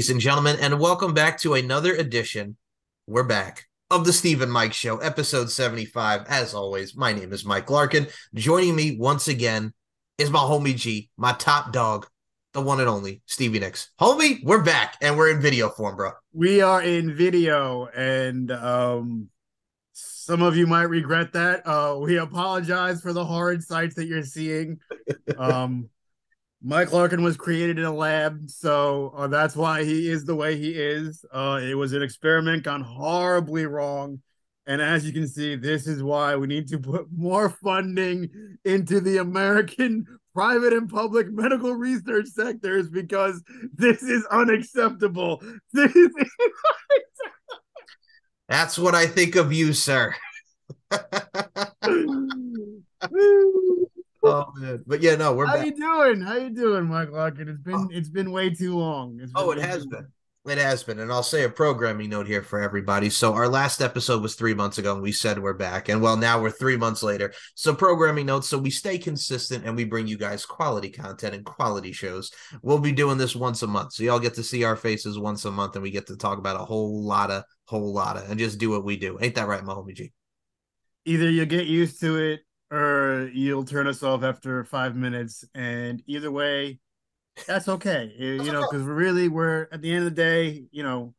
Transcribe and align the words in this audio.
ladies 0.00 0.08
and 0.08 0.20
gentlemen, 0.20 0.56
and 0.62 0.80
welcome 0.80 1.12
back 1.12 1.36
to 1.38 1.52
another 1.52 1.94
edition. 1.94 2.56
We're 3.06 3.22
back 3.22 3.66
of 3.90 4.06
the 4.06 4.14
Steve 4.14 4.40
and 4.40 4.50
Mike 4.50 4.72
Show, 4.72 4.96
episode 4.96 5.50
75. 5.50 6.24
As 6.26 6.54
always, 6.54 6.96
my 6.96 7.12
name 7.12 7.34
is 7.34 7.44
Mike 7.44 7.68
Larkin. 7.68 8.06
Joining 8.32 8.74
me 8.74 8.96
once 8.96 9.28
again 9.28 9.74
is 10.16 10.30
my 10.30 10.38
homie 10.38 10.74
G, 10.74 11.10
my 11.18 11.34
top 11.34 11.74
dog, 11.74 12.06
the 12.54 12.62
one 12.62 12.80
and 12.80 12.88
only 12.88 13.20
Stevie 13.26 13.58
Nicks. 13.58 13.90
Homie, 14.00 14.42
we're 14.42 14.62
back 14.62 14.96
and 15.02 15.18
we're 15.18 15.30
in 15.30 15.42
video 15.42 15.68
form, 15.68 15.96
bro. 15.96 16.12
We 16.32 16.62
are 16.62 16.82
in 16.82 17.14
video, 17.14 17.84
and 17.94 18.50
um, 18.52 19.28
some 19.92 20.40
of 20.40 20.56
you 20.56 20.66
might 20.66 20.84
regret 20.84 21.34
that. 21.34 21.66
Uh, 21.66 21.98
we 22.00 22.16
apologize 22.16 23.02
for 23.02 23.12
the 23.12 23.26
horrid 23.26 23.62
sights 23.62 23.96
that 23.96 24.06
you're 24.06 24.22
seeing. 24.22 24.78
Um, 25.36 25.90
Mike 26.62 26.92
Larkin 26.92 27.22
was 27.22 27.38
created 27.38 27.78
in 27.78 27.86
a 27.86 27.92
lab, 27.92 28.50
so 28.50 29.14
uh, 29.16 29.26
that's 29.26 29.56
why 29.56 29.82
he 29.82 30.10
is 30.10 30.24
the 30.24 30.34
way 30.34 30.58
he 30.58 30.72
is. 30.72 31.24
Uh, 31.32 31.58
it 31.62 31.74
was 31.74 31.94
an 31.94 32.02
experiment 32.02 32.64
gone 32.64 32.82
horribly 32.82 33.64
wrong. 33.64 34.20
And 34.66 34.82
as 34.82 35.06
you 35.06 35.12
can 35.12 35.26
see, 35.26 35.56
this 35.56 35.86
is 35.86 36.02
why 36.02 36.36
we 36.36 36.46
need 36.46 36.68
to 36.68 36.78
put 36.78 37.06
more 37.10 37.48
funding 37.48 38.28
into 38.64 39.00
the 39.00 39.16
American 39.16 40.04
private 40.34 40.74
and 40.74 40.88
public 40.88 41.32
medical 41.32 41.74
research 41.74 42.26
sectors 42.26 42.90
because 42.90 43.42
this 43.74 44.02
is 44.02 44.24
unacceptable. 44.26 45.42
This 45.72 45.96
is 45.96 46.10
That's 48.48 48.78
what 48.78 48.94
I 48.94 49.06
think 49.06 49.34
of 49.34 49.52
you, 49.52 49.72
sir. 49.72 50.14
oh 54.22 54.52
man, 54.56 54.82
but 54.86 55.02
yeah, 55.02 55.16
no, 55.16 55.34
we're. 55.34 55.46
Back. 55.46 55.56
How 55.56 55.62
back. 55.64 55.66
you 55.66 55.76
doing? 55.76 56.20
How 56.20 56.36
you 56.36 56.50
doing, 56.50 56.84
Mike 56.84 57.10
Larkin? 57.10 57.48
It's 57.48 57.62
been 57.62 57.74
Oh. 57.74 57.88
it's 57.90 58.08
been 58.08 58.30
way 58.30 58.50
too 58.50 58.76
long. 58.76 59.18
It's 59.20 59.32
Oh, 59.34 59.50
it 59.50 59.58
has 59.58 59.86
been. 59.86 60.08
It 60.46 60.56
has 60.56 60.82
been. 60.82 60.98
And 60.98 61.12
I'll 61.12 61.22
say 61.22 61.44
a 61.44 61.50
programming 61.50 62.08
note 62.08 62.26
here 62.26 62.42
for 62.42 62.62
everybody. 62.62 63.10
So, 63.10 63.34
our 63.34 63.46
last 63.46 63.82
episode 63.82 64.22
was 64.22 64.34
three 64.34 64.54
months 64.54 64.78
ago, 64.78 64.94
and 64.94 65.02
we 65.02 65.12
said 65.12 65.38
we're 65.38 65.52
back. 65.52 65.90
And 65.90 66.00
well, 66.00 66.16
now 66.16 66.40
we're 66.40 66.50
three 66.50 66.78
months 66.78 67.02
later. 67.02 67.34
So, 67.54 67.74
programming 67.74 68.24
notes. 68.24 68.48
So, 68.48 68.56
we 68.56 68.70
stay 68.70 68.96
consistent 68.96 69.66
and 69.66 69.76
we 69.76 69.84
bring 69.84 70.06
you 70.06 70.16
guys 70.16 70.46
quality 70.46 70.88
content 70.88 71.34
and 71.34 71.44
quality 71.44 71.92
shows. 71.92 72.30
We'll 72.62 72.78
be 72.78 72.90
doing 72.92 73.18
this 73.18 73.36
once 73.36 73.62
a 73.62 73.66
month. 73.66 73.92
So, 73.92 74.02
y'all 74.02 74.18
get 74.18 74.32
to 74.36 74.42
see 74.42 74.64
our 74.64 74.76
faces 74.76 75.18
once 75.18 75.44
a 75.44 75.50
month, 75.50 75.76
and 75.76 75.82
we 75.82 75.90
get 75.90 76.06
to 76.06 76.16
talk 76.16 76.38
about 76.38 76.58
a 76.58 76.64
whole 76.64 77.04
lot 77.04 77.30
of, 77.30 77.44
whole 77.66 77.92
lot 77.92 78.16
of, 78.16 78.30
and 78.30 78.38
just 78.38 78.58
do 78.58 78.70
what 78.70 78.82
we 78.82 78.96
do. 78.96 79.18
Ain't 79.20 79.34
that 79.34 79.46
right, 79.46 79.62
my 79.62 79.74
homie 79.74 79.94
G? 79.94 80.10
Either 81.04 81.28
you 81.28 81.44
get 81.44 81.66
used 81.66 82.00
to 82.00 82.16
it 82.16 82.40
or 82.70 83.30
you'll 83.32 83.64
turn 83.64 83.86
us 83.86 84.02
off 84.02 84.22
after 84.22 84.64
five 84.64 84.94
minutes. 84.94 85.44
And 85.54 86.02
either 86.06 86.30
way, 86.30 86.78
that's 87.46 87.68
okay. 87.68 88.12
You 88.16 88.36
That's 88.36 88.46
you 88.46 88.52
know, 88.52 88.62
because 88.62 88.82
we're 88.84 88.94
really 88.94 89.28
we're 89.28 89.68
at 89.72 89.82
the 89.82 89.90
end 89.90 90.06
of 90.06 90.14
the 90.14 90.22
day, 90.22 90.64
you 90.70 90.82
know, 90.82 91.14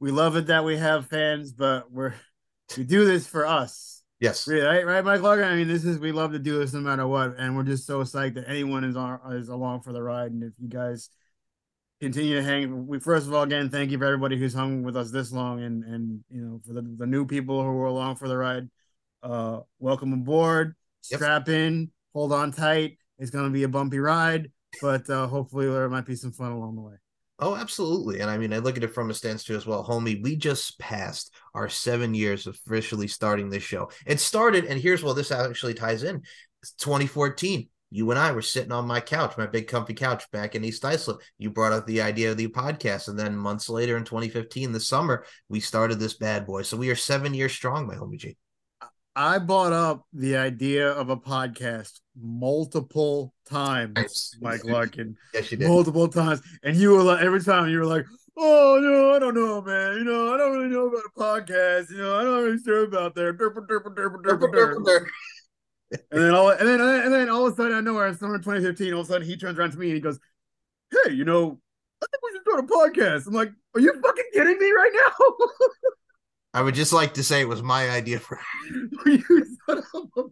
we 0.00 0.10
love 0.10 0.36
it 0.36 0.46
that 0.46 0.64
we 0.64 0.76
have 0.76 1.08
fans, 1.08 1.52
but 1.52 1.90
we're 1.90 2.14
we 2.76 2.84
do 2.84 3.04
this 3.04 3.26
for 3.26 3.46
us. 3.46 4.02
Yes. 4.20 4.48
Really, 4.48 4.66
right, 4.66 4.86
right, 4.86 5.04
Mike 5.04 5.20
Larkin? 5.20 5.44
I 5.44 5.56
mean, 5.56 5.68
this 5.68 5.84
is 5.84 5.98
we 5.98 6.12
love 6.12 6.32
to 6.32 6.38
do 6.38 6.58
this 6.58 6.72
no 6.72 6.80
matter 6.80 7.06
what, 7.06 7.34
and 7.38 7.54
we're 7.54 7.64
just 7.64 7.86
so 7.86 8.02
psyched 8.02 8.34
that 8.34 8.48
anyone 8.48 8.82
is 8.84 8.96
on 8.96 9.20
is 9.32 9.48
along 9.48 9.82
for 9.82 9.92
the 9.92 10.02
ride. 10.02 10.32
And 10.32 10.42
if 10.42 10.52
you 10.58 10.68
guys 10.68 11.10
continue 12.00 12.36
to 12.36 12.42
hang, 12.42 12.86
we 12.86 12.98
first 12.98 13.26
of 13.26 13.34
all 13.34 13.42
again 13.42 13.68
thank 13.68 13.90
you 13.90 13.98
for 13.98 14.06
everybody 14.06 14.38
who's 14.38 14.54
hung 14.54 14.82
with 14.82 14.96
us 14.96 15.10
this 15.10 15.32
long, 15.32 15.62
and 15.62 15.84
and 15.84 16.24
you 16.30 16.40
know 16.40 16.60
for 16.66 16.72
the, 16.72 16.82
the 16.96 17.06
new 17.06 17.26
people 17.26 17.62
who 17.62 17.68
are 17.68 17.86
along 17.86 18.16
for 18.16 18.26
the 18.26 18.36
ride, 18.36 18.68
uh, 19.26 19.60
welcome 19.78 20.12
aboard. 20.12 20.74
Yep. 21.10 21.18
Strap 21.18 21.48
in, 21.48 21.90
hold 22.14 22.32
on 22.32 22.52
tight. 22.52 22.98
It's 23.18 23.30
gonna 23.30 23.50
be 23.50 23.64
a 23.64 23.68
bumpy 23.68 23.98
ride, 23.98 24.50
but 24.80 25.08
uh, 25.10 25.26
hopefully 25.26 25.68
there 25.68 25.88
might 25.88 26.06
be 26.06 26.16
some 26.16 26.32
fun 26.32 26.52
along 26.52 26.76
the 26.76 26.82
way. 26.82 26.94
Oh, 27.38 27.54
absolutely. 27.54 28.20
And 28.20 28.30
I 28.30 28.38
mean, 28.38 28.54
I 28.54 28.58
look 28.58 28.78
at 28.78 28.84
it 28.84 28.94
from 28.94 29.10
a 29.10 29.14
stance 29.14 29.44
too 29.44 29.56
as 29.56 29.66
well. 29.66 29.84
Homie, 29.84 30.22
we 30.22 30.36
just 30.36 30.78
passed 30.78 31.34
our 31.54 31.68
seven 31.68 32.14
years 32.14 32.46
of 32.46 32.54
officially 32.66 33.08
starting 33.08 33.50
this 33.50 33.62
show. 33.62 33.90
It 34.06 34.20
started, 34.20 34.64
and 34.64 34.80
here's 34.80 35.02
where 35.02 35.12
this 35.12 35.30
actually 35.30 35.74
ties 35.74 36.02
in. 36.02 36.22
It's 36.62 36.72
2014. 36.72 37.68
You 37.90 38.10
and 38.10 38.18
I 38.18 38.32
were 38.32 38.42
sitting 38.42 38.72
on 38.72 38.86
my 38.86 39.00
couch, 39.00 39.36
my 39.36 39.46
big 39.46 39.68
comfy 39.68 39.94
couch 39.94 40.28
back 40.32 40.54
in 40.54 40.64
East 40.64 40.84
Islip. 40.84 41.20
You 41.38 41.50
brought 41.50 41.72
up 41.72 41.86
the 41.86 42.00
idea 42.00 42.30
of 42.30 42.36
the 42.36 42.48
podcast. 42.48 43.08
And 43.08 43.18
then 43.18 43.36
months 43.36 43.68
later 43.68 43.96
in 43.96 44.04
2015, 44.04 44.72
the 44.72 44.80
summer, 44.80 45.24
we 45.48 45.60
started 45.60 46.00
this 46.00 46.14
bad 46.14 46.46
boy. 46.46 46.62
So 46.62 46.76
we 46.76 46.90
are 46.90 46.96
seven 46.96 47.32
years 47.32 47.52
strong, 47.52 47.86
my 47.86 47.94
homie 47.94 48.18
G. 48.18 48.36
I 49.18 49.38
brought 49.38 49.72
up 49.72 50.04
the 50.12 50.36
idea 50.36 50.90
of 50.90 51.08
a 51.08 51.16
podcast 51.16 52.00
multiple 52.14 53.32
times. 53.48 54.36
Mike 54.42 54.62
Larkin. 54.64 55.16
Yes, 55.32 55.50
you 55.50 55.56
did. 55.56 55.66
multiple 55.68 56.06
times, 56.06 56.42
and 56.62 56.76
you 56.76 56.90
were 56.90 57.02
like, 57.02 57.22
every 57.22 57.42
time 57.42 57.70
you 57.70 57.78
were 57.78 57.86
like, 57.86 58.04
"Oh 58.36 58.78
no, 58.78 59.14
I 59.14 59.18
don't 59.18 59.34
know, 59.34 59.62
man. 59.62 59.96
You 59.96 60.04
know, 60.04 60.34
I 60.34 60.36
don't 60.36 60.52
really 60.52 60.68
know 60.68 60.88
about 60.88 61.00
a 61.06 61.18
podcast. 61.18 61.90
You 61.90 61.96
know, 61.96 62.18
I 62.18 62.24
don't 62.24 62.44
really 62.44 62.62
sure 62.62 62.84
about 62.84 63.14
that." 63.14 63.38
Derp, 63.38 63.54
derp, 63.54 63.86
derp, 63.94 64.22
derp, 64.22 64.82
derp. 64.82 65.06
And 66.10 66.20
then 66.20 66.34
all, 66.34 66.50
and 66.50 66.68
then, 66.68 66.80
and 66.80 67.14
then 67.14 67.30
all 67.30 67.46
of 67.46 67.54
a 67.54 67.56
sudden, 67.56 67.72
I 67.72 67.80
know, 67.80 67.98
in 68.02 68.18
summer 68.18 68.36
2015, 68.36 68.92
all 68.92 69.00
of 69.00 69.06
a 69.06 69.12
sudden, 69.12 69.26
he 69.26 69.38
turns 69.38 69.58
around 69.58 69.70
to 69.70 69.78
me 69.78 69.86
and 69.86 69.94
he 69.94 70.00
goes, 70.00 70.20
"Hey, 70.90 71.12
you 71.12 71.24
know, 71.24 71.58
I 72.02 72.06
think 72.10 72.22
we 72.22 72.32
should 72.32 72.42
start 72.42 72.60
a 72.60 72.66
podcast." 72.66 73.28
I'm 73.28 73.32
like, 73.32 73.52
"Are 73.74 73.80
you 73.80 73.94
fucking 73.98 74.24
kidding 74.34 74.58
me 74.58 74.70
right 74.72 74.92
now?" 74.92 75.36
I 76.56 76.62
would 76.62 76.74
just 76.74 76.94
like 76.94 77.12
to 77.14 77.22
say 77.22 77.42
it 77.42 77.48
was 77.48 77.62
my 77.62 77.90
idea 77.90 78.18
for. 78.18 78.40
you 79.06 79.46
son 79.66 79.82
of 79.92 79.92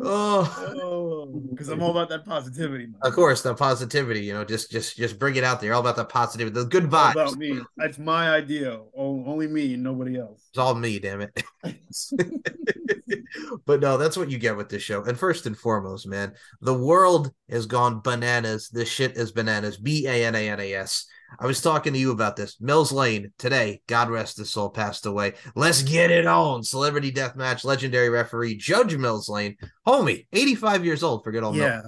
oh. 0.00 0.78
oh 0.80 1.42
because 1.50 1.68
I'm 1.70 1.82
all 1.82 1.90
about 1.90 2.08
that 2.10 2.24
positivity. 2.24 2.86
man. 2.86 3.00
Of 3.02 3.14
course, 3.14 3.42
the 3.42 3.52
positivity, 3.54 4.20
you 4.20 4.32
know, 4.32 4.44
just 4.44 4.70
just 4.70 4.96
just 4.96 5.18
bring 5.18 5.34
it 5.34 5.42
out 5.42 5.60
there. 5.60 5.74
All 5.74 5.80
about 5.80 5.96
the 5.96 6.04
positivity, 6.04 6.54
the 6.54 6.66
good 6.66 6.84
vibes. 6.84 7.12
about 7.12 7.36
me. 7.36 7.60
That's 7.76 7.98
my 7.98 8.30
idea. 8.30 8.78
Oh, 8.96 9.24
only 9.26 9.48
me 9.48 9.74
and 9.74 9.82
nobody 9.82 10.20
else. 10.20 10.46
It's 10.50 10.58
all 10.58 10.76
me, 10.76 11.00
damn 11.00 11.22
it. 11.22 11.42
but 13.66 13.80
no, 13.80 13.96
that's 13.96 14.16
what 14.16 14.30
you 14.30 14.38
get 14.38 14.56
with 14.56 14.68
this 14.68 14.84
show. 14.84 15.02
And 15.02 15.18
first 15.18 15.46
and 15.46 15.58
foremost, 15.58 16.06
man, 16.06 16.34
the 16.60 16.78
world 16.78 17.32
has 17.50 17.66
gone 17.66 18.02
bananas. 18.02 18.68
This 18.68 18.88
shit 18.88 19.16
is 19.16 19.32
bananas. 19.32 19.78
B 19.78 20.06
A 20.06 20.26
N 20.26 20.36
A 20.36 20.48
N 20.48 20.60
A 20.60 20.74
S. 20.74 21.08
I 21.38 21.46
was 21.46 21.60
talking 21.60 21.92
to 21.92 21.98
you 21.98 22.10
about 22.12 22.36
this. 22.36 22.60
Mills 22.60 22.92
Lane 22.92 23.32
today, 23.38 23.80
God 23.86 24.10
rest 24.10 24.36
his 24.38 24.50
soul, 24.50 24.70
passed 24.70 25.06
away. 25.06 25.34
Let's 25.54 25.82
get 25.82 26.10
it 26.10 26.26
on. 26.26 26.62
Celebrity 26.62 27.10
death 27.10 27.36
match, 27.36 27.64
legendary 27.64 28.08
referee, 28.08 28.56
Judge 28.56 28.96
Mills 28.96 29.28
Lane. 29.28 29.56
Homie, 29.86 30.26
85 30.32 30.84
years 30.84 31.02
old. 31.02 31.24
Forget 31.24 31.42
old 31.42 31.56
yeah, 31.56 31.82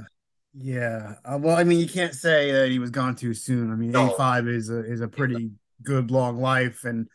yeah. 0.55 1.15
Uh, 1.25 1.39
well, 1.41 1.57
I 1.57 1.65
mean, 1.65 1.79
you 1.79 1.89
can't 1.89 2.15
say 2.15 2.53
that 2.53 2.71
he 2.71 2.79
was 2.79 2.91
gone 2.91 3.17
too 3.17 3.35
soon. 3.35 3.73
I 3.73 3.77
mean, 3.77 3.91
No. 3.91 4.07
85 4.07 4.49
is 4.49 4.71
a 4.71 4.85
is 4.85 5.01
a 5.01 5.09
pretty 5.09 5.51
good 5.83 6.11
long 6.11 6.41
life. 6.41 6.85
And 6.85 7.09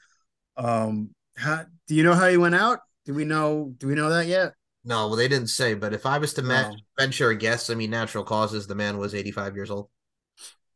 um, 0.57 1.09
how 1.35 1.65
do 1.87 1.95
you 1.95 2.03
know 2.03 2.13
how 2.13 2.27
he 2.29 2.37
went 2.37 2.55
out? 2.55 2.79
Do 3.05 3.13
we 3.13 3.25
know? 3.25 3.73
Do 3.77 3.87
we 3.87 3.95
know 3.95 4.09
that 4.09 4.27
yet? 4.27 4.53
No, 4.85 5.07
well, 5.07 5.15
they 5.17 5.27
didn't 5.27 5.49
say, 5.49 5.73
but 5.73 5.93
if 5.93 6.05
I 6.05 6.17
was 6.17 6.33
to 6.35 6.41
No. 6.41 6.75
venture 6.97 7.29
a 7.29 7.35
guess, 7.35 7.69
I 7.69 7.75
mean, 7.75 7.89
natural 7.89 8.23
causes, 8.23 8.65
the 8.65 8.75
man 8.75 8.97
was 8.97 9.13
85 9.13 9.55
years 9.55 9.69
old. 9.71 9.89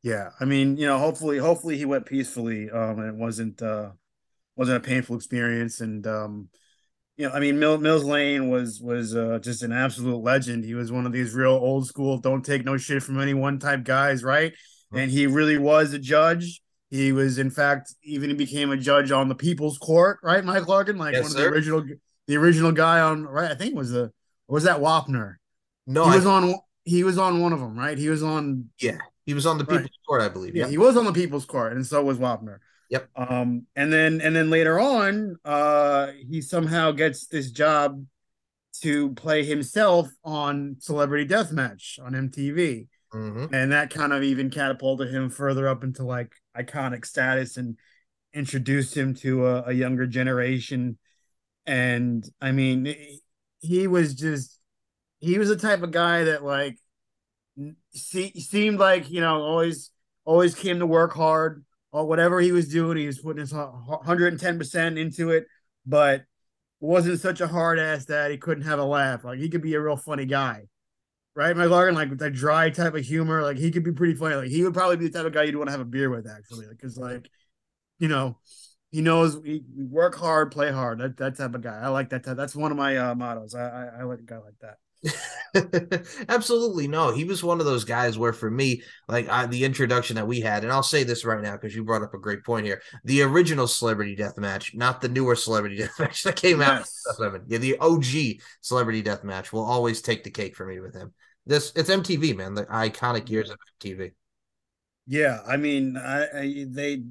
Yeah, 0.04 0.32
I 0.40 0.46
mean, 0.46 0.76
you 0.78 0.86
know, 0.86 0.98
hopefully, 1.00 1.38
hopefully 1.38 1.78
he 1.78 1.86
went 1.86 2.06
peacefully. 2.06 2.70
Um, 2.70 3.00
and 3.00 3.08
it 3.08 3.16
wasn't 3.16 3.62
uh 3.62 3.92
wasn't 4.56 4.78
a 4.78 4.88
painful 4.88 5.16
experience. 5.16 5.80
And 5.82 6.06
um, 6.06 6.50
you 7.18 7.28
know, 7.28 7.34
I 7.34 7.40
mean, 7.40 7.58
Mill, 7.58 7.78
Mills 7.78 8.04
Lane 8.04 8.50
was 8.50 8.82
was 8.82 9.16
uh 9.16 9.40
just 9.42 9.64
an 9.64 9.72
absolute 9.72 10.22
legend. 10.22 10.66
He 10.66 10.74
was 10.74 10.92
one 10.92 11.06
of 11.06 11.14
these 11.14 11.34
real 11.34 11.52
old 11.52 11.88
school, 11.88 12.18
don't 12.18 12.44
take 12.44 12.66
no 12.66 12.78
shit 12.78 13.02
from 13.02 13.20
anyone 13.20 13.60
type 13.60 13.84
guys, 13.84 14.24
right? 14.24 14.54
And 14.94 15.10
he 15.10 15.26
really 15.26 15.58
was 15.58 15.94
a 15.94 16.00
judge. 16.00 16.62
He 16.92 17.12
was, 17.12 17.40
in 17.40 17.50
fact, 17.50 17.96
even 18.04 18.30
he 18.30 18.36
became 18.36 18.72
a 18.72 18.78
judge 18.78 19.10
on 19.10 19.28
the 19.28 19.34
People's 19.34 19.80
Court, 19.80 20.20
right, 20.22 20.46
Mike 20.46 20.68
Larkin, 20.68 20.98
like 20.98 21.14
Yes, 21.14 21.24
one 21.24 21.32
of 21.32 21.38
sir. 21.38 21.50
the 21.50 21.56
original, 21.56 21.84
the 22.28 22.38
original 22.38 22.72
guy 22.72 23.00
on, 23.00 23.26
right? 23.26 23.50
I 23.50 23.56
think 23.56 23.72
it 23.72 23.78
was 23.78 23.90
the 23.90 24.12
was 24.48 24.66
that 24.66 24.80
Wapner. 24.80 25.36
No, 25.88 26.04
he 26.04 26.12
I- 26.12 26.16
was 26.18 26.26
on. 26.28 26.54
He 26.86 27.04
was 27.04 27.18
on 27.18 27.42
one 27.42 27.54
of 27.54 27.60
them, 27.60 27.76
right? 27.80 27.98
He 27.98 28.10
was 28.10 28.22
on 28.22 28.70
yeah, 28.80 28.98
he 29.26 29.34
was 29.34 29.46
on 29.46 29.58
the 29.58 29.64
Right. 29.66 29.78
People's 29.78 30.00
Court, 30.08 30.22
I 30.22 30.30
believe. 30.30 30.56
yeah, 30.56 30.66
Yeah. 30.66 30.70
he 30.72 30.78
was 30.78 30.98
on 30.98 31.06
the 31.06 31.14
People's 31.14 31.46
Court, 31.46 31.74
and 31.74 31.86
so 31.86 32.04
was 32.04 32.18
Wapner. 32.18 32.58
Yep. 32.90 33.10
Um, 33.16 33.66
and 33.76 33.92
then 33.92 34.22
and 34.22 34.36
then 34.36 34.50
later 34.50 34.80
on, 34.80 35.38
uh, 35.46 36.12
he 36.30 36.42
somehow 36.42 36.92
gets 36.92 37.28
this 37.28 37.50
job 37.52 38.06
to 38.82 39.14
play 39.14 39.44
himself 39.46 40.10
on 40.24 40.76
Celebrity 40.80 41.26
Deathmatch 41.28 42.04
on 42.04 42.14
MTV, 42.16 42.88
Mhm. 43.14 43.50
and 43.54 43.72
that 43.72 43.90
kind 43.92 44.12
of 44.14 44.24
even 44.24 44.50
catapulted 44.50 45.10
him 45.14 45.30
further 45.30 45.68
up 45.68 45.84
into 45.84 46.04
like 46.04 46.34
iconic 46.58 47.06
status 47.06 47.58
and 47.58 47.78
introduced 48.34 48.96
him 48.98 49.14
to 49.14 49.46
a, 49.48 49.64
a 49.68 49.72
younger 49.74 50.06
generation. 50.08 50.98
And 51.66 52.28
I 52.42 52.52
mean, 52.52 52.94
he 53.60 53.88
was 53.88 54.14
just 54.16 54.60
he 55.20 55.38
was 55.40 55.48
the 55.50 55.56
type 55.56 55.84
of 55.84 55.92
guy 55.92 56.26
that 56.26 56.44
like 56.44 56.78
see, 57.94 58.32
seemed 58.40 58.80
like 58.80 59.10
you 59.10 59.22
know 59.22 59.42
always 59.42 59.92
always 60.26 60.56
came 60.56 60.80
to 60.80 60.86
work 60.86 61.14
hard 61.14 61.64
or 61.92 62.06
whatever 62.06 62.40
he 62.40 62.52
was 62.52 62.68
doing 62.68 62.98
he 62.98 63.08
was 63.08 63.20
putting 63.20 63.42
his 63.42 63.54
110% 63.54 64.98
into 64.98 65.30
it 65.30 65.46
but 65.86 66.24
wasn't 66.80 67.20
such 67.20 67.42
a 67.42 67.48
hard 67.48 67.80
ass 67.80 68.06
that 68.06 68.32
he 68.32 68.38
couldn't 68.38 68.64
have 68.64 68.80
a 68.80 68.84
laugh 68.84 69.24
like 69.24 69.40
he 69.40 69.50
could 69.50 69.62
be 69.62 69.76
a 69.76 69.82
real 69.82 69.98
funny 69.98 70.26
guy 70.26 70.64
right? 71.36 71.56
McLovin, 71.56 71.94
like 71.94 72.10
with 72.10 72.20
that 72.20 72.32
dry 72.34 72.70
type 72.70 72.96
of 72.96 73.06
humor, 73.06 73.42
like 73.42 73.58
he 73.58 73.72
could 73.72 73.84
be 73.84 73.92
pretty 73.92 74.16
funny. 74.16 74.36
Like 74.36 74.50
he 74.50 74.64
would 74.64 74.74
probably 74.74 74.98
be 74.98 75.08
the 75.08 75.18
type 75.18 75.26
of 75.26 75.34
guy 75.34 75.44
you'd 75.44 75.56
want 75.56 75.68
to 75.68 75.72
have 75.72 75.82
a 75.82 75.86
beer 75.86 76.10
with, 76.10 76.28
actually, 76.28 76.68
because 76.70 76.98
like, 76.98 77.30
you 78.00 78.08
know, 78.08 78.38
he 78.92 79.02
knows 79.02 79.38
we, 79.38 79.64
we, 79.76 79.86
work 79.86 80.16
hard, 80.16 80.52
play 80.52 80.72
hard. 80.72 81.00
That 81.00 81.18
that 81.18 81.38
type 81.38 81.56
of 81.56 81.62
guy. 81.62 81.80
I 81.80 81.88
like 81.88 82.10
that. 82.10 82.24
Type. 82.24 82.38
That's 82.38 82.56
one 82.56 82.72
of 82.72 82.78
my 82.78 82.98
uh, 82.98 83.16
mottos. 83.16 83.56
I, 83.56 83.62
I, 83.62 83.86
I 84.00 84.04
like 84.04 84.20
a 84.20 84.24
guy 84.24 84.38
like 84.38 84.60
that. 84.62 84.78
Absolutely 86.30 86.88
no. 86.88 87.12
He 87.12 87.24
was 87.26 87.44
one 87.44 87.60
of 87.60 87.66
those 87.66 87.84
guys 87.84 88.18
where, 88.18 88.34
for 88.34 88.50
me, 88.50 88.82
like 89.08 89.30
I, 89.30 89.46
the 89.46 89.66
introduction 89.66 90.16
that 90.16 90.28
we 90.28 90.40
had, 90.40 90.64
and 90.64 90.72
I'll 90.72 90.84
say 90.84 91.04
this 91.04 91.26
right 91.26 91.42
now 91.42 91.54
because 91.54 91.76
you 91.76 91.84
brought 91.84 92.02
up 92.02 92.14
a 92.14 92.20
great 92.20 92.44
point 92.44 92.66
here. 92.66 92.82
The 93.04 93.22
original 93.24 93.68
Celebrity 93.68 94.16
Death 94.16 94.38
Match, 94.38 94.74
not 94.74 95.02
the 95.02 95.10
newer 95.10 95.36
Celebrity 95.36 95.78
Death 95.80 96.00
Match 96.00 96.24
that 96.24 96.36
came 96.36 96.60
yes. 96.60 97.04
out. 97.20 97.42
Yeah, 97.48 97.58
the 97.58 97.78
OG 97.80 98.42
Celebrity 98.62 99.02
Death 99.02 99.24
Match 99.24 99.54
will 99.54 99.64
always 99.64 100.02
take 100.02 100.24
the 100.24 100.32
cake 100.32 100.56
for 100.56 100.66
me 100.66 100.80
with 100.80 100.96
him. 100.96 101.14
This 101.46 101.74
it's 101.76 101.90
MTV, 101.90 102.36
man. 102.36 102.54
The 102.54 102.66
iconic 102.66 103.30
years 103.30 103.50
of 103.50 103.58
MTV. 103.82 104.12
Yeah, 105.06 105.40
I 105.46 105.58
mean, 105.58 105.98
I, 105.98 106.24
I 106.24 106.66
they 106.70 107.04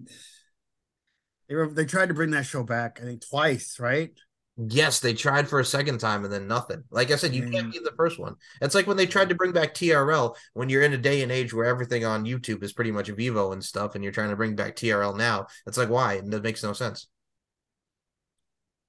they 1.48 1.54
were 1.54 1.68
they 1.68 1.84
tried 1.84 2.08
to 2.08 2.14
bring 2.14 2.30
that 2.30 2.46
show 2.46 2.62
back. 2.62 2.98
I 3.00 3.04
think 3.04 3.28
twice, 3.28 3.78
right? 3.78 4.10
Yes, 4.58 5.00
they 5.00 5.14
tried 5.14 5.48
for 5.48 5.60
a 5.60 5.64
second 5.64 5.98
time 5.98 6.24
and 6.24 6.32
then 6.32 6.46
nothing. 6.46 6.84
Like 6.90 7.10
I 7.10 7.16
said, 7.16 7.34
you 7.34 7.44
mm. 7.44 7.52
can't 7.52 7.72
be 7.72 7.78
the 7.78 7.94
first 7.96 8.18
one. 8.18 8.36
It's 8.60 8.74
like 8.74 8.86
when 8.86 8.98
they 8.98 9.06
tried 9.06 9.30
to 9.30 9.34
bring 9.34 9.52
back 9.52 9.72
TRL 9.72 10.36
when 10.52 10.68
you're 10.68 10.82
in 10.82 10.92
a 10.92 10.98
day 10.98 11.22
and 11.22 11.32
age 11.32 11.54
where 11.54 11.64
everything 11.64 12.04
on 12.04 12.26
YouTube 12.26 12.62
is 12.62 12.74
pretty 12.74 12.92
much 12.92 13.08
Vevo 13.08 13.54
and 13.54 13.64
stuff, 13.64 13.94
and 13.94 14.04
you're 14.04 14.12
trying 14.12 14.28
to 14.28 14.36
bring 14.36 14.54
back 14.54 14.76
TRL 14.76 15.16
now. 15.16 15.46
It's 15.66 15.78
like 15.78 15.88
why? 15.88 16.14
And 16.14 16.30
That 16.32 16.42
makes 16.42 16.62
no 16.62 16.74
sense. 16.74 17.06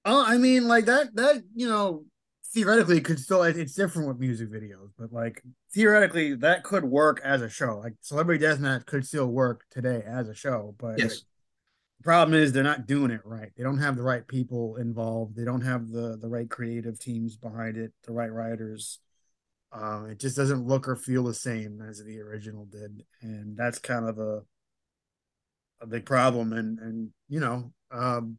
Oh, 0.03 0.23
I 0.25 0.37
mean, 0.37 0.67
like 0.67 0.85
that. 0.85 1.15
That 1.15 1.43
you 1.55 1.69
know, 1.69 2.03
theoretically 2.47 2.99
could 2.99 3.19
still. 3.19 3.43
It's 3.43 3.73
different 3.73 4.09
with 4.09 4.19
music 4.19 4.51
videos, 4.51 4.89
but 4.99 5.13
like 5.13 5.41
theoretically, 5.73 6.35
that 6.35 6.63
could 6.63 6.83
work 6.83 7.21
as 7.23 7.41
a 7.41 7.47
show. 7.47 7.79
Like 7.79 7.93
Celebrity 8.01 8.43
Deathmatch 8.43 8.85
could 8.85 9.07
still 9.07 9.27
work 9.27 9.63
today 9.71 10.03
as 10.05 10.27
a 10.27 10.35
show, 10.35 10.75
but 10.77 10.99
yes 10.99 11.23
problem 12.03 12.39
is 12.39 12.51
they're 12.51 12.63
not 12.63 12.85
doing 12.85 13.11
it 13.11 13.21
right. 13.23 13.51
They 13.55 13.63
don't 13.63 13.79
have 13.79 13.95
the 13.95 14.03
right 14.03 14.27
people 14.27 14.75
involved. 14.77 15.35
They 15.35 15.45
don't 15.45 15.61
have 15.61 15.89
the 15.89 16.17
the 16.19 16.29
right 16.29 16.49
creative 16.49 16.99
teams 16.99 17.35
behind 17.35 17.77
it, 17.77 17.93
the 18.05 18.13
right 18.13 18.31
writers. 18.31 18.99
Um, 19.71 20.09
it 20.11 20.19
just 20.19 20.37
doesn't 20.37 20.67
look 20.67 20.87
or 20.87 20.95
feel 20.95 21.23
the 21.23 21.33
same 21.33 21.81
as 21.81 22.03
the 22.03 22.19
original 22.19 22.65
did, 22.65 23.03
and 23.21 23.57
that's 23.57 23.79
kind 23.79 24.07
of 24.07 24.19
a 24.19 24.41
a 25.81 25.87
big 25.87 26.05
problem. 26.05 26.53
And 26.53 26.79
and 26.79 27.09
you 27.27 27.39
know, 27.39 27.73
um, 27.91 28.37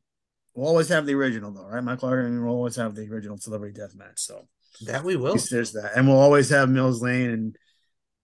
we'll 0.54 0.68
always 0.68 0.88
have 0.88 1.06
the 1.06 1.14
original 1.14 1.52
though, 1.52 1.66
right? 1.66 1.82
Mike 1.82 2.02
Larkin, 2.02 2.26
and 2.26 2.44
we'll 2.44 2.54
always 2.54 2.76
have 2.76 2.94
the 2.94 3.10
original 3.10 3.38
Celebrity 3.38 3.78
Death 3.78 3.94
Match. 3.96 4.18
So 4.20 4.46
that 4.82 5.04
we 5.04 5.16
will. 5.16 5.36
There's 5.36 5.72
that, 5.72 5.92
and 5.96 6.06
we'll 6.06 6.18
always 6.18 6.50
have 6.50 6.68
Mills 6.68 7.02
Lane 7.02 7.30
and 7.30 7.56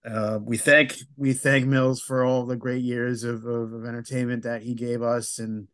uh, 0.05 0.38
we 0.43 0.56
thank 0.56 0.97
we 1.17 1.32
thank 1.32 1.67
Mills 1.67 2.00
for 2.00 2.25
all 2.25 2.47
the 2.47 2.56
great 2.56 2.82
years 2.82 3.23
of, 3.23 3.44
of, 3.44 3.73
of 3.73 3.85
entertainment 3.85 4.44
that 4.44 4.62
he 4.62 4.75
gave 4.75 5.02
us, 5.02 5.38
and 5.38 5.69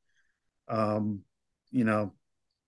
um, 0.69 1.21
you 1.71 1.85
know, 1.85 2.13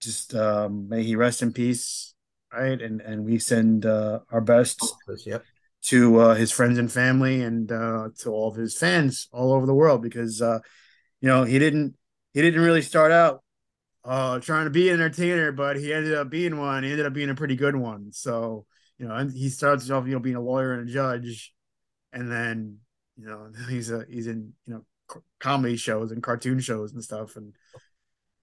just 0.00 0.34
um, 0.34 0.88
may 0.88 1.02
he 1.02 1.16
rest 1.16 1.42
in 1.42 1.52
peace, 1.52 2.14
right? 2.52 2.80
And 2.80 3.00
and 3.00 3.24
we 3.24 3.38
send 3.38 3.86
uh, 3.86 4.20
our 4.30 4.40
best 4.40 4.80
yep. 5.26 5.42
to 5.84 6.20
uh, 6.20 6.34
his 6.34 6.52
friends 6.52 6.78
and 6.78 6.90
family, 6.90 7.42
and 7.42 7.70
uh, 7.72 8.10
to 8.20 8.30
all 8.30 8.50
of 8.50 8.56
his 8.56 8.78
fans 8.78 9.28
all 9.32 9.52
over 9.52 9.66
the 9.66 9.74
world, 9.74 10.00
because 10.00 10.40
uh, 10.40 10.60
you 11.20 11.28
know 11.28 11.42
he 11.42 11.58
didn't 11.58 11.96
he 12.34 12.40
didn't 12.40 12.62
really 12.62 12.82
start 12.82 13.10
out 13.10 13.42
uh, 14.04 14.38
trying 14.38 14.64
to 14.64 14.70
be 14.70 14.88
an 14.90 14.94
entertainer, 14.94 15.50
but 15.50 15.76
he 15.76 15.92
ended 15.92 16.14
up 16.14 16.30
being 16.30 16.56
one. 16.56 16.84
He 16.84 16.90
ended 16.90 17.06
up 17.06 17.12
being 17.12 17.30
a 17.30 17.34
pretty 17.34 17.56
good 17.56 17.74
one. 17.74 18.12
So 18.12 18.64
you 18.98 19.06
know, 19.06 19.14
and 19.14 19.32
he 19.32 19.48
starts 19.48 19.88
off, 19.90 20.06
you 20.06 20.12
know, 20.12 20.20
being 20.20 20.36
a 20.36 20.40
lawyer 20.40 20.74
and 20.74 20.88
a 20.88 20.92
judge, 20.92 21.54
and 22.12 22.30
then 22.30 22.78
you 23.16 23.26
know 23.26 23.48
he's 23.68 23.90
a 23.90 24.04
he's 24.08 24.26
in 24.26 24.52
you 24.66 24.74
know 24.74 25.22
comedy 25.38 25.76
shows 25.76 26.12
and 26.12 26.22
cartoon 26.22 26.60
shows 26.60 26.92
and 26.92 27.02
stuff, 27.02 27.36
and 27.36 27.54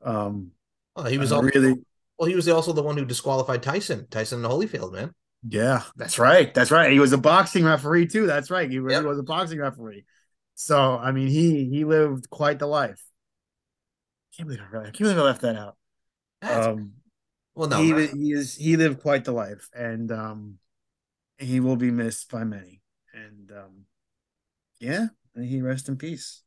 um, 0.03 0.51
well, 0.95 1.05
he 1.05 1.17
was 1.17 1.31
also, 1.31 1.47
really 1.47 1.75
well. 2.17 2.29
He 2.29 2.35
was 2.35 2.47
also 2.47 2.73
the 2.73 2.83
one 2.83 2.97
who 2.97 3.05
disqualified 3.05 3.63
Tyson, 3.63 4.07
Tyson 4.09 4.41
Holyfield, 4.41 4.93
man. 4.93 5.13
Yeah, 5.47 5.83
that's 5.95 6.17
right. 6.17 6.53
That's 6.53 6.71
right. 6.71 6.91
He 6.91 6.99
was 6.99 7.13
a 7.13 7.17
boxing 7.17 7.65
referee 7.65 8.07
too. 8.07 8.25
That's 8.25 8.49
right. 8.49 8.69
He 8.69 8.79
really 8.79 8.95
yep. 8.95 9.05
was 9.05 9.19
a 9.19 9.23
boxing 9.23 9.59
referee. 9.59 10.05
So 10.55 10.97
I 10.97 11.11
mean, 11.11 11.27
he 11.27 11.65
he 11.69 11.83
lived 11.83 12.29
quite 12.29 12.59
the 12.59 12.67
life. 12.67 13.03
I 14.33 14.37
can't 14.37 14.47
believe 14.47 14.63
I, 14.63 14.71
really, 14.71 14.87
I 14.87 14.91
can't 14.91 14.99
believe 14.99 15.17
I 15.17 15.21
left 15.21 15.41
that 15.41 15.55
out. 15.55 15.77
That's, 16.41 16.67
um, 16.67 16.93
well, 17.55 17.69
no, 17.69 17.81
he, 17.81 18.07
he 18.07 18.31
is 18.31 18.55
he 18.55 18.77
lived 18.77 19.01
quite 19.01 19.25
the 19.25 19.31
life, 19.31 19.69
and 19.73 20.11
um, 20.11 20.59
he 21.37 21.59
will 21.59 21.77
be 21.77 21.91
missed 21.91 22.29
by 22.29 22.43
many. 22.43 22.81
And 23.13 23.51
um, 23.51 23.85
yeah, 24.79 25.07
he 25.35 25.61
rest 25.61 25.87
in 25.89 25.97
peace. 25.97 26.41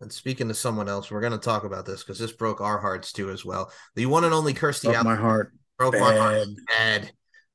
And 0.00 0.12
speaking 0.12 0.48
to 0.48 0.54
someone 0.54 0.88
else, 0.88 1.10
we're 1.10 1.20
going 1.20 1.32
to 1.32 1.38
talk 1.38 1.64
about 1.64 1.84
this 1.84 2.02
because 2.02 2.18
this 2.18 2.32
broke 2.32 2.60
our 2.60 2.78
hearts 2.78 3.12
too 3.12 3.30
as 3.30 3.44
well. 3.44 3.72
The 3.96 4.06
one 4.06 4.24
and 4.24 4.32
only 4.32 4.54
Kirstie 4.54 4.92
broke 4.92 5.04
my 5.04 5.16
heart 5.16 5.52
broke 5.76 5.94
bad. 5.94 6.00
my 6.00 6.16
heart 6.16 6.48
bad. 6.68 7.10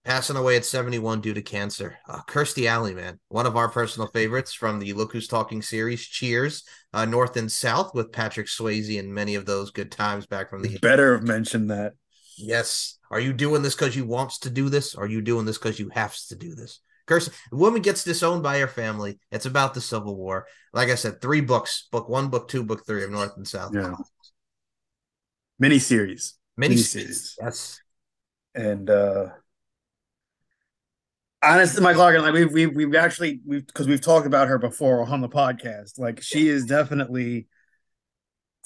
Passing 0.05 0.35
away 0.35 0.57
at 0.57 0.65
71 0.65 1.21
due 1.21 1.33
to 1.33 1.41
cancer. 1.41 1.97
Uh, 2.09 2.19
Kirstie 2.27 2.65
Alley, 2.65 2.93
man, 2.93 3.21
one 3.29 3.45
of 3.45 3.55
our 3.55 3.69
personal 3.69 4.09
favorites 4.09 4.53
from 4.53 4.79
the 4.79 4.91
Look 4.91 5.13
Who's 5.13 5.29
Talking 5.29 5.61
series. 5.61 6.05
Cheers, 6.05 6.65
uh, 6.91 7.05
North 7.05 7.37
and 7.37 7.49
South 7.49 7.95
with 7.95 8.11
Patrick 8.11 8.47
Swayze 8.47 8.99
and 8.99 9.13
many 9.13 9.35
of 9.35 9.45
those 9.45 9.71
good 9.71 9.93
times 9.93 10.25
back 10.25 10.49
from 10.49 10.61
the. 10.61 10.77
Better 10.79 11.13
have 11.13 11.23
mentioned 11.23 11.69
that. 11.69 11.93
Yes. 12.37 12.97
Are 13.11 13.19
you 13.19 13.33
doing 13.33 13.61
this 13.61 13.75
because 13.75 13.95
you 13.95 14.05
wants 14.05 14.39
to 14.39 14.49
do 14.49 14.69
this? 14.69 14.95
Or 14.95 15.03
are 15.03 15.07
you 15.07 15.21
doing 15.21 15.45
this 15.45 15.57
because 15.57 15.79
you 15.79 15.89
have 15.89 16.15
to 16.29 16.35
do 16.35 16.55
this? 16.55 16.79
Curse 17.05 17.29
the 17.51 17.57
woman 17.57 17.81
gets 17.81 18.03
disowned 18.03 18.43
by 18.43 18.59
her 18.59 18.67
family. 18.67 19.19
It's 19.31 19.45
about 19.45 19.73
the 19.73 19.81
Civil 19.81 20.15
War. 20.15 20.47
Like 20.71 20.89
I 20.89 20.95
said, 20.95 21.21
three 21.21 21.41
books: 21.41 21.87
book 21.91 22.07
one, 22.07 22.29
book 22.29 22.47
two, 22.47 22.63
book 22.63 22.85
three 22.85 23.03
of 23.03 23.11
North 23.11 23.35
and 23.35 23.47
South. 23.47 23.73
Yeah. 23.73 23.95
Mini 25.59 25.79
series. 25.79 26.35
Mini 26.55 26.77
series. 26.77 27.35
Yes. 27.41 27.81
And 28.55 28.89
uh 28.89 29.29
honestly, 31.43 31.83
Mike 31.83 31.97
Larkin, 31.97 32.21
like 32.21 32.33
we've 32.33 32.51
we've 32.51 32.73
we've 32.73 32.95
actually 32.95 33.41
we've 33.45 33.67
because 33.67 33.87
we've 33.87 34.01
talked 34.01 34.25
about 34.25 34.47
her 34.47 34.57
before 34.57 35.03
on 35.03 35.21
the 35.21 35.29
podcast. 35.29 35.99
Like 35.99 36.21
she 36.21 36.47
is 36.47 36.65
definitely 36.65 37.47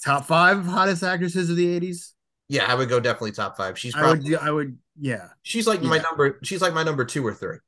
top 0.04 0.26
five 0.26 0.64
hottest 0.64 1.02
actresses 1.02 1.50
of 1.50 1.56
the 1.56 1.68
eighties. 1.68 2.14
Yeah, 2.48 2.64
I 2.66 2.74
would 2.74 2.88
go 2.88 2.98
definitely 2.98 3.32
top 3.32 3.56
five. 3.56 3.78
She's 3.78 3.92
probably 3.92 4.34
I 4.36 4.38
would, 4.40 4.48
I 4.48 4.50
would 4.50 4.78
yeah. 4.98 5.28
She's 5.42 5.66
like 5.66 5.82
yeah. 5.82 5.88
my 5.88 5.98
number. 5.98 6.38
She's 6.42 6.62
like 6.62 6.72
my 6.72 6.82
number 6.82 7.04
two 7.04 7.26
or 7.26 7.34
three. 7.34 7.58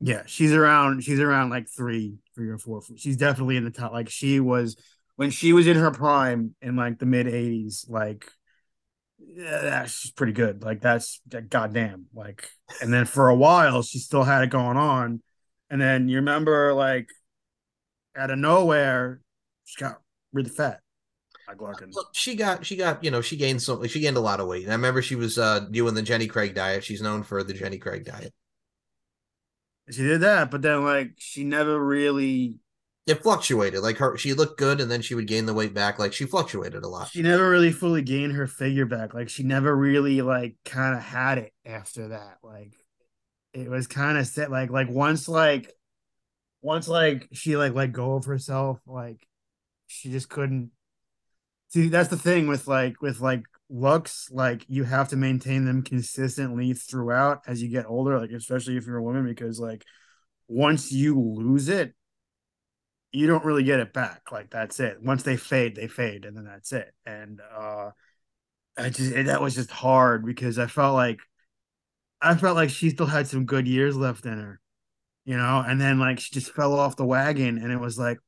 Yeah, 0.00 0.24
she's 0.26 0.52
around. 0.52 1.02
She's 1.04 1.20
around 1.20 1.50
like 1.50 1.68
three, 1.68 2.16
three 2.34 2.48
or 2.48 2.58
four. 2.58 2.82
She's 2.96 3.16
definitely 3.16 3.56
in 3.56 3.64
the 3.64 3.70
top. 3.70 3.92
Like 3.92 4.10
she 4.10 4.40
was 4.40 4.76
when 5.16 5.30
she 5.30 5.52
was 5.52 5.66
in 5.66 5.76
her 5.76 5.90
prime 5.90 6.54
in 6.60 6.76
like 6.76 6.98
the 6.98 7.06
mid 7.06 7.26
'80s. 7.26 7.88
Like, 7.88 8.30
yeah, 9.18 9.60
that's 9.62 10.10
pretty 10.10 10.32
good. 10.32 10.62
Like 10.62 10.82
that's 10.82 11.20
goddamn. 11.48 12.06
Like, 12.12 12.50
and 12.82 12.92
then 12.92 13.06
for 13.06 13.28
a 13.28 13.34
while 13.34 13.82
she 13.82 13.98
still 13.98 14.24
had 14.24 14.42
it 14.42 14.50
going 14.50 14.76
on, 14.76 15.22
and 15.70 15.80
then 15.80 16.08
you 16.08 16.16
remember 16.16 16.74
like 16.74 17.08
out 18.14 18.30
of 18.30 18.38
nowhere 18.38 19.20
she 19.64 19.80
got 19.80 20.00
really 20.32 20.50
fat. 20.50 20.80
She 22.12 22.34
got 22.34 22.64
she 22.64 22.76
got 22.76 23.02
you 23.02 23.10
know 23.10 23.20
she 23.20 23.36
gained 23.36 23.62
some 23.62 23.86
she 23.88 24.00
gained 24.00 24.16
a 24.16 24.20
lot 24.20 24.40
of 24.40 24.48
weight. 24.48 24.64
And 24.64 24.72
I 24.72 24.76
remember 24.76 25.02
she 25.02 25.16
was 25.16 25.38
uh 25.38 25.60
doing 25.60 25.94
the 25.94 26.02
Jenny 26.02 26.26
Craig 26.26 26.54
diet. 26.54 26.84
She's 26.84 27.02
known 27.02 27.22
for 27.22 27.42
the 27.42 27.52
Jenny 27.52 27.78
Craig 27.78 28.04
diet. 28.04 28.32
She 29.90 30.02
did 30.02 30.20
that, 30.20 30.50
but 30.50 30.62
then 30.62 30.84
like 30.84 31.12
she 31.18 31.44
never 31.44 31.84
really 31.84 32.56
it 33.06 33.22
fluctuated. 33.22 33.80
Like 33.80 33.98
her 33.98 34.16
she 34.16 34.32
looked 34.32 34.58
good 34.58 34.80
and 34.80 34.90
then 34.90 35.02
she 35.02 35.14
would 35.14 35.26
gain 35.26 35.46
the 35.46 35.54
weight 35.54 35.74
back. 35.74 35.98
Like 35.98 36.12
she 36.12 36.24
fluctuated 36.24 36.84
a 36.84 36.88
lot. 36.88 37.08
She 37.08 37.22
never 37.22 37.50
really 37.50 37.72
fully 37.72 38.02
gained 38.02 38.32
her 38.34 38.46
figure 38.46 38.86
back. 38.86 39.12
Like 39.12 39.28
she 39.28 39.42
never 39.42 39.74
really 39.74 40.22
like 40.22 40.56
kind 40.64 40.94
of 40.94 41.02
had 41.02 41.38
it 41.38 41.52
after 41.64 42.08
that. 42.08 42.38
Like 42.42 42.74
it 43.52 43.68
was 43.68 43.86
kind 43.86 44.18
of 44.18 44.26
set 44.26 44.50
like 44.50 44.70
like 44.70 44.88
once 44.88 45.28
like 45.28 45.72
once 46.62 46.86
like 46.86 47.28
she 47.32 47.56
like 47.56 47.74
let 47.74 47.92
go 47.92 48.14
of 48.14 48.24
herself, 48.24 48.80
like 48.86 49.26
she 49.88 50.10
just 50.10 50.28
couldn't 50.28 50.70
see 51.72 51.88
that's 51.88 52.08
the 52.08 52.16
thing 52.16 52.46
with 52.46 52.68
like 52.68 53.00
with 53.00 53.20
like 53.20 53.44
looks 53.68 54.28
like 54.30 54.64
you 54.68 54.84
have 54.84 55.08
to 55.08 55.16
maintain 55.16 55.64
them 55.64 55.82
consistently 55.82 56.74
throughout 56.74 57.40
as 57.46 57.62
you 57.62 57.68
get 57.68 57.86
older 57.86 58.18
like 58.18 58.30
especially 58.30 58.76
if 58.76 58.86
you're 58.86 58.98
a 58.98 59.02
woman 59.02 59.24
because 59.24 59.58
like 59.58 59.82
once 60.48 60.92
you 60.92 61.18
lose 61.18 61.68
it 61.68 61.94
you 63.12 63.26
don't 63.26 63.44
really 63.44 63.62
get 63.62 63.78
it 63.78 63.92
back. 63.92 64.32
Like 64.32 64.50
that's 64.50 64.80
it. 64.80 64.96
Once 65.02 65.22
they 65.22 65.36
fade 65.36 65.76
they 65.76 65.86
fade 65.86 66.24
and 66.24 66.36
then 66.36 66.44
that's 66.44 66.72
it. 66.72 66.92
And 67.06 67.40
uh 67.54 67.90
i 68.74 68.88
just 68.88 69.12
that 69.12 69.42
was 69.42 69.54
just 69.54 69.70
hard 69.70 70.24
because 70.24 70.58
i 70.58 70.66
felt 70.66 70.94
like 70.94 71.20
i 72.22 72.34
felt 72.34 72.56
like 72.56 72.70
she 72.70 72.88
still 72.88 73.04
had 73.04 73.26
some 73.26 73.44
good 73.44 73.68
years 73.68 73.94
left 73.94 74.24
in 74.24 74.38
her 74.38 74.62
you 75.24 75.36
know? 75.36 75.62
And 75.66 75.80
then 75.80 75.98
like 75.98 76.18
she 76.18 76.32
just 76.32 76.52
fell 76.52 76.78
off 76.78 76.96
the 76.96 77.04
wagon 77.04 77.58
and 77.58 77.70
it 77.70 77.78
was 77.78 77.98
like 77.98 78.18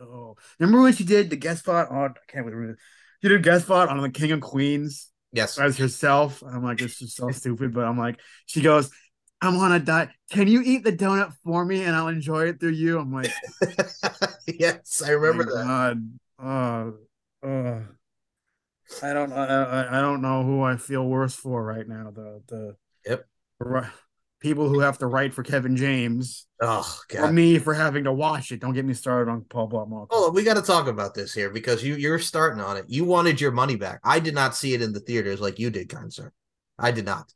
oh 0.00 0.36
remember 0.58 0.82
when 0.82 0.92
she 0.92 1.04
did 1.04 1.30
the 1.30 1.36
guest 1.36 1.60
spot 1.60 1.90
on 1.90 2.10
i 2.10 2.32
can't 2.32 2.46
remember 2.46 2.76
she 3.22 3.28
did 3.28 3.42
guest 3.42 3.64
spot 3.64 3.88
on 3.88 4.00
the 4.00 4.10
King 4.10 4.32
of 4.32 4.40
Queens. 4.40 5.10
Yes. 5.32 5.58
As 5.58 5.76
herself. 5.76 6.42
I'm 6.46 6.62
like, 6.62 6.80
it's 6.80 6.98
just 6.98 7.16
so 7.16 7.30
stupid. 7.30 7.74
But 7.74 7.84
I'm 7.84 7.98
like, 7.98 8.20
she 8.46 8.60
goes, 8.60 8.90
I'm 9.40 9.56
on 9.56 9.72
a 9.72 9.78
diet. 9.78 10.10
Can 10.30 10.48
you 10.48 10.62
eat 10.64 10.84
the 10.84 10.92
donut 10.92 11.32
for 11.44 11.64
me 11.64 11.82
and 11.82 11.94
I'll 11.94 12.08
enjoy 12.08 12.46
it 12.46 12.60
through 12.60 12.70
you? 12.70 12.98
I'm 12.98 13.12
like, 13.12 13.32
yes, 14.46 15.02
I 15.04 15.10
remember 15.10 15.44
that. 15.44 15.64
God. 15.64 16.18
Uh, 16.40 17.46
uh, 17.46 17.82
I 19.02 19.12
don't, 19.12 19.32
I, 19.32 19.98
I 19.98 20.00
don't 20.00 20.22
know 20.22 20.44
who 20.44 20.62
I 20.62 20.76
feel 20.76 21.04
worse 21.04 21.34
for 21.34 21.62
right 21.62 21.86
now. 21.86 22.10
The, 22.10 22.42
the, 22.48 22.76
yep, 23.04 23.26
people 24.40 24.68
who 24.68 24.80
have 24.80 24.98
to 24.98 25.06
write 25.06 25.34
for 25.34 25.42
Kevin 25.42 25.76
James. 25.76 26.46
Oh, 26.60 27.00
God. 27.08 27.30
Or 27.30 27.32
me 27.32 27.58
for 27.58 27.72
having 27.72 28.04
to 28.04 28.12
watch 28.12 28.50
it. 28.50 28.60
Don't 28.60 28.74
get 28.74 28.84
me 28.84 28.94
started 28.94 29.30
on 29.30 29.42
Paul 29.42 29.68
Blart 29.68 30.08
Oh, 30.10 30.30
we 30.30 30.42
got 30.42 30.54
to 30.54 30.62
talk 30.62 30.88
about 30.88 31.14
this 31.14 31.32
here 31.32 31.50
because 31.50 31.84
you 31.84 31.94
you're 31.94 32.18
starting 32.18 32.60
on 32.60 32.76
it. 32.76 32.84
You 32.88 33.04
wanted 33.04 33.40
your 33.40 33.52
money 33.52 33.76
back. 33.76 34.00
I 34.02 34.18
did 34.18 34.34
not 34.34 34.56
see 34.56 34.74
it 34.74 34.82
in 34.82 34.92
the 34.92 35.00
theaters 35.00 35.40
like 35.40 35.58
you 35.58 35.70
did, 35.70 35.88
kind 35.88 36.12
sir. 36.12 36.32
I 36.78 36.90
did 36.90 37.04
not. 37.04 37.32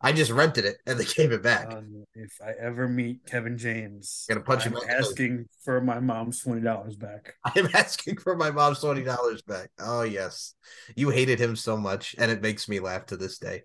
I 0.00 0.12
just 0.12 0.30
rented 0.30 0.64
it 0.64 0.76
and 0.86 1.00
they 1.00 1.04
gave 1.04 1.32
it 1.32 1.42
back. 1.42 1.72
Um, 1.72 2.04
if 2.14 2.38
I 2.44 2.52
ever 2.60 2.86
meet 2.86 3.26
Kevin 3.26 3.56
James, 3.56 4.26
I'm 4.28 4.36
gonna 4.36 4.44
punch 4.44 4.66
I'm 4.66 4.74
him. 4.74 4.80
Asking 4.88 5.48
for 5.64 5.80
my 5.80 6.00
mom's 6.00 6.40
twenty 6.40 6.60
dollars 6.60 6.96
back. 6.96 7.34
I'm 7.44 7.68
asking 7.74 8.18
for 8.18 8.36
my 8.36 8.50
mom's 8.50 8.80
twenty 8.80 9.02
dollars 9.02 9.42
back. 9.42 9.70
Oh 9.78 10.02
yes, 10.02 10.54
you 10.94 11.10
hated 11.10 11.40
him 11.40 11.56
so 11.56 11.76
much, 11.76 12.14
and 12.18 12.30
it 12.30 12.42
makes 12.42 12.68
me 12.68 12.78
laugh 12.78 13.06
to 13.06 13.16
this 13.16 13.38
day. 13.38 13.62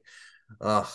Ugh. 0.62 0.88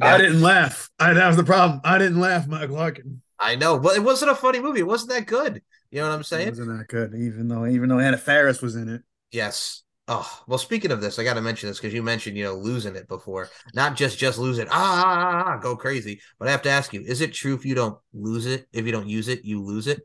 I 0.00 0.18
didn't 0.18 0.40
laugh. 0.40 0.88
I, 0.98 1.12
that 1.14 1.26
was 1.26 1.36
the 1.36 1.44
problem. 1.44 1.80
I 1.84 1.98
didn't 1.98 2.20
laugh, 2.20 2.46
Mike 2.46 2.70
Larkin. 2.70 3.22
I 3.38 3.56
know, 3.56 3.78
but 3.78 3.96
it 3.96 4.02
wasn't 4.02 4.30
a 4.30 4.34
funny 4.34 4.60
movie. 4.60 4.80
It 4.80 4.86
wasn't 4.86 5.10
that 5.10 5.26
good. 5.26 5.62
You 5.90 6.00
know 6.00 6.08
what 6.08 6.14
I'm 6.14 6.22
saying? 6.22 6.48
It 6.48 6.50
wasn't 6.50 6.78
that 6.78 6.88
good, 6.88 7.14
even 7.14 7.48
though 7.48 7.66
even 7.66 7.88
though 7.88 7.98
Anna 7.98 8.18
Faris 8.18 8.62
was 8.62 8.76
in 8.76 8.88
it. 8.88 9.02
Yes. 9.32 9.82
Oh 10.06 10.42
well. 10.46 10.58
Speaking 10.58 10.92
of 10.92 11.00
this, 11.00 11.18
I 11.18 11.24
got 11.24 11.34
to 11.34 11.40
mention 11.40 11.68
this 11.68 11.78
because 11.78 11.94
you 11.94 12.02
mentioned 12.02 12.36
you 12.36 12.44
know 12.44 12.54
losing 12.54 12.94
it 12.96 13.08
before, 13.08 13.48
not 13.74 13.96
just 13.96 14.18
just 14.18 14.38
lose 14.38 14.58
it, 14.58 14.68
ah, 14.70 15.02
ah, 15.04 15.08
ah, 15.08 15.44
ah, 15.46 15.56
go 15.56 15.74
crazy. 15.74 16.20
But 16.38 16.48
I 16.48 16.50
have 16.52 16.62
to 16.62 16.70
ask 16.70 16.92
you: 16.92 17.00
Is 17.00 17.20
it 17.20 17.32
true 17.32 17.54
if 17.54 17.64
you 17.64 17.74
don't 17.74 17.98
lose 18.12 18.46
it, 18.46 18.66
if 18.72 18.86
you 18.86 18.92
don't 18.92 19.08
use 19.08 19.28
it, 19.28 19.44
you 19.44 19.62
lose 19.62 19.86
it? 19.86 20.00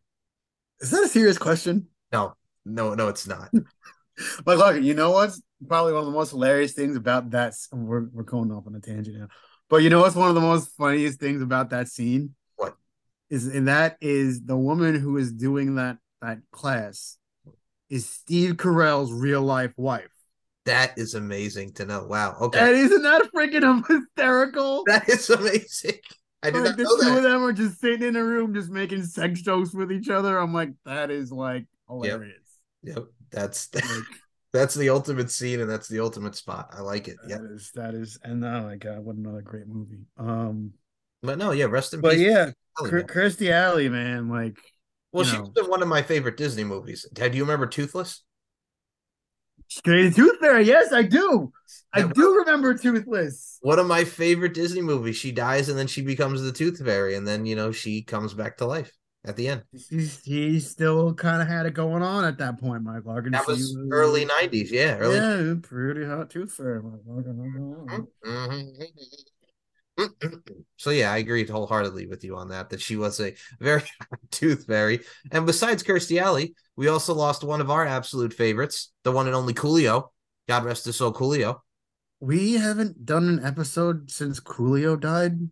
Is 0.80 0.92
that 0.92 1.04
a 1.04 1.08
serious 1.08 1.38
question? 1.38 1.88
No, 2.12 2.36
no, 2.66 2.96
no, 2.96 3.10
it's 3.10 3.28
not. 3.28 3.52
But 4.46 4.58
look, 4.58 4.82
you 4.82 4.94
know 4.94 5.12
what's 5.12 5.42
probably 5.68 5.92
one 5.92 6.00
of 6.00 6.06
the 6.06 6.14
most 6.14 6.30
hilarious 6.30 6.72
things 6.72 6.96
about 6.96 7.32
that? 7.32 7.54
We're 7.74 8.08
we're 8.14 8.24
going 8.24 8.50
off 8.50 8.66
on 8.66 8.76
a 8.76 8.80
tangent 8.80 9.18
now. 9.18 9.28
But 9.70 9.78
you 9.78 9.90
know 9.90 10.02
what's 10.02 10.16
one 10.16 10.30
of 10.30 10.36
the 10.36 10.42
most 10.42 10.70
funniest 10.76 11.20
things 11.20 11.42
about 11.42 11.72
that 11.72 11.88
scene? 11.88 12.36
What 12.56 12.76
is 13.30 13.48
and 13.48 13.68
that 13.68 13.98
is 14.02 14.44
the 14.44 14.58
woman 14.58 14.96
who 14.96 15.18
is 15.18 15.32
doing 15.32 15.76
that 15.76 15.98
that 16.22 16.40
class 16.52 17.18
is 17.90 18.08
Steve 18.08 18.54
Carell's 18.54 19.12
real 19.12 19.42
life 19.42 19.74
wife. 19.78 20.10
That 20.66 20.98
is 20.98 21.14
amazing 21.14 21.74
to 21.74 21.86
know. 21.86 22.06
Wow. 22.08 22.38
Okay. 22.42 22.60
And 22.60 22.76
isn't 22.76 23.04
that 23.04 23.30
freaking 23.36 23.88
hysterical? 23.88 24.84
That 24.86 25.08
is 25.08 25.30
amazing. 25.30 26.00
I 26.42 26.52
did 26.52 26.64
like 26.64 26.66
not 26.66 26.78
know 26.78 26.98
the 26.98 27.04
that. 27.04 27.12
two 27.12 27.18
of 27.18 27.24
them 27.24 27.44
are 27.44 27.54
just 27.54 27.80
sitting 27.80 28.08
in 28.08 28.16
a 28.16 28.24
room, 28.24 28.54
just 28.54 28.70
making 28.70 29.04
sex 29.04 29.42
jokes 29.42 29.74
with 29.74 29.92
each 29.92 30.10
other. 30.10 30.38
I'm 30.38 30.54
like, 30.54 30.72
that 30.86 31.12
is 31.12 31.32
like 31.32 31.66
hilarious. 31.88 32.42
Yep. 32.84 32.96
yep. 32.98 33.06
That's 33.32 33.74
like, 33.74 33.86
that's 34.56 34.76
the 34.76 34.90
ultimate 34.90 35.30
scene 35.30 35.60
and 35.60 35.70
that's 35.70 35.88
the 35.88 36.00
ultimate 36.00 36.36
spot. 36.36 36.70
I 36.76 36.82
like 36.82 37.08
it. 37.08 37.18
Yeah, 37.28 37.38
that 37.38 37.52
is 37.52 37.72
that 37.76 37.94
is, 37.94 38.18
and 38.24 38.44
oh 38.44 38.64
my 38.64 38.76
god, 38.78 39.00
what 39.00 39.16
another 39.16 39.42
great 39.42 39.68
movie. 39.68 40.06
Um, 40.18 40.72
but 41.22 41.38
no, 41.38 41.52
yeah, 41.52 41.66
rest 41.66 41.94
in 41.94 42.00
peace. 42.00 42.04
but 42.04 42.16
peace. 42.16 42.28
yeah, 42.28 42.52
Alley, 42.80 43.04
Kirstie 43.04 43.52
Alley, 43.52 43.90
man, 43.90 44.30
like, 44.30 44.58
well, 45.12 45.26
she's 45.26 45.50
been 45.50 45.66
one 45.66 45.82
of 45.82 45.88
my 45.88 46.02
favorite 46.02 46.38
Disney 46.38 46.64
movies. 46.64 47.06
Ted, 47.14 47.32
Do 47.32 47.38
you 47.38 47.44
remember 47.44 47.68
Toothless? 47.68 48.24
Straight 49.68 50.16
Tooth 50.16 50.40
Fairy, 50.40 50.64
yes, 50.66 50.94
I 50.94 51.04
do. 51.04 51.52
I 51.92 52.04
do 52.04 52.36
remember 52.36 52.76
Toothless. 52.76 53.58
One 53.62 53.80
of 53.80 53.88
my 53.88 54.04
favorite 54.04 54.54
Disney 54.54 54.82
movies. 54.82 55.16
She 55.16 55.32
dies 55.32 55.70
and 55.70 55.78
then 55.78 55.88
she 55.88 56.02
becomes 56.02 56.42
the 56.42 56.52
Tooth 56.52 56.84
Fairy, 56.84 57.16
and 57.16 57.28
then 57.28 57.46
you 57.46 57.56
know 57.56 57.72
she 57.72 58.04
comes 58.04 58.34
back 58.34 58.58
to 58.58 58.66
life 58.66 58.92
at 59.26 59.36
the 59.36 59.48
end. 59.48 59.64
He 59.90 60.60
still 60.60 61.14
kind 61.14 61.42
of 61.42 61.48
had 61.48 61.66
it 61.66 61.74
going 61.74 62.04
on 62.04 62.26
at 62.26 62.38
that 62.38 62.60
point, 62.60 62.84
Mike 62.84 63.06
Larkin. 63.06 63.32
That 63.32 63.48
was, 63.48 63.60
was 63.60 63.88
early 63.92 64.26
'90s, 64.26 64.72
yeah, 64.72 64.98
early. 64.98 65.16
Yeah, 65.16 65.56
pretty 65.62 66.06
hot 66.06 66.30
tooth 66.30 66.54
fairy, 66.54 66.82
Mike 66.82 67.02
Larkin. 67.06 68.08
Mm-hmm. 68.26 68.84
So 70.78 70.90
yeah, 70.90 71.12
I 71.12 71.18
agree 71.18 71.48
wholeheartedly 71.48 72.08
with 72.08 72.24
you 72.24 72.36
on 72.36 72.50
that. 72.50 72.70
That 72.70 72.82
she 72.82 72.98
was 72.98 73.20
a 73.20 73.34
very 73.60 73.84
tooth 74.32 74.66
fairy, 74.68 75.02
and 75.32 75.46
besides 75.46 75.84
Kirstie 75.84 76.22
Alley, 76.22 76.56
we 76.76 76.88
also 76.88 77.14
lost 77.14 77.44
one 77.44 77.62
of 77.62 77.72
our 77.72 77.86
absolute 77.86 78.34
favorites, 78.34 78.92
the 79.04 79.12
one 79.12 79.28
and 79.28 79.36
only 79.36 79.54
Coolio. 79.54 80.10
God 80.48 80.64
rest 80.64 80.86
his 80.86 80.98
soul, 80.98 81.14
Coolio. 81.14 81.60
We 82.20 82.54
haven't 82.54 83.06
done 83.06 83.28
an 83.28 83.44
episode 83.44 84.12
since 84.12 84.40
Coolio 84.40 85.00
died 85.00 85.50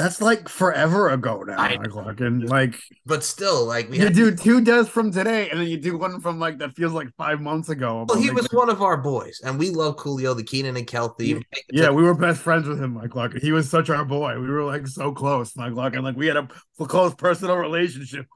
that's 0.00 0.20
like 0.20 0.48
forever 0.48 1.10
ago 1.10 1.42
now. 1.42 1.58
I 1.58 1.76
like, 1.76 2.20
like, 2.20 2.74
but 3.06 3.22
still, 3.22 3.66
like 3.66 3.90
we 3.90 3.98
you 3.98 4.10
do 4.10 4.34
two 4.34 4.60
deaths 4.62 4.88
from 4.88 5.12
today, 5.12 5.50
and 5.50 5.60
then 5.60 5.68
you 5.68 5.76
do 5.76 5.98
one 5.98 6.20
from 6.20 6.38
like 6.38 6.58
that 6.58 6.74
feels 6.74 6.92
like 6.92 7.08
five 7.16 7.40
months 7.40 7.68
ago. 7.68 8.06
Well, 8.08 8.18
he 8.18 8.30
was 8.30 8.46
one 8.52 8.70
of 8.70 8.82
our 8.82 8.96
boys, 8.96 9.40
and 9.44 9.58
we 9.58 9.70
love 9.70 9.96
Coolio, 9.96 10.36
the 10.36 10.42
Keenan 10.42 10.76
and 10.76 10.86
Kel 10.86 11.10
theme. 11.10 11.42
Yeah, 11.70 11.84
yeah 11.84 11.90
we 11.90 12.02
were 12.02 12.14
best 12.14 12.40
friends 12.40 12.66
with 12.66 12.82
him, 12.82 12.94
Mike 12.94 13.14
Larkin. 13.14 13.40
He 13.40 13.52
was 13.52 13.68
such 13.68 13.90
our 13.90 14.04
boy. 14.04 14.40
We 14.40 14.48
were 14.48 14.64
like 14.64 14.86
so 14.86 15.12
close, 15.12 15.56
Mike 15.56 15.74
Larkin. 15.74 16.02
Like 16.02 16.16
we 16.16 16.26
had 16.26 16.36
a 16.36 16.48
close 16.78 17.14
personal 17.14 17.56
relationship. 17.56 18.26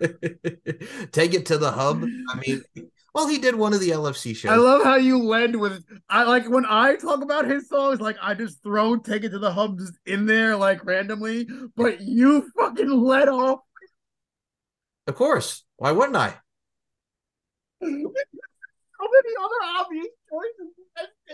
Take 0.00 1.34
it 1.34 1.46
to 1.46 1.58
the 1.58 1.70
hub. 1.72 2.04
I 2.30 2.40
mean, 2.40 2.62
well, 3.14 3.28
he 3.28 3.38
did 3.38 3.54
one 3.54 3.72
of 3.72 3.78
the 3.78 3.90
LFC 3.90 4.34
shows. 4.34 4.50
I 4.50 4.56
love 4.56 4.82
how 4.82 4.96
you 4.96 5.22
lend 5.22 5.58
with 5.60 5.84
I 6.08 6.24
like 6.24 6.48
when 6.48 6.66
I 6.68 6.96
talk 6.96 7.22
about 7.22 7.46
his 7.46 7.68
songs, 7.68 8.00
like 8.00 8.16
I 8.20 8.34
just 8.34 8.60
throw 8.62 8.96
"Take 8.96 9.22
It 9.22 9.30
to 9.30 9.38
the 9.38 9.52
Hub" 9.52 9.78
just 9.78 9.94
in 10.04 10.26
there 10.26 10.56
like 10.56 10.84
randomly, 10.84 11.46
but 11.76 12.00
you 12.00 12.50
fucking 12.58 12.90
let 12.90 13.28
off. 13.28 13.60
Of 15.06 15.14
course, 15.14 15.62
why 15.76 15.92
wouldn't 15.92 16.16
I? 16.16 16.34
so 17.80 17.86
many 17.88 18.02
other 19.44 19.78
obvious 19.78 20.08
choices 20.28 20.73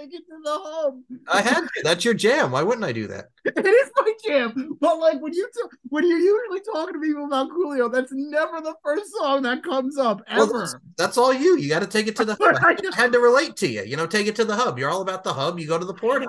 take 0.01 0.15
it 0.15 0.27
to 0.27 0.41
the 0.43 0.51
home. 0.51 1.05
I 1.33 1.43
had 1.43 1.61
to. 1.61 1.71
That's 1.83 2.05
your 2.05 2.15
jam. 2.15 2.53
Why 2.53 2.63
wouldn't 2.63 2.85
I 2.85 2.93
do 2.93 3.07
that? 3.09 3.27
it 3.45 3.67
is 3.67 3.91
my 3.97 4.13
jam. 4.25 4.77
But 4.81 4.99
like 4.99 5.21
when 5.21 5.33
you 5.33 5.49
t- 5.55 5.77
when 5.89 6.07
you're 6.07 6.19
usually 6.19 6.61
talking 6.61 6.95
to 6.95 7.01
people 7.01 7.27
about 7.27 7.51
Coolio, 7.51 7.91
that's 7.93 8.13
never 8.13 8.61
the 8.61 8.75
first 8.83 9.13
song 9.19 9.43
that 9.43 9.63
comes 9.63 9.99
up 9.99 10.23
ever. 10.29 10.53
Well, 10.53 10.61
that's, 10.61 10.77
that's, 10.97 11.19
all 11.19 11.33
you. 11.33 11.59
You 11.59 11.69
got 11.69 11.81
to 11.81 11.87
take 11.87 12.07
it 12.07 12.17
to 12.17 12.25
the 12.25 12.35
hub. 12.41 12.57
I, 12.63 12.77
I 12.93 12.97
had 12.97 13.13
to 13.13 13.21
relate 13.21 13.57
to 13.57 13.69
you. 13.69 13.83
You 13.83 13.97
know, 13.97 14.07
take 14.07 14.27
it 14.27 14.37
to 14.37 14.45
the 14.45 14.57
hub. 14.57 14.79
You're 14.79 14.91
all 14.91 15.03
about 15.03 15.25
the 15.25 15.33
hub. 15.33 15.59
You 15.59 15.67
go 15.67 15.79
to 15.79 15.85
the 15.85 15.95
port. 15.95 16.25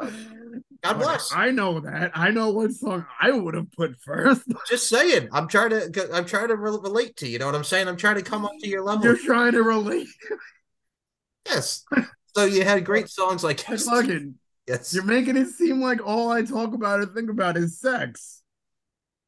God 0.84 0.94
bless. 0.98 1.32
I 1.34 1.52
know 1.52 1.80
that. 1.82 2.12
I 2.16 2.32
know 2.32 2.50
what 2.50 2.72
song 2.72 3.06
I 3.22 3.32
would 3.32 3.54
have 3.54 3.72
put 3.72 3.96
first. 4.02 4.44
Just 4.68 4.90
saying. 4.90 5.30
I'm 5.32 5.48
trying 5.48 5.70
to. 5.70 6.10
I'm 6.14 6.26
trying 6.26 6.48
to 6.48 6.56
relate 6.56 7.18
to 7.18 7.28
you. 7.28 7.34
You 7.34 7.40
know 7.40 7.46
what 7.46 7.56
I'm 7.56 7.64
saying? 7.64 7.88
I'm 7.88 7.98
trying 7.98 8.16
to 8.16 8.24
come 8.24 8.46
up 8.46 8.52
to 8.60 8.68
your 8.68 8.84
level. 8.84 9.06
You're 9.06 9.18
trying 9.18 9.54
to 9.54 9.64
relate. 9.64 10.08
Yes. 11.46 11.86
So 12.36 12.46
you 12.46 12.64
had 12.64 12.86
great 12.86 13.10
songs 13.10 13.44
like 13.44 13.60
fucking 13.60 14.36
yes. 14.68 14.94
You're 14.94 15.04
making 15.04 15.38
it 15.38 15.48
seem 15.50 15.82
like 15.82 16.06
all 16.06 16.32
I 16.32 16.44
talk 16.44 16.74
about 16.74 17.02
and 17.02 17.14
think 17.14 17.30
about 17.30 17.58
is 17.58 17.80
sex. 17.80 18.42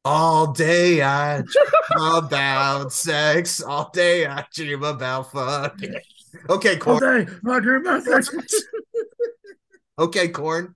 All 0.04 0.52
day 0.52 1.02
I 1.02 1.42
dream 1.42 2.14
about 2.14 2.92
sex. 2.92 3.62
All 3.62 3.90
day 3.92 4.26
I 4.26 4.44
dream 4.52 4.82
about 4.82 5.32
fuck. 5.32 5.78
Okay, 6.48 6.76
Korn. 6.76 6.94
All 6.94 7.24
day 7.24 7.32
I 7.46 7.60
dream 7.60 7.80
about 7.82 8.02
sex. 8.04 8.34
okay, 9.98 10.28
Korn. 10.28 10.74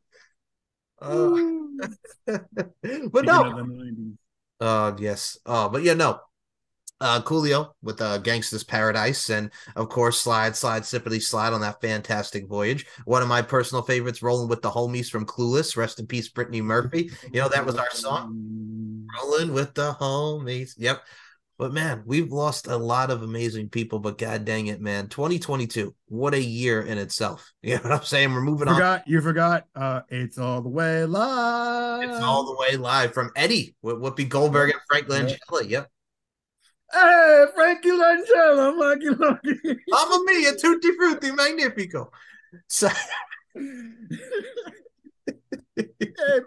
Uh, 1.01 1.37
but 2.27 3.25
no. 3.25 3.77
Uh, 4.61 4.93
yes. 4.99 5.39
Uh, 5.47 5.69
but 5.69 5.83
yeah, 5.83 5.95
no 5.95 6.21
uh, 7.01 7.21
Coolio 7.23 7.71
with 7.83 8.01
uh, 8.01 8.19
Gangsta's 8.21 8.65
Paradise, 8.65 9.31
and 9.31 9.51
of 9.77 9.89
course, 9.89 10.21
Slide, 10.21 10.57
Slide, 10.57 10.83
Sippity 10.83 11.23
Slide 11.23 11.53
on 11.53 11.61
that 11.61 11.81
fantastic 11.81 12.47
voyage. 12.49 12.87
One 13.05 13.23
of 13.23 13.29
my 13.29 13.43
personal 13.43 13.83
favorites, 13.83 14.23
Rolling 14.23 14.49
with 14.49 14.63
the 14.63 14.71
Homies 14.71 15.11
from 15.11 15.27
Clueless. 15.27 15.77
Rest 15.77 16.01
in 16.01 16.07
peace, 16.07 16.29
Brittany 16.29 16.61
Murphy. 16.61 17.11
You 17.33 17.41
know, 17.41 17.49
that 17.49 17.65
was 17.65 17.77
our 17.77 17.91
song. 17.91 19.07
Rolling 19.17 19.53
with 19.53 19.75
the 19.75 19.93
Homies. 19.95 20.75
Yep. 20.77 21.03
But 21.59 21.73
man, 21.73 22.05
we've 22.07 22.31
lost 22.31 22.69
a 22.69 22.77
lot 22.77 23.11
of 23.11 23.23
amazing 23.23 23.69
people, 23.69 23.99
but 23.99 24.17
god 24.17 24.45
dang 24.45 24.69
it, 24.69 24.81
man. 24.81 25.09
2022, 25.09 25.93
what 26.07 26.33
a 26.33 26.41
year 26.41 26.81
in 26.83 26.99
itself. 26.99 27.53
You 27.63 27.75
know 27.75 27.83
what 27.83 27.93
I'm 27.93 28.05
saying? 28.05 28.33
We're 28.33 28.41
moving 28.41 28.69
you 28.69 28.75
forgot, 28.75 29.01
on. 29.01 29.05
You 29.07 29.21
forgot 29.21 29.65
uh 29.75 30.01
it's 30.09 30.39
all 30.39 30.63
the 30.63 30.69
way 30.69 31.05
live. 31.05 32.09
It's 32.09 32.23
all 32.23 32.47
the 32.47 32.57
way 32.57 32.77
live 32.77 33.13
from 33.13 33.31
Eddie 33.35 33.75
with 33.83 33.97
Whoopi 33.97 34.29
Goldberg 34.29 34.71
and 34.71 34.81
Frank 34.89 35.09
Langella. 35.09 35.69
Yep. 35.69 35.91
Hey, 36.93 37.45
Frankie 37.55 37.91
Langella, 37.91 38.77
Mikey 38.77 39.11
Lucky. 39.11 39.79
Mamma 39.89 40.21
mia, 40.25 40.57
tutti 40.57 40.93
frutti, 40.93 41.31
magnifico. 41.33 42.11
So, 42.67 42.89
hey, 43.55 43.63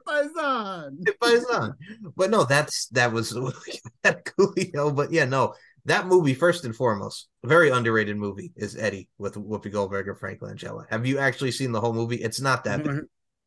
paisan. 0.07 0.97
Hey, 1.05 1.13
paisan. 1.21 1.75
But 2.15 2.31
no, 2.31 2.43
that's 2.43 2.87
that 2.87 3.13
was 3.13 3.29
that 4.03 4.25
Coolio. 4.25 4.95
But 4.95 5.11
yeah, 5.11 5.25
no, 5.25 5.53
that 5.85 6.07
movie 6.07 6.33
first 6.33 6.65
and 6.65 6.75
foremost, 6.75 7.27
a 7.43 7.47
very 7.47 7.69
underrated 7.69 8.17
movie 8.17 8.51
is 8.55 8.75
Eddie 8.75 9.09
with 9.19 9.35
Whoopi 9.35 9.71
Goldberg 9.71 10.07
and 10.07 10.17
Frank 10.17 10.39
Langella. 10.39 10.85
Have 10.89 11.05
you 11.05 11.19
actually 11.19 11.51
seen 11.51 11.71
the 11.71 11.81
whole 11.81 11.93
movie? 11.93 12.17
It's 12.17 12.41
not 12.41 12.63
that. 12.63 12.83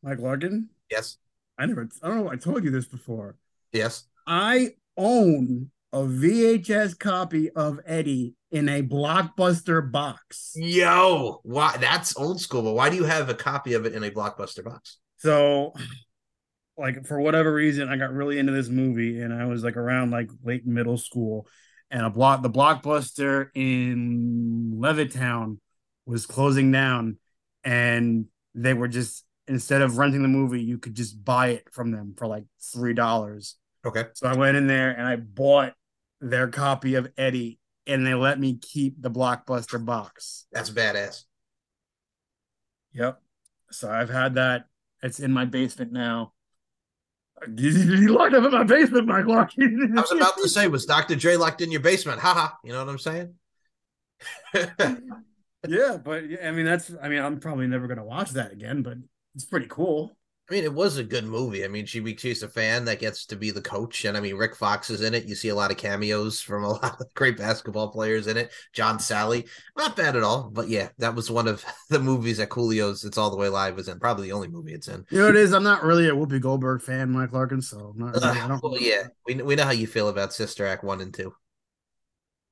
Mike 0.03 0.21
Larkin. 0.21 0.69
Yes. 0.91 1.17
I 1.59 1.67
never. 1.67 1.89
I 2.03 2.09
don't 2.09 2.25
know. 2.25 2.31
I 2.31 2.37
told 2.37 2.65
you 2.65 2.71
this 2.71 2.87
before. 2.87 3.37
Yes. 3.73 4.05
I 4.27 4.75
own 4.97 5.71
a 5.95 5.99
VHS 5.99 6.99
copy 6.99 7.51
of 7.51 7.79
Eddie 7.87 8.35
in 8.51 8.69
a 8.69 8.83
blockbuster 8.83 9.93
box. 9.93 10.53
Yo, 10.57 11.39
why? 11.45 11.77
That's 11.77 12.17
old 12.17 12.41
school. 12.41 12.63
But 12.63 12.75
why 12.75 12.91
do 12.91 12.97
you 12.97 13.05
have 13.05 13.29
a 13.29 13.35
copy 13.35 13.75
of 13.75 13.87
it 13.87 13.95
in 13.95 14.03
a 14.03 14.11
blockbuster 14.11 14.65
box? 14.65 14.99
So, 15.19 15.73
like 16.77 17.07
for 17.07 17.21
whatever 17.21 17.55
reason, 17.55 17.89
I 17.89 17.97
got 17.97 18.13
really 18.13 18.41
into 18.41 18.51
this 18.51 18.69
movie, 18.69 19.21
and 19.21 19.33
I 19.33 19.45
was 19.47 19.63
like 19.63 19.77
around 19.77 20.11
like 20.11 20.31
late 20.43 20.67
middle 20.67 20.99
school, 20.99 21.47
and 21.93 22.05
a 22.05 22.11
block 22.11 22.43
the 22.43 22.51
blockbuster 22.51 23.51
in 23.55 24.73
Levittown 24.75 25.59
was 26.07 26.27
closing 26.27 26.73
down, 26.73 27.19
and 27.63 28.27
they 28.57 28.75
were 28.75 28.89
just 28.89 29.25
instead 29.47 29.81
of 29.81 29.97
renting 29.97 30.23
the 30.23 30.29
movie, 30.29 30.61
you 30.61 30.79
could 30.79 30.97
just 30.97 31.25
buy 31.25 31.51
it 31.51 31.73
from 31.73 31.93
them 31.93 32.15
for 32.19 32.27
like 32.27 32.47
three 32.61 32.95
dollars. 32.95 33.55
Okay. 33.87 34.07
So 34.15 34.27
I 34.27 34.35
went 34.35 34.57
in 34.57 34.67
there 34.67 34.91
and 34.91 35.07
I 35.07 35.17
bought 35.17 35.75
their 36.21 36.49
copy 36.49 36.95
of 36.95 37.11
Eddie, 37.17 37.59
and 37.87 38.07
they 38.07 38.15
let 38.15 38.39
me 38.39 38.59
keep 38.61 39.01
the 39.01 39.11
blockbuster 39.11 39.85
box. 39.85 40.47
That's 40.53 40.71
badass. 40.71 41.25
Yep. 42.93 43.21
So 43.71 43.91
I've 43.91 44.11
had 44.11 44.35
that. 44.35 44.67
It's 45.03 45.21
in 45.21 45.33
my 45.33 45.45
basement 45.45 45.93
now. 45.93 46.33
You 47.57 48.15
locked 48.15 48.35
up 48.35 48.45
in 48.45 48.53
my 48.53 48.65
basement, 48.65 49.07
Mike 49.07 49.27
Lockheed. 49.27 49.71
I 49.97 50.01
was 50.01 50.13
about 50.13 50.37
to 50.39 50.49
say, 50.49 50.69
was 50.69 50.87
Dr. 50.87 51.17
Dre 51.17 51.37
locked 51.37 51.61
in 51.61 51.71
your 51.71 51.81
basement? 51.81 52.21
Haha. 52.21 52.55
You 52.63 52.73
know 52.73 52.85
what 52.85 52.91
I'm 52.91 52.99
saying? 52.99 53.35
yeah, 55.69 55.99
but 56.03 56.25
I 56.43 56.53
mean 56.53 56.65
that's 56.65 56.93
I 57.03 57.09
mean 57.09 57.21
I'm 57.21 57.41
probably 57.41 57.67
never 57.67 57.87
gonna 57.87 58.05
watch 58.05 58.31
that 58.31 58.53
again, 58.53 58.83
but 58.83 58.97
it's 59.35 59.45
pretty 59.45 59.67
cool. 59.69 60.17
I 60.49 60.53
mean, 60.53 60.65
it 60.65 60.75
was 60.75 60.99
a 60.99 61.05
good 61.05 61.25
movie. 61.25 61.65
I 61.65 61.69
mean, 61.69 61.87
she 61.87 62.17
she's 62.17 62.43
a 62.43 62.49
fan 62.49 62.85
that 62.85 63.01
gets 63.01 63.25
to 63.27 63.37
be 63.37 63.51
the 63.51 63.63
coach, 63.63 64.05
and 64.05 64.15
I 64.15 64.21
mean, 64.21 64.37
Rick 64.37 64.57
Fox 64.57 64.91
is 64.91 65.01
in 65.01 65.15
it. 65.15 65.25
You 65.25 65.35
see 65.35 65.49
a 65.49 65.55
lot 65.55 65.71
of 65.71 65.79
cameos 65.79 66.43
from 66.43 66.65
a 66.65 66.69
lot 66.73 67.01
of 67.01 67.15
great 67.15 67.39
basketball 67.39 67.89
players 67.89 68.27
in 68.27 68.37
it. 68.37 68.53
John 68.75 68.99
Salley, 68.99 69.49
not 69.75 69.97
bad 69.97 70.17
at 70.17 70.23
all. 70.23 70.51
But 70.53 70.69
yeah, 70.69 70.91
that 70.99 71.15
was 71.15 71.31
one 71.31 71.49
of 71.49 71.65
the 71.89 71.99
movies 71.99 72.37
that 72.37 72.51
Coolio's 72.51 73.05
"It's 73.05 73.17
All 73.17 73.31
the 73.31 73.39
Way 73.39 73.49
Live" 73.49 73.75
was 73.75 73.89
in. 73.89 73.99
Probably 73.99 74.25
the 74.25 74.33
only 74.33 74.49
movie 74.49 74.75
it's 74.75 74.89
in. 74.89 75.07
You 75.11 75.21
know, 75.21 75.29
it 75.29 75.37
is. 75.37 75.55
I'm 75.55 75.63
not 75.63 75.83
really 75.83 76.09
a 76.09 76.13
Whoopi 76.13 76.43
Goldberg 76.43 76.83
fan, 76.83 77.11
Mike 77.11 77.33
Larkin. 77.33 77.63
So 77.63 77.95
I'm 77.95 77.99
not. 77.99 78.15
Really, 78.15 78.27
I 78.27 78.49
don't, 78.49 78.63
well, 78.63 78.79
yeah, 78.79 79.05
we 79.27 79.37
we 79.37 79.57
know 79.57 79.65
how 79.65 79.71
you 79.71 79.87
feel 79.87 80.09
about 80.09 80.35
Sister 80.35 80.67
Act 80.67 80.85
one 80.85 81.01
and 81.01 81.15
two. 81.15 81.35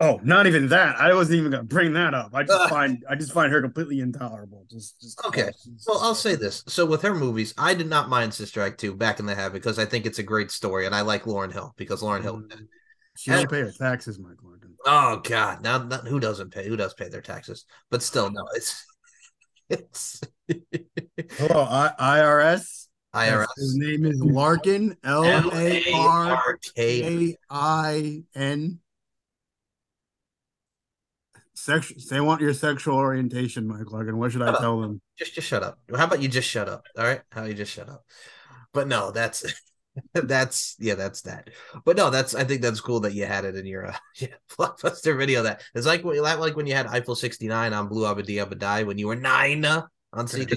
Oh, 0.03 0.21
not 0.25 0.47
even 0.49 0.69
that. 0.69 0.97
I 1.01 1.15
wasn't 1.15 1.39
even 1.39 1.53
gonna 1.53 1.63
bring 1.63 1.93
that 1.93 2.13
up. 2.13 2.31
I 2.35 2.43
just 2.43 2.61
Ugh. 2.61 2.69
find 2.69 3.05
I 3.09 3.15
just 3.15 3.33
find 3.33 3.53
her 3.53 3.63
completely 3.63 4.01
intolerable. 4.01 4.67
Just, 4.69 5.01
just 5.01 5.25
Okay. 5.27 5.51
she's- 5.63 5.85
Well, 5.87 6.01
I'll 6.01 6.15
say 6.17 6.35
this. 6.35 6.65
So 6.67 6.85
with 6.85 7.03
her 7.03 7.15
movies, 7.15 7.55
I 7.57 7.73
did 7.75 7.89
not 7.89 8.09
mind 8.09 8.35
Sister 8.35 8.61
Act 8.61 8.81
2 8.81 8.95
back 8.97 9.21
in 9.21 9.27
the 9.27 9.35
habit 9.35 9.55
because 9.55 9.79
I 9.79 9.85
think 9.85 10.05
it's 10.05 10.19
a 10.19 10.23
great 10.25 10.51
story 10.51 10.87
and 10.87 10.95
I 10.95 11.03
like 11.03 11.23
Lauryn 11.25 11.53
Hill 11.53 11.73
because 11.77 12.03
Lauryn 12.03 12.23
Hill. 12.23 12.43
Mm, 12.43 12.67
She 13.17 13.31
don't 13.31 13.49
pay 13.49 13.61
her 13.61 13.71
taxes, 13.71 14.19
Mike 14.19 14.39
Larkin. 14.43 14.75
Oh 14.85 15.21
God, 15.23 15.63
now, 15.63 15.79
who 15.79 16.19
doesn't 16.19 16.51
pay? 16.53 16.67
Who 16.67 16.77
does 16.77 16.95
pay 16.95 17.09
their 17.09 17.21
taxes? 17.21 17.65
But 17.91 18.03
still, 18.03 18.29
no, 18.31 18.45
it's 18.55 18.85
it's 19.69 20.21
Hello, 21.39 21.63
I- 21.69 21.93
IRS. 22.19 22.89
IRS. 23.15 23.47
His 23.57 23.77
name 23.77 24.07
is 24.07 24.19
Larkin. 24.21 24.97
L 25.05 25.23
A 25.25 25.93
R 25.93 26.33
L-A-R-K. 26.33 27.29
A 27.31 27.37
I 27.51 28.23
N. 28.35 28.81
Sexual. 31.63 32.03
They 32.11 32.21
want 32.21 32.41
your 32.41 32.55
sexual 32.55 32.97
orientation, 32.97 33.69
Mike 33.69 33.93
Larkin. 33.93 34.19
What 34.19 34.33
should 34.33 34.43
I 34.43 34.59
tell 34.59 34.81
them? 34.81 35.01
Just 35.17 35.35
just 35.35 35.47
shut 35.47 35.63
up. 35.63 35.79
How 35.95 36.07
about 36.07 36.21
you 36.21 36.27
just 36.27 36.49
shut 36.49 36.69
up? 36.69 36.83
All 36.99 37.05
right. 37.05 37.21
How 37.31 37.45
you 37.45 37.55
just 37.55 37.71
shut 37.71 37.89
up? 37.89 38.05
But 38.75 38.89
no, 38.89 39.13
that's 39.13 39.45
that's 40.13 40.75
yeah, 40.81 40.97
that's 40.97 41.23
that. 41.23 41.51
But 41.85 41.97
no, 41.97 42.11
that's 42.11 42.35
I 42.35 42.43
think 42.43 42.63
that's 42.63 42.81
cool 42.81 42.99
that 43.01 43.15
you 43.15 43.27
had 43.27 43.45
it 43.45 43.55
in 43.55 43.65
your 43.65 43.87
uh, 43.87 43.97
yeah, 44.17 44.35
blockbuster 44.59 45.17
video. 45.17 45.45
That 45.45 45.63
it's 45.73 45.87
like 45.87 46.03
when 46.03 46.21
like 46.21 46.57
when 46.57 46.67
you 46.67 46.75
had 46.75 46.89
Eiffel 46.89 47.15
69 47.15 47.73
on 47.73 47.87
Blue 47.87 48.13
Abadi 48.13 48.45
Abadai 48.45 48.85
when 48.85 48.99
you 48.99 49.07
were 49.07 49.15
nine 49.15 49.65
uh, 49.65 49.83
on 50.13 50.27
CD. 50.27 50.57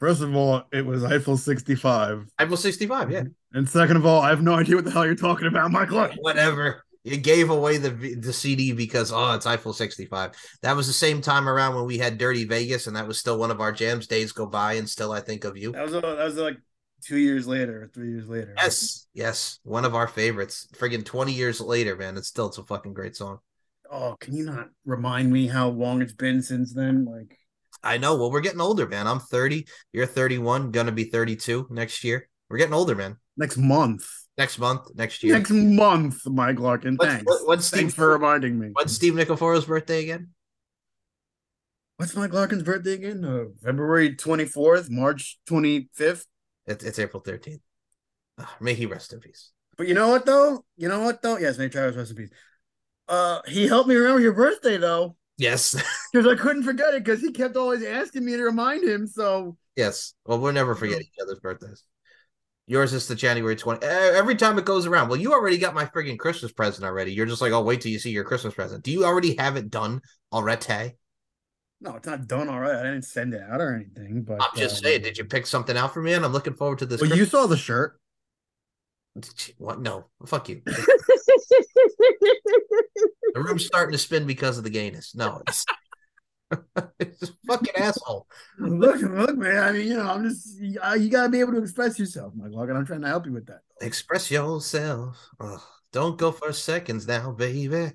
First 0.00 0.20
of 0.20 0.34
all, 0.34 0.64
it 0.72 0.84
was 0.84 1.04
Eiffel 1.04 1.36
65. 1.36 2.26
Eiffel 2.40 2.56
65, 2.56 3.12
yeah. 3.12 3.22
And 3.52 3.68
second 3.68 3.96
of 3.96 4.04
all, 4.04 4.20
I 4.20 4.30
have 4.30 4.42
no 4.42 4.54
idea 4.54 4.74
what 4.74 4.84
the 4.84 4.90
hell 4.90 5.06
you're 5.06 5.14
talking 5.14 5.46
about, 5.46 5.70
Mike 5.70 5.92
Larkin. 5.92 6.18
Whatever. 6.20 6.82
You 7.06 7.18
gave 7.18 7.50
away 7.50 7.76
the 7.76 8.16
the 8.20 8.32
CD 8.32 8.72
because 8.72 9.12
oh, 9.12 9.34
it's 9.34 9.46
Eiffel 9.46 9.72
65. 9.72 10.32
That 10.62 10.74
was 10.74 10.88
the 10.88 10.92
same 10.92 11.20
time 11.20 11.48
around 11.48 11.76
when 11.76 11.86
we 11.86 11.98
had 11.98 12.18
Dirty 12.18 12.44
Vegas, 12.44 12.88
and 12.88 12.96
that 12.96 13.06
was 13.06 13.16
still 13.16 13.38
one 13.38 13.52
of 13.52 13.60
our 13.60 13.70
jams. 13.70 14.08
Days 14.08 14.32
go 14.32 14.44
by, 14.44 14.72
and 14.72 14.90
still 14.90 15.12
I 15.12 15.20
think 15.20 15.44
of 15.44 15.56
you. 15.56 15.70
That 15.70 15.84
was 15.84 15.92
that 15.92 16.02
was 16.02 16.36
like 16.36 16.56
two 17.04 17.18
years 17.18 17.46
later, 17.46 17.84
or 17.84 17.86
three 17.86 18.10
years 18.10 18.28
later. 18.28 18.54
Yes, 18.56 19.06
yes, 19.14 19.60
one 19.62 19.84
of 19.84 19.94
our 19.94 20.08
favorites. 20.08 20.66
Friggin' 20.74 21.04
20 21.04 21.32
years 21.32 21.60
later, 21.60 21.94
man, 21.94 22.16
it's 22.16 22.26
still 22.26 22.48
it's 22.48 22.58
a 22.58 22.64
fucking 22.64 22.92
great 22.92 23.14
song. 23.14 23.38
Oh, 23.88 24.16
can 24.18 24.34
you 24.34 24.44
not 24.44 24.70
remind 24.84 25.32
me 25.32 25.46
how 25.46 25.68
long 25.68 26.02
it's 26.02 26.12
been 26.12 26.42
since 26.42 26.74
then? 26.74 27.04
Like, 27.04 27.38
I 27.84 27.98
know. 27.98 28.16
Well, 28.16 28.32
we're 28.32 28.40
getting 28.40 28.60
older, 28.60 28.88
man. 28.88 29.06
I'm 29.06 29.20
30. 29.20 29.64
You're 29.92 30.06
31. 30.06 30.72
Gonna 30.72 30.90
be 30.90 31.04
32 31.04 31.68
next 31.70 32.02
year. 32.02 32.28
We're 32.50 32.58
getting 32.58 32.74
older, 32.74 32.96
man. 32.96 33.18
next 33.36 33.58
month. 33.58 34.08
Next 34.38 34.58
month, 34.58 34.94
next 34.94 35.22
year. 35.22 35.34
Next 35.34 35.50
month, 35.50 36.26
Mike 36.26 36.58
Larkin. 36.60 36.96
What's- 36.96 37.12
Thanks. 37.12 37.26
what- 37.26 37.46
what's 37.46 37.70
Thanks 37.70 37.92
Steve- 37.92 37.94
for 37.94 38.08
reminding 38.08 38.58
me. 38.58 38.68
When's 38.72 38.94
Steve 38.94 39.14
Nicoforo's 39.14 39.64
birthday 39.64 40.02
again? 40.02 40.34
What's 41.96 42.14
Mike 42.14 42.32
Larkin's 42.34 42.62
birthday 42.62 42.92
again? 42.92 43.24
Uh, 43.24 43.44
February 43.62 44.14
24th, 44.14 44.90
March 44.90 45.38
25th. 45.48 46.26
It's, 46.66 46.84
it's 46.84 46.98
April 46.98 47.22
13th. 47.22 47.60
Ah, 48.38 48.54
may 48.60 48.74
he 48.74 48.84
rest 48.84 49.14
in 49.14 49.20
peace. 49.20 49.52
But 49.78 49.88
you 49.88 49.94
know 49.94 50.08
what 50.08 50.26
though? 50.26 50.64
You 50.76 50.88
know 50.88 51.00
what 51.00 51.22
though? 51.22 51.38
Yes, 51.38 51.56
may 51.56 51.68
Travis 51.70 51.96
rest 51.96 52.10
in 52.10 52.16
peace. 52.18 52.30
Uh, 53.08 53.40
he 53.46 53.66
helped 53.66 53.88
me 53.88 53.94
remember 53.94 54.20
your 54.20 54.32
birthday 54.34 54.76
though, 54.76 55.16
Yes, 55.38 55.74
because 56.12 56.26
I 56.26 56.34
couldn't 56.34 56.64
forget 56.64 56.92
it 56.94 57.04
because 57.04 57.20
he 57.20 57.30
kept 57.32 57.56
always 57.56 57.82
asking 57.82 58.24
me 58.24 58.36
to 58.36 58.42
remind 58.42 58.84
him. 58.84 59.06
So 59.06 59.56
yes. 59.76 60.12
Well, 60.26 60.38
we'll 60.38 60.52
never 60.52 60.74
forget 60.74 61.00
each 61.00 61.14
other's 61.22 61.40
birthdays. 61.40 61.82
Yours 62.68 62.92
is 62.92 63.06
the 63.06 63.14
January 63.14 63.54
20. 63.54 63.84
eh, 63.86 64.10
Every 64.14 64.34
time 64.34 64.58
it 64.58 64.64
goes 64.64 64.86
around. 64.86 65.08
Well, 65.08 65.20
you 65.20 65.32
already 65.32 65.56
got 65.58 65.74
my 65.74 65.84
friggin' 65.86 66.18
Christmas 66.18 66.52
present 66.52 66.84
already. 66.84 67.12
You're 67.12 67.26
just 67.26 67.40
like, 67.40 67.52
oh, 67.52 67.62
wait 67.62 67.80
till 67.80 67.92
you 67.92 67.98
see 67.98 68.10
your 68.10 68.24
Christmas 68.24 68.54
present. 68.54 68.82
Do 68.82 68.90
you 68.90 69.04
already 69.04 69.36
have 69.36 69.56
it 69.56 69.70
done 69.70 70.00
already? 70.32 70.96
no, 71.80 71.94
it's 71.94 72.06
not 72.06 72.26
done 72.26 72.48
all 72.48 72.58
right. 72.58 72.74
I 72.74 72.82
didn't 72.82 73.02
send 73.02 73.34
it 73.34 73.42
out 73.42 73.60
or 73.60 73.74
anything. 73.74 74.22
But 74.22 74.42
I'm 74.42 74.56
just 74.56 74.78
um, 74.78 74.82
saying, 74.82 75.02
did 75.02 75.16
you 75.18 75.24
pick 75.24 75.46
something 75.46 75.76
out 75.76 75.94
for 75.94 76.02
me? 76.02 76.14
And 76.14 76.24
I'm 76.24 76.32
looking 76.32 76.54
forward 76.54 76.78
to 76.80 76.86
this. 76.86 77.00
Well, 77.00 77.16
you 77.16 77.24
saw 77.24 77.46
the 77.46 77.56
shirt. 77.56 78.00
What? 79.58 79.80
No, 79.80 80.06
fuck 80.26 80.48
you. 80.48 80.62
The 83.34 83.42
room's 83.42 83.66
starting 83.66 83.92
to 83.92 83.98
spin 83.98 84.26
because 84.26 84.56
of 84.56 84.64
the 84.64 84.70
gayness. 84.70 85.14
No, 85.14 85.42
it's, 85.46 85.66
it's 87.00 87.22
a 87.22 87.32
fucking 87.46 87.74
asshole. 87.76 88.26
look, 88.58 89.00
look, 89.00 89.36
man. 89.36 89.62
I 89.62 89.72
mean, 89.72 89.88
you 89.88 89.96
know, 89.96 90.08
I'm 90.08 90.24
just 90.24 90.58
you, 90.60 90.78
you 90.98 91.08
gotta 91.10 91.28
be 91.28 91.40
able 91.40 91.52
to 91.52 91.62
express 91.62 91.98
yourself, 91.98 92.32
Mike 92.36 92.52
Larkin. 92.52 92.76
I'm 92.76 92.86
trying 92.86 93.02
to 93.02 93.08
help 93.08 93.26
you 93.26 93.32
with 93.32 93.46
that. 93.46 93.60
Express 93.80 94.30
yourself. 94.30 95.28
Ugh, 95.40 95.60
don't 95.92 96.18
go 96.18 96.32
for 96.32 96.52
seconds 96.52 97.06
now, 97.06 97.32
baby. 97.32 97.92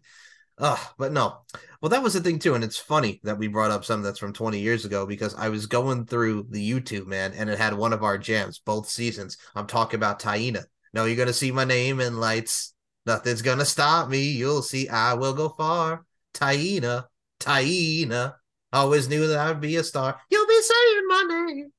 Ugh, 0.58 0.80
but 0.98 1.12
no. 1.12 1.38
Well, 1.82 1.90
that 1.90 2.04
was 2.04 2.14
the 2.14 2.20
thing 2.20 2.40
too, 2.40 2.54
and 2.54 2.64
it's 2.64 2.78
funny 2.78 3.20
that 3.24 3.38
we 3.38 3.48
brought 3.48 3.72
up 3.72 3.84
something 3.84 4.04
that's 4.04 4.20
from 4.20 4.34
20 4.34 4.60
years 4.60 4.86
ago 4.86 5.06
because 5.06 5.34
I 5.34 5.50
was 5.50 5.66
going 5.66 6.06
through 6.06 6.48
the 6.50 6.72
YouTube, 6.72 7.08
man, 7.08 7.34
and 7.34 7.50
it 7.50 7.58
had 7.58 7.74
one 7.74 7.94
of 7.94 8.04
our 8.04 8.18
jams, 8.18 8.60
both 8.60 8.88
seasons. 8.88 9.38
I'm 9.56 9.66
talking 9.66 9.98
about 9.98 10.20
Taina. 10.20 10.64
No, 10.94 11.06
you're 11.06 11.16
gonna 11.16 11.34
see 11.34 11.52
my 11.52 11.64
name 11.64 12.00
in 12.00 12.20
lights. 12.20 12.76
Nothing's 13.06 13.42
gonna 13.42 13.66
stop 13.66 14.10
me. 14.10 14.32
You'll 14.32 14.62
see 14.62 14.90
I 14.90 15.16
will 15.16 15.34
go 15.34 15.50
far. 15.50 16.06
Taina, 16.34 17.06
Taina. 17.40 18.36
Always 18.74 19.10
knew 19.10 19.28
that 19.28 19.38
I'd 19.40 19.60
be 19.62 19.76
a 19.76 19.84
star. 19.84 20.20
You'll 20.30 20.48
be 20.48 20.62
saying 20.62 21.08
my 21.08 21.24
name. 21.48 21.72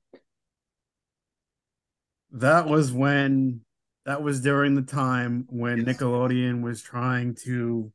That 2.33 2.67
was 2.67 2.93
when 2.93 3.61
that 4.05 4.23
was 4.23 4.41
during 4.41 4.75
the 4.75 4.83
time 4.83 5.47
when. 5.49 5.85
Nickelodeon 5.85 6.63
was 6.63 6.83
trying 6.83 7.35
to 7.45 7.93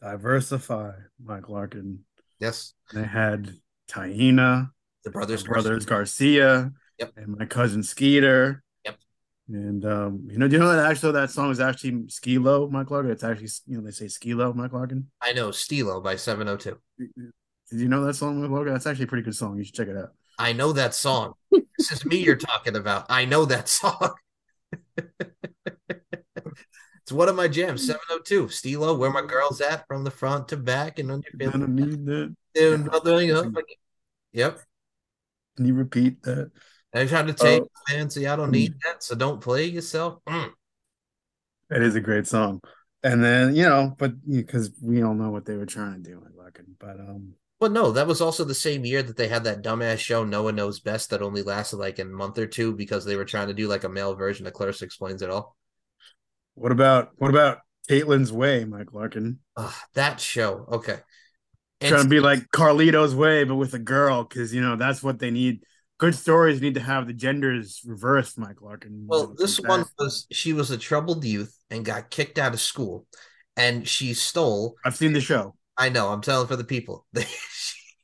diversify 0.00 0.92
Mike 1.22 1.48
Larkin. 1.48 2.00
Yes, 2.40 2.74
They 2.92 3.02
had 3.04 3.52
Taina, 3.90 4.70
the 5.04 5.10
brothers. 5.10 5.42
Brothers, 5.42 5.64
Brothers 5.64 5.86
Garcia, 5.86 6.72
Yep. 6.98 7.12
and 7.16 7.36
my 7.38 7.46
cousin 7.46 7.82
Skeeter. 7.82 8.62
Yep. 8.84 8.96
And 9.48 9.84
um, 9.84 10.28
you 10.30 10.38
know, 10.38 10.46
do 10.46 10.54
you 10.54 10.58
know 10.60 10.72
that 10.74 10.88
actually 10.88 11.12
that 11.12 11.30
song 11.30 11.50
is 11.50 11.58
actually 11.58 11.92
Skilo, 12.06 12.70
Mike 12.70 12.90
Larkin? 12.92 13.10
It's 13.10 13.24
actually 13.24 13.48
you 13.66 13.78
know 13.78 13.84
they 13.84 13.90
say 13.90 14.04
Skilo, 14.06 14.54
Mike 14.54 14.72
Larkin. 14.72 15.08
I 15.20 15.32
know 15.32 15.48
Steelo 15.48 16.02
by 16.02 16.14
702. 16.16 16.78
Did 17.70 17.80
you 17.80 17.88
know 17.88 18.04
that 18.04 18.14
song, 18.14 18.40
Mike 18.40 18.50
Larkin? 18.50 18.72
That's 18.72 18.86
actually 18.86 19.04
a 19.04 19.08
pretty 19.08 19.24
good 19.24 19.36
song. 19.36 19.58
You 19.58 19.64
should 19.64 19.74
check 19.74 19.88
it 19.88 19.96
out. 19.96 20.12
I 20.38 20.52
know 20.52 20.72
that 20.72 20.94
song. 20.94 21.34
this 21.50 21.92
is 21.92 22.04
me 22.04 22.18
you're 22.18 22.36
talking 22.36 22.76
about. 22.76 23.06
I 23.08 23.24
know 23.24 23.44
that 23.44 23.68
song. 23.68 24.14
it's 25.88 27.12
one 27.12 27.28
of 27.28 27.36
my 27.36 27.48
jams. 27.48 27.86
702. 27.86 28.46
Steelo, 28.46 28.96
where 28.96 29.10
my 29.10 29.22
girl's 29.22 29.60
at 29.60 29.86
from 29.86 30.04
the 30.04 30.10
front 30.10 30.48
to 30.48 30.56
back 30.56 30.98
and 30.98 31.10
under 31.10 31.28
I 31.40 31.44
don't 31.44 31.74
need 31.74 32.06
that. 32.06 32.34
nothing. 32.54 33.62
Yep. 34.32 34.60
Can 35.56 35.66
you 35.66 35.74
repeat 35.74 36.22
that? 36.22 36.52
They're 36.92 37.08
trying 37.08 37.26
to 37.26 37.34
take 37.34 37.62
oh. 37.62 37.68
fancy. 37.88 38.26
I 38.26 38.36
don't 38.36 38.50
need 38.50 38.74
that, 38.84 39.02
so 39.02 39.14
don't 39.14 39.40
play 39.40 39.66
yourself. 39.66 40.20
Mm. 40.26 40.50
It 41.70 41.82
is 41.82 41.96
a 41.96 42.00
great 42.00 42.26
song. 42.26 42.60
And 43.02 43.22
then, 43.22 43.54
you 43.54 43.64
know, 43.64 43.94
but 43.98 44.12
because 44.26 44.72
we 44.82 45.02
all 45.02 45.14
know 45.14 45.30
what 45.30 45.44
they 45.44 45.56
were 45.56 45.66
trying 45.66 46.02
to 46.02 46.10
do, 46.10 46.24
in 46.24 46.36
Logan, 46.36 46.76
but 46.78 46.98
um 46.98 47.34
but 47.60 47.72
no, 47.72 47.90
that 47.92 48.06
was 48.06 48.20
also 48.20 48.44
the 48.44 48.54
same 48.54 48.84
year 48.84 49.02
that 49.02 49.16
they 49.16 49.28
had 49.28 49.44
that 49.44 49.62
dumbass 49.62 49.98
show 49.98 50.24
Noah 50.24 50.52
Knows 50.52 50.80
Best 50.80 51.10
that 51.10 51.22
only 51.22 51.42
lasted 51.42 51.76
like 51.76 51.98
a 51.98 52.04
month 52.04 52.38
or 52.38 52.46
two 52.46 52.72
because 52.72 53.04
they 53.04 53.16
were 53.16 53.24
trying 53.24 53.48
to 53.48 53.54
do 53.54 53.66
like 53.66 53.84
a 53.84 53.88
male 53.88 54.14
version 54.14 54.46
of 54.46 54.52
Clarissa 54.52 54.84
Explains 54.84 55.22
It 55.22 55.30
All. 55.30 55.56
What 56.54 56.72
about 56.72 57.10
what 57.18 57.30
about 57.30 57.58
Caitlin's 57.88 58.32
Way, 58.32 58.64
Mike 58.64 58.92
Larkin? 58.92 59.40
Uh, 59.56 59.72
that 59.94 60.20
show, 60.20 60.66
okay. 60.70 60.98
It's, 61.80 61.90
trying 61.90 62.04
to 62.04 62.08
be 62.08 62.20
like 62.20 62.48
Carlito's 62.50 63.14
Way, 63.14 63.44
but 63.44 63.56
with 63.56 63.74
a 63.74 63.78
girl, 63.78 64.24
because 64.24 64.54
you 64.54 64.60
know 64.60 64.76
that's 64.76 65.02
what 65.02 65.18
they 65.18 65.30
need. 65.30 65.62
Good 65.98 66.14
stories 66.14 66.60
need 66.60 66.74
to 66.74 66.80
have 66.80 67.08
the 67.08 67.12
genders 67.12 67.80
reversed, 67.84 68.38
Mike 68.38 68.62
Larkin. 68.62 69.04
Well, 69.08 69.34
this 69.36 69.58
one 69.58 69.84
was 69.98 70.26
she 70.30 70.52
was 70.52 70.70
a 70.70 70.78
troubled 70.78 71.24
youth 71.24 71.56
and 71.70 71.84
got 71.84 72.10
kicked 72.10 72.38
out 72.38 72.54
of 72.54 72.60
school, 72.60 73.06
and 73.56 73.86
she 73.86 74.14
stole. 74.14 74.76
I've 74.84 74.96
seen 74.96 75.12
the 75.12 75.20
show. 75.20 75.54
I 75.78 75.88
know. 75.88 76.08
I'm 76.08 76.20
telling 76.20 76.48
for 76.48 76.56
the 76.56 76.64
people. 76.64 77.06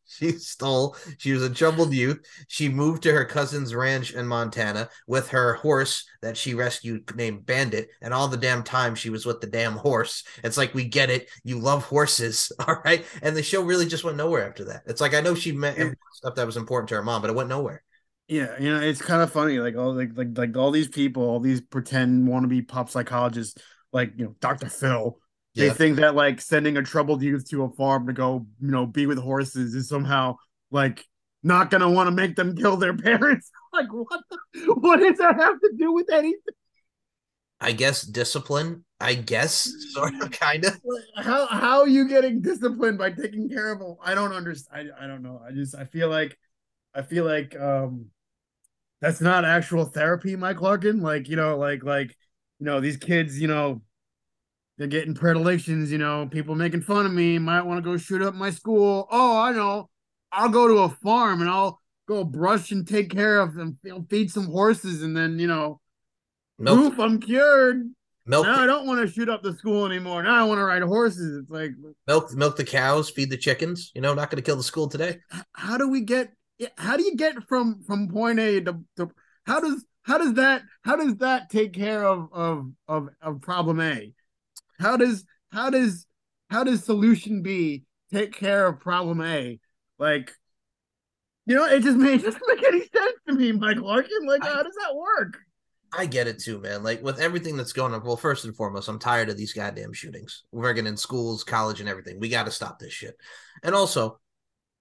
she 0.06 0.32
stole. 0.32 0.96
She 1.18 1.32
was 1.32 1.42
a 1.42 1.50
troubled 1.50 1.92
youth. 1.92 2.24
She 2.46 2.68
moved 2.68 3.02
to 3.02 3.12
her 3.12 3.24
cousin's 3.24 3.74
ranch 3.74 4.14
in 4.14 4.26
Montana 4.26 4.88
with 5.08 5.28
her 5.30 5.54
horse 5.54 6.06
that 6.22 6.36
she 6.36 6.54
rescued 6.54 7.14
named 7.16 7.44
Bandit. 7.44 7.88
And 8.00 8.14
all 8.14 8.28
the 8.28 8.36
damn 8.36 8.62
time 8.62 8.94
she 8.94 9.10
was 9.10 9.26
with 9.26 9.40
the 9.40 9.48
damn 9.48 9.74
horse. 9.74 10.22
It's 10.44 10.56
like 10.56 10.72
we 10.72 10.84
get 10.84 11.10
it. 11.10 11.28
You 11.42 11.58
love 11.58 11.84
horses, 11.84 12.52
all 12.66 12.76
right. 12.84 13.04
And 13.22 13.36
the 13.36 13.42
show 13.42 13.62
really 13.62 13.86
just 13.86 14.04
went 14.04 14.16
nowhere 14.16 14.48
after 14.48 14.64
that. 14.66 14.82
It's 14.86 15.00
like 15.00 15.14
I 15.14 15.20
know 15.20 15.34
she 15.34 15.52
met 15.52 15.76
stuff 16.12 16.36
that 16.36 16.46
was 16.46 16.56
important 16.56 16.88
to 16.90 16.94
her 16.94 17.02
mom, 17.02 17.20
but 17.20 17.30
it 17.30 17.36
went 17.36 17.48
nowhere. 17.48 17.82
Yeah, 18.28 18.58
you 18.58 18.72
know, 18.72 18.80
it's 18.80 19.02
kind 19.02 19.20
of 19.20 19.32
funny. 19.32 19.58
Like 19.58 19.76
all 19.76 19.92
like 19.94 20.12
like 20.14 20.38
like 20.38 20.56
all 20.56 20.70
these 20.70 20.88
people, 20.88 21.24
all 21.24 21.40
these 21.40 21.60
pretend 21.60 22.26
wannabe 22.26 22.66
pop 22.66 22.88
psychologists, 22.88 23.60
like 23.92 24.12
you 24.16 24.24
know, 24.24 24.36
Dr. 24.40 24.68
Phil 24.68 25.18
they 25.54 25.66
yeah. 25.66 25.72
think 25.72 25.96
that 25.96 26.14
like 26.14 26.40
sending 26.40 26.76
a 26.76 26.82
troubled 26.82 27.22
youth 27.22 27.48
to 27.50 27.64
a 27.64 27.70
farm 27.70 28.06
to 28.08 28.12
go, 28.12 28.46
you 28.60 28.70
know, 28.70 28.86
be 28.86 29.06
with 29.06 29.18
horses 29.18 29.74
is 29.74 29.88
somehow 29.88 30.36
like 30.70 31.04
not 31.42 31.70
gonna 31.70 31.90
want 31.90 32.08
to 32.08 32.10
make 32.10 32.34
them 32.34 32.56
kill 32.56 32.76
their 32.76 32.96
parents. 32.96 33.50
like 33.72 33.92
what? 33.92 34.20
The, 34.30 34.74
what 34.74 34.98
does 34.98 35.18
that 35.18 35.36
have 35.36 35.60
to 35.60 35.72
do 35.76 35.92
with 35.92 36.10
anything? 36.12 36.54
I 37.60 37.72
guess 37.72 38.02
discipline. 38.02 38.84
I 39.00 39.14
guess 39.14 39.70
sort 39.92 40.14
of, 40.20 40.30
kind 40.32 40.64
of. 40.64 40.80
How 41.16 41.46
how 41.46 41.80
are 41.80 41.88
you 41.88 42.08
getting 42.08 42.40
disciplined 42.40 42.98
by 42.98 43.12
taking 43.12 43.48
care 43.48 43.72
of 43.72 43.78
them? 43.78 43.96
I 44.02 44.14
don't 44.14 44.32
understand. 44.32 44.90
I, 44.98 45.04
I 45.04 45.06
don't 45.06 45.22
know. 45.22 45.40
I 45.46 45.52
just 45.52 45.74
I 45.76 45.84
feel 45.84 46.08
like 46.08 46.36
I 46.94 47.02
feel 47.02 47.24
like 47.24 47.58
um 47.58 48.06
that's 49.00 49.20
not 49.20 49.44
actual 49.44 49.84
therapy, 49.84 50.34
Mike 50.34 50.60
Larkin. 50.60 51.00
Like 51.00 51.28
you 51.28 51.36
know, 51.36 51.56
like 51.58 51.84
like 51.84 52.16
you 52.58 52.66
know 52.66 52.80
these 52.80 52.96
kids, 52.96 53.40
you 53.40 53.46
know, 53.48 53.82
they're 54.76 54.86
getting 54.86 55.14
predilections, 55.14 55.92
you 55.92 55.98
know, 55.98 56.26
people 56.30 56.54
making 56.54 56.82
fun 56.82 57.06
of 57.06 57.12
me, 57.12 57.38
might 57.38 57.62
want 57.62 57.82
to 57.82 57.90
go 57.90 57.96
shoot 57.96 58.22
up 58.22 58.34
my 58.34 58.50
school. 58.50 59.06
Oh, 59.10 59.38
I 59.38 59.52
know. 59.52 59.88
I'll 60.32 60.48
go 60.48 60.66
to 60.66 60.78
a 60.78 60.88
farm 60.88 61.40
and 61.40 61.50
I'll 61.50 61.80
go 62.08 62.24
brush 62.24 62.72
and 62.72 62.86
take 62.86 63.10
care 63.10 63.40
of 63.40 63.54
them, 63.54 63.78
feed 64.10 64.30
some 64.30 64.46
horses, 64.46 65.02
and 65.02 65.16
then, 65.16 65.38
you 65.38 65.46
know, 65.46 65.80
milk. 66.58 66.78
Oof, 66.78 66.98
I'm 66.98 67.20
cured. 67.20 67.88
Milk. 68.26 68.46
Now 68.46 68.62
I 68.62 68.66
don't 68.66 68.86
want 68.86 69.06
to 69.06 69.12
shoot 69.12 69.28
up 69.28 69.42
the 69.42 69.52
school 69.52 69.84
anymore. 69.84 70.22
Now 70.22 70.34
I 70.34 70.44
want 70.44 70.58
to 70.58 70.64
ride 70.64 70.82
horses. 70.82 71.42
It's 71.42 71.50
like 71.50 71.72
milk, 72.06 72.32
milk 72.32 72.56
the 72.56 72.64
cows, 72.64 73.10
feed 73.10 73.30
the 73.30 73.36
chickens. 73.36 73.92
You 73.94 74.00
know, 74.00 74.14
not 74.14 74.30
going 74.30 74.42
to 74.42 74.46
kill 74.46 74.56
the 74.56 74.62
school 74.62 74.88
today. 74.88 75.18
How 75.52 75.76
do 75.76 75.88
we 75.88 76.00
get? 76.00 76.32
How 76.78 76.96
do 76.96 77.02
you 77.02 77.16
get 77.16 77.34
from 77.48 77.82
from 77.82 78.08
point 78.08 78.38
A 78.38 78.62
to, 78.62 78.80
to 78.96 79.10
how 79.46 79.60
does 79.60 79.84
how 80.02 80.16
does 80.16 80.34
that 80.34 80.62
how 80.82 80.96
does 80.96 81.16
that 81.16 81.50
take 81.50 81.74
care 81.74 82.04
of 82.04 82.28
of 82.32 82.72
of, 82.88 83.08
of 83.20 83.42
problem 83.42 83.80
A? 83.80 84.14
How 84.78 84.96
does 84.96 85.24
how 85.52 85.70
does 85.70 86.06
how 86.50 86.64
does 86.64 86.84
solution 86.84 87.42
B 87.42 87.84
take 88.12 88.32
care 88.32 88.66
of 88.66 88.80
problem 88.80 89.20
A? 89.20 89.58
Like, 89.98 90.32
you 91.46 91.54
know, 91.54 91.66
it 91.66 91.82
just 91.82 91.96
made 91.96 92.20
it 92.20 92.24
doesn't 92.24 92.42
make 92.48 92.64
any 92.64 92.80
sense 92.80 93.18
to 93.28 93.34
me, 93.34 93.52
Mike 93.52 93.80
Larkin. 93.80 94.26
Like, 94.26 94.44
I, 94.44 94.48
how 94.48 94.62
does 94.62 94.74
that 94.82 94.94
work? 94.94 95.38
I 95.96 96.06
get 96.06 96.26
it 96.26 96.38
too, 96.38 96.58
man. 96.58 96.82
Like 96.82 97.02
with 97.02 97.20
everything 97.20 97.56
that's 97.56 97.72
going 97.72 97.94
on. 97.94 98.04
Well, 98.04 98.16
first 98.16 98.44
and 98.44 98.56
foremost, 98.56 98.88
I'm 98.88 98.98
tired 98.98 99.28
of 99.28 99.36
these 99.36 99.52
goddamn 99.52 99.92
shootings. 99.92 100.44
Working 100.52 100.86
in 100.86 100.96
schools, 100.96 101.44
college, 101.44 101.80
and 101.80 101.88
everything. 101.88 102.18
We 102.18 102.28
got 102.28 102.46
to 102.46 102.50
stop 102.50 102.78
this 102.78 102.92
shit. 102.92 103.16
And 103.62 103.74
also, 103.74 104.18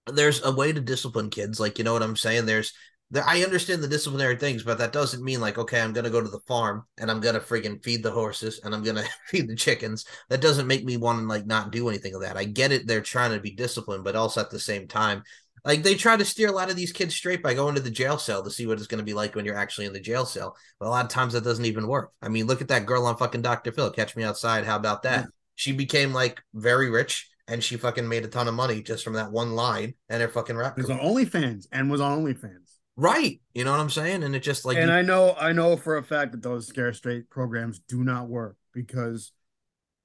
there's 0.08 0.44
a 0.44 0.52
way 0.52 0.74
to 0.74 0.82
discipline 0.82 1.30
kids. 1.30 1.60
Like, 1.60 1.78
you 1.78 1.84
know 1.84 1.94
what 1.94 2.04
I'm 2.04 2.16
saying? 2.16 2.46
There's 2.46 2.74
I 3.16 3.44
understand 3.44 3.84
the 3.84 3.88
disciplinary 3.88 4.36
things, 4.38 4.64
but 4.64 4.78
that 4.80 4.94
doesn't 4.94 5.24
mean 5.24 5.42
like, 5.42 5.58
okay, 5.58 5.82
I'm 5.82 5.94
gonna 5.94 6.10
go 6.10 6.22
to 6.22 6.30
the 6.30 6.40
farm 6.42 6.84
and 6.98 7.12
I'm 7.12 7.20
gonna 7.20 7.40
freaking 7.40 7.84
feed 7.84 8.04
the 8.04 8.12
horses 8.12 8.62
and 8.64 8.74
I'm 8.74 8.84
gonna 8.84 9.04
feed 9.28 9.48
the 9.48 9.56
chickens. 9.56 10.06
That 10.30 10.42
doesn't 10.42 10.68
make 10.68 10.84
me 10.84 10.98
want 10.98 11.20
to 11.20 11.26
like 11.26 11.46
not 11.46 11.72
do 11.72 11.90
anything 11.90 12.16
of 12.16 12.22
that. 12.22 12.38
I 12.38 12.46
get 12.46 12.72
it; 12.72 12.88
they're 12.88 13.02
trying 13.02 13.32
to 13.32 13.40
be 13.40 13.52
disciplined, 13.52 14.04
but 14.04 14.16
also 14.16 14.42
at 14.42 14.50
the 14.50 14.60
same 14.60 14.88
time, 14.88 15.24
like 15.66 15.84
they 15.84 15.96
try 15.96 16.18
to 16.18 16.26
steer 16.26 16.50
a 16.50 16.54
lot 16.54 16.70
of 16.70 16.76
these 16.76 16.92
kids 16.92 17.16
straight 17.16 17.42
by 17.42 17.54
going 17.54 17.76
to 17.76 17.82
the 17.82 17.90
jail 17.90 18.18
cell 18.18 18.44
to 18.44 18.52
see 18.52 18.68
what 18.68 18.78
it's 18.78 18.88
going 18.88 19.00
to 19.00 19.06
be 19.06 19.14
like 19.14 19.36
when 19.36 19.46
you're 19.46 19.58
actually 19.58 19.86
in 19.86 19.94
the 19.94 20.00
jail 20.00 20.26
cell. 20.26 20.56
But 20.80 20.88
a 20.88 20.90
lot 20.90 21.06
of 21.06 21.12
times 21.12 21.34
that 21.34 21.44
doesn't 21.44 21.66
even 21.66 21.88
work. 21.88 22.12
I 22.22 22.30
mean, 22.30 22.48
look 22.48 22.62
at 22.62 22.68
that 22.68 22.86
girl 22.86 23.06
on 23.06 23.18
fucking 23.18 23.42
Dr. 23.42 23.72
Phil. 23.72 23.92
Catch 23.92 24.16
me 24.16 24.24
outside. 24.24 24.66
How 24.66 24.76
about 24.76 25.04
that? 25.04 25.26
Mm. 25.26 25.30
She 25.56 25.72
became 25.72 26.14
like 26.14 26.42
very 26.54 26.90
rich 26.90 27.30
and 27.48 27.64
she 27.64 27.78
fucking 27.78 28.08
made 28.08 28.26
a 28.26 28.28
ton 28.28 28.48
of 28.48 28.54
money 28.54 28.82
just 28.82 29.04
from 29.04 29.14
that 29.14 29.32
one 29.32 29.54
line 29.54 29.94
and 30.10 30.22
her 30.22 30.28
fucking 30.28 30.56
rap. 30.56 30.78
Was 30.78 30.90
on 30.90 31.00
OnlyFans 31.00 31.68
and 31.72 31.90
was 31.90 32.02
on 32.02 32.24
OnlyFans. 32.24 32.63
Right. 32.96 33.42
You 33.54 33.64
know 33.64 33.72
what 33.72 33.80
I'm 33.80 33.90
saying? 33.90 34.24
And 34.24 34.36
it 34.36 34.42
just 34.42 34.66
like 34.66 34.78
And 34.78 34.90
you... 34.90 34.96
I 34.96 35.02
know 35.02 35.36
I 35.40 35.52
know 35.52 35.78
for 35.78 35.98
a 35.98 36.04
fact 36.04 36.32
that 36.32 36.44
those 36.44 36.68
scare 36.68 36.94
straight 36.94 37.30
programs 37.30 37.80
do 37.80 38.04
not 38.04 38.28
work 38.28 38.56
because 38.74 39.32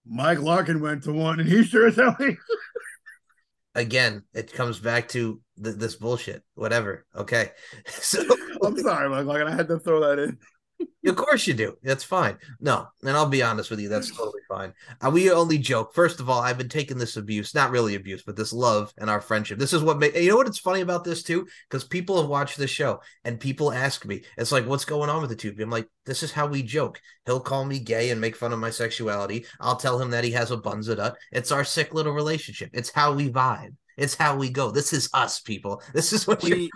Mike 0.06 0.40
Larkin 0.40 0.80
went 0.80 1.02
to 1.04 1.12
one 1.12 1.40
and 1.40 1.48
he 1.48 1.64
sure 1.64 1.88
as 1.88 1.96
hell 1.96 2.16
Again, 3.74 4.24
it 4.32 4.52
comes 4.52 4.80
back 4.80 5.08
to 5.08 5.40
the, 5.56 5.70
this 5.70 5.96
bullshit. 5.96 6.42
Whatever. 6.54 7.06
Okay. 7.14 7.50
So 7.88 8.24
I'm 8.62 8.76
sorry, 8.78 9.08
Mike 9.08 9.26
Larkin. 9.26 9.48
I 9.48 9.54
had 9.54 9.68
to 9.68 9.78
throw 9.78 10.00
that 10.00 10.18
in 10.22 10.38
of 11.06 11.16
course 11.16 11.46
you 11.46 11.54
do. 11.54 11.76
That's 11.82 12.04
fine. 12.04 12.38
No, 12.60 12.88
and 13.02 13.16
I'll 13.16 13.28
be 13.28 13.42
honest 13.42 13.70
with 13.70 13.80
you, 13.80 13.88
that's 13.88 14.10
totally 14.10 14.42
fine. 14.48 14.72
Uh, 15.00 15.10
we 15.10 15.30
only 15.30 15.58
joke. 15.58 15.94
First 15.94 16.20
of 16.20 16.28
all, 16.28 16.40
I've 16.40 16.58
been 16.58 16.68
taking 16.68 16.98
this 16.98 17.16
abuse, 17.16 17.54
not 17.54 17.70
really 17.70 17.94
abuse, 17.94 18.22
but 18.22 18.36
this 18.36 18.52
love 18.52 18.92
and 18.98 19.08
our 19.08 19.20
friendship. 19.20 19.58
This 19.58 19.72
is 19.72 19.82
what 19.82 19.98
made, 19.98 20.14
you 20.14 20.30
know 20.30 20.36
what 20.36 20.46
it's 20.46 20.58
funny 20.58 20.80
about 20.80 21.04
this 21.04 21.22
too? 21.22 21.46
Because 21.68 21.84
people 21.84 22.20
have 22.20 22.30
watched 22.30 22.58
this 22.58 22.70
show 22.70 23.00
and 23.24 23.40
people 23.40 23.72
ask 23.72 24.04
me, 24.04 24.22
it's 24.36 24.52
like, 24.52 24.66
what's 24.66 24.84
going 24.84 25.10
on 25.10 25.20
with 25.20 25.30
the 25.30 25.36
two? 25.36 25.48
of 25.50 25.58
you? 25.58 25.64
I'm 25.64 25.70
like, 25.70 25.88
this 26.04 26.22
is 26.22 26.32
how 26.32 26.46
we 26.46 26.62
joke. 26.62 27.00
He'll 27.26 27.40
call 27.40 27.64
me 27.64 27.78
gay 27.78 28.10
and 28.10 28.20
make 28.20 28.36
fun 28.36 28.52
of 28.52 28.58
my 28.58 28.70
sexuality. 28.70 29.46
I'll 29.60 29.76
tell 29.76 30.00
him 30.00 30.10
that 30.10 30.24
he 30.24 30.30
has 30.32 30.50
a 30.50 30.56
bunzadut. 30.56 31.14
It's 31.32 31.52
our 31.52 31.64
sick 31.64 31.94
little 31.94 32.12
relationship. 32.12 32.70
It's 32.72 32.90
how 32.90 33.12
we 33.12 33.30
vibe. 33.30 33.74
It's 33.96 34.14
how 34.14 34.36
we 34.36 34.48
go. 34.48 34.70
This 34.70 34.92
is 34.92 35.10
us, 35.12 35.40
people. 35.40 35.82
This 35.92 36.12
is 36.12 36.26
what 36.26 36.42
we 36.42 36.70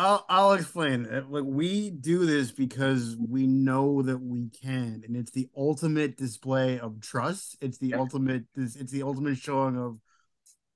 I'll 0.00 0.24
I'll 0.30 0.52
explain. 0.54 1.04
Uh, 1.04 1.24
like 1.28 1.44
we 1.44 1.90
do 1.90 2.24
this 2.24 2.50
because 2.50 3.18
we 3.18 3.46
know 3.46 4.00
that 4.00 4.16
we 4.16 4.48
can, 4.48 5.02
and 5.06 5.14
it's 5.14 5.30
the 5.30 5.50
ultimate 5.54 6.16
display 6.16 6.80
of 6.80 7.02
trust. 7.02 7.58
It's 7.60 7.76
the 7.76 7.88
yep. 7.88 7.98
ultimate. 7.98 8.44
It's 8.56 8.90
the 8.90 9.02
ultimate 9.02 9.36
showing 9.36 9.76
of 9.76 9.98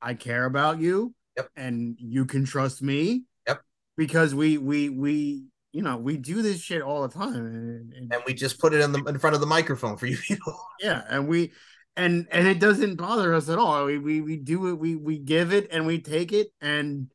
I 0.03 0.13
care 0.13 0.45
about 0.45 0.79
you, 0.79 1.15
yep. 1.39 1.49
and 1.57 1.97
you 1.99 2.27
can 2.27 2.45
trust 2.45 2.83
me. 2.83 3.23
Yep. 3.47 3.63
Because 3.97 4.35
we 4.35 4.59
we 4.59 4.91
we 4.91 5.47
you 5.73 5.81
know 5.81 5.97
we 5.97 6.19
do 6.19 6.43
this 6.43 6.61
shit 6.61 6.83
all 6.83 7.09
the 7.09 7.15
time, 7.15 7.47
and, 7.47 7.95
and, 7.95 8.13
and 8.13 8.23
we 8.27 8.35
just 8.35 8.59
put 8.59 8.75
it 8.75 8.83
in 8.83 8.93
the 8.93 9.03
in 9.05 9.19
front 9.19 9.33
of 9.33 9.41
the 9.41 9.47
microphone 9.47 9.97
for 9.97 10.05
you 10.05 10.19
people. 10.29 10.55
Yeah, 10.81 11.03
and 11.09 11.29
we 11.29 11.53
and 11.97 12.29
and 12.31 12.47
it 12.47 12.59
doesn't 12.59 12.97
bother 12.97 13.33
us 13.33 13.49
at 13.49 13.59
all. 13.59 13.87
We 13.87 13.97
we 13.97 14.21
we 14.21 14.37
do 14.37 14.69
it. 14.69 14.75
We 14.75 14.97
we 14.97 15.19
give 15.19 15.55
it 15.55 15.69
and 15.71 15.87
we 15.87 16.03
take 16.03 16.35
it 16.35 16.49
and 16.61 17.11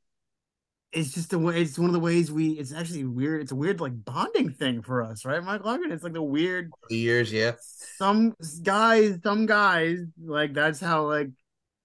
it's 0.91 1.13
just 1.13 1.29
the 1.29 1.39
way 1.39 1.61
it's 1.61 1.77
one 1.77 1.89
of 1.89 1.93
the 1.93 1.99
ways 1.99 2.31
we 2.31 2.51
it's 2.51 2.73
actually 2.73 3.05
weird 3.05 3.41
it's 3.41 3.51
a 3.51 3.55
weird 3.55 3.79
like 3.79 3.93
bonding 4.03 4.49
thing 4.49 4.81
for 4.81 5.03
us 5.03 5.23
right 5.25 5.43
mike 5.43 5.63
logan? 5.63 5.91
It's 5.91 6.03
like 6.03 6.13
the 6.13 6.21
weird 6.21 6.71
years 6.89 7.31
yeah. 7.31 7.53
Some 7.97 8.33
guys 8.63 9.19
some 9.23 9.45
guys 9.45 9.99
like 10.23 10.53
that's 10.53 10.79
how 10.79 11.05
like 11.05 11.29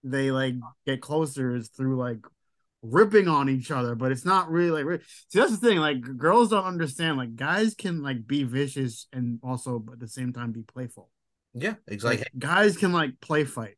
they 0.02 0.30
like 0.30 0.54
get 0.86 1.02
closer 1.02 1.54
is 1.54 1.68
through 1.68 1.96
like 1.96 2.18
ripping 2.82 3.28
on 3.28 3.48
each 3.48 3.70
other 3.70 3.94
but 3.94 4.12
it's 4.12 4.24
not 4.24 4.50
really 4.50 4.82
like 4.82 5.02
see 5.28 5.38
that's 5.38 5.58
the 5.58 5.68
thing 5.68 5.78
like 5.78 6.00
girls 6.16 6.50
don't 6.50 6.64
understand 6.64 7.16
like 7.16 7.34
guys 7.34 7.74
can 7.74 8.02
like 8.02 8.26
be 8.26 8.42
vicious 8.44 9.06
and 9.12 9.38
also 9.42 9.84
at 9.92 9.98
the 9.98 10.08
same 10.08 10.32
time 10.32 10.52
be 10.52 10.62
playful. 10.62 11.10
Yeah 11.54 11.74
exactly 11.86 12.18
like, 12.18 12.30
guys 12.38 12.76
can 12.76 12.92
like 12.92 13.20
play 13.20 13.44
fight 13.44 13.76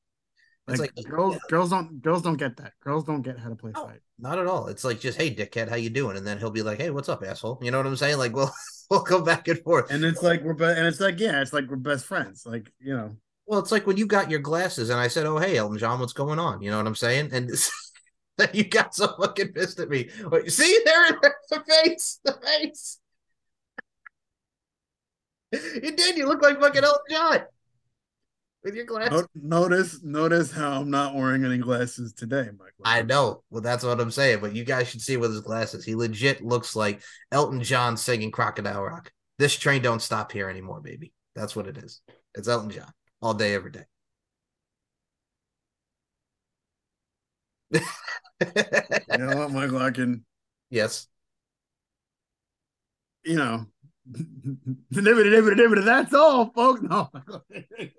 like, 0.69 0.81
like, 0.81 1.07
girls, 1.07 1.35
yeah. 1.35 1.41
girls 1.49 1.71
don't 1.71 2.03
girls 2.03 2.23
don't 2.23 2.37
get 2.37 2.57
that. 2.57 2.73
Girls 2.83 3.05
don't 3.05 3.23
get 3.23 3.39
how 3.39 3.49
to 3.49 3.55
play 3.55 3.71
no, 3.73 3.85
fight. 3.85 4.01
Not 4.19 4.39
at 4.39 4.47
all. 4.47 4.67
It's 4.67 4.85
like 4.85 4.99
just 4.99 5.21
hey, 5.21 5.33
dickhead, 5.33 5.69
how 5.69 5.77
you 5.77 5.91
doing? 5.91 6.17
And 6.17 6.27
then 6.27 6.39
he'll 6.39 6.51
be 6.51 6.63
like, 6.63 6.81
hey, 6.81 6.91
what's 6.91 7.09
up, 7.09 7.23
asshole? 7.23 7.59
You 7.63 7.71
know 7.71 7.79
what 7.79 7.87
I'm 7.87 7.97
saying? 7.97 8.19
Like, 8.19 8.35
we'll 8.35 8.51
we'll 8.91 9.03
go 9.03 9.23
back 9.23 9.47
and 9.47 9.61
forth. 9.61 9.91
And 9.91 10.05
it's 10.05 10.23
like 10.23 10.43
we're 10.43 10.55
be- 10.55 10.65
and 10.65 10.87
it's 10.87 11.01
like 11.01 11.21
yeah, 11.21 11.41
it's 11.41 11.53
like 11.53 11.69
we're 11.69 11.77
best 11.77 12.05
friends. 12.05 12.45
Like 12.45 12.73
you 12.81 12.97
know. 12.97 13.17
Well, 13.47 13.61
it's 13.61 13.71
like 13.71 13.87
when 13.87 13.97
you 13.97 14.07
got 14.07 14.29
your 14.29 14.41
glasses, 14.41 14.91
and 14.91 14.99
I 14.99 15.07
said, 15.07 15.25
"Oh, 15.25 15.39
hey, 15.39 15.57
Elton 15.57 15.79
John, 15.79 16.01
what's 16.01 16.13
going 16.13 16.41
on?" 16.41 16.63
You 16.63 16.73
know 16.73 16.79
what 16.79 16.87
I'm 16.89 16.97
saying? 16.97 17.31
And 17.33 17.49
you 18.53 18.65
got 18.65 18.93
so 18.93 19.15
fucking 19.21 19.53
pissed 19.53 19.79
at 19.79 19.89
me. 19.89 20.11
Wait, 20.33 20.51
see 20.51 20.81
there, 20.85 21.21
the 21.49 21.65
face, 21.69 22.19
the 22.25 22.33
face. 22.33 22.99
You 25.53 25.93
did. 25.93 26.17
You 26.17 26.27
look 26.27 26.43
like 26.43 26.61
fucking 26.61 26.83
Elton 26.83 27.05
John 27.09 27.41
with 28.67 28.75
your 28.75 28.85
glasses. 28.85 29.27
Notice, 29.35 30.03
notice 30.03 30.51
how 30.51 30.81
I'm 30.81 30.91
not 30.91 31.15
wearing 31.15 31.45
any 31.45 31.59
glasses 31.59 32.13
today, 32.13 32.49
Mike. 32.59 32.73
I 32.85 33.03
know. 33.03 33.45
Well, 33.49 33.63
that's 33.63 33.85
what 33.85 34.01
I'm 34.01 34.11
saying. 34.11 34.41
But 34.41 34.57
you 34.57 34.65
guys 34.65 34.89
should 34.89 35.01
see 35.01 35.17
with 35.17 35.31
his 35.31 35.41
glasses. 35.41 35.85
He 35.85 35.95
legit 35.95 36.45
looks 36.45 36.75
like 36.75 37.01
Elton 37.31 37.63
John 37.63 37.97
singing 37.97 38.33
Crocodile 38.33 38.83
Rock. 38.83 39.13
This 39.39 39.57
train 39.57 39.83
don't 39.83 40.03
stop 40.03 40.33
here 40.33 40.51
anymore, 40.51 40.81
baby. 40.81 41.13
That's 41.37 41.55
what 41.55 41.69
it 41.69 41.79
is. 41.79 42.01
It's 42.35 42.49
Elton 42.49 42.71
John 42.71 42.91
all 43.23 43.35
day, 43.35 43.55
every 43.55 43.71
day. 43.71 43.85
you 47.71 47.81
know 49.19 49.37
what, 49.37 49.53
Michael? 49.53 49.79
I 49.79 49.93
can. 49.93 50.25
Yes. 50.71 51.07
You 53.25 53.37
know, 53.37 53.67
that's 54.91 56.15
all, 56.15 56.51
folks. 56.55 56.83
No. 56.83 57.11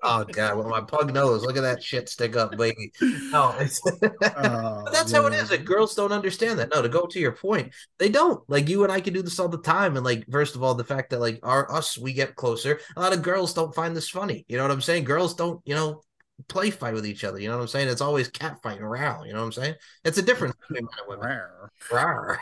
oh 0.04 0.24
god, 0.24 0.58
well, 0.58 0.70
my 0.70 0.82
pug 0.82 1.14
nose. 1.14 1.44
Look 1.44 1.58
at 1.58 1.64
that 1.64 1.84
shit 1.84 2.08
stick 2.08 2.36
up, 2.36 2.58
baby. 2.58 2.92
No, 3.02 3.54
it's 3.60 3.82
oh, 3.86 4.84
that's 4.92 5.12
how 5.12 5.26
it 5.26 5.34
is. 5.34 5.50
That 5.50 5.66
girls 5.66 5.96
don't 5.96 6.12
understand 6.12 6.60
that. 6.60 6.70
No, 6.74 6.82
to 6.82 6.90
go 6.90 7.06
to 7.06 7.20
your 7.20 7.34
point, 7.34 7.74
they 7.98 8.10
don't. 8.10 8.42
Like 8.50 8.70
you 8.70 8.84
and 8.84 8.92
I 8.92 9.02
can 9.02 9.14
do 9.14 9.22
this 9.22 9.40
all 9.40 9.50
the 9.50 9.58
time. 9.58 9.96
And 9.98 10.06
like, 10.06 10.26
first 10.32 10.56
of 10.56 10.64
all, 10.64 10.76
the 10.76 10.84
fact 10.84 11.10
that 11.10 11.20
like 11.20 11.40
our 11.44 11.72
us 11.72 11.98
we 11.98 12.14
get 12.14 12.36
closer. 12.36 12.80
A 12.96 13.02
lot 13.02 13.14
of 13.14 13.22
girls 13.22 13.54
don't 13.54 13.76
find 13.76 13.96
this 13.96 14.10
funny. 14.10 14.46
You 14.48 14.58
know 14.58 14.64
what 14.64 14.72
I'm 14.72 14.82
saying? 14.82 15.04
Girls 15.04 15.36
don't, 15.36 15.62
you 15.66 15.76
know, 15.76 16.04
play 16.48 16.72
fight 16.72 16.94
with 16.94 17.06
each 17.06 17.24
other. 17.24 17.40
You 17.40 17.50
know 17.50 17.58
what 17.58 17.64
I'm 17.64 17.68
saying? 17.68 17.90
It's 17.90 18.02
always 18.02 18.30
cat 18.30 18.62
fighting 18.64 18.84
around. 18.84 19.26
You 19.26 19.34
know 19.34 19.40
what 19.40 19.46
I'm 19.46 19.52
saying? 19.52 19.76
It's 20.06 20.18
a 20.18 20.24
difference 20.24 20.56
between 20.62 20.86
men 20.86 20.94
and 21.00 21.20
women. 21.20 21.42
Rawr. 21.90 22.38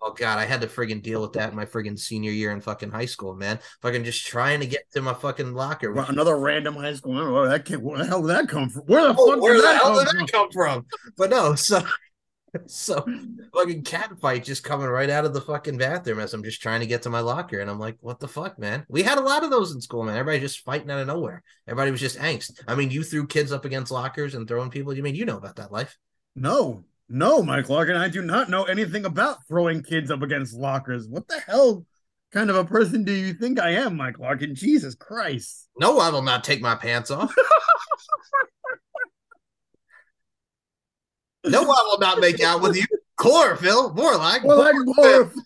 Oh 0.00 0.12
god, 0.12 0.38
I 0.38 0.44
had 0.44 0.60
to 0.60 0.66
friggin' 0.66 1.02
deal 1.02 1.22
with 1.22 1.32
that 1.34 1.50
in 1.50 1.56
my 1.56 1.64
friggin' 1.64 1.98
senior 1.98 2.30
year 2.30 2.52
in 2.52 2.60
fucking 2.60 2.90
high 2.90 3.06
school, 3.06 3.34
man. 3.34 3.58
Fucking 3.82 4.04
just 4.04 4.26
trying 4.26 4.60
to 4.60 4.66
get 4.66 4.90
to 4.92 5.02
my 5.02 5.14
fucking 5.14 5.54
locker. 5.54 5.92
Well, 5.92 6.06
another 6.08 6.38
random 6.38 6.74
high 6.74 6.94
school. 6.94 7.18
Oh, 7.18 7.48
that 7.48 7.64
kid, 7.64 7.82
where 7.82 7.98
the 7.98 8.06
hell 8.06 8.22
did 8.22 8.30
that 8.30 8.48
come 8.48 8.68
from? 8.68 8.82
Where 8.82 9.02
the 9.02 9.14
oh, 9.18 9.32
fuck 9.32 9.42
where 9.42 9.54
did 9.54 9.62
the 9.62 9.66
that, 9.66 9.76
hell 9.76 9.94
come, 9.94 10.04
did 10.04 10.08
from? 10.08 10.18
that 10.18 10.32
come 10.32 10.50
from? 10.50 10.86
But 11.16 11.30
no, 11.30 11.54
so 11.54 11.82
so 12.66 13.04
fucking 13.54 13.82
cat 13.82 14.12
fight 14.20 14.44
just 14.44 14.64
coming 14.64 14.86
right 14.86 15.10
out 15.10 15.24
of 15.24 15.34
the 15.34 15.40
fucking 15.40 15.78
bathroom 15.78 16.20
as 16.20 16.34
I'm 16.34 16.44
just 16.44 16.62
trying 16.62 16.80
to 16.80 16.86
get 16.86 17.02
to 17.02 17.10
my 17.10 17.20
locker. 17.20 17.60
And 17.60 17.70
I'm 17.70 17.78
like, 17.78 17.96
what 18.00 18.20
the 18.20 18.28
fuck, 18.28 18.58
man? 18.58 18.84
We 18.88 19.02
had 19.02 19.18
a 19.18 19.22
lot 19.22 19.44
of 19.44 19.50
those 19.50 19.72
in 19.72 19.80
school, 19.80 20.04
man. 20.04 20.16
Everybody 20.16 20.40
just 20.40 20.64
fighting 20.64 20.90
out 20.90 21.00
of 21.00 21.06
nowhere. 21.06 21.42
Everybody 21.66 21.90
was 21.90 22.00
just 22.00 22.18
angst. 22.18 22.62
I 22.66 22.74
mean, 22.74 22.90
you 22.90 23.02
threw 23.02 23.26
kids 23.26 23.52
up 23.52 23.64
against 23.64 23.92
lockers 23.92 24.34
and 24.34 24.46
throwing 24.46 24.70
people. 24.70 24.94
You 24.94 25.02
mean 25.02 25.14
you 25.14 25.24
know 25.24 25.36
about 25.38 25.56
that 25.56 25.72
life? 25.72 25.96
No, 26.34 26.84
no, 27.08 27.42
Mike 27.42 27.68
Larkin. 27.68 27.96
I 27.96 28.08
do 28.08 28.22
not 28.22 28.48
know 28.50 28.64
anything 28.64 29.04
about 29.04 29.46
throwing 29.46 29.82
kids 29.82 30.10
up 30.10 30.22
against 30.22 30.54
lockers. 30.54 31.06
What 31.08 31.28
the 31.28 31.38
hell 31.40 31.86
kind 32.32 32.50
of 32.50 32.56
a 32.56 32.64
person 32.64 33.04
do 33.04 33.12
you 33.12 33.32
think 33.32 33.60
I 33.60 33.70
am, 33.70 33.96
Mike 33.96 34.18
Larkin? 34.18 34.54
Jesus 34.54 34.94
Christ. 34.94 35.68
No, 35.78 35.98
I 35.98 36.10
will 36.10 36.22
not 36.22 36.42
take 36.42 36.60
my 36.60 36.74
pants 36.74 37.10
off. 37.10 37.34
no, 41.44 41.60
I 41.60 41.64
will 41.64 41.98
not 41.98 42.20
make 42.20 42.40
out 42.40 42.60
with 42.60 42.76
you. 42.76 42.84
Chlorophyll, 43.16 43.94
more 43.94 44.16
like 44.16 44.42
more 44.42 44.56
like 44.56 44.74
chlorophyll. 44.94 45.42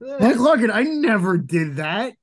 Mike 0.20 0.38
Larkin, 0.38 0.70
I 0.70 0.82
never 0.82 1.36
did 1.36 1.76
that. 1.76 2.14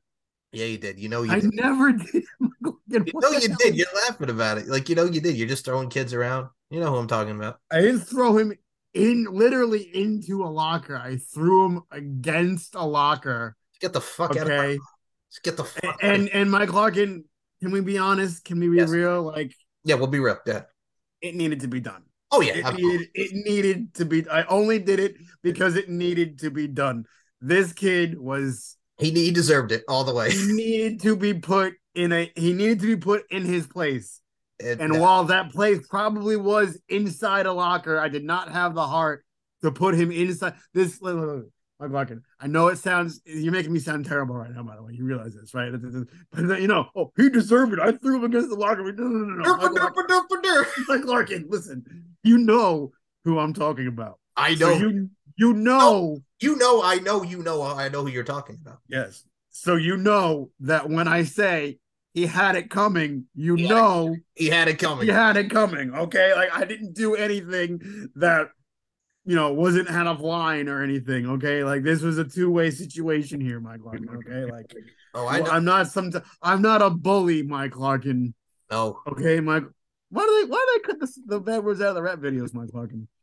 Yeah, 0.54 0.66
you 0.66 0.78
did. 0.78 1.00
You 1.00 1.10
know 1.10 1.24
you 1.24 1.32
I 1.32 1.40
did. 1.40 1.54
never 1.54 1.92
did. 1.92 2.24
you 2.40 3.04
know 3.14 3.30
you 3.32 3.56
did. 3.58 3.76
You're 3.76 3.88
laughing 4.08 4.30
about 4.30 4.60
it. 4.60 4.68
Like 4.68 4.88
you 4.88 4.96
know 4.96 5.06
you 5.06 5.20
did. 5.20 5.36
You're 5.36 5.48
just 5.48 5.66
throwing 5.66 5.90
kids 5.90 6.14
around. 6.14 6.50
You 6.70 6.80
know 6.80 6.92
who 6.92 6.98
I'm 6.98 7.08
talking 7.08 7.36
about. 7.36 7.60
I 7.72 7.82
didn't 7.82 8.02
throw 8.02 8.38
him 8.38 8.54
in 8.94 9.26
literally 9.26 9.82
into 9.94 10.44
a 10.44 10.48
locker. 10.48 10.96
I 10.96 11.18
threw 11.18 11.66
him 11.66 11.82
against 11.92 12.76
a 12.76 12.86
locker. 12.86 13.56
Get 13.82 13.94
the 13.94 14.02
fuck 14.02 14.32
okay. 14.32 14.42
out 14.42 14.48
of 14.48 14.70
here. 14.70 14.78
Get 15.44 15.58
the 15.58 15.64
fuck 15.64 15.98
and 16.02 16.30
and 16.30 16.52
Mike 16.52 16.72
Larkin, 16.72 17.26
can 17.62 17.72
we 17.72 17.82
be 17.82 17.98
honest? 17.98 18.46
Can 18.46 18.60
we 18.60 18.70
be 18.70 18.78
yes. 18.78 18.90
real? 18.90 19.24
Like 19.24 19.56
Yeah, 19.84 19.96
we'll 19.96 20.08
be 20.08 20.20
real. 20.20 20.38
Yeah. 20.46 20.64
It 21.22 21.36
needed 21.36 21.62
to 21.62 21.68
be 21.68 21.80
done. 21.80 22.04
Oh 22.32 22.42
yeah. 22.42 22.54
It 22.56 22.76
needed, 22.76 23.08
it 23.16 23.32
needed 23.34 23.94
to 23.96 24.06
be 24.06 24.30
I 24.30 24.44
only 24.44 24.78
did 24.80 25.00
it 25.00 25.16
because 25.42 25.76
it 25.76 25.90
needed 25.90 26.40
to 26.40 26.52
be 26.52 26.68
done. 26.68 27.06
This 27.42 27.74
kid 27.74 28.20
was 28.20 28.78
he 28.98 29.12
he 29.12 29.32
deserved 29.32 29.72
it 29.72 29.84
all 29.88 30.04
the 30.04 30.14
way. 30.14 30.32
He 30.32 30.54
needed 30.54 31.02
to 31.02 31.16
be 31.16 31.34
put 31.34 31.74
in 31.96 32.12
a 32.12 32.32
he 32.36 32.54
needed 32.54 32.80
to 32.82 32.88
be 32.88 32.96
put 32.96 33.24
in 33.32 33.44
his 33.44 33.68
place. 33.68 34.22
It, 34.60 34.80
and 34.80 34.94
that, 34.94 35.02
while 35.02 35.26
that 35.26 35.52
place 35.52 35.86
probably 35.88 36.38
was 36.38 36.80
inside 36.88 37.46
a 37.46 37.54
locker, 37.54 38.00
I 38.00 38.08
did 38.08 38.24
not 38.24 38.52
have 38.52 38.76
the 38.76 38.86
heart 38.86 39.26
to 39.62 39.72
put 39.72 39.96
him 39.96 40.12
inside 40.12 40.54
this. 40.74 41.02
Mike 41.80 42.12
I 42.40 42.48
know 42.48 42.68
it 42.68 42.78
sounds 42.78 43.20
you're 43.26 43.52
making 43.52 43.74
me 43.74 43.80
sound 43.80 44.06
terrible 44.06 44.36
right 44.36 44.52
now. 44.52 44.64
By 44.64 44.76
the 44.76 44.84
way, 44.84 44.94
you 44.94 45.04
realize 45.04 45.36
this, 45.36 45.54
right? 45.54 45.72
But 46.32 46.62
you 46.62 46.68
know, 46.68 46.88
oh, 46.96 47.12
he 47.18 47.30
deserved 47.30 47.74
it. 47.74 47.80
I 47.80 47.92
threw 47.92 48.18
him 48.18 48.24
against 48.24 48.50
the 48.50 48.56
locker. 48.56 48.84
No, 48.94 49.04
no, 49.04 49.26
no, 49.26 49.44
no. 49.44 49.58
Mike 49.58 49.72
Larkin, 49.74 50.66
Mike 50.88 51.06
Larkin, 51.06 51.46
listen, 51.50 51.84
you 52.24 52.38
know 52.38 52.94
who 53.26 53.40
I'm 53.40 53.54
talking 53.54 53.88
about. 53.88 54.20
I 54.38 54.56
know. 54.56 54.72
So 54.72 54.78
you 54.78 55.10
you 55.36 55.54
know, 55.54 55.80
oh, 55.82 56.24
you 56.40 56.56
know, 56.58 56.82
I 56.84 56.96
know, 56.96 57.24
you 57.24 57.42
know, 57.42 57.62
I 57.62 57.90
know 57.90 58.04
who 58.04 58.10
you're 58.10 58.24
talking 58.24 58.58
about. 58.62 58.80
Yes. 58.88 59.26
So 59.50 59.76
you 59.76 59.98
know 59.98 60.50
that 60.62 60.90
when 60.90 61.08
I 61.08 61.24
say 61.24 61.78
he 62.14 62.26
had 62.26 62.56
it 62.56 62.70
coming, 62.70 63.26
you 63.36 63.56
he 63.56 63.68
know 63.68 64.08
had 64.08 64.22
he 64.36 64.48
had 64.48 64.68
it 64.68 64.80
coming. 64.80 65.06
He 65.06 65.12
had 65.12 65.38
it 65.38 65.50
coming. 65.50 65.94
Okay. 65.94 66.34
Like 66.34 66.54
I 66.54 66.66
didn't 66.66 66.94
do 66.94 67.16
anything 67.16 68.10
that 68.16 68.50
you 69.26 69.36
know 69.36 69.54
wasn't 69.54 69.90
out 69.90 70.08
of 70.08 70.22
line 70.22 70.68
or 70.68 70.84
anything. 70.84 71.28
Okay. 71.28 71.64
Like 71.64 71.84
this 71.84 72.02
was 72.02 72.18
a 72.18 72.24
two-way 72.24 72.72
situation 72.72 73.40
here, 73.40 73.60
Mike 73.60 73.82
Larkin. 73.84 74.10
Okay. 74.10 74.52
Like 74.52 74.74
oh, 75.14 75.28
I 75.28 75.56
am 75.56 75.66
not 75.66 75.88
some 75.88 76.12
I'm 76.42 76.62
not 76.62 76.82
a 76.82 76.90
bully, 76.90 77.44
Mike 77.44 77.78
Larkin. 77.78 78.34
No. 78.72 79.00
Okay, 79.08 79.40
Mike. 79.40 79.64
Why 80.10 80.26
do 80.26 80.42
they 80.42 80.52
why 80.52 80.66
do 80.68 80.82
they 80.82 80.88
cut 80.88 81.00
the, 81.00 81.22
the 81.28 81.40
bad 81.40 81.64
words 81.64 81.80
out 81.80 81.90
of 81.90 81.96
the 81.96 82.02
rap 82.02 82.20
videos, 82.20 82.54
Mike 82.54 82.70
Larkin? 82.74 83.08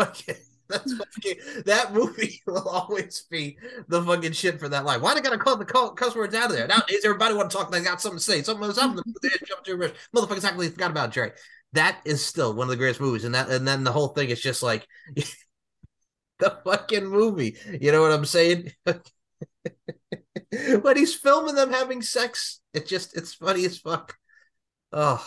Okay. 0.00 0.38
That's 0.68 0.94
fucking 0.94 1.36
that 1.66 1.92
movie 1.92 2.40
will 2.46 2.66
always 2.66 3.26
be 3.30 3.58
the 3.88 4.02
fucking 4.02 4.32
shit 4.32 4.58
for 4.58 4.68
that 4.70 4.84
line. 4.84 5.02
Why 5.02 5.14
they 5.14 5.20
gotta 5.20 5.36
call 5.36 5.56
the 5.56 5.64
call, 5.64 5.90
cuss 5.90 6.16
words 6.16 6.34
out 6.34 6.50
of 6.50 6.56
there? 6.56 6.66
Nowadays, 6.66 7.04
everybody 7.04 7.34
want 7.34 7.50
to 7.50 7.56
talk. 7.56 7.70
They 7.70 7.82
got 7.82 8.00
something 8.00 8.18
to 8.18 8.24
say. 8.24 8.42
Something, 8.42 8.66
was 8.66 8.76
something. 8.76 9.04
Motherfuckers 10.14 10.44
actually 10.44 10.70
forgot 10.70 10.90
about 10.90 11.12
Jerry. 11.12 11.32
That 11.74 12.00
is 12.06 12.24
still 12.24 12.54
one 12.54 12.66
of 12.66 12.70
the 12.70 12.76
greatest 12.76 13.00
movies, 13.00 13.24
and 13.24 13.34
that 13.34 13.50
and 13.50 13.68
then 13.68 13.84
the 13.84 13.92
whole 13.92 14.08
thing 14.08 14.30
is 14.30 14.40
just 14.40 14.62
like 14.62 14.86
the 16.38 16.58
fucking 16.64 17.06
movie. 17.06 17.56
You 17.80 17.92
know 17.92 18.00
what 18.00 18.12
I'm 18.12 18.24
saying? 18.24 18.72
when 20.80 20.96
he's 20.96 21.14
filming 21.14 21.56
them 21.56 21.72
having 21.72 22.00
sex, 22.00 22.60
it 22.72 22.86
just 22.86 23.16
it's 23.16 23.34
funny 23.34 23.66
as 23.66 23.78
fuck. 23.78 24.16
Oh. 24.92 25.24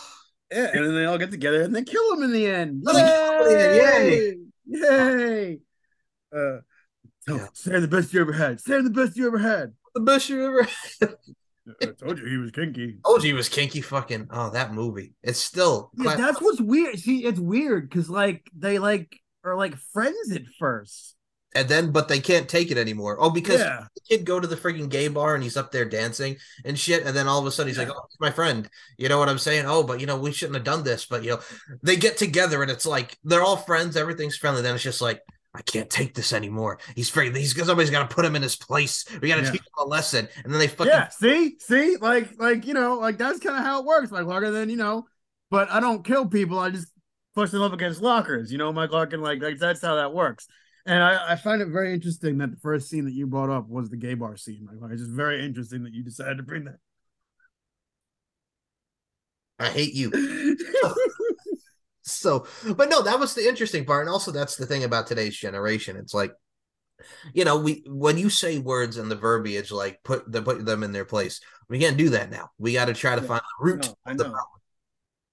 Yeah, 0.50 0.70
and 0.72 0.86
then 0.86 0.94
they 0.94 1.04
all 1.04 1.18
get 1.18 1.30
together 1.30 1.60
and 1.60 1.76
they 1.76 1.84
kill 1.84 2.14
him 2.14 2.22
in 2.22 2.32
the 2.32 2.46
end. 2.46 2.82
Yay! 2.86 3.76
Yay! 3.76 4.34
Yay! 4.68 5.58
Uh, 6.34 6.58
yeah. 7.26 7.46
Sam, 7.52 7.80
the 7.80 7.88
best 7.88 8.12
you 8.12 8.20
ever 8.20 8.32
had. 8.32 8.60
Sam, 8.60 8.84
the 8.84 8.90
best 8.90 9.16
you 9.16 9.26
ever 9.26 9.38
had. 9.38 9.72
The 9.94 10.00
best 10.00 10.28
you 10.28 10.44
ever 10.44 10.68
had. 11.00 11.14
I 11.82 11.86
told 11.86 12.18
you 12.18 12.26
he 12.26 12.36
was 12.38 12.50
kinky. 12.50 12.98
Told 13.04 13.22
you 13.22 13.30
he 13.30 13.34
was 13.34 13.48
kinky. 13.48 13.82
Fucking 13.82 14.28
oh, 14.30 14.50
that 14.50 14.72
movie. 14.72 15.14
It's 15.22 15.38
still. 15.38 15.90
Yeah, 15.98 16.16
that's 16.16 16.40
what's 16.40 16.60
weird. 16.60 16.98
See, 16.98 17.24
it's 17.24 17.38
weird 17.38 17.90
because 17.90 18.08
like 18.08 18.48
they 18.56 18.78
like 18.78 19.20
are 19.44 19.56
like 19.56 19.76
friends 19.92 20.32
at 20.32 20.42
first 20.58 21.14
and 21.58 21.68
then 21.68 21.90
but 21.90 22.08
they 22.08 22.20
can't 22.20 22.48
take 22.48 22.70
it 22.70 22.78
anymore. 22.78 23.16
Oh, 23.20 23.30
because 23.30 23.60
yeah. 23.60 23.86
the 23.94 24.00
kid 24.08 24.24
go 24.24 24.38
to 24.38 24.46
the 24.46 24.56
freaking 24.56 24.88
gay 24.88 25.08
bar 25.08 25.34
and 25.34 25.42
he's 25.42 25.56
up 25.56 25.72
there 25.72 25.84
dancing 25.84 26.36
and 26.64 26.78
shit, 26.78 27.04
and 27.04 27.16
then 27.16 27.26
all 27.26 27.40
of 27.40 27.46
a 27.46 27.50
sudden 27.50 27.68
he's 27.68 27.78
yeah. 27.78 27.84
like, 27.84 27.94
"Oh, 27.96 28.04
it's 28.06 28.20
my 28.20 28.30
friend." 28.30 28.68
You 28.96 29.08
know 29.08 29.18
what 29.18 29.28
I'm 29.28 29.38
saying? 29.38 29.64
Oh, 29.66 29.82
but 29.82 30.00
you 30.00 30.06
know 30.06 30.18
we 30.18 30.32
shouldn't 30.32 30.56
have 30.56 30.64
done 30.64 30.84
this. 30.84 31.06
But 31.06 31.24
you 31.24 31.30
know 31.30 31.40
they 31.82 31.96
get 31.96 32.16
together 32.16 32.62
and 32.62 32.70
it's 32.70 32.86
like 32.86 33.16
they're 33.24 33.42
all 33.42 33.56
friends, 33.56 33.96
everything's 33.96 34.36
friendly. 34.36 34.62
Then 34.62 34.74
it's 34.74 34.84
just 34.84 35.02
like. 35.02 35.20
I 35.54 35.62
can't 35.62 35.88
take 35.88 36.14
this 36.14 36.34
anymore. 36.34 36.78
He's 36.94 37.08
afraid 37.08 37.34
he's 37.34 37.56
somebody's 37.56 37.90
got 37.90 38.08
to 38.08 38.14
put 38.14 38.24
him 38.24 38.36
in 38.36 38.42
his 38.42 38.54
place. 38.54 39.04
We 39.20 39.28
got 39.28 39.36
to 39.36 39.42
yeah. 39.42 39.50
teach 39.50 39.62
him 39.62 39.66
a 39.78 39.84
lesson, 39.84 40.28
and 40.44 40.52
then 40.52 40.60
they 40.60 40.68
fucking 40.68 40.92
yeah. 40.92 41.08
See, 41.08 41.56
see, 41.58 41.96
like, 41.96 42.38
like 42.38 42.66
you 42.66 42.74
know, 42.74 42.98
like 42.98 43.16
that's 43.16 43.40
kind 43.40 43.56
of 43.56 43.64
how 43.64 43.80
it 43.80 43.86
works. 43.86 44.12
Like 44.12 44.26
longer 44.26 44.50
than 44.50 44.68
you 44.68 44.76
know, 44.76 45.06
but 45.50 45.70
I 45.70 45.80
don't 45.80 46.04
kill 46.04 46.26
people. 46.26 46.58
I 46.58 46.70
just 46.70 46.92
push 47.34 47.50
them 47.50 47.62
up 47.62 47.72
against 47.72 48.02
lockers. 48.02 48.52
You 48.52 48.58
know, 48.58 48.72
Mike 48.72 48.90
Larkin, 48.92 49.20
like, 49.20 49.40
like 49.40 49.58
that's 49.58 49.80
how 49.80 49.96
that 49.96 50.12
works. 50.12 50.46
And 50.88 51.02
I, 51.02 51.32
I, 51.32 51.36
find 51.36 51.60
it 51.60 51.68
very 51.68 51.92
interesting 51.92 52.38
that 52.38 52.50
the 52.50 52.56
first 52.56 52.88
scene 52.88 53.04
that 53.04 53.12
you 53.12 53.26
brought 53.26 53.50
up 53.50 53.68
was 53.68 53.90
the 53.90 53.98
gay 53.98 54.14
bar 54.14 54.38
scene. 54.38 54.66
Like, 54.80 54.92
it's 54.92 55.02
just 55.02 55.12
very 55.12 55.44
interesting 55.44 55.82
that 55.82 55.92
you 55.92 56.02
decided 56.02 56.38
to 56.38 56.42
bring 56.42 56.64
that. 56.64 56.78
I 59.58 59.68
hate 59.68 59.92
you. 59.92 60.10
so, 62.02 62.46
but 62.74 62.88
no, 62.88 63.02
that 63.02 63.20
was 63.20 63.34
the 63.34 63.46
interesting 63.46 63.84
part, 63.84 64.06
and 64.06 64.10
also 64.10 64.30
that's 64.30 64.56
the 64.56 64.64
thing 64.64 64.82
about 64.82 65.06
today's 65.06 65.36
generation. 65.36 65.98
It's 65.98 66.14
like, 66.14 66.32
you 67.34 67.44
know, 67.44 67.58
we 67.58 67.84
when 67.86 68.16
you 68.16 68.30
say 68.30 68.58
words 68.58 68.96
and 68.96 69.10
the 69.10 69.16
verbiage, 69.16 69.70
like 69.70 70.02
put 70.04 70.32
the 70.32 70.40
put 70.40 70.64
them 70.64 70.82
in 70.82 70.92
their 70.92 71.04
place, 71.04 71.40
we 71.68 71.78
can't 71.78 71.98
do 71.98 72.08
that 72.10 72.30
now. 72.30 72.48
We 72.56 72.72
got 72.72 72.86
to 72.86 72.94
try 72.94 73.14
to 73.14 73.20
find 73.20 73.42
the 73.42 73.64
root 73.64 73.84
no, 73.84 74.10
of 74.10 74.16
the 74.16 74.24
problem. 74.24 74.46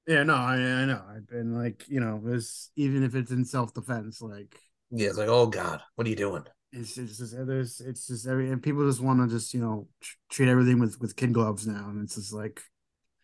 Yeah, 0.05 0.23
no, 0.23 0.35
I, 0.35 0.55
I 0.55 0.85
know. 0.85 1.01
I've 1.07 1.27
been 1.29 1.55
like, 1.55 1.85
you 1.87 2.01
know, 2.01 2.19
this 2.21 2.71
even 2.75 3.03
if 3.03 3.15
it's 3.15 3.31
in 3.31 3.45
self 3.45 3.73
defense, 3.73 4.21
like 4.21 4.59
yeah, 4.91 5.07
it's 5.07 5.17
like, 5.17 5.29
oh 5.29 5.47
God, 5.47 5.81
what 5.95 6.07
are 6.07 6.09
you 6.09 6.15
doing? 6.15 6.43
it's 6.71 6.97
it's 6.97 7.17
just 7.17 7.35
there's 7.47 7.79
it's 7.79 8.07
just 8.07 8.27
every 8.27 8.51
and 8.51 8.61
people 8.61 8.85
just 8.85 9.01
want 9.01 9.21
to 9.21 9.33
just 9.33 9.53
you 9.53 9.61
know 9.61 9.87
tr- 10.01 10.15
treat 10.29 10.49
everything 10.49 10.79
with 10.79 10.99
with 10.99 11.15
kid 11.15 11.33
gloves 11.33 11.65
now, 11.65 11.89
and 11.89 12.03
it's 12.03 12.15
just 12.15 12.33
like 12.33 12.61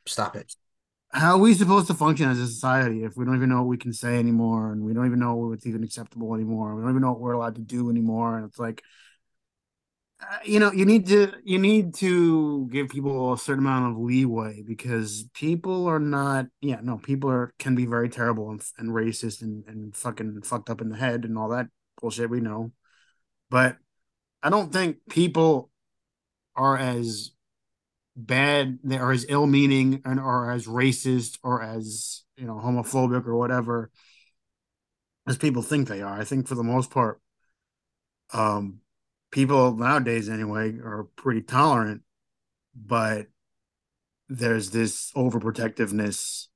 Stop 0.05 0.35
it. 0.35 0.53
how 1.11 1.33
are 1.33 1.37
we 1.37 1.53
supposed 1.53 1.87
to 1.87 1.93
function 1.93 2.29
as 2.29 2.39
a 2.39 2.47
society 2.47 3.03
if 3.03 3.15
we 3.15 3.25
don't 3.25 3.35
even 3.35 3.49
know 3.49 3.57
what 3.57 3.67
we 3.67 3.77
can 3.77 3.93
say 3.93 4.17
anymore, 4.17 4.71
and 4.71 4.83
we 4.83 4.93
don't 4.93 5.05
even 5.05 5.19
know 5.19 5.35
what's 5.35 5.67
even 5.67 5.83
acceptable 5.83 6.33
anymore, 6.33 6.75
we 6.75 6.81
don't 6.81 6.91
even 6.91 7.01
know 7.01 7.11
what 7.11 7.19
we're 7.19 7.33
allowed 7.33 7.55
to 7.55 7.61
do 7.61 7.89
anymore, 7.89 8.37
and 8.37 8.47
it's 8.47 8.59
like. 8.59 8.81
Uh, 10.21 10.37
You 10.45 10.59
know, 10.59 10.71
you 10.71 10.85
need 10.85 11.07
to 11.07 11.33
you 11.43 11.59
need 11.59 11.93
to 11.95 12.67
give 12.67 12.89
people 12.89 13.33
a 13.33 13.37
certain 13.37 13.65
amount 13.65 13.91
of 13.95 14.01
leeway 14.01 14.61
because 14.65 15.25
people 15.33 15.87
are 15.87 15.99
not. 15.99 16.47
Yeah, 16.61 16.79
no, 16.81 16.97
people 16.97 17.29
are 17.29 17.53
can 17.59 17.75
be 17.75 17.85
very 17.85 18.09
terrible 18.09 18.49
and, 18.51 18.61
and 18.77 18.89
racist 18.89 19.41
and 19.41 19.63
and 19.67 19.95
fucking 19.95 20.41
fucked 20.43 20.69
up 20.69 20.81
in 20.81 20.89
the 20.89 20.97
head 20.97 21.25
and 21.25 21.37
all 21.37 21.49
that 21.49 21.67
bullshit. 21.99 22.29
We 22.29 22.39
know, 22.41 22.71
but 23.49 23.77
I 24.43 24.49
don't 24.49 24.73
think 24.73 24.97
people 25.09 25.71
are 26.55 26.77
as 26.77 27.31
bad 28.15 28.79
they 28.83 28.97
are 28.97 29.11
as 29.11 29.25
ill-meaning 29.29 30.01
and 30.05 30.19
or 30.19 30.51
as 30.51 30.67
racist 30.67 31.39
or 31.43 31.63
as 31.63 32.23
you 32.37 32.45
know 32.45 32.55
homophobic 32.55 33.25
or 33.27 33.37
whatever 33.37 33.91
as 35.27 35.37
people 35.37 35.61
think 35.61 35.87
they 35.87 36.01
are 36.01 36.19
i 36.19 36.23
think 36.23 36.47
for 36.47 36.55
the 36.55 36.63
most 36.63 36.89
part 36.91 37.19
um 38.33 38.80
people 39.31 39.75
nowadays 39.75 40.29
anyway 40.29 40.77
are 40.79 41.07
pretty 41.15 41.41
tolerant 41.41 42.01
but 42.75 43.27
there's 44.29 44.71
this 44.71 45.11
overprotectiveness 45.13 46.47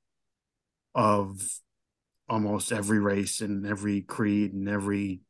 of 0.93 1.59
almost 2.29 2.71
every 2.71 2.99
race 2.99 3.41
and 3.41 3.65
every 3.65 4.01
creed 4.01 4.53
and 4.53 4.69
every 4.69 5.21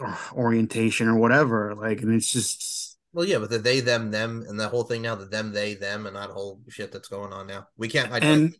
uh, 0.00 0.16
orientation 0.32 1.08
or 1.08 1.16
whatever 1.16 1.74
like 1.74 2.00
and 2.00 2.14
it's 2.14 2.32
just 2.32 2.98
Well, 3.12 3.26
yeah, 3.26 3.38
but 3.38 3.50
the 3.50 3.58
they, 3.58 3.80
them, 3.80 4.10
them, 4.10 4.44
and 4.48 4.58
the 4.58 4.68
whole 4.68 4.84
thing 4.84 5.02
now, 5.02 5.14
the 5.14 5.26
them, 5.26 5.52
they, 5.52 5.74
them, 5.74 6.06
and 6.06 6.16
that 6.16 6.30
whole 6.30 6.60
shit 6.68 6.92
that's 6.92 7.08
going 7.08 7.32
on 7.32 7.46
now. 7.46 7.68
We 7.76 7.88
can't. 7.88 8.10
I, 8.12 8.18
and 8.18 8.54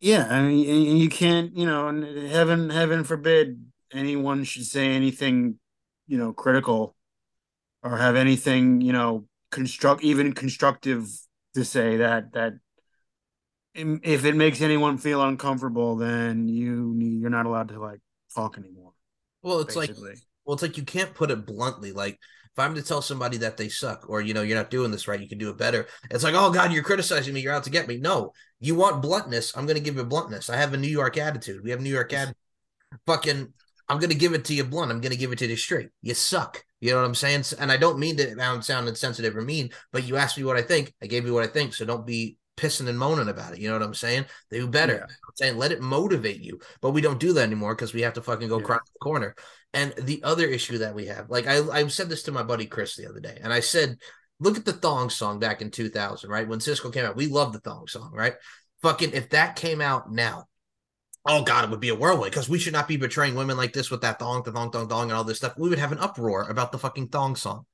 yeah 0.00 0.26
i 0.30 0.40
mean 0.40 0.68
and 0.68 0.98
you 0.98 1.08
can't 1.08 1.54
you 1.54 1.66
know 1.66 1.88
and 1.88 2.28
heaven 2.28 2.70
heaven 2.70 3.04
forbid 3.04 3.62
anyone 3.92 4.44
should 4.44 4.64
say 4.64 4.88
anything 4.88 5.58
you 6.10 6.18
know 6.18 6.32
critical 6.32 6.94
or 7.82 7.96
have 7.96 8.16
anything 8.16 8.80
you 8.80 8.92
know 8.92 9.24
construct 9.50 10.02
even 10.04 10.32
constructive 10.32 11.08
to 11.54 11.64
say 11.64 11.96
that 11.96 12.32
that 12.32 12.52
if 13.74 14.24
it 14.24 14.34
makes 14.34 14.60
anyone 14.60 14.98
feel 14.98 15.22
uncomfortable 15.22 15.96
then 15.96 16.48
you 16.48 16.94
you're 16.98 17.30
not 17.30 17.46
allowed 17.46 17.68
to 17.68 17.80
like 17.80 18.00
talk 18.34 18.58
anymore 18.58 18.92
well, 19.42 19.60
it's 19.60 19.76
like 19.76 19.90
Well, 20.44 20.54
it's 20.54 20.62
like 20.62 20.76
you 20.76 20.84
can't 20.84 21.14
put 21.14 21.30
it 21.30 21.46
bluntly. 21.46 21.92
Like 21.92 22.14
if 22.14 22.58
I'm 22.58 22.74
to 22.74 22.82
tell 22.82 23.02
somebody 23.02 23.38
that 23.38 23.56
they 23.56 23.68
suck, 23.68 24.08
or 24.08 24.20
you 24.20 24.34
know, 24.34 24.42
you're 24.42 24.56
not 24.56 24.70
doing 24.70 24.90
this 24.90 25.08
right, 25.08 25.20
you 25.20 25.28
can 25.28 25.38
do 25.38 25.50
it 25.50 25.58
better. 25.58 25.86
It's 26.10 26.24
like, 26.24 26.34
oh 26.36 26.50
God, 26.50 26.72
you're 26.72 26.82
criticizing 26.82 27.34
me. 27.34 27.40
You're 27.40 27.54
out 27.54 27.64
to 27.64 27.70
get 27.70 27.88
me. 27.88 27.96
No, 27.96 28.32
you 28.58 28.74
want 28.74 29.02
bluntness. 29.02 29.56
I'm 29.56 29.66
going 29.66 29.76
to 29.78 29.82
give 29.82 29.96
you 29.96 30.04
bluntness. 30.04 30.50
I 30.50 30.56
have 30.56 30.74
a 30.74 30.76
New 30.76 30.88
York 30.88 31.16
attitude. 31.16 31.62
We 31.64 31.70
have 31.70 31.80
New 31.80 31.92
York 31.92 32.12
attitude. 32.12 32.36
Fucking, 33.06 33.52
I'm 33.90 33.98
going 33.98 34.10
to 34.10 34.16
give 34.16 34.32
it 34.34 34.44
to 34.46 34.54
you 34.54 34.64
blunt. 34.64 34.92
I'm 34.92 35.00
going 35.00 35.12
to 35.12 35.18
give 35.18 35.32
it 35.32 35.38
to 35.40 35.46
you 35.46 35.56
straight. 35.56 35.90
You 36.00 36.14
suck. 36.14 36.64
You 36.80 36.92
know 36.92 36.98
what 36.98 37.06
I'm 37.06 37.14
saying? 37.14 37.44
And 37.58 37.70
I 37.72 37.76
don't 37.76 37.98
mean 37.98 38.16
to 38.18 38.62
sound 38.62 38.88
insensitive 38.88 39.36
or 39.36 39.42
mean, 39.42 39.70
but 39.92 40.04
you 40.04 40.16
asked 40.16 40.38
me 40.38 40.44
what 40.44 40.56
I 40.56 40.62
think. 40.62 40.94
I 41.02 41.06
gave 41.06 41.26
you 41.26 41.34
what 41.34 41.44
I 41.44 41.48
think. 41.48 41.74
So 41.74 41.84
don't 41.84 42.06
be 42.06 42.36
pissing 42.56 42.88
and 42.88 42.98
moaning 42.98 43.28
about 43.28 43.52
it. 43.52 43.58
You 43.58 43.68
know 43.68 43.74
what 43.74 43.82
I'm 43.82 43.94
saying? 43.94 44.26
They 44.50 44.58
do 44.58 44.68
better. 44.68 44.94
Yeah. 44.94 45.02
I'm 45.02 45.34
saying 45.34 45.56
let 45.58 45.72
it 45.72 45.80
motivate 45.80 46.40
you, 46.40 46.60
but 46.80 46.92
we 46.92 47.00
don't 47.00 47.18
do 47.18 47.32
that 47.32 47.42
anymore 47.42 47.74
because 47.74 47.92
we 47.92 48.02
have 48.02 48.14
to 48.14 48.22
fucking 48.22 48.48
go 48.48 48.58
Yeah. 48.58 48.64
cry 48.64 48.76
in 48.76 48.92
the 48.94 48.98
corner. 49.02 49.34
And 49.72 49.92
the 49.98 50.22
other 50.22 50.46
issue 50.46 50.78
that 50.78 50.94
we 50.94 51.06
have, 51.06 51.28
like 51.28 51.46
I, 51.46 51.58
I 51.70 51.86
said 51.88 52.08
this 52.08 52.22
to 52.24 52.32
my 52.32 52.42
buddy 52.42 52.66
Chris 52.66 52.96
the 52.96 53.08
other 53.08 53.20
day, 53.20 53.38
and 53.42 53.52
I 53.52 53.60
said, 53.60 53.96
look 54.38 54.56
at 54.56 54.64
the 54.64 54.72
thong 54.72 55.10
song 55.10 55.38
back 55.38 55.62
in 55.62 55.70
2000, 55.70 56.30
right? 56.30 56.46
When 56.48 56.58
Sisqó 56.60 56.92
came 56.92 57.04
out, 57.04 57.16
we 57.16 57.26
loved 57.26 57.54
the 57.54 57.60
thong 57.60 57.86
song, 57.86 58.12
right? 58.12 58.34
Fucking, 58.82 59.12
if 59.12 59.30
that 59.30 59.56
came 59.56 59.80
out 59.80 60.12
now, 60.12 60.46
oh 61.26 61.42
God, 61.42 61.64
it 61.64 61.70
would 61.70 61.80
be 61.80 61.88
a 61.90 61.94
whirlwind 61.94 62.32
because 62.32 62.48
we 62.48 62.58
should 62.58 62.72
not 62.72 62.88
be 62.88 62.96
betraying 62.96 63.34
women 63.34 63.56
like 63.56 63.72
this 63.72 63.90
with 63.90 64.00
that 64.02 64.18
thong, 64.18 64.42
the 64.42 64.52
thong, 64.52 64.70
thong, 64.70 64.88
thong, 64.88 65.10
and 65.10 65.12
all 65.12 65.24
this 65.24 65.38
stuff. 65.38 65.54
We 65.58 65.68
would 65.68 65.78
have 65.78 65.92
an 65.92 65.98
uproar 65.98 66.48
about 66.48 66.72
the 66.72 66.78
fucking 66.78 67.08
thong 67.08 67.36
song. 67.36 67.66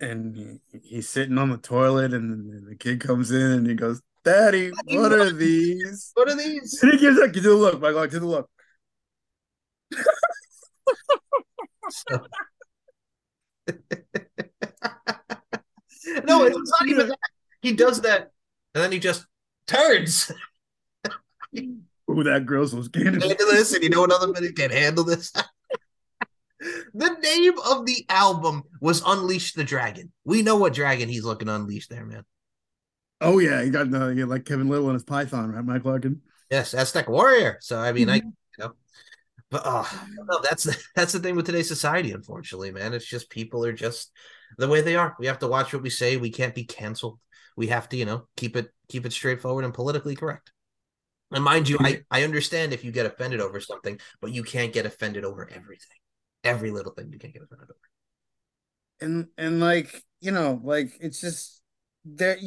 and 0.00 0.60
he's 0.82 1.08
sitting 1.08 1.38
on 1.38 1.50
the 1.50 1.56
toilet 1.56 2.12
and 2.12 2.66
the 2.68 2.74
kid 2.74 3.00
comes 3.00 3.30
in 3.30 3.50
and 3.52 3.66
he 3.66 3.74
goes 3.74 4.02
daddy 4.24 4.72
what 4.88 5.12
are 5.12 5.30
these 5.30 6.10
What 6.14 6.28
are 6.28 6.36
these? 6.36 6.82
and 6.82 6.92
he 6.92 6.98
gives 6.98 7.16
that 7.18 7.32
kid 7.32 7.44
the 7.44 7.54
look 7.54 7.80
my 7.80 7.92
god 7.92 8.10
to 8.10 8.18
the 8.18 8.26
look 8.26 8.50
no, 16.24 16.44
it's 16.44 16.56
not 16.80 16.82
even 16.88 17.08
that. 17.08 17.18
He 17.62 17.72
does 17.72 18.02
that, 18.02 18.30
and 18.74 18.84
then 18.84 18.92
he 18.92 18.98
just 18.98 19.26
turns. 19.66 20.30
Ooh, 21.58 22.22
that 22.24 22.46
girl's 22.46 22.72
so 22.72 22.82
skinny. 22.82 23.10
handle 23.10 23.50
and 23.50 23.82
you 23.82 23.88
know 23.88 24.04
another 24.04 24.28
minute 24.28 24.56
can 24.56 24.70
handle 24.70 25.04
this. 25.04 25.32
the 26.94 27.10
name 27.22 27.54
of 27.66 27.86
the 27.86 28.04
album 28.08 28.62
was 28.80 29.02
Unleash 29.06 29.54
the 29.54 29.64
Dragon. 29.64 30.12
We 30.24 30.42
know 30.42 30.56
what 30.56 30.74
dragon 30.74 31.08
he's 31.08 31.24
looking 31.24 31.46
to 31.46 31.54
unleash 31.54 31.88
there, 31.88 32.04
man. 32.04 32.24
Oh 33.20 33.38
yeah, 33.38 33.62
he 33.62 33.70
got 33.70 33.92
uh, 33.92 34.06
the 34.08 34.14
yeah, 34.14 34.24
like 34.24 34.44
Kevin 34.44 34.68
Little 34.68 34.88
and 34.88 34.94
his 34.94 35.04
Python, 35.04 35.52
right, 35.52 35.64
Mike 35.64 35.84
Larkin? 35.84 36.20
Yes, 36.50 36.74
Aztec 36.74 37.08
Warrior. 37.08 37.58
So 37.60 37.78
I 37.78 37.92
mean, 37.92 38.10
I 38.10 38.18
mm-hmm. 38.18 38.28
you 38.28 38.64
know, 38.64 38.72
but 39.50 39.64
uh, 39.64 39.84
oh, 39.86 40.06
no, 40.28 40.40
that's 40.42 40.64
the, 40.64 40.76
that's 40.94 41.12
the 41.12 41.20
thing 41.20 41.36
with 41.36 41.46
today's 41.46 41.68
society. 41.68 42.12
Unfortunately, 42.12 42.70
man, 42.70 42.92
it's 42.92 43.06
just 43.06 43.30
people 43.30 43.64
are 43.64 43.72
just 43.72 44.10
the 44.58 44.68
way 44.68 44.82
they 44.82 44.96
are. 44.96 45.16
We 45.18 45.26
have 45.26 45.38
to 45.40 45.48
watch 45.48 45.72
what 45.72 45.82
we 45.82 45.90
say. 45.90 46.16
We 46.16 46.30
can't 46.30 46.54
be 46.54 46.64
canceled. 46.64 47.18
We 47.56 47.68
have 47.68 47.88
to, 47.90 47.96
you 47.96 48.04
know, 48.04 48.26
keep 48.36 48.56
it 48.56 48.68
keep 48.88 49.06
it 49.06 49.12
straightforward 49.12 49.64
and 49.64 49.72
politically 49.72 50.16
correct. 50.16 50.50
And 51.34 51.44
mind 51.44 51.68
you, 51.68 51.76
I 51.80 52.02
I 52.10 52.22
understand 52.22 52.72
if 52.72 52.84
you 52.84 52.92
get 52.92 53.06
offended 53.06 53.40
over 53.40 53.60
something, 53.60 53.98
but 54.20 54.32
you 54.32 54.42
can't 54.42 54.72
get 54.72 54.86
offended 54.86 55.24
over 55.24 55.48
everything. 55.50 55.98
Every 56.44 56.70
little 56.70 56.92
thing 56.92 57.10
you 57.12 57.18
can't 57.18 57.32
get 57.32 57.42
offended 57.42 57.68
over. 57.70 57.78
and 59.00 59.28
and 59.36 59.60
like 59.60 60.04
you 60.20 60.30
know, 60.30 60.60
like 60.62 60.92
it's 61.00 61.20
just 61.20 61.60
there. 62.04 62.38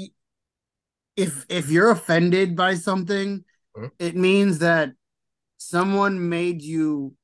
If 1.16 1.46
if 1.50 1.70
you're 1.70 1.92
offended 1.92 2.56
by 2.56 2.76
something, 2.76 3.44
Mhm. 3.76 3.92
it 4.00 4.16
means 4.16 4.60
that 4.60 4.94
someone 5.58 6.30
made 6.30 6.62
you 6.62 7.16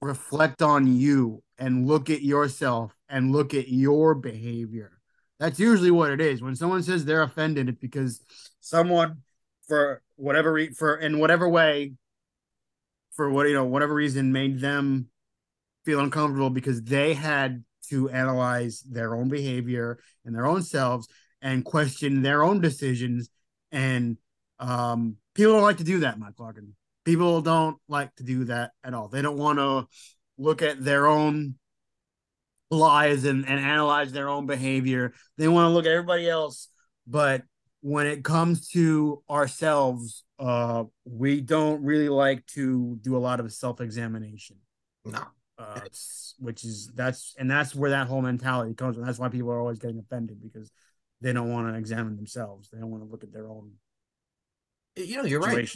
reflect 0.00 0.62
on 0.62 0.86
you 0.96 1.42
and 1.58 1.86
look 1.86 2.10
at 2.10 2.22
yourself 2.22 2.94
and 3.08 3.32
look 3.32 3.54
at 3.54 3.68
your 3.68 4.14
behavior. 4.14 4.92
That's 5.40 5.58
usually 5.58 5.90
what 5.90 6.10
it 6.10 6.20
is. 6.20 6.42
When 6.42 6.56
someone 6.56 6.82
says 6.82 7.04
they're 7.04 7.22
offended, 7.22 7.68
it's 7.68 7.78
because 7.80 8.20
someone, 8.60 9.22
for 9.66 10.02
whatever 10.18 10.52
re- 10.52 10.72
for 10.72 10.96
in 10.96 11.18
whatever 11.18 11.48
way, 11.48 11.92
for 13.12 13.30
what 13.30 13.46
you 13.48 13.54
know, 13.54 13.64
whatever 13.64 13.94
reason, 13.94 14.32
made 14.32 14.60
them 14.60 15.08
feel 15.84 16.00
uncomfortable 16.00 16.50
because 16.50 16.82
they 16.82 17.14
had 17.14 17.64
to 17.88 18.10
analyze 18.10 18.80
their 18.80 19.14
own 19.14 19.28
behavior 19.28 19.98
and 20.24 20.34
their 20.34 20.46
own 20.46 20.62
selves 20.62 21.08
and 21.40 21.64
question 21.64 22.22
their 22.22 22.42
own 22.42 22.60
decisions. 22.60 23.30
And 23.72 24.18
um, 24.58 25.16
people 25.34 25.54
don't 25.54 25.62
like 25.62 25.78
to 25.78 25.84
do 25.84 26.00
that, 26.00 26.18
Mike 26.18 26.38
Larkin. 26.38 26.74
People 27.04 27.40
don't 27.40 27.78
like 27.88 28.14
to 28.16 28.24
do 28.24 28.44
that 28.44 28.72
at 28.84 28.92
all. 28.92 29.08
They 29.08 29.22
don't 29.22 29.38
want 29.38 29.58
to 29.58 29.86
look 30.36 30.60
at 30.60 30.84
their 30.84 31.06
own 31.06 31.54
lies 32.70 33.24
and, 33.24 33.48
and 33.48 33.58
analyze 33.58 34.12
their 34.12 34.28
own 34.28 34.46
behavior. 34.46 35.14
They 35.38 35.48
want 35.48 35.70
to 35.70 35.70
look 35.70 35.86
at 35.86 35.92
everybody 35.92 36.28
else. 36.28 36.68
But 37.06 37.44
when 37.80 38.06
it 38.06 38.24
comes 38.24 38.68
to 38.70 39.22
ourselves, 39.30 40.24
uh, 40.38 40.84
we 41.04 41.40
don't 41.40 41.82
really 41.82 42.08
like 42.08 42.44
to 42.46 42.98
do 43.02 43.16
a 43.16 43.18
lot 43.18 43.40
of 43.40 43.52
self 43.52 43.80
examination 43.80 44.56
No. 45.04 45.22
uh, 45.58 45.80
which 46.38 46.64
is 46.64 46.88
that's 46.94 47.34
and 47.38 47.50
that's 47.50 47.74
where 47.74 47.90
that 47.90 48.06
whole 48.06 48.22
mentality 48.22 48.74
comes 48.74 48.96
from. 48.96 49.04
That's 49.06 49.18
why 49.18 49.28
people 49.28 49.50
are 49.50 49.60
always 49.60 49.78
getting 49.78 49.98
offended 49.98 50.40
because 50.42 50.70
they 51.20 51.32
don't 51.32 51.50
want 51.50 51.68
to 51.72 51.78
examine 51.78 52.16
themselves. 52.16 52.68
They 52.70 52.78
don't 52.78 52.90
want 52.90 53.02
to 53.04 53.08
look 53.08 53.24
at 53.24 53.32
their 53.32 53.48
own 53.48 53.72
You 54.96 55.16
know, 55.18 55.24
you're 55.24 55.40
right. 55.40 55.68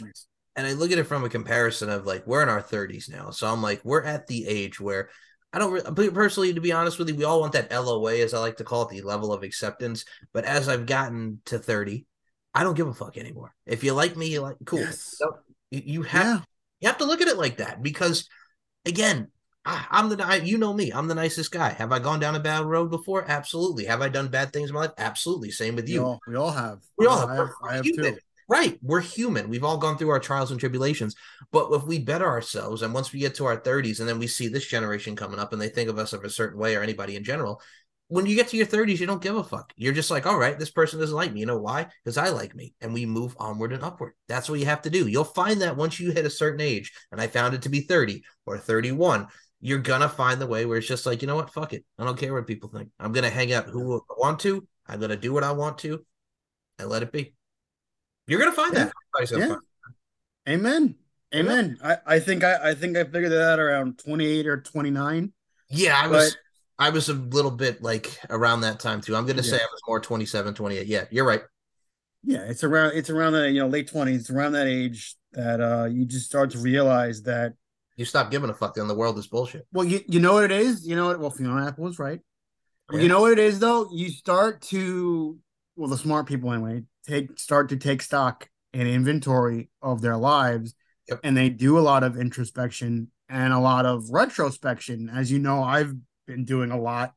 and 0.55 0.67
I 0.67 0.73
look 0.73 0.91
at 0.91 0.97
it 0.97 1.05
from 1.05 1.23
a 1.23 1.29
comparison 1.29 1.89
of 1.89 2.05
like 2.05 2.27
we're 2.27 2.43
in 2.43 2.49
our 2.49 2.61
30s 2.61 3.09
now, 3.09 3.31
so 3.31 3.47
I'm 3.47 3.61
like 3.61 3.81
we're 3.83 4.03
at 4.03 4.27
the 4.27 4.47
age 4.47 4.79
where 4.79 5.09
I 5.53 5.59
don't 5.59 5.71
re- 5.71 6.09
personally, 6.09 6.53
to 6.53 6.61
be 6.61 6.71
honest 6.71 6.97
with 6.97 7.07
you, 7.09 7.15
we 7.15 7.23
all 7.23 7.39
want 7.39 7.53
that 7.53 7.71
LOA, 7.71 8.15
as 8.15 8.33
I 8.33 8.39
like 8.39 8.57
to 8.57 8.63
call 8.63 8.87
it, 8.87 8.89
the 8.89 9.03
level 9.03 9.31
of 9.31 9.43
acceptance. 9.43 10.03
But 10.33 10.45
as 10.45 10.67
I've 10.67 10.87
gotten 10.87 11.41
to 11.45 11.59
30, 11.59 12.07
I 12.55 12.63
don't 12.63 12.75
give 12.75 12.87
a 12.87 12.93
fuck 12.93 13.17
anymore. 13.17 13.53
If 13.67 13.83
you 13.83 13.93
like 13.93 14.17
me, 14.17 14.27
you 14.27 14.41
like 14.41 14.57
cool. 14.65 14.79
Yes. 14.79 15.15
So, 15.17 15.37
you, 15.69 15.81
you 15.85 16.01
have 16.01 16.25
Yeah, 16.25 16.39
you 16.81 16.87
have 16.87 16.97
to 16.97 17.05
look 17.05 17.21
at 17.21 17.27
it 17.27 17.37
like 17.37 17.57
that 17.57 17.83
because, 17.83 18.27
again, 18.83 19.29
I, 19.63 19.85
I'm 19.91 20.09
the 20.09 20.25
I, 20.25 20.37
you 20.37 20.57
know 20.57 20.73
me. 20.73 20.91
I'm 20.91 21.07
the 21.07 21.15
nicest 21.15 21.51
guy. 21.51 21.69
Have 21.69 21.91
I 21.91 21.99
gone 21.99 22.19
down 22.19 22.35
a 22.35 22.39
bad 22.39 22.65
road 22.65 22.89
before? 22.89 23.23
Absolutely. 23.29 23.85
Have 23.85 24.01
I 24.01 24.09
done 24.09 24.27
bad 24.29 24.51
things 24.51 24.69
in 24.69 24.73
my 24.73 24.81
life? 24.81 24.91
Absolutely. 24.97 25.51
Same 25.51 25.75
with 25.75 25.85
we 25.85 25.93
you. 25.93 26.03
all 26.03 26.19
we 26.27 26.35
all 26.35 26.51
have. 26.51 26.79
We 26.97 27.05
all 27.05 27.19
I 27.19 27.35
have. 27.35 27.37
have. 27.37 27.49
I 27.63 27.75
have 27.75 27.85
You 27.85 27.95
too. 27.95 28.17
Right. 28.47 28.77
We're 28.81 29.01
human. 29.01 29.49
We've 29.49 29.63
all 29.63 29.77
gone 29.77 29.97
through 29.97 30.09
our 30.09 30.19
trials 30.19 30.51
and 30.51 30.59
tribulations. 30.59 31.15
But 31.51 31.71
if 31.71 31.83
we 31.83 31.99
better 31.99 32.27
ourselves, 32.27 32.81
and 32.81 32.93
once 32.93 33.13
we 33.13 33.19
get 33.19 33.35
to 33.35 33.45
our 33.45 33.59
30s, 33.59 33.99
and 33.99 34.09
then 34.09 34.19
we 34.19 34.27
see 34.27 34.47
this 34.47 34.67
generation 34.67 35.15
coming 35.15 35.39
up 35.39 35.53
and 35.53 35.61
they 35.61 35.69
think 35.69 35.89
of 35.89 35.97
us 35.97 36.13
of 36.13 36.23
a 36.23 36.29
certain 36.29 36.59
way 36.59 36.75
or 36.75 36.81
anybody 36.81 37.15
in 37.15 37.23
general, 37.23 37.61
when 38.09 38.25
you 38.25 38.35
get 38.35 38.49
to 38.49 38.57
your 38.57 38.65
30s, 38.65 38.99
you 38.99 39.07
don't 39.07 39.21
give 39.21 39.35
a 39.35 39.43
fuck. 39.43 39.73
You're 39.75 39.93
just 39.93 40.11
like, 40.11 40.25
all 40.25 40.37
right, 40.37 40.59
this 40.59 40.69
person 40.69 40.99
doesn't 40.99 41.15
like 41.15 41.33
me. 41.33 41.39
You 41.39 41.45
know 41.45 41.57
why? 41.57 41.87
Because 42.03 42.17
I 42.17 42.29
like 42.29 42.53
me. 42.55 42.73
And 42.81 42.93
we 42.93 43.05
move 43.05 43.35
onward 43.39 43.73
and 43.73 43.83
upward. 43.83 44.13
That's 44.27 44.49
what 44.49 44.59
you 44.59 44.65
have 44.65 44.83
to 44.83 44.89
do. 44.89 45.07
You'll 45.07 45.23
find 45.23 45.61
that 45.61 45.77
once 45.77 45.99
you 45.99 46.11
hit 46.11 46.25
a 46.25 46.29
certain 46.29 46.61
age, 46.61 46.91
and 47.11 47.19
I 47.19 47.27
found 47.27 47.55
it 47.55 47.63
to 47.63 47.69
be 47.69 47.81
30 47.81 48.23
or 48.45 48.57
31, 48.57 49.27
you're 49.61 49.79
gonna 49.79 50.09
find 50.09 50.41
the 50.41 50.45
way 50.45 50.65
where 50.65 50.77
it's 50.77 50.87
just 50.87 51.05
like, 51.05 51.21
you 51.21 51.27
know 51.27 51.37
what? 51.37 51.53
Fuck 51.53 51.73
it. 51.73 51.85
I 51.97 52.03
don't 52.03 52.19
care 52.19 52.33
what 52.33 52.45
people 52.45 52.69
think. 52.69 52.89
I'm 52.99 53.13
gonna 53.13 53.29
hang 53.29 53.53
out 53.53 53.67
who 53.67 53.95
I 53.95 54.13
want 54.17 54.41
to. 54.41 54.67
I'm 54.85 54.99
gonna 54.99 55.15
do 55.15 55.31
what 55.31 55.45
I 55.45 55.53
want 55.53 55.77
to 55.79 56.05
and 56.77 56.89
let 56.89 57.01
it 57.01 57.11
be. 57.13 57.33
You're 58.27 58.39
gonna 58.39 58.51
find 58.51 58.73
Yeah. 58.73 58.89
that. 59.19 59.31
Yeah. 59.31 59.55
Amen. 60.47 60.95
Amen. 61.33 61.77
I, 61.83 61.97
I 62.05 62.19
think 62.19 62.43
I, 62.43 62.69
I 62.71 62.73
think 62.75 62.95
I 62.97 63.03
figured 63.05 63.31
that 63.31 63.41
out 63.53 63.59
around 63.59 63.97
28 63.99 64.45
or 64.47 64.61
29. 64.61 65.33
Yeah, 65.69 65.99
I 66.01 66.07
was 66.07 66.37
I 66.77 66.89
was 66.89 67.09
a 67.09 67.13
little 67.13 67.51
bit 67.51 67.81
like 67.81 68.17
around 68.29 68.61
that 68.61 68.79
time 68.79 69.01
too. 69.01 69.15
I'm 69.15 69.25
gonna 69.25 69.41
say 69.43 69.55
I 69.57 69.67
was 69.71 69.81
more 69.87 69.99
27, 69.99 70.53
28. 70.53 70.85
Yeah, 70.87 71.05
you're 71.11 71.25
right. 71.25 71.41
Yeah, 72.23 72.43
it's 72.43 72.63
around 72.63 72.93
it's 72.95 73.09
around 73.09 73.33
that, 73.33 73.51
you 73.51 73.59
know, 73.61 73.67
late 73.67 73.91
20s, 73.91 74.31
around 74.31 74.51
that 74.53 74.67
age 74.67 75.15
that 75.33 75.59
uh 75.59 75.85
you 75.85 76.05
just 76.05 76.25
start 76.25 76.51
to 76.51 76.59
realize 76.59 77.23
that 77.23 77.53
You 77.97 78.05
stop 78.05 78.29
giving 78.29 78.49
a 78.49 78.53
fuck 78.53 78.77
and 78.77 78.89
the 78.89 78.93
world 78.95 79.17
is 79.17 79.27
bullshit. 79.27 79.65
well 79.73 79.85
you 79.85 80.01
you 80.07 80.19
know 80.19 80.33
what 80.33 80.43
it 80.43 80.51
is? 80.51 80.87
You 80.87 80.95
know 80.95 81.07
what 81.07 81.19
well 81.19 81.31
Fiona 81.31 81.65
Apple 81.67 81.85
was 81.85 81.97
right. 81.99 82.19
Yeah. 82.91 82.99
You 82.99 83.07
know 83.07 83.21
what 83.21 83.31
it 83.31 83.39
is 83.39 83.59
though? 83.59 83.89
You 83.91 84.09
start 84.09 84.61
to 84.73 85.39
well 85.75 85.89
the 85.89 85.97
smart 85.97 86.27
people 86.27 86.51
anyway, 86.53 86.83
take 87.05 87.39
start 87.39 87.69
to 87.69 87.77
take 87.77 88.01
stock 88.01 88.49
and 88.73 88.87
inventory 88.87 89.69
of 89.81 90.01
their 90.01 90.17
lives 90.17 90.73
Yep. 91.09 91.19
and 91.23 91.35
they 91.35 91.49
do 91.49 91.77
a 91.77 91.81
lot 91.81 92.03
of 92.03 92.17
introspection 92.17 93.11
and 93.27 93.53
a 93.53 93.59
lot 93.59 93.85
of 93.85 94.09
retrospection. 94.11 95.09
As 95.09 95.31
you 95.31 95.39
know, 95.39 95.63
I've 95.63 95.93
been 96.27 96.45
doing 96.45 96.71
a 96.71 96.79
lot 96.79 97.13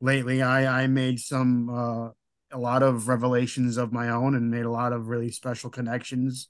lately. 0.00 0.42
I 0.42 0.82
I 0.82 0.86
made 0.86 1.20
some 1.20 1.68
uh 1.68 2.08
a 2.52 2.58
lot 2.58 2.82
of 2.82 3.08
revelations 3.08 3.76
of 3.76 3.92
my 3.92 4.10
own 4.10 4.34
and 4.34 4.50
made 4.50 4.64
a 4.64 4.70
lot 4.70 4.92
of 4.92 5.08
really 5.08 5.30
special 5.30 5.70
connections 5.70 6.48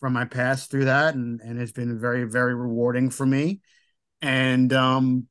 from 0.00 0.12
my 0.12 0.24
past 0.24 0.70
through 0.70 0.86
that 0.86 1.14
and 1.14 1.40
and 1.40 1.60
it's 1.60 1.72
been 1.72 1.98
very 1.98 2.24
very 2.24 2.54
rewarding 2.54 3.10
for 3.10 3.26
me. 3.26 3.60
And 4.22 4.72
um 4.72 5.26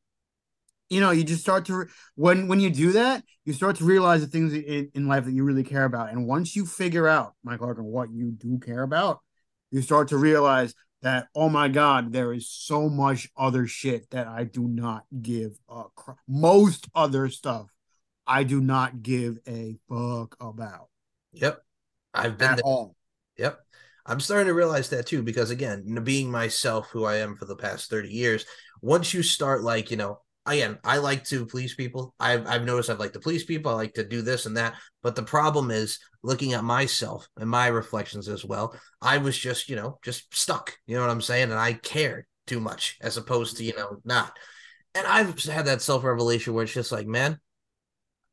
you 0.89 1.01
know, 1.01 1.11
you 1.11 1.23
just 1.23 1.41
start 1.41 1.65
to 1.65 1.75
re- 1.75 1.85
when 2.15 2.47
when 2.47 2.59
you 2.59 2.69
do 2.69 2.91
that, 2.93 3.23
you 3.45 3.53
start 3.53 3.77
to 3.77 3.85
realize 3.85 4.21
the 4.21 4.27
things 4.27 4.53
in, 4.53 4.91
in 4.93 5.07
life 5.07 5.25
that 5.25 5.33
you 5.33 5.43
really 5.43 5.63
care 5.63 5.85
about. 5.85 6.11
And 6.11 6.27
once 6.27 6.55
you 6.55 6.65
figure 6.65 7.07
out, 7.07 7.33
Mike 7.43 7.61
Larkin, 7.61 7.85
what 7.85 8.11
you 8.11 8.31
do 8.31 8.59
care 8.59 8.83
about, 8.83 9.19
you 9.71 9.81
start 9.81 10.09
to 10.09 10.17
realize 10.17 10.73
that 11.01 11.27
oh 11.35 11.49
my 11.49 11.67
god, 11.67 12.11
there 12.11 12.33
is 12.33 12.49
so 12.49 12.89
much 12.89 13.29
other 13.37 13.67
shit 13.67 14.09
that 14.11 14.27
I 14.27 14.43
do 14.43 14.67
not 14.67 15.03
give 15.21 15.57
a 15.69 15.83
crap. 15.95 16.17
Most 16.27 16.87
other 16.95 17.29
stuff 17.29 17.67
I 18.27 18.43
do 18.43 18.61
not 18.61 19.01
give 19.03 19.37
a 19.47 19.77
fuck 19.89 20.35
about 20.39 20.89
Yep. 21.33 21.61
I've 22.13 22.37
been 22.37 22.51
at 22.51 22.55
there. 22.57 22.63
all. 22.63 22.95
Yep. 23.37 23.59
I'm 24.05 24.19
starting 24.19 24.47
to 24.47 24.53
realize 24.53 24.89
that 24.89 25.07
too, 25.07 25.23
because 25.23 25.49
again, 25.49 25.99
being 26.03 26.31
myself, 26.31 26.89
who 26.89 27.05
I 27.05 27.17
am 27.17 27.35
for 27.35 27.45
the 27.45 27.55
past 27.55 27.89
30 27.89 28.09
years, 28.09 28.45
once 28.81 29.13
you 29.13 29.23
start 29.23 29.63
like, 29.63 29.91
you 29.91 29.97
know, 29.97 30.19
again, 30.45 30.77
I 30.83 30.97
like 30.97 31.23
to 31.25 31.45
please 31.45 31.75
people. 31.75 32.13
I've 32.19 32.45
I've 32.47 32.65
noticed 32.65 32.89
I've 32.89 32.99
like 32.99 33.13
to 33.13 33.19
please 33.19 33.43
people. 33.43 33.71
I 33.71 33.75
like 33.75 33.93
to 33.95 34.07
do 34.07 34.21
this 34.21 34.45
and 34.45 34.57
that. 34.57 34.75
But 35.03 35.15
the 35.15 35.23
problem 35.23 35.71
is 35.71 35.99
looking 36.23 36.53
at 36.53 36.63
myself 36.63 37.27
and 37.37 37.49
my 37.49 37.67
reflections 37.67 38.27
as 38.27 38.43
well. 38.43 38.75
I 39.01 39.17
was 39.17 39.37
just, 39.37 39.69
you 39.69 39.75
know, 39.75 39.99
just 40.03 40.35
stuck. 40.35 40.75
You 40.87 40.95
know 40.95 41.01
what 41.01 41.09
I'm 41.09 41.21
saying? 41.21 41.51
And 41.51 41.59
I 41.59 41.73
cared 41.73 42.25
too 42.47 42.59
much 42.59 42.97
as 43.01 43.17
opposed 43.17 43.57
to, 43.57 43.63
you 43.63 43.75
know, 43.75 43.97
not. 44.03 44.35
And 44.95 45.05
I've 45.05 45.37
had 45.43 45.65
that 45.65 45.81
self-revelation 45.81 46.53
where 46.53 46.63
it's 46.63 46.73
just 46.73 46.91
like, 46.91 47.05
man, 47.05 47.39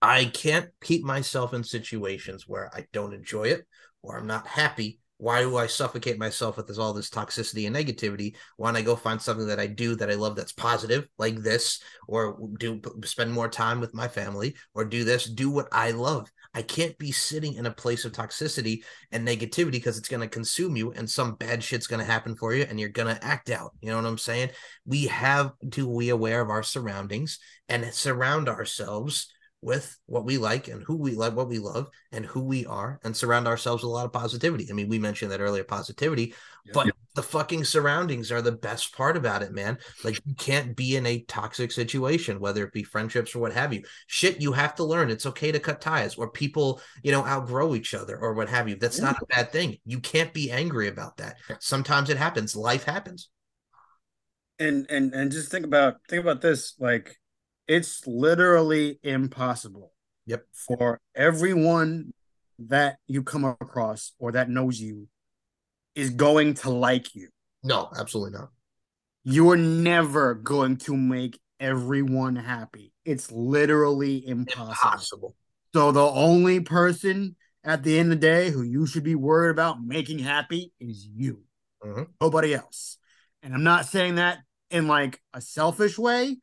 I 0.01 0.27
can't 0.27 0.71
keep 0.83 1.05
myself 1.05 1.55
in 1.55 1.65
situations 1.65 2.49
where 2.49 2.71
I 2.75 2.87
don't 2.93 3.15
enjoy 3.15 3.45
it 3.45 3.67
or 4.03 4.17
I'm 4.17 4.27
not 4.27 4.47
happy. 4.47 5.01
Why 5.23 5.43
do 5.43 5.57
I 5.57 5.69
suffocate 5.69 6.19
myself 6.19 6.57
with 6.57 6.67
this 6.67 6.79
all 6.79 6.93
this 6.93 7.09
toxicity 7.09 7.69
and 7.69 7.77
negativity? 7.77 8.35
Why 8.57 8.71
don't 8.71 8.77
I 8.77 8.83
go 8.83 8.97
find 8.97 9.23
something 9.23 9.47
that 9.47 9.61
I 9.61 9.69
do 9.69 9.95
that 9.95 10.11
I 10.11 10.15
love 10.15 10.35
that's 10.35 10.51
positive, 10.51 11.07
like 11.17 11.37
this, 11.37 11.81
or 12.09 12.41
do 12.59 12.81
spend 13.05 13.31
more 13.31 13.49
time 13.49 13.79
with 13.79 13.95
my 13.95 14.09
family, 14.09 14.57
or 14.75 14.85
do 14.85 15.05
this, 15.05 15.27
do 15.27 15.49
what 15.49 15.69
I 15.71 15.93
love. 15.93 16.29
I 16.55 16.63
can't 16.63 16.99
be 16.99 17.13
sitting 17.13 17.55
in 17.55 17.67
a 17.67 17.71
place 17.71 18.05
of 18.05 18.11
toxicity 18.11 18.83
and 19.13 19.27
negativity 19.27 19.71
because 19.71 19.97
it's 19.97 20.09
going 20.09 20.23
to 20.23 20.27
consume 20.29 20.75
you 20.75 20.91
and 20.91 21.09
some 21.09 21.37
bad 21.37 21.63
shit's 21.63 21.87
going 21.87 22.01
to 22.01 22.13
happen 22.13 22.35
for 22.35 22.53
you 22.53 22.67
and 22.69 22.81
you're 22.81 22.89
going 22.89 23.15
to 23.15 23.25
act 23.25 23.49
out. 23.49 23.71
You 23.81 23.91
know 23.91 23.99
what 23.99 24.07
I'm 24.07 24.19
saying? 24.19 24.51
We 24.85 25.07
have 25.07 25.53
to 25.71 25.99
be 25.99 26.09
aware 26.09 26.41
of 26.41 26.51
our 26.51 26.65
surroundings 26.65 27.39
and 27.69 27.85
surround 27.95 28.49
ourselves 28.49 29.33
with 29.63 29.97
what 30.07 30.25
we 30.25 30.39
like 30.39 30.67
and 30.69 30.83
who 30.83 30.97
we 30.97 31.13
like, 31.15 31.35
what 31.35 31.49
we 31.49 31.61
love, 31.61 31.87
and 32.11 32.27
who 32.27 32.41
we 32.41 32.67
are, 32.67 32.99
and 33.05 33.17
surround 33.17 33.47
ourselves 33.47 33.83
with 33.83 33.89
a 33.91 33.93
lot 33.93 34.05
of 34.05 34.13
positivity. 34.13 34.67
I 34.69 34.75
mean, 34.75 34.89
we 34.89 34.99
mentioned 34.99 35.31
that 35.31 35.41
earlier, 35.41 35.63
positivity, 35.63 36.35
Yeah. 36.65 36.73
but 36.75 36.91
the 37.15 37.23
fucking 37.23 37.65
surroundings 37.65 38.33
are 38.33 38.43
the 38.43 38.53
best 38.53 38.95
part 38.97 39.17
about 39.17 39.43
it, 39.43 39.53
man. 39.53 39.79
Like 40.03 40.21
you 40.27 40.35
can't 40.35 40.75
be 40.75 40.97
in 40.97 41.07
a 41.07 41.21
toxic 41.23 41.71
situation, 41.71 42.41
whether 42.41 42.65
it 42.65 42.73
be 42.73 42.83
friendships 42.83 43.35
or 43.35 43.39
what 43.39 43.53
have 43.53 43.73
you. 43.73 43.83
Shit, 44.09 44.41
you 44.41 44.53
have 44.53 44.75
to 44.77 44.85
learn. 44.85 45.11
It's 45.11 45.27
okay 45.27 45.53
to 45.53 45.61
cut 45.61 45.81
ties, 45.81 46.17
or 46.17 46.31
people, 46.31 46.81
you 47.05 47.13
know, 47.13 47.25
outgrow 47.25 47.75
each 47.77 47.95
other, 47.95 48.19
or 48.19 48.35
what 48.35 48.49
have 48.49 48.69
you. 48.69 48.75
That's 48.77 48.99
Yeah. 48.99 49.05
not 49.05 49.23
a 49.23 49.27
bad 49.27 49.53
thing. 49.53 49.79
You 49.85 50.01
can't 50.01 50.33
be 50.35 50.51
angry 50.51 50.89
about 50.89 51.19
that. 51.19 51.37
Sometimes 51.61 52.11
it 52.11 52.17
happens. 52.17 52.57
Life 52.57 52.85
happens. 52.85 53.29
and 54.59 54.87
and 54.91 55.15
and 55.15 55.33
just 55.33 55.51
think 55.51 55.65
about 55.65 55.97
think 56.09 56.23
about 56.23 56.41
this 56.41 56.75
like 56.79 57.19
it's 57.73 58.07
literally 58.07 58.99
impossible 59.03 59.93
Yep. 60.27 60.47
for 60.53 61.01
everyone 61.17 62.13
that 62.59 62.99
you 63.09 63.23
come 63.23 63.45
across 63.45 64.13
or 64.19 64.33
that 64.33 64.49
knows 64.51 64.79
you 64.81 65.09
is 65.95 66.11
going 66.11 66.55
to 66.55 66.71
like 66.71 67.15
you 67.15 67.29
No, 67.65 67.89
absolutely 67.99 68.39
not. 68.39 68.51
you're 69.25 69.57
never 69.57 70.35
going 70.35 70.77
to 70.77 70.97
make 70.97 71.41
everyone 71.59 72.37
happy 72.37 72.93
it's 73.05 73.33
literally 73.33 74.27
impossible 74.27 74.91
Impossible. 74.93 75.37
so 75.75 75.93
the 75.93 76.01
only 76.29 76.61
person 76.61 77.37
at 77.65 77.83
the 77.85 77.99
end 77.99 78.13
of 78.13 78.21
the 78.21 78.27
day 78.27 78.51
who 78.51 78.63
you 78.63 78.87
should 78.87 79.05
be 79.05 79.15
worried 79.15 79.51
about 79.51 79.83
making 79.83 80.19
happy 80.19 80.73
is 80.79 81.07
you 81.07 81.43
Mhm. 81.85 82.09
nobody 82.21 82.55
else. 82.55 82.99
And 83.43 83.53
I'm 83.55 83.65
not 83.65 83.87
saying 83.87 84.17
that 84.17 84.39
in 84.71 84.87
like 84.87 85.21
a 85.35 85.41
selfish 85.41 85.99
way. 85.99 86.39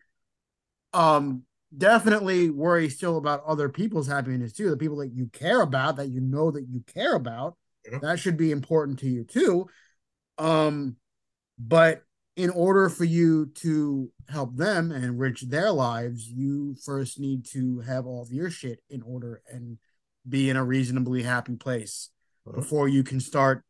Um, 0.94 1.44
definitely 1.76 2.50
worry 2.50 2.90
still 2.90 3.18
about 3.18 3.44
other 3.46 3.70
people's 3.70 4.08
happiness 4.08 4.54
too. 4.54 4.70
The 4.70 4.78
people 4.78 4.98
that 4.98 5.14
you 5.14 5.28
care 5.28 5.62
about, 5.62 5.98
that 5.98 6.10
you 6.10 6.22
know 6.22 6.52
that 6.52 6.68
you 6.68 6.82
care 6.82 7.16
about, 7.16 7.58
Mhm. 7.92 8.02
that 8.02 8.20
should 8.20 8.38
be 8.38 8.52
important 8.52 9.00
to 9.00 9.10
you 9.10 9.24
too. 9.24 9.68
Um, 10.38 10.98
but 11.58 12.04
in 12.36 12.50
order 12.52 12.90
for 12.90 13.04
you 13.04 13.48
to 13.48 14.12
help 14.30 14.56
them 14.56 14.92
and 14.92 15.04
enrich 15.04 15.42
their 15.42 15.72
lives, 15.72 16.28
you 16.28 16.76
first 16.76 17.20
need 17.20 17.46
to 17.48 17.80
have 17.82 18.06
all 18.06 18.22
of 18.22 18.32
your 18.32 18.50
shit 18.50 18.82
in 18.90 19.02
order 19.02 19.42
and 19.48 19.78
be 20.28 20.50
in 20.50 20.56
a 20.56 20.64
reasonably 20.64 21.24
happy 21.24 21.56
place 21.56 22.10
Mhm. 22.48 22.56
before 22.56 22.88
you 22.88 23.04
can 23.04 23.20
start 23.20 23.64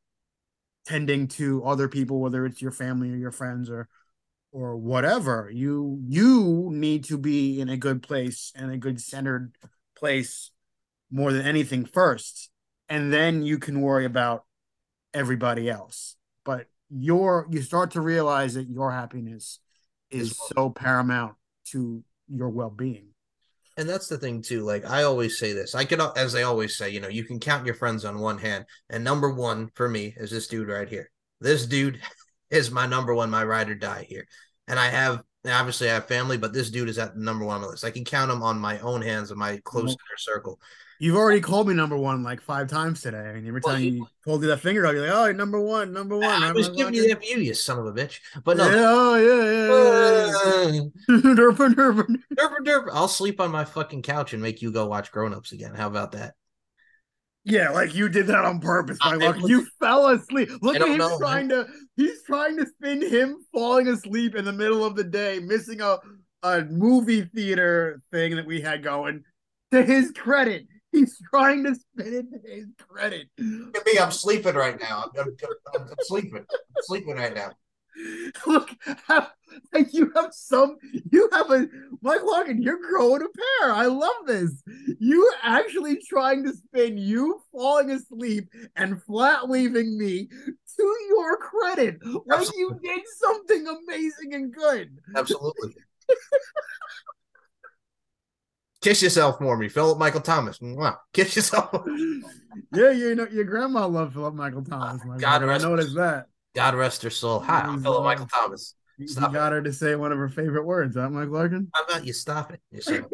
tending 0.85 1.27
to 1.27 1.63
other 1.63 1.87
people 1.87 2.19
whether 2.19 2.45
it's 2.45 2.61
your 2.61 2.71
family 2.71 3.11
or 3.11 3.15
your 3.15 3.31
friends 3.31 3.69
or 3.69 3.87
or 4.51 4.75
whatever 4.75 5.49
you 5.53 5.99
you 6.07 6.69
need 6.71 7.03
to 7.03 7.17
be 7.17 7.59
in 7.59 7.69
a 7.69 7.77
good 7.77 8.01
place 8.01 8.51
and 8.55 8.71
a 8.71 8.77
good 8.77 8.99
centered 8.99 9.55
place 9.95 10.51
more 11.11 11.31
than 11.31 11.45
anything 11.45 11.85
first 11.85 12.49
and 12.87 13.13
then 13.13 13.43
you 13.43 13.57
can 13.57 13.81
worry 13.81 14.05
about 14.05 14.45
everybody 15.13 15.69
else 15.69 16.15
but 16.43 16.67
your 16.89 17.47
you 17.51 17.61
start 17.61 17.91
to 17.91 18.01
realize 18.01 18.55
that 18.55 18.69
your 18.69 18.91
happiness 18.91 19.59
is 20.09 20.35
so 20.55 20.69
paramount 20.69 21.35
to 21.65 22.03
your 22.27 22.49
well-being 22.49 23.09
And 23.77 23.87
that's 23.87 24.07
the 24.07 24.17
thing 24.17 24.41
too. 24.41 24.63
Like 24.63 24.85
I 24.85 25.03
always 25.03 25.39
say 25.39 25.53
this, 25.53 25.73
I 25.73 25.85
could, 25.85 26.01
as 26.17 26.35
I 26.35 26.41
always 26.41 26.77
say, 26.77 26.89
you 26.89 26.99
know, 26.99 27.07
you 27.07 27.23
can 27.23 27.39
count 27.39 27.65
your 27.65 27.75
friends 27.75 28.03
on 28.03 28.19
one 28.19 28.37
hand. 28.37 28.65
And 28.89 29.05
number 29.05 29.33
one 29.33 29.69
for 29.73 29.87
me 29.87 30.13
is 30.17 30.31
this 30.31 30.47
dude 30.47 30.67
right 30.67 30.89
here. 30.89 31.09
This 31.39 31.65
dude 31.65 32.01
is 32.49 32.71
my 32.71 32.85
number 32.85 33.13
one, 33.13 33.29
my 33.29 33.43
ride 33.43 33.69
or 33.69 33.75
die 33.75 34.05
here. 34.07 34.27
And 34.67 34.79
I 34.79 34.87
have, 34.89 35.23
obviously, 35.47 35.89
I 35.89 35.95
have 35.95 36.07
family, 36.07 36.37
but 36.37 36.53
this 36.53 36.69
dude 36.69 36.89
is 36.89 36.97
at 36.97 37.15
the 37.15 37.21
number 37.21 37.45
one 37.45 37.55
on 37.55 37.61
my 37.61 37.67
list. 37.67 37.83
I 37.83 37.91
can 37.91 38.05
count 38.05 38.31
him 38.31 38.43
on 38.43 38.59
my 38.59 38.79
own 38.79 39.01
hands 39.01 39.31
of 39.31 39.37
my 39.37 39.59
close 39.63 39.85
Well, 39.85 39.91
inner 39.93 40.17
circle. 40.17 40.59
You've 41.01 41.15
already 41.15 41.39
called 41.39 41.69
me 41.69 41.73
number 41.73 41.95
one 41.95 42.23
like 42.23 42.41
five 42.41 42.67
times 42.67 43.01
today. 43.01 43.17
I 43.19 43.33
mean, 43.33 43.47
every 43.47 43.61
time 43.61 43.81
you- 43.81 43.91
you 43.91 44.07
hold 44.25 44.41
you 44.41 44.49
that 44.49 44.59
finger 44.59 44.85
up, 44.85 44.93
you're 44.93 45.07
like, 45.07 45.15
"Oh, 45.15 45.31
number 45.31 45.59
one, 45.59 45.93
number 45.93 46.17
one." 46.17 46.25
I 46.43 46.49
I'm 46.49 46.53
was 46.55 46.67
giving 46.67 46.87
"Okay." 46.87 46.97
you 46.97 47.07
that 47.07 47.21
view, 47.21 47.37
you 47.37 47.53
son 47.53 47.79
of 47.79 47.85
a 47.85 47.93
bitch. 47.93 48.19
But 48.43 48.57
yeah, 48.57 48.69
no, 48.69 49.13
oh, 49.13 49.15
yeah, 49.15 50.67
yeah, 50.67 50.71
yeah, 50.73 50.81
yeah. 51.07 51.33
Derpin, 51.35 51.73
derpin. 51.75 52.15
derp, 52.35 52.57
derp, 52.65 52.89
I'll 52.91 53.07
sleep 53.07 53.39
on 53.39 53.49
my 53.49 53.63
fucking 53.63 54.01
couch 54.01 54.33
and 54.33 54.41
make 54.41 54.61
you 54.61 54.73
go 54.73 54.87
watch 54.87 55.11
Grown 55.13 55.33
Ups 55.33 55.53
again. 55.53 55.73
How 55.73 55.87
about 55.87 56.11
that? 56.11 56.35
Yeah, 57.45 57.69
like 57.69 57.95
you 57.95 58.09
did 58.09 58.27
that 58.27 58.45
on 58.45 58.59
purpose, 58.59 58.97
uh, 59.01 59.11
my 59.11 59.27
luck. 59.27 59.37
You 59.47 59.65
fell 59.79 60.07
asleep. 60.07 60.49
Look 60.61 60.75
at 60.75 60.81
him 60.81 60.97
know, 60.97 61.17
trying 61.17 61.49
to. 61.49 61.67
He's 61.95 62.21
trying 62.23 62.57
to 62.57 62.65
spin 62.65 63.01
him 63.01 63.37
falling 63.53 63.87
asleep 63.87 64.35
in 64.35 64.45
the 64.45 64.53
middle 64.53 64.83
of 64.83 64.95
the 64.95 65.03
day, 65.03 65.39
missing 65.39 65.81
a 65.81 65.97
a 66.43 66.63
movie 66.65 67.23
theater 67.23 68.01
thing 68.11 68.35
that 68.35 68.45
we 68.45 68.61
had 68.61 68.83
going. 68.83 69.23
To 69.71 69.83
his 69.83 70.11
credit, 70.11 70.65
he's 70.91 71.17
trying 71.29 71.63
to 71.63 71.75
spin 71.75 72.13
it 72.13 72.25
to 72.31 72.51
his 72.51 72.67
credit. 72.77 73.27
Look 73.37 73.77
at 73.77 73.85
me, 73.85 73.99
I'm 73.99 74.11
sleeping 74.11 74.55
right 74.55 74.79
now. 74.79 75.11
I'm, 75.17 75.21
I'm, 75.21 75.35
I'm, 75.75 75.81
I'm 75.89 75.95
sleeping. 76.01 76.45
I'm 76.49 76.83
sleeping 76.83 77.15
right 77.15 77.33
now. 77.33 77.51
Look, 78.47 78.69
how, 79.07 79.27
like 79.73 79.93
you 79.93 80.11
have 80.15 80.33
some, 80.33 80.77
you 81.11 81.29
have 81.31 81.51
a 81.51 81.67
Mike 82.01 82.23
Larkin. 82.23 82.61
You're 82.61 82.79
growing 82.79 83.21
a 83.21 83.25
pair. 83.25 83.73
I 83.73 83.85
love 83.85 84.25
this. 84.25 84.63
You 84.99 85.31
actually 85.43 86.01
trying 86.07 86.43
to 86.45 86.53
spin 86.53 86.97
you 86.97 87.41
falling 87.51 87.91
asleep 87.91 88.49
and 88.75 89.01
flat 89.03 89.49
leaving 89.49 89.97
me 89.97 90.27
to 90.77 90.97
your 91.09 91.37
credit, 91.37 91.97
like 92.25 92.47
you 92.55 92.79
did 92.83 93.01
something 93.17 93.67
amazing 93.67 94.33
and 94.33 94.53
good. 94.53 94.97
Absolutely. 95.15 95.75
Kiss 98.81 99.03
yourself 99.03 99.39
for 99.39 99.57
me, 99.57 99.67
Philip 99.67 99.97
Michael 99.97 100.21
Thomas. 100.21 100.59
Mwah. 100.59 100.97
Kiss 101.13 101.35
yourself. 101.35 101.85
Yeah, 102.73 102.91
you 102.91 103.15
know 103.15 103.27
your 103.31 103.45
grandma 103.45 103.87
loved 103.87 104.13
Philip 104.13 104.33
Michael 104.33 104.63
Thomas. 104.63 105.03
My 105.05 105.17
God 105.17 105.39
God, 105.39 105.43
I 105.43 105.45
rest- 105.45 105.65
noticed 105.65 105.95
that. 105.95 106.25
God 106.55 106.75
rest 106.75 107.03
her 107.03 107.09
soul. 107.09 107.39
Hi, 107.39 107.61
I'm 107.61 107.75
mm-hmm. 107.75 107.83
Philip. 107.83 108.03
Michael 108.03 108.27
Thomas. 108.27 108.75
You 108.99 109.07
Stop 109.07 109.31
it. 109.31 109.33
got 109.33 109.53
her 109.53 109.61
to 109.61 109.71
say 109.71 109.95
one 109.95 110.11
of 110.11 110.17
her 110.17 110.27
favorite 110.27 110.65
words, 110.65 110.97
huh, 110.97 111.09
Mike 111.09 111.29
Larkin? 111.29 111.69
How 111.73 111.83
about 111.85 112.05
you 112.05 112.11
stop 112.11 112.51
it? 112.51 112.59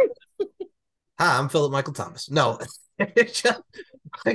Hi, 1.20 1.38
I'm 1.38 1.48
Philip 1.48 1.72
Michael 1.72 1.94
Thomas. 1.94 2.30
No, 2.30 2.58
I 3.00 3.10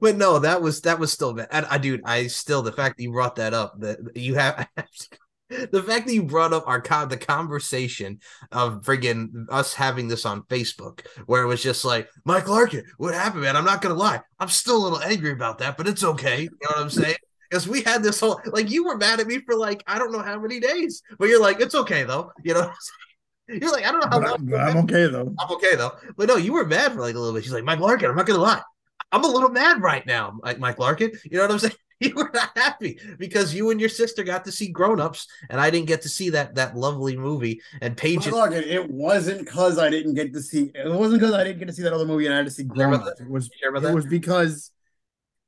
but 0.00 0.16
no, 0.16 0.38
that 0.38 0.60
was 0.60 0.82
that 0.82 0.98
was 0.98 1.12
still 1.12 1.32
bad. 1.32 1.48
And 1.50 1.64
I, 1.66 1.78
dude, 1.78 2.02
I 2.04 2.26
still 2.26 2.60
the 2.62 2.72
fact 2.72 2.98
that 2.98 3.02
you 3.02 3.12
brought 3.12 3.36
that 3.36 3.54
up 3.54 3.80
that 3.80 3.98
you 4.14 4.34
have. 4.34 4.68
The 5.48 5.80
fact 5.80 6.08
that 6.08 6.12
you 6.12 6.24
brought 6.24 6.52
up 6.52 6.66
our 6.66 6.80
con- 6.80 7.08
the 7.08 7.16
conversation 7.16 8.18
of 8.50 8.82
friggin' 8.82 9.46
us 9.48 9.74
having 9.74 10.08
this 10.08 10.26
on 10.26 10.42
Facebook, 10.42 11.06
where 11.26 11.40
it 11.40 11.46
was 11.46 11.62
just 11.62 11.84
like, 11.84 12.08
Mike 12.24 12.48
Larkin, 12.48 12.82
what 12.98 13.14
happened, 13.14 13.42
man? 13.42 13.54
I'm 13.54 13.64
not 13.64 13.80
gonna 13.80 13.94
lie, 13.94 14.20
I'm 14.40 14.48
still 14.48 14.76
a 14.76 14.82
little 14.82 15.00
angry 15.00 15.30
about 15.30 15.58
that, 15.58 15.76
but 15.76 15.86
it's 15.86 16.02
okay. 16.02 16.42
You 16.42 16.50
know 16.50 16.70
what 16.70 16.78
I'm 16.78 16.90
saying? 16.90 17.14
Because 17.50 17.68
we 17.68 17.82
had 17.82 18.02
this 18.02 18.20
whole 18.20 18.40
like 18.46 18.70
you 18.70 18.84
were 18.84 18.96
mad 18.96 19.20
at 19.20 19.26
me 19.26 19.38
for 19.40 19.54
like 19.56 19.82
I 19.86 19.98
don't 19.98 20.12
know 20.12 20.22
how 20.22 20.38
many 20.40 20.60
days, 20.60 21.02
but 21.18 21.28
you're 21.28 21.40
like, 21.40 21.60
it's 21.60 21.74
okay 21.74 22.04
though. 22.04 22.32
You 22.42 22.54
know, 22.54 22.60
what 22.60 22.68
I'm 22.70 22.74
saying? 23.48 23.62
you're 23.62 23.72
like, 23.72 23.86
I 23.86 23.92
don't 23.92 24.00
know 24.00 24.08
how 24.10 24.20
long. 24.20 24.54
I'm, 24.54 24.54
I'm 24.54 24.76
okay 24.84 25.06
though. 25.06 25.34
I'm 25.38 25.50
okay 25.56 25.76
though. 25.76 25.92
But 26.16 26.28
no, 26.28 26.36
you 26.36 26.52
were 26.52 26.66
mad 26.66 26.92
for 26.92 27.00
like 27.00 27.14
a 27.14 27.18
little 27.18 27.34
bit. 27.34 27.44
She's 27.44 27.52
like, 27.52 27.64
Mike 27.64 27.80
Larkin, 27.80 28.10
I'm 28.10 28.16
not 28.16 28.26
gonna 28.26 28.40
lie. 28.40 28.62
I'm 29.12 29.24
a 29.24 29.28
little 29.28 29.50
mad 29.50 29.80
right 29.80 30.04
now, 30.04 30.38
Mike, 30.42 30.58
Mike 30.58 30.78
Larkin. 30.78 31.12
You 31.24 31.38
know 31.38 31.44
what 31.44 31.52
I'm 31.52 31.58
saying? 31.60 31.74
You 31.98 32.14
were 32.14 32.30
not 32.34 32.50
happy 32.54 32.98
because 33.18 33.54
you 33.54 33.70
and 33.70 33.80
your 33.80 33.88
sister 33.88 34.22
got 34.22 34.44
to 34.44 34.52
see 34.52 34.68
Grown 34.68 35.00
Ups, 35.00 35.26
and 35.48 35.58
I 35.58 35.70
didn't 35.70 35.86
get 35.86 36.02
to 36.02 36.10
see 36.10 36.28
that 36.28 36.54
that 36.56 36.76
lovely 36.76 37.16
movie. 37.16 37.62
And 37.80 37.96
Paige, 37.96 38.26
Mike 38.26 38.34
Larkin, 38.34 38.64
it 38.64 38.90
wasn't 38.90 39.38
because 39.38 39.78
I 39.78 39.88
didn't 39.88 40.12
get 40.12 40.34
to 40.34 40.42
see. 40.42 40.70
It 40.74 40.92
wasn't 40.92 41.22
because 41.22 41.32
I 41.34 41.42
didn't 41.42 41.58
get 41.60 41.68
to 41.68 41.72
see 41.72 41.80
that 41.84 41.94
other 41.94 42.04
movie 42.04 42.26
and 42.26 42.34
I 42.34 42.36
had 42.36 42.44
to 42.44 42.52
see 42.52 42.64
hear 42.64 42.88
Grown 42.88 42.94
Ups. 43.00 43.18
It 43.18 43.30
was. 43.30 43.46
you 43.46 43.52
hear 43.62 43.70
about 43.70 43.78
It 43.78 43.86
that? 43.86 43.94
was 43.94 44.04
because 44.04 44.72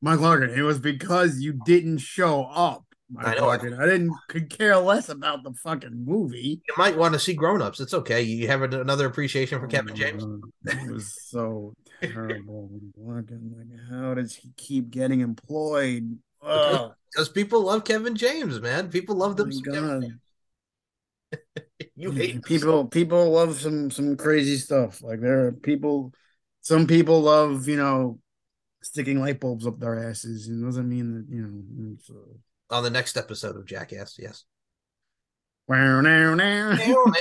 Mike 0.00 0.20
Larkin. 0.20 0.50
It 0.50 0.62
was 0.62 0.78
because 0.78 1.40
you 1.40 1.52
didn't 1.52 1.98
show 1.98 2.44
up. 2.44 2.84
Mike 3.10 3.38
I. 3.38 3.40
Larkin. 3.40 3.74
I 3.74 3.86
didn't 3.86 4.12
could 4.28 4.50
care 4.50 4.76
less 4.76 5.08
about 5.08 5.42
the 5.42 5.52
fucking 5.52 6.04
movie. 6.04 6.60
you 6.66 6.74
might 6.76 6.96
want 6.96 7.14
to 7.14 7.18
see 7.18 7.34
Grown 7.34 7.62
Ups. 7.62 7.80
It's 7.80 7.94
okay. 7.94 8.22
You 8.22 8.46
have 8.48 8.62
another 8.62 9.06
appreciation 9.06 9.58
for 9.58 9.66
Oh 9.66 9.68
Kevin 9.68 9.94
James. 9.94 10.22
Oh, 10.22 10.40
it 10.66 10.92
was 10.92 11.14
so 11.28 11.74
terrible. 12.02 12.70
Larkin, 12.96 13.54
like, 13.56 13.90
how 13.90 14.14
does 14.14 14.36
he 14.36 14.52
keep 14.56 14.90
getting 14.90 15.20
employed? 15.20 16.18
Oh 16.42 16.92
Because 17.10 17.28
people 17.28 17.62
love 17.62 17.84
Kevin 17.84 18.14
James, 18.14 18.60
man. 18.60 18.90
People 18.90 19.16
love 19.16 19.36
them. 19.36 19.50
God. 19.62 20.04
You 21.94 22.12
mm, 22.12 22.16
hate 22.16 22.44
people 22.44 22.86
people 22.86 23.30
love 23.30 23.60
some 23.60 23.90
some 23.90 24.16
crazy 24.16 24.56
stuff 24.56 25.02
like 25.02 25.20
there 25.20 25.46
are 25.46 25.52
people 25.52 26.12
some 26.60 26.86
people 26.86 27.20
love 27.22 27.66
you 27.66 27.76
know 27.76 28.20
sticking 28.82 29.20
light 29.20 29.40
bulbs 29.40 29.66
up 29.66 29.78
their 29.80 30.08
asses 30.08 30.48
it 30.48 30.64
doesn't 30.64 30.88
mean 30.88 31.14
that 31.14 31.26
you 31.28 31.42
know 31.42 32.16
on 32.70 32.82
the 32.82 32.90
next 32.90 33.16
episode 33.16 33.56
of 33.56 33.66
Jackass. 33.66 34.16
Yes. 34.18 34.44
wow, 35.66 36.00
now, 36.00 36.34
now. 36.34 36.76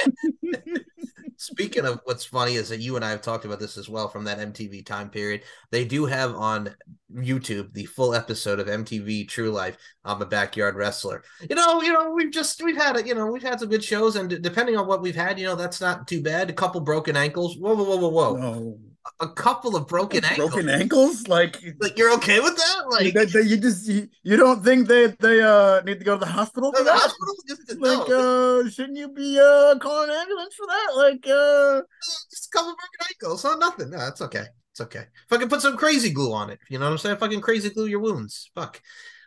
Speaking 1.39 1.85
of 1.85 2.01
what's 2.05 2.25
funny 2.25 2.55
is 2.55 2.69
that 2.69 2.79
you 2.79 2.95
and 2.95 3.05
I 3.05 3.11
have 3.11 3.21
talked 3.21 3.45
about 3.45 3.59
this 3.59 3.77
as 3.77 3.87
well 3.87 4.07
from 4.07 4.23
that 4.23 4.39
MTV 4.39 4.83
time 4.83 5.11
period. 5.11 5.43
They 5.69 5.85
do 5.85 6.07
have 6.07 6.33
on 6.33 6.75
YouTube 7.13 7.73
the 7.73 7.85
full 7.85 8.15
episode 8.15 8.59
of 8.59 8.65
MTV 8.65 9.27
True 9.27 9.51
Life. 9.51 9.77
I'm 10.03 10.21
a 10.21 10.25
backyard 10.25 10.75
wrestler. 10.75 11.23
You 11.47 11.55
know, 11.55 11.83
you 11.83 11.93
know, 11.93 12.09
we've 12.09 12.31
just 12.31 12.63
we've 12.63 12.75
had 12.75 12.95
it. 12.97 13.05
You 13.05 13.13
know, 13.13 13.27
we've 13.27 13.43
had 13.43 13.59
some 13.59 13.69
good 13.69 13.83
shows, 13.83 14.15
and 14.15 14.41
depending 14.41 14.77
on 14.77 14.87
what 14.87 15.03
we've 15.03 15.15
had, 15.15 15.39
you 15.39 15.45
know, 15.45 15.55
that's 15.55 15.79
not 15.79 16.07
too 16.07 16.23
bad. 16.23 16.49
A 16.49 16.53
couple 16.53 16.81
broken 16.81 17.15
ankles. 17.15 17.55
Whoa, 17.55 17.75
whoa, 17.75 17.83
whoa, 17.83 17.97
whoa, 17.97 18.09
whoa! 18.09 18.35
No. 18.35 18.79
A 19.19 19.27
couple 19.27 19.75
of 19.75 19.87
broken 19.87 20.23
ankles. 20.23 20.49
broken 20.49 20.69
ankles 20.69 21.27
like 21.27 21.57
Like 21.79 21.97
you're 21.97 22.13
okay 22.15 22.39
with 22.39 22.55
that? 22.55 22.83
Like 22.89 23.13
that, 23.13 23.31
that 23.33 23.45
you 23.45 23.57
just 23.57 23.87
you, 23.87 24.07
you 24.23 24.37
don't 24.37 24.63
think 24.63 24.87
they 24.87 25.07
they 25.19 25.41
uh 25.41 25.81
need 25.81 25.99
to 25.99 26.05
go 26.05 26.15
to 26.15 26.19
the 26.19 26.31
hospital 26.31 26.71
for 26.71 26.79
the 26.79 26.85
that 26.85 26.99
hospital? 26.99 27.35
Just, 27.47 27.79
no, 27.79 27.93
like 27.93 28.09
uh 28.09 28.69
shouldn't 28.69 28.97
you 28.97 29.09
be 29.09 29.39
uh 29.39 29.77
calling 29.79 30.09
an 30.09 30.15
ambulance 30.15 30.55
for 30.55 30.67
that 30.67 30.89
like 30.95 31.27
uh 31.27 31.81
just 32.29 32.47
a 32.47 32.57
couple 32.57 32.71
of 32.71 32.77
broken 32.77 33.07
ankles. 33.09 33.45
Oh, 33.45 33.57
nothing. 33.57 33.89
No, 33.89 34.07
it's 34.07 34.21
okay. 34.21 34.45
It's 34.71 34.81
okay. 34.81 35.05
Fucking 35.29 35.49
put 35.49 35.61
some 35.61 35.77
crazy 35.77 36.11
glue 36.11 36.33
on 36.33 36.49
it. 36.49 36.59
You 36.69 36.77
know 36.77 36.85
what 36.85 36.91
I'm 36.91 36.97
saying? 36.97 37.17
Fucking 37.17 37.41
crazy 37.41 37.69
glue 37.69 37.87
your 37.87 37.99
wounds. 37.99 38.51
Fuck. 38.55 38.81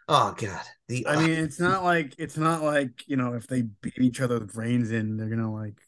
Oh 0.08 0.34
god. 0.36 0.62
The 0.88 1.06
I 1.06 1.16
mean, 1.16 1.30
it's 1.30 1.60
not 1.60 1.84
like 1.84 2.14
it's 2.18 2.36
not 2.36 2.62
like 2.62 3.04
you 3.06 3.16
know 3.16 3.34
if 3.34 3.46
they 3.46 3.62
beat 3.62 3.98
each 3.98 4.20
other's 4.20 4.52
brains 4.52 4.90
in, 4.90 5.16
they're 5.16 5.28
gonna 5.28 5.52
like 5.52 5.80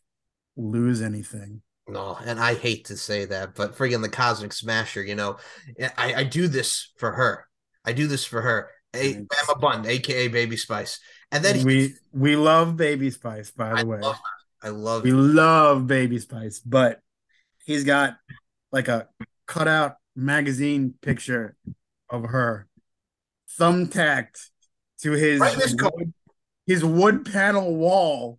lose 0.57 1.03
anything. 1.03 1.63
No, 1.89 2.17
and 2.25 2.39
I 2.41 2.55
hate 2.55 2.87
to 2.87 2.97
say 2.97 3.25
that, 3.27 3.55
but 3.55 3.77
friggin' 3.77 4.03
the 4.03 4.09
Cosmic 4.09 4.53
Smasher. 4.53 5.03
You 5.03 5.15
know, 5.15 5.37
eh, 5.79 5.89
I 5.97 6.15
I 6.15 6.25
do 6.25 6.49
this 6.49 6.93
for 6.97 7.13
her. 7.13 7.47
I 7.85 7.93
do 7.93 8.07
this 8.07 8.25
for 8.25 8.41
her. 8.41 8.69
A. 8.95 9.15
Emma 9.15 9.59
Bun, 9.59 9.87
aka 9.87 10.29
Baby 10.29 10.57
Spice, 10.57 11.01
and 11.31 11.43
then 11.45 11.57
he, 11.57 11.65
we 11.65 11.95
we 12.13 12.37
love 12.37 12.77
Baby 12.77 13.11
Spice, 13.11 13.51
by 13.51 13.73
I 13.73 13.81
the 13.83 13.87
way. 13.87 14.01
love. 14.01 14.17
I 14.63 14.69
love 14.69 15.03
We 15.03 15.13
love 15.13 15.87
Baby 15.87 16.19
Spice, 16.19 16.61
but 16.61 17.01
he's 17.65 17.85
got 17.85 18.17
like 18.71 18.89
a 18.89 19.09
cutout 19.47 19.97
magazine 20.15 20.95
picture 21.01 21.57
of 22.11 22.25
her 22.25 22.69
thumbtacked 23.59 24.51
to 25.01 25.13
his 25.13 25.41
Right 25.41 25.55
in 25.55 25.59
this 25.59 25.75
coat. 25.75 25.93
wood, 25.97 26.13
his 26.67 26.85
wood 26.85 27.25
panel 27.25 27.75
wall. 27.75 28.39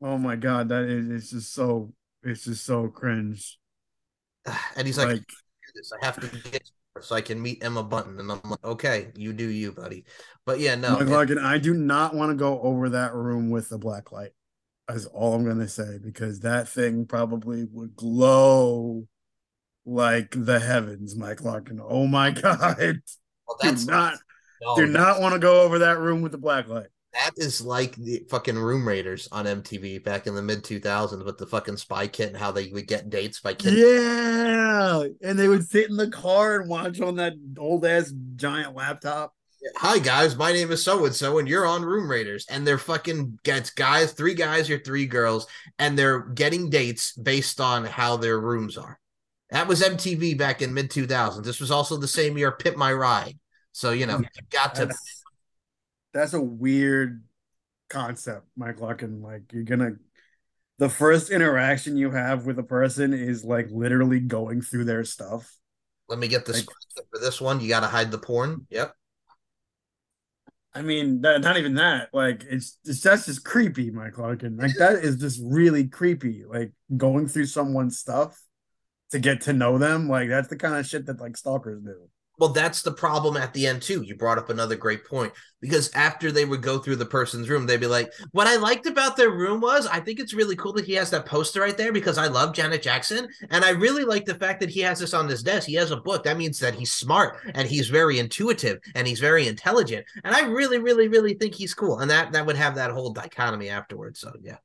Oh 0.00 0.18
my 0.18 0.36
god, 0.36 0.68
that 0.68 0.84
is 0.84 1.10
it's 1.10 1.30
just 1.30 1.52
so 1.52 1.92
it's 2.22 2.44
just 2.44 2.64
so 2.64 2.88
cringe. 2.88 3.58
and 4.76 4.86
he's 4.86 4.98
like, 4.98 5.08
Like, 5.08 5.16
I, 5.16 5.20
do 5.20 5.72
this. 5.74 5.92
I 6.00 6.04
have 6.04 6.20
to 6.20 6.50
get 6.50 6.70
so 7.00 7.14
I 7.14 7.20
can 7.20 7.40
meet 7.40 7.62
Emma 7.62 7.82
Bunton, 7.84 8.18
and 8.18 8.32
I'm 8.32 8.40
like, 8.44 8.64
okay, 8.64 9.12
you 9.14 9.32
do 9.32 9.48
you, 9.48 9.70
buddy. 9.72 10.04
But 10.44 10.58
yeah, 10.58 10.74
no, 10.74 10.92
Mike 10.94 11.02
it- 11.02 11.08
Larkin, 11.08 11.38
I 11.38 11.58
do 11.58 11.74
not 11.74 12.14
want 12.14 12.30
to 12.30 12.34
go 12.36 12.60
over 12.60 12.88
that 12.90 13.14
room 13.14 13.50
with 13.50 13.68
the 13.68 13.78
black 13.78 14.10
light. 14.10 14.30
That's 14.88 15.06
all 15.06 15.34
I'm 15.34 15.44
gonna 15.44 15.68
say 15.68 15.98
because 16.02 16.40
that 16.40 16.68
thing 16.68 17.04
probably 17.06 17.64
would 17.70 17.94
glow 17.94 19.06
like 19.84 20.30
the 20.32 20.58
heavens, 20.58 21.14
Mike 21.14 21.42
Larkin. 21.42 21.80
Oh 21.82 22.06
my 22.06 22.30
god. 22.32 22.78
well, 23.46 23.58
Do 23.60 23.70
that's 23.70 23.86
not 23.86 24.14
no, 24.60 24.76
do 24.76 24.86
not 24.86 25.20
want 25.20 25.34
to 25.34 25.38
go 25.38 25.62
over 25.62 25.80
that 25.80 25.98
room 25.98 26.22
with 26.22 26.32
the 26.32 26.38
black 26.38 26.68
light. 26.68 26.88
That 27.14 27.30
is 27.36 27.60
like 27.62 27.96
the 27.96 28.24
fucking 28.28 28.58
Room 28.58 28.86
Raiders 28.86 29.28
on 29.32 29.46
MTV 29.46 30.04
back 30.04 30.26
in 30.26 30.34
the 30.34 30.42
mid 30.42 30.62
2000s 30.62 31.24
with 31.24 31.38
the 31.38 31.46
fucking 31.46 31.78
spy 31.78 32.06
kit 32.06 32.28
and 32.28 32.36
how 32.36 32.52
they 32.52 32.68
would 32.68 32.86
get 32.86 33.08
dates 33.08 33.40
by 33.40 33.54
kid. 33.54 33.74
Yeah. 33.74 35.04
And 35.22 35.38
they 35.38 35.48
would 35.48 35.68
sit 35.68 35.88
in 35.88 35.96
the 35.96 36.10
car 36.10 36.60
and 36.60 36.68
watch 36.68 37.00
on 37.00 37.16
that 37.16 37.32
old 37.58 37.86
ass 37.86 38.12
giant 38.36 38.74
laptop. 38.74 39.34
Hi 39.76 39.98
guys, 39.98 40.36
my 40.36 40.52
name 40.52 40.70
is 40.70 40.84
so 40.84 41.04
and 41.04 41.14
so, 41.14 41.38
and 41.38 41.48
you're 41.48 41.66
on 41.66 41.82
Room 41.82 42.08
Raiders, 42.08 42.46
and 42.48 42.64
they're 42.64 42.78
fucking 42.78 43.40
gets 43.42 43.70
guys, 43.70 44.12
three 44.12 44.34
guys 44.34 44.70
or 44.70 44.78
three 44.78 45.04
girls, 45.04 45.48
and 45.80 45.98
they're 45.98 46.20
getting 46.20 46.70
dates 46.70 47.12
based 47.12 47.60
on 47.60 47.84
how 47.84 48.16
their 48.16 48.38
rooms 48.38 48.78
are. 48.78 49.00
That 49.50 49.66
was 49.66 49.82
MTV 49.82 50.38
back 50.38 50.62
in 50.62 50.74
mid 50.74 50.90
2000s. 50.90 51.42
This 51.42 51.60
was 51.60 51.72
also 51.72 51.96
the 51.96 52.06
same 52.06 52.38
year 52.38 52.52
Pimp 52.52 52.76
My 52.76 52.92
Ride. 52.92 53.36
So 53.72 53.90
you 53.90 54.06
know, 54.06 54.18
you 54.18 54.26
got 54.50 54.76
to 54.76 54.94
That's, 56.12 56.34
a 56.34 56.40
weird 56.40 57.24
concept, 57.90 58.46
Mike 58.56 58.80
Larkin. 58.80 59.22
Like 59.22 59.52
you're 59.52 59.64
gonna 59.64 59.92
the 60.78 60.88
first 60.88 61.30
interaction 61.30 61.96
you 61.96 62.10
have 62.10 62.46
with 62.46 62.58
a 62.58 62.62
person 62.62 63.12
is 63.12 63.44
like 63.44 63.68
literally 63.70 64.20
going 64.20 64.62
through 64.62 64.84
their 64.84 65.04
stuff. 65.04 65.56
let 66.08 66.18
me 66.18 66.28
get 66.28 66.46
this 66.46 66.66
Like- 66.66 67.06
for 67.12 67.18
this 67.20 67.40
one. 67.40 67.60
You 67.60 67.68
got 67.68 67.80
to 67.80 67.86
hide 67.86 68.10
the 68.10 68.18
porn. 68.18 68.66
Yep. 68.70 68.94
I 70.74 70.82
mean, 70.82 71.22
that, 71.22 71.40
not 71.40 71.56
even 71.56 71.74
that. 71.74 72.10
Like, 72.12 72.44
it's, 72.48 72.78
it's 72.84 73.00
that's 73.00 73.26
just 73.26 73.44
creepy, 73.44 73.90
Mike 73.90 74.16
Larkin. 74.18 74.56
Like, 74.56 74.74
that 74.78 74.96
is 74.96 75.16
just 75.16 75.40
really 75.42 75.88
creepy. 75.88 76.44
Like, 76.44 76.72
going 76.96 77.26
through 77.26 77.46
someone's 77.46 77.98
stuff. 77.98 78.40
to 79.10 79.18
get 79.18 79.40
to 79.42 79.52
know 79.54 79.78
them. 79.78 80.08
Like 80.08 80.28
that's 80.28 80.48
the 80.48 80.56
kind 80.56 80.74
of 80.74 80.86
shit 80.86 81.06
that 81.06 81.18
like 81.20 81.36
stalkers 81.36 81.80
do. 81.82 82.08
Well, 82.38 82.50
that's 82.50 82.82
the 82.82 82.92
problem 82.92 83.36
at 83.36 83.52
the 83.52 83.66
end 83.66 83.82
too. 83.82 84.02
You 84.02 84.14
brought 84.16 84.38
up 84.38 84.48
another 84.48 84.76
great 84.76 85.04
point 85.04 85.32
because 85.60 85.90
after 85.94 86.30
they 86.30 86.44
would 86.44 86.62
go 86.62 86.78
through 86.78 86.96
the 86.96 87.04
person's 87.06 87.48
room, 87.48 87.66
they'd 87.66 87.80
be 87.80 87.86
like, 87.88 88.12
"What 88.30 88.46
I 88.46 88.56
liked 88.56 88.86
about 88.86 89.16
their 89.16 89.30
room 89.30 89.60
was 89.60 89.86
I 89.88 89.98
think 89.98 90.20
it's 90.20 90.34
really 90.34 90.54
cool 90.54 90.72
that 90.74 90.84
he 90.84 90.92
has 90.94 91.10
that 91.10 91.26
poster 91.26 91.60
right 91.60 91.76
there 91.76 91.92
because 91.92 92.16
I 92.16 92.28
love 92.28 92.54
Janet 92.54 92.80
Jackson, 92.82 93.26
and 93.50 93.64
I 93.64 93.70
really 93.70 94.04
like 94.04 94.24
the 94.24 94.36
fact 94.36 94.60
that 94.60 94.70
he 94.70 94.80
has 94.80 95.00
this 95.00 95.14
on 95.14 95.28
his 95.28 95.42
desk. 95.42 95.66
He 95.66 95.74
has 95.74 95.90
a 95.90 95.96
book. 95.96 96.22
That 96.22 96.36
means 96.38 96.60
that 96.60 96.74
he's 96.74 96.92
smart 96.92 97.38
and 97.54 97.66
he's 97.66 97.88
very 97.88 98.18
intuitive 98.20 98.78
and 98.94 99.06
he's 99.06 99.20
very 99.20 99.48
intelligent, 99.48 100.06
and 100.22 100.34
I 100.34 100.42
really, 100.42 100.78
really, 100.78 101.08
really 101.08 101.34
think 101.34 101.54
he's 101.54 101.74
cool. 101.74 101.98
And 101.98 102.10
that 102.10 102.32
that 102.32 102.46
would 102.46 102.56
have 102.56 102.76
that 102.76 102.92
whole 102.92 103.12
dichotomy 103.12 103.68
afterwards. 103.68 104.20
So 104.20 104.32
yeah, 104.40 104.58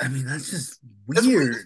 I 0.00 0.08
mean, 0.08 0.24
that's 0.24 0.50
just 0.50 0.80
That's 1.08 1.26
weird. 1.26 1.50
weird. 1.50 1.64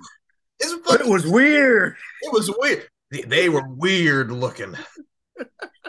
it's 0.59 0.75
But 0.87 1.01
it 1.01 1.07
was 1.07 1.27
weird. 1.27 1.97
it 2.23 2.33
was 2.33 2.51
weird. 2.59 2.89
They, 3.11 3.23
they 3.23 3.49
were 3.49 3.67
weird 3.69 4.31
looking. 4.33 4.75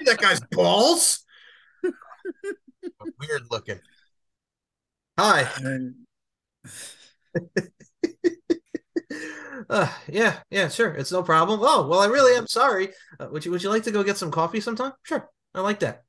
That 0.06 0.18
guy's 0.20 0.42
balls. 0.52 1.24
weird 3.20 3.44
looking. 3.52 3.80
Hi. 5.18 5.48
Uh, 9.70 9.92
yeah, 10.08 10.40
yeah, 10.50 10.70
sure. 10.70 10.94
It's 10.94 11.12
no 11.12 11.24
problem. 11.24 11.60
Oh, 11.64 11.88
well, 11.88 12.00
I 12.00 12.06
really 12.06 12.38
am 12.38 12.48
sorry. 12.48 12.90
Uh, 13.20 13.28
would 13.32 13.44
you 13.44 13.52
would 13.52 13.64
you 13.64 13.70
like 13.70 13.84
to 13.84 13.92
go 13.92 14.04
get 14.04 14.18
some 14.18 14.32
coffee 14.32 14.62
sometime? 14.62 14.94
Sure. 15.04 15.30
I 15.54 15.62
like 15.62 15.80
that. 15.80 16.04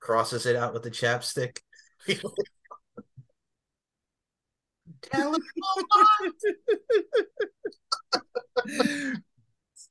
Crosses 0.00 0.46
it 0.46 0.56
out 0.56 0.72
with 0.72 0.82
the 0.82 0.90
chapstick. 0.90 1.58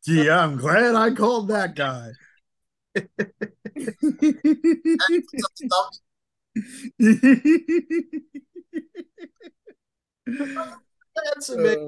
Gee, 0.05 0.29
I'm 0.29 0.57
glad 0.57 0.95
I 0.95 1.11
called 1.11 1.47
that 1.49 1.75
guy. 1.75 2.11
That's 10.25 11.49
a 11.49 11.57
big- 11.57 11.79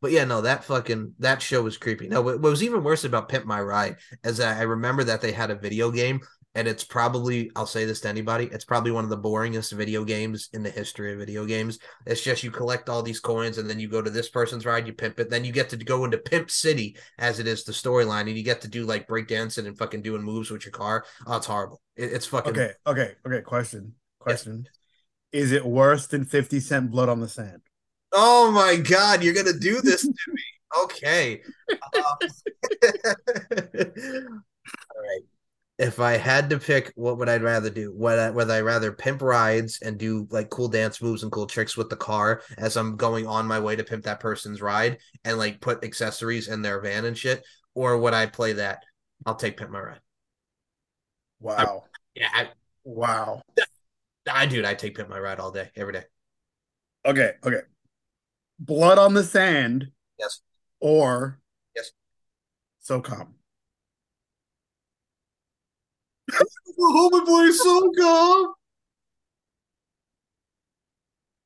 But 0.00 0.10
yeah, 0.10 0.24
no, 0.24 0.40
that 0.40 0.64
fucking 0.64 1.14
that 1.20 1.40
show 1.42 1.62
was 1.62 1.76
creepy. 1.76 2.08
No, 2.08 2.22
what 2.22 2.40
what 2.40 2.50
was 2.50 2.62
even 2.62 2.82
worse 2.82 3.04
about 3.04 3.28
Pimp 3.28 3.44
My 3.46 3.60
Ride 3.62 3.96
is 4.24 4.40
I 4.40 4.62
remember 4.62 5.04
that 5.04 5.20
they 5.20 5.30
had 5.32 5.50
a 5.50 5.54
video 5.54 5.90
game, 5.92 6.20
and 6.54 6.68
it's 6.68 6.84
probably 6.84 7.50
I'll 7.56 7.66
say 7.66 7.84
this 7.84 8.00
to 8.00 8.08
anybody, 8.08 8.48
it's 8.52 8.64
probably 8.64 8.92
one 8.92 9.04
of 9.04 9.10
the 9.10 9.18
boringest 9.18 9.72
video 9.72 10.04
games 10.04 10.48
in 10.52 10.62
the 10.62 10.70
history 10.70 11.12
of 11.12 11.18
video 11.18 11.44
games. 11.44 11.78
It's 12.06 12.22
just 12.22 12.42
you 12.42 12.50
collect 12.50 12.88
all 12.88 13.02
these 13.02 13.20
coins, 13.20 13.58
and 13.58 13.68
then 13.68 13.80
you 13.80 13.88
go 13.88 14.02
to 14.02 14.10
this 14.10 14.28
person's 14.28 14.66
ride, 14.66 14.86
you 14.86 14.92
pimp 14.92 15.18
it, 15.18 15.30
then 15.30 15.44
you 15.44 15.52
get 15.52 15.68
to 15.70 15.76
go 15.76 16.04
into 16.04 16.18
Pimp 16.18 16.50
City 16.50 16.96
as 17.18 17.40
it 17.40 17.46
is 17.46 17.64
the 17.64 17.72
storyline, 17.72 18.22
and 18.22 18.36
you 18.36 18.42
get 18.42 18.60
to 18.62 18.68
do 18.68 18.84
like 18.84 19.08
breakdancing 19.08 19.66
and 19.66 19.78
fucking 19.78 20.02
doing 20.02 20.22
moves 20.22 20.50
with 20.50 20.64
your 20.64 20.72
car. 20.72 21.04
Oh, 21.26 21.36
it's 21.36 21.46
horrible. 21.46 21.80
It, 21.96 22.12
it's 22.12 22.26
fucking 22.26 22.52
okay, 22.52 22.72
okay, 22.86 23.12
okay. 23.26 23.40
Question, 23.42 23.94
question. 24.18 24.66
Is 25.32 25.52
it 25.52 25.64
worse 25.64 26.06
than 26.06 26.24
Fifty 26.24 26.60
Cent 26.60 26.90
Blood 26.90 27.08
on 27.08 27.20
the 27.20 27.28
Sand? 27.28 27.62
Oh 28.12 28.50
my 28.50 28.76
God, 28.76 29.22
you're 29.22 29.34
gonna 29.34 29.58
do 29.58 29.80
this 29.80 30.02
to 30.02 30.14
me. 30.28 30.42
Okay. 30.84 31.42
Um, 31.94 32.00
all 32.82 32.92
right. 35.02 35.22
If 35.82 35.98
I 35.98 36.16
had 36.16 36.48
to 36.50 36.58
pick, 36.60 36.92
what 36.94 37.18
would 37.18 37.28
I 37.28 37.38
rather 37.38 37.68
do? 37.68 37.92
Would 37.96 38.18
I, 38.18 38.30
would 38.30 38.48
I 38.48 38.60
rather 38.60 38.92
pimp 38.92 39.20
rides 39.20 39.80
and 39.82 39.98
do 39.98 40.28
like 40.30 40.48
cool 40.48 40.68
dance 40.68 41.02
moves 41.02 41.24
and 41.24 41.32
cool 41.32 41.46
tricks 41.46 41.76
with 41.76 41.90
the 41.90 41.96
car 41.96 42.42
as 42.56 42.76
I'm 42.76 42.96
going 42.96 43.26
on 43.26 43.48
my 43.48 43.58
way 43.58 43.74
to 43.74 43.82
pimp 43.82 44.04
that 44.04 44.20
person's 44.20 44.62
ride 44.62 44.98
and 45.24 45.38
like 45.38 45.60
put 45.60 45.82
accessories 45.84 46.46
in 46.46 46.62
their 46.62 46.80
van 46.80 47.04
and 47.04 47.18
shit? 47.18 47.44
Or 47.74 47.98
would 47.98 48.14
I 48.14 48.26
play 48.26 48.52
that? 48.52 48.84
I'll 49.26 49.34
take 49.34 49.56
pimp 49.56 49.72
my 49.72 49.80
ride. 49.80 50.00
Wow, 51.40 51.84
Yeah, 52.14 52.28
I, 52.32 52.48
wow. 52.84 53.42
I 54.30 54.46
dude, 54.46 54.64
I 54.64 54.74
take 54.74 54.96
pimp 54.96 55.08
my 55.08 55.18
ride 55.18 55.40
all 55.40 55.50
day, 55.50 55.70
every 55.74 55.94
day. 55.94 56.04
Okay, 57.04 57.32
okay. 57.44 57.62
Blood 58.60 58.98
on 58.98 59.14
the 59.14 59.24
Sand. 59.24 59.88
Yes. 60.16 60.42
Or 60.78 61.40
Yes. 61.74 61.90
SOCOM. 62.88 63.32
Home 66.30 67.14
and 67.14 67.26
play 67.26 67.50
SOCOM. 67.50 68.52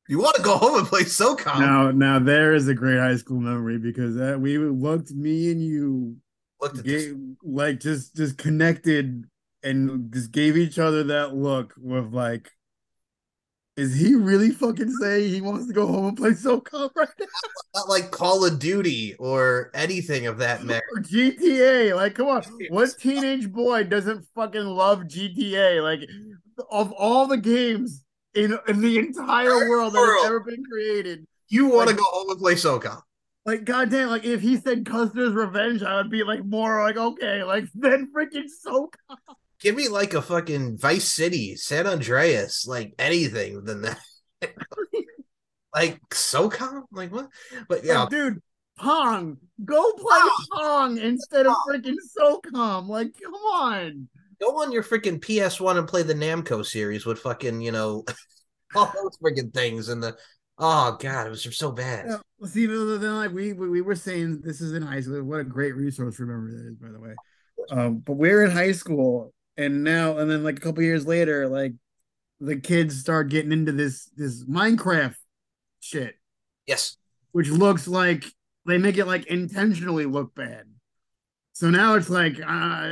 You 0.09 0.21
want 0.21 0.37
to 0.37 0.43
go 0.43 0.57
home 0.57 0.79
and 0.79 0.87
play 0.87 1.03
SOCOM? 1.03 1.59
Now, 1.59 1.91
now 1.91 2.19
there 2.19 2.55
is 2.55 2.69
a 2.69 2.75
great 2.75 2.99
high 2.99 3.17
school 3.17 3.41
memory 3.41 3.79
because 3.79 4.15
that 4.17 4.41
we 4.41 4.57
looked, 4.59 5.11
me 5.11 5.51
and 5.51 5.63
you, 5.63 6.17
Looked 6.61 6.85
gave, 6.85 7.17
like 7.43 7.81
just 7.81 8.17
just 8.17 8.39
connected 8.39 9.27
and 9.63 10.11
just 10.13 10.31
gave 10.31 10.57
each 10.57 10.79
other 10.79 11.05
that 11.05 11.35
look 11.35 11.75
with 11.77 12.15
like, 12.15 12.51
is 13.77 13.95
he 13.95 14.15
really 14.15 14.51
fucking 14.51 14.91
saying 14.91 15.31
he 15.33 15.41
wants 15.41 15.67
to 15.67 15.73
go 15.73 15.87
home 15.87 16.07
and 16.07 16.17
play 16.17 16.31
SoCom 16.31 16.91
right 16.97 17.09
now? 17.21 17.27
Not 17.75 17.89
like 17.89 18.11
Call 18.11 18.45
of 18.45 18.59
Duty 18.59 19.15
or 19.19 19.71
anything 19.75 20.27
of 20.27 20.39
that 20.39 20.65
matter. 20.65 20.83
Or 20.97 21.03
GTA? 21.03 21.95
Like, 21.95 22.15
come 22.15 22.29
on, 22.29 22.43
what 22.71 22.97
teenage 22.99 23.53
boy 23.53 23.85
doesn't 23.85 24.25
fucking 24.35 24.65
love 24.65 25.01
GTA? 25.03 25.83
Like, 25.83 26.09
of 26.71 26.91
all 26.93 27.27
the 27.27 27.37
games 27.37 28.03
in 28.35 28.59
in 28.69 28.81
the 28.81 28.99
entire 28.99 29.69
world 29.69 29.93
that 29.95 29.99
has 30.19 30.27
ever 30.27 30.41
been 30.41 30.65
created, 30.65 31.27
You 31.49 31.67
want 31.67 31.89
to 31.91 31.95
Like- 31.95 31.97
go 31.99 32.05
home 32.05 32.31
and 32.31 32.39
play 32.41 32.55
SOCOM. 32.55 33.01
Like, 33.45 33.65
goddamn, 33.65 34.09
like 34.09 34.25
if 34.25 34.41
he 34.41 34.57
said 34.57 34.85
Custer's 34.85 35.33
Revenge, 35.33 35.83
I 35.83 35.97
would 35.99 36.11
be 36.11 36.25
like 36.25 36.45
more 36.45 36.83
like, 36.83 36.97
okay, 36.97 37.45
like 37.45 37.65
then 37.75 38.11
freaking 38.13 38.49
so 38.49 38.91
Give 39.61 39.75
me 39.75 39.89
like 39.89 40.15
a 40.15 40.23
fucking 40.23 40.79
Vice 40.79 41.09
City, 41.09 41.57
San 41.57 41.87
Andreas, 41.87 42.67
like 42.67 42.95
anything 42.99 43.65
than 43.65 43.83
that. 43.83 43.99
like 45.75 46.01
SOCOM? 46.11 46.83
Like 46.93 47.13
what? 47.13 47.29
But 47.69 47.85
yeah, 47.85 48.01
Like, 48.01 48.11
dude, 48.11 48.43
Pong, 48.79 49.39
go 49.65 49.93
play 49.95 50.21
Pong 50.53 50.99
instead 50.99 51.47
of 51.47 51.55
freaking 51.69 51.97
SOCOM. 52.19 52.89
Like, 52.89 53.13
come 53.23 53.35
on. 53.35 54.09
go 54.41 54.63
on 54.63 54.73
your 54.73 54.83
freaking 54.83 55.21
PS1 55.21 55.79
and 55.79 55.89
play 55.89 56.03
the 56.03 56.15
Namco 56.15 56.65
series 56.65 57.07
with 57.07 57.19
fucking, 57.19 57.61
you 57.63 57.73
know, 57.73 58.05
all 58.75 58.93
those 58.95 59.17
freaking 59.19 59.53
things 59.55 59.89
and 59.89 60.03
the 60.03 60.17
oh 60.59 60.97
god, 61.01 61.27
it 61.27 61.31
was 61.31 61.57
so 61.57 61.73
bad. 61.73 62.07
Yeah, 62.09 62.47
see, 62.47 62.67
then 62.67 63.17
like 63.17 63.33
we 63.33 63.53
we 63.53 63.69
we 63.69 63.81
were 63.81 63.95
saying, 63.95 64.43
this 64.43 64.61
is 64.61 64.73
in 64.73 64.83
high 64.83 65.01
school. 65.01 65.23
What 65.23 65.41
a 65.41 65.45
great 65.45 65.75
resource! 65.75 66.19
Remember 66.19 66.51
that 66.51 66.69
is, 66.69 66.77
by 66.77 66.91
the 66.91 67.01
way. 67.01 67.15
Um, 67.71 67.99
but 67.99 68.15
we're 68.15 68.45
in 68.45 68.51
high 68.51 68.73
school, 68.73 69.33
and 69.57 69.85
now, 69.85 70.19
and 70.19 70.31
then 70.31 70.45
like 70.45 70.59
a 70.59 70.61
couple 70.61 70.83
years 70.83 71.07
later, 71.07 71.49
like 71.49 71.73
the 72.41 72.57
kids 72.57 72.99
start 73.01 73.29
getting 73.29 73.53
into 73.53 73.73
this 73.73 74.11
this 74.17 74.45
Minecraft 74.45 75.17
shit, 75.81 76.17
Yes. 76.67 76.97
which 77.33 77.49
looks 77.49 77.89
like 77.89 78.25
they 78.67 78.79
make 78.79 78.99
it 78.99 79.07
like 79.07 79.27
intentionally 79.27 80.07
look 80.07 80.35
bad. 80.35 80.65
So 81.53 81.71
now 81.71 81.95
it's 81.95 82.11
like 82.11 82.35
uh, 82.39 82.89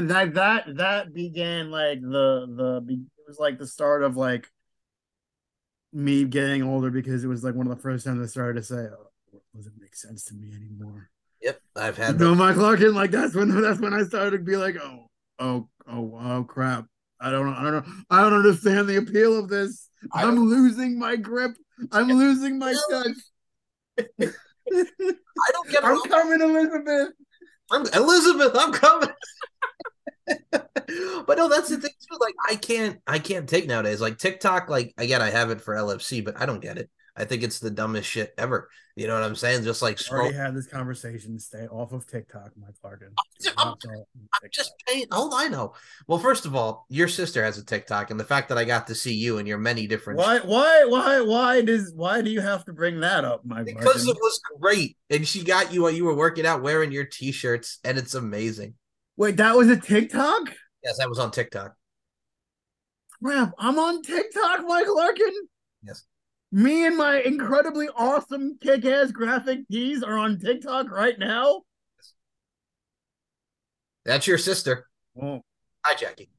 that 0.00 0.32
that 0.34 0.64
that 0.76 1.14
began 1.14 1.70
like 1.70 2.00
the 2.00 2.46
the 2.48 2.82
it 2.92 3.28
was 3.28 3.38
like 3.38 3.58
the 3.58 3.66
start 3.68 4.02
of 4.02 4.16
like 4.16 4.48
me 5.92 6.24
getting 6.24 6.62
older 6.62 6.90
because 6.90 7.24
it 7.24 7.28
was 7.28 7.42
like 7.44 7.54
one 7.54 7.66
of 7.68 7.76
the 7.76 7.82
first 7.82 8.04
times 8.04 8.20
I 8.22 8.26
started 8.26 8.60
to 8.60 8.66
say, 8.66 8.76
oh, 8.76 9.10
it 9.32 9.42
doesn't 9.54 9.80
make 9.80 9.94
sense 9.94 10.24
to 10.26 10.34
me 10.34 10.52
anymore. 10.54 11.10
Yep. 11.42 11.60
I've 11.76 11.98
You 11.98 12.04
had 12.04 12.18
know, 12.18 12.30
the 12.30 12.34
Mike 12.34 12.56
Larkin, 12.56 12.94
like 12.94 13.10
that's 13.10 13.34
when 13.34 13.48
that's 13.60 13.80
when 13.80 13.94
I 13.94 14.02
started 14.02 14.38
to 14.38 14.44
be 14.44 14.56
like, 14.56 14.76
oh, 14.80 15.06
oh, 15.38 15.68
oh, 15.90 16.18
oh, 16.20 16.44
crap. 16.44 16.86
I 17.20 17.30
don't 17.30 17.46
know. 17.46 17.56
I 17.56 17.62
don't 17.62 17.72
know. 17.72 17.92
I 18.10 18.22
don't 18.22 18.32
understand 18.32 18.88
the 18.88 18.96
appeal 18.96 19.38
of 19.38 19.48
this. 19.48 19.88
I'm 20.12 20.36
losing 20.36 20.98
my 20.98 21.16
grip. 21.16 21.56
I'm 21.92 22.08
losing 22.08 22.58
my 22.58 22.74
touch. 22.90 23.16
I 23.98 25.50
don't 25.52 25.70
get 25.70 25.82
it. 25.82 25.84
I'm 25.84 26.00
coming, 26.02 26.40
Elizabeth. 26.40 27.12
I'm 27.70 27.86
Elizabeth, 27.94 28.52
I'm 28.54 28.72
coming. 28.72 29.08
but 30.50 31.38
no, 31.38 31.48
that's 31.48 31.68
the 31.68 31.78
thing 31.78 31.90
too. 31.90 32.18
Like 32.20 32.34
I 32.48 32.56
can't 32.56 32.98
I 33.06 33.18
can't 33.18 33.48
take 33.48 33.66
nowadays. 33.66 34.00
Like 34.00 34.18
TikTok, 34.18 34.68
like 34.68 34.92
again, 34.98 35.22
I 35.22 35.30
have 35.30 35.50
it 35.50 35.60
for 35.60 35.74
LFC, 35.74 36.24
but 36.24 36.40
I 36.40 36.46
don't 36.46 36.60
get 36.60 36.78
it. 36.78 36.90
I 37.16 37.24
think 37.24 37.42
it's 37.42 37.58
the 37.58 37.70
dumbest 37.70 38.08
shit 38.08 38.32
ever. 38.38 38.68
You 38.96 39.06
know 39.06 39.14
what 39.14 39.22
I'm 39.22 39.34
saying? 39.36 39.64
Just 39.64 39.82
like 39.82 39.98
scroll. 39.98 40.22
Already 40.22 40.36
had 40.36 40.54
this 40.54 40.66
conversation. 40.66 41.38
Stay 41.38 41.66
off 41.66 41.92
of 41.92 42.06
TikTok, 42.06 42.50
Mike 42.56 42.74
Larkin. 42.84 43.12
I'm- 43.56 43.74
I'm 43.84 44.50
just 44.52 44.72
paying. 44.86 45.06
Oh, 45.10 45.30
I 45.34 45.48
know. 45.48 45.74
Well, 46.06 46.18
first 46.18 46.44
of 46.44 46.54
all, 46.54 46.86
your 46.88 47.08
sister 47.08 47.42
has 47.42 47.56
a 47.58 47.64
TikTok, 47.64 48.10
and 48.10 48.18
the 48.20 48.24
fact 48.24 48.48
that 48.48 48.58
I 48.58 48.64
got 48.64 48.86
to 48.88 48.94
see 48.94 49.14
you 49.14 49.38
and 49.38 49.46
your 49.48 49.58
many 49.58 49.86
different 49.86 50.18
Why? 50.18 50.38
Why? 50.40 50.84
Why? 50.84 51.20
Why 51.20 51.62
does? 51.62 51.92
Why 51.94 52.20
do 52.20 52.30
you 52.30 52.40
have 52.40 52.64
to 52.66 52.72
bring 52.72 53.00
that 53.00 53.24
up, 53.24 53.42
Mike? 53.44 53.66
because 53.66 54.06
Larkin? 54.06 54.10
it 54.10 54.16
was 54.20 54.40
great, 54.60 54.96
and 55.08 55.26
she 55.26 55.44
got 55.44 55.72
you 55.72 55.82
while 55.82 55.90
you 55.90 56.04
were 56.04 56.14
working 56.16 56.44
out 56.46 56.62
wearing 56.62 56.92
your 56.92 57.04
t-shirts, 57.04 57.78
and 57.84 57.96
it's 57.96 58.14
amazing. 58.14 58.74
Wait, 59.16 59.36
that 59.38 59.56
was 59.56 59.68
a 59.68 59.76
TikTok. 59.76 60.54
Yes, 60.82 60.98
that 60.98 61.08
was 61.08 61.18
on 61.18 61.30
TikTok. 61.30 61.74
Crap! 63.22 63.52
I'm 63.58 63.78
on 63.78 64.02
TikTok, 64.02 64.66
Mike 64.66 64.86
Larkin. 64.88 65.32
Yes. 65.82 66.04
Me 66.52 66.84
and 66.86 66.96
my 66.96 67.20
incredibly 67.20 67.88
awesome 67.94 68.58
kick-ass 68.60 69.12
graphic 69.12 69.60
tees 69.70 70.02
are 70.02 70.18
on 70.18 70.38
TikTok 70.38 70.90
right 70.90 71.18
now. 71.18 71.62
That's 74.04 74.26
your 74.26 74.38
sister. 74.38 74.88
Oh. 75.20 75.42
Hi, 75.84 75.94
Jackie. 75.94 76.30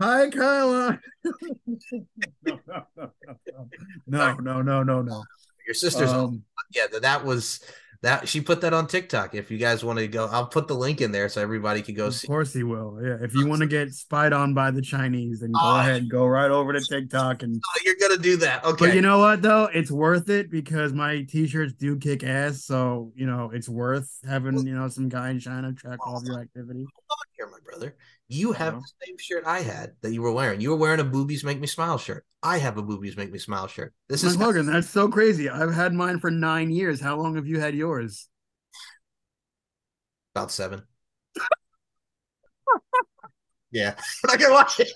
Hi, 0.00 0.28
Kyla. 0.30 1.00
no, 4.06 4.34
no, 4.36 4.62
no, 4.62 4.82
no, 4.82 5.02
no. 5.02 5.24
Your 5.66 5.74
sister's 5.74 6.10
um, 6.10 6.44
yeah, 6.72 6.86
that 7.00 7.24
was 7.24 7.60
that 8.02 8.28
she 8.28 8.40
put 8.40 8.60
that 8.60 8.72
on 8.72 8.86
TikTok. 8.86 9.34
If 9.34 9.50
you 9.50 9.58
guys 9.58 9.84
want 9.84 9.98
to 9.98 10.06
go, 10.06 10.26
I'll 10.26 10.46
put 10.46 10.68
the 10.68 10.74
link 10.74 11.00
in 11.00 11.10
there 11.10 11.28
so 11.28 11.42
everybody 11.42 11.82
can 11.82 11.94
go 11.94 12.06
of 12.06 12.14
see. 12.14 12.26
Of 12.26 12.28
course, 12.28 12.52
he 12.52 12.62
will. 12.62 12.98
Yeah, 13.02 13.16
if 13.20 13.34
you 13.34 13.48
want 13.48 13.60
to 13.62 13.66
get 13.66 13.92
spied 13.92 14.32
on 14.32 14.54
by 14.54 14.70
the 14.70 14.82
Chinese, 14.82 15.40
then 15.40 15.50
go 15.52 15.60
oh, 15.60 15.78
ahead, 15.80 16.08
go 16.08 16.26
right 16.26 16.50
over 16.50 16.72
to 16.72 16.80
TikTok 16.80 17.42
and. 17.42 17.60
Oh, 17.66 17.80
you're 17.84 17.96
gonna 18.00 18.20
do 18.20 18.36
that, 18.38 18.64
okay? 18.64 18.86
But 18.86 18.94
you 18.94 19.00
know 19.00 19.18
what 19.18 19.42
though, 19.42 19.68
it's 19.72 19.90
worth 19.90 20.28
it 20.28 20.50
because 20.50 20.92
my 20.92 21.22
t-shirts 21.22 21.72
do 21.72 21.96
kick 21.96 22.22
ass. 22.22 22.64
So 22.64 23.12
you 23.16 23.26
know, 23.26 23.50
it's 23.52 23.68
worth 23.68 24.08
having 24.26 24.66
you 24.66 24.74
know 24.74 24.88
some 24.88 25.08
guy 25.08 25.30
in 25.30 25.40
China 25.40 25.72
track 25.72 25.98
all 26.06 26.18
of 26.18 26.24
your 26.24 26.40
activity. 26.40 26.86
Here, 27.38 27.46
my 27.46 27.58
brother, 27.64 27.96
you 28.26 28.50
have 28.50 28.74
the 28.74 29.06
same 29.06 29.16
shirt 29.16 29.44
I 29.46 29.60
had 29.60 29.92
that 30.02 30.12
you 30.12 30.22
were 30.22 30.32
wearing. 30.32 30.60
You 30.60 30.70
were 30.70 30.76
wearing 30.76 30.98
a 30.98 31.04
"Boobies 31.04 31.44
Make 31.44 31.60
Me 31.60 31.68
Smile" 31.68 31.96
shirt. 31.96 32.26
I 32.42 32.58
have 32.58 32.78
a 32.78 32.82
"Boobies 32.82 33.16
Make 33.16 33.30
Me 33.30 33.38
Smile" 33.38 33.68
shirt. 33.68 33.94
This 34.08 34.24
is 34.24 34.36
Logan. 34.36 34.66
That's 34.72 34.90
so 34.90 35.08
crazy. 35.08 35.48
I've 35.48 35.72
had 35.72 35.94
mine 35.94 36.18
for 36.18 36.32
nine 36.32 36.70
years. 36.70 37.00
How 37.00 37.16
long 37.16 37.36
have 37.36 37.46
you 37.46 37.60
had 37.60 37.76
yours? 37.76 38.28
About 40.34 40.50
seven. 40.50 40.82
yeah, 43.70 43.94
I 44.28 44.36
can 44.36 44.50
watch 44.50 44.80
it. 44.80 44.90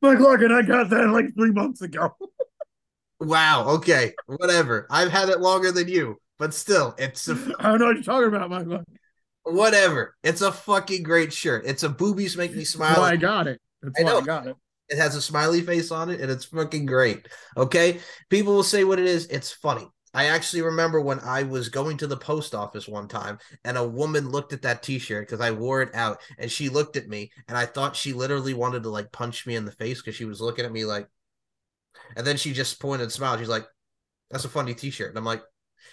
Mike 0.00 0.18
Larkin, 0.18 0.50
I 0.50 0.62
got 0.62 0.88
that 0.90 1.10
like 1.10 1.34
three 1.34 1.52
months 1.52 1.82
ago. 1.82 2.16
wow. 3.20 3.66
Okay. 3.68 4.14
Whatever. 4.26 4.86
I've 4.90 5.12
had 5.12 5.28
it 5.28 5.40
longer 5.40 5.72
than 5.72 5.88
you, 5.88 6.16
but 6.38 6.54
still, 6.54 6.94
it's. 6.96 7.28
A... 7.28 7.34
I 7.58 7.68
don't 7.68 7.80
know 7.80 7.86
what 7.86 7.96
you're 7.96 8.02
talking 8.02 8.28
about, 8.28 8.48
Mike 8.48 8.66
Larkin. 8.66 8.98
Whatever. 9.44 10.16
It's 10.22 10.40
a 10.40 10.52
fucking 10.52 11.02
great 11.02 11.32
shirt. 11.32 11.64
It's 11.66 11.82
a 11.82 11.88
boobies 11.88 12.36
make 12.36 12.54
me 12.54 12.64
smile. 12.64 13.02
I 13.02 13.16
got 13.16 13.46
it. 13.46 13.60
That's 13.82 14.00
I 14.00 14.04
why 14.04 14.20
I 14.20 14.20
got 14.22 14.46
it. 14.46 14.56
It 14.88 14.98
has 14.98 15.16
a 15.16 15.22
smiley 15.22 15.62
face 15.62 15.90
on 15.90 16.10
it, 16.10 16.20
and 16.20 16.30
it's 16.30 16.44
fucking 16.44 16.86
great. 16.86 17.26
Okay, 17.56 17.98
people 18.28 18.54
will 18.54 18.62
say 18.62 18.84
what 18.84 18.98
it 18.98 19.06
is. 19.06 19.26
It's 19.26 19.50
funny. 19.50 19.88
I 20.14 20.26
actually 20.26 20.62
remember 20.62 21.00
when 21.00 21.20
I 21.20 21.42
was 21.42 21.70
going 21.70 21.96
to 21.98 22.06
the 22.06 22.16
post 22.16 22.54
office 22.54 22.86
one 22.86 23.08
time 23.08 23.38
and 23.64 23.78
a 23.78 23.88
woman 23.88 24.28
looked 24.28 24.52
at 24.52 24.60
that 24.62 24.82
t-shirt 24.82 25.26
because 25.26 25.40
I 25.40 25.52
wore 25.52 25.80
it 25.80 25.94
out 25.94 26.20
and 26.38 26.50
she 26.50 26.68
looked 26.68 26.96
at 26.96 27.08
me 27.08 27.32
and 27.48 27.56
I 27.56 27.64
thought 27.64 27.96
she 27.96 28.12
literally 28.12 28.52
wanted 28.52 28.82
to 28.82 28.90
like 28.90 29.10
punch 29.10 29.46
me 29.46 29.56
in 29.56 29.64
the 29.64 29.72
face 29.72 30.02
because 30.02 30.14
she 30.14 30.26
was 30.26 30.40
looking 30.40 30.66
at 30.66 30.72
me 30.72 30.84
like 30.84 31.08
and 32.14 32.26
then 32.26 32.36
she 32.36 32.52
just 32.52 32.78
pointed 32.78 33.04
and 33.04 33.12
smiled. 33.12 33.38
She's 33.38 33.48
like, 33.48 33.66
That's 34.30 34.44
a 34.44 34.50
funny 34.50 34.74
t-shirt. 34.74 35.08
And 35.08 35.18
I'm 35.18 35.24
like, 35.24 35.42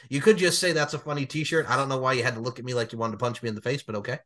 You 0.09 0.21
could 0.21 0.37
just 0.37 0.59
say 0.59 0.71
that's 0.71 0.93
a 0.93 0.99
funny 0.99 1.25
t-shirt. 1.25 1.69
I 1.69 1.75
don't 1.75 1.89
know 1.89 1.97
why 1.97 2.13
you 2.13 2.23
had 2.23 2.35
to 2.35 2.41
look 2.41 2.59
at 2.59 2.65
me 2.65 2.73
like 2.73 2.91
you 2.91 2.97
wanted 2.97 3.13
to 3.13 3.17
punch 3.17 3.41
me 3.43 3.49
in 3.49 3.55
the 3.55 3.61
face, 3.61 3.83
but 3.83 3.95
okay. 3.95 4.19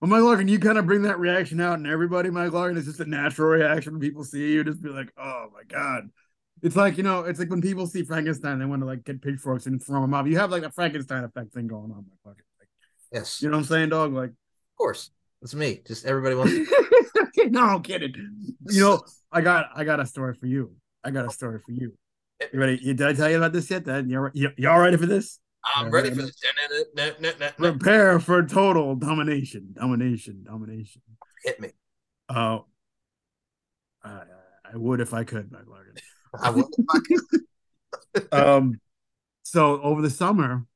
Well, 0.00 0.10
Mike 0.10 0.22
Larkin, 0.22 0.48
you 0.48 0.58
kind 0.58 0.78
of 0.78 0.86
bring 0.86 1.02
that 1.02 1.18
reaction 1.18 1.60
out 1.60 1.78
and 1.78 1.86
everybody, 1.86 2.30
Mike 2.30 2.52
Larkin, 2.52 2.76
it's 2.76 2.86
just 2.86 3.00
a 3.00 3.06
natural 3.06 3.48
reaction 3.48 3.94
when 3.94 4.00
people 4.00 4.24
see 4.24 4.52
you, 4.52 4.64
just 4.64 4.82
be 4.82 4.90
like, 4.90 5.12
Oh 5.16 5.46
my 5.52 5.62
God 5.66 6.10
it's 6.64 6.76
like 6.76 6.96
you 6.96 7.02
know, 7.02 7.20
it's 7.20 7.38
like 7.38 7.50
when 7.50 7.60
people 7.60 7.86
see 7.86 8.02
Frankenstein, 8.02 8.58
they 8.58 8.64
want 8.64 8.80
to 8.80 8.86
like 8.86 9.04
get 9.04 9.20
pitchforks 9.20 9.66
and 9.66 9.82
throw 9.82 10.00
them 10.00 10.14
up. 10.14 10.26
You 10.26 10.38
have 10.38 10.50
like 10.50 10.62
a 10.62 10.70
Frankenstein 10.70 11.22
effect 11.22 11.52
thing 11.52 11.66
going 11.66 11.92
on, 11.92 12.06
my 12.08 12.30
fucking. 12.30 12.44
Like, 12.58 12.68
yes. 13.12 13.42
You 13.42 13.50
know 13.50 13.58
what 13.58 13.64
I'm 13.64 13.68
saying, 13.68 13.88
dog? 13.90 14.14
Like, 14.14 14.30
of 14.30 14.76
course, 14.78 15.10
it's 15.42 15.54
me. 15.54 15.82
Just 15.86 16.06
everybody 16.06 16.34
wants. 16.34 16.52
To- 17.34 17.50
no, 17.50 17.60
I'm 17.60 17.82
kidding. 17.82 18.14
You 18.70 18.80
know, 18.80 19.02
I 19.30 19.40
got, 19.40 19.68
I 19.74 19.84
got 19.84 20.00
a 20.00 20.06
story 20.06 20.34
for 20.34 20.46
you. 20.46 20.74
I 21.02 21.10
got 21.10 21.26
a 21.26 21.30
story 21.30 21.60
for 21.64 21.72
you. 21.72 21.92
You 22.40 22.60
ready? 22.60 22.76
Did 22.76 23.02
I 23.02 23.12
tell 23.12 23.30
you 23.30 23.36
about 23.36 23.52
this 23.52 23.70
yet? 23.70 23.84
Then 23.84 24.08
you're, 24.08 24.30
you, 24.34 24.50
y'all 24.56 24.80
ready 24.80 24.96
for 24.96 25.06
this? 25.06 25.38
I'm 25.76 25.90
ready 25.90 26.10
for 26.10 26.22
this. 26.22 26.36
Prepare 27.56 28.20
for 28.20 28.42
total 28.44 28.94
domination, 28.96 29.68
domination, 29.72 30.44
domination. 30.44 31.02
Hit 31.44 31.60
me. 31.60 31.70
Oh, 32.28 32.66
uh, 34.04 34.08
I, 34.08 34.22
I 34.72 34.76
would 34.76 35.00
if 35.00 35.14
I 35.14 35.24
could, 35.24 35.50
my 35.50 35.60
Larkin. 35.66 35.94
I 36.42 36.50
will. 36.50 36.68
um, 38.32 38.80
so 39.42 39.80
over 39.80 40.02
the 40.02 40.10
summer, 40.10 40.66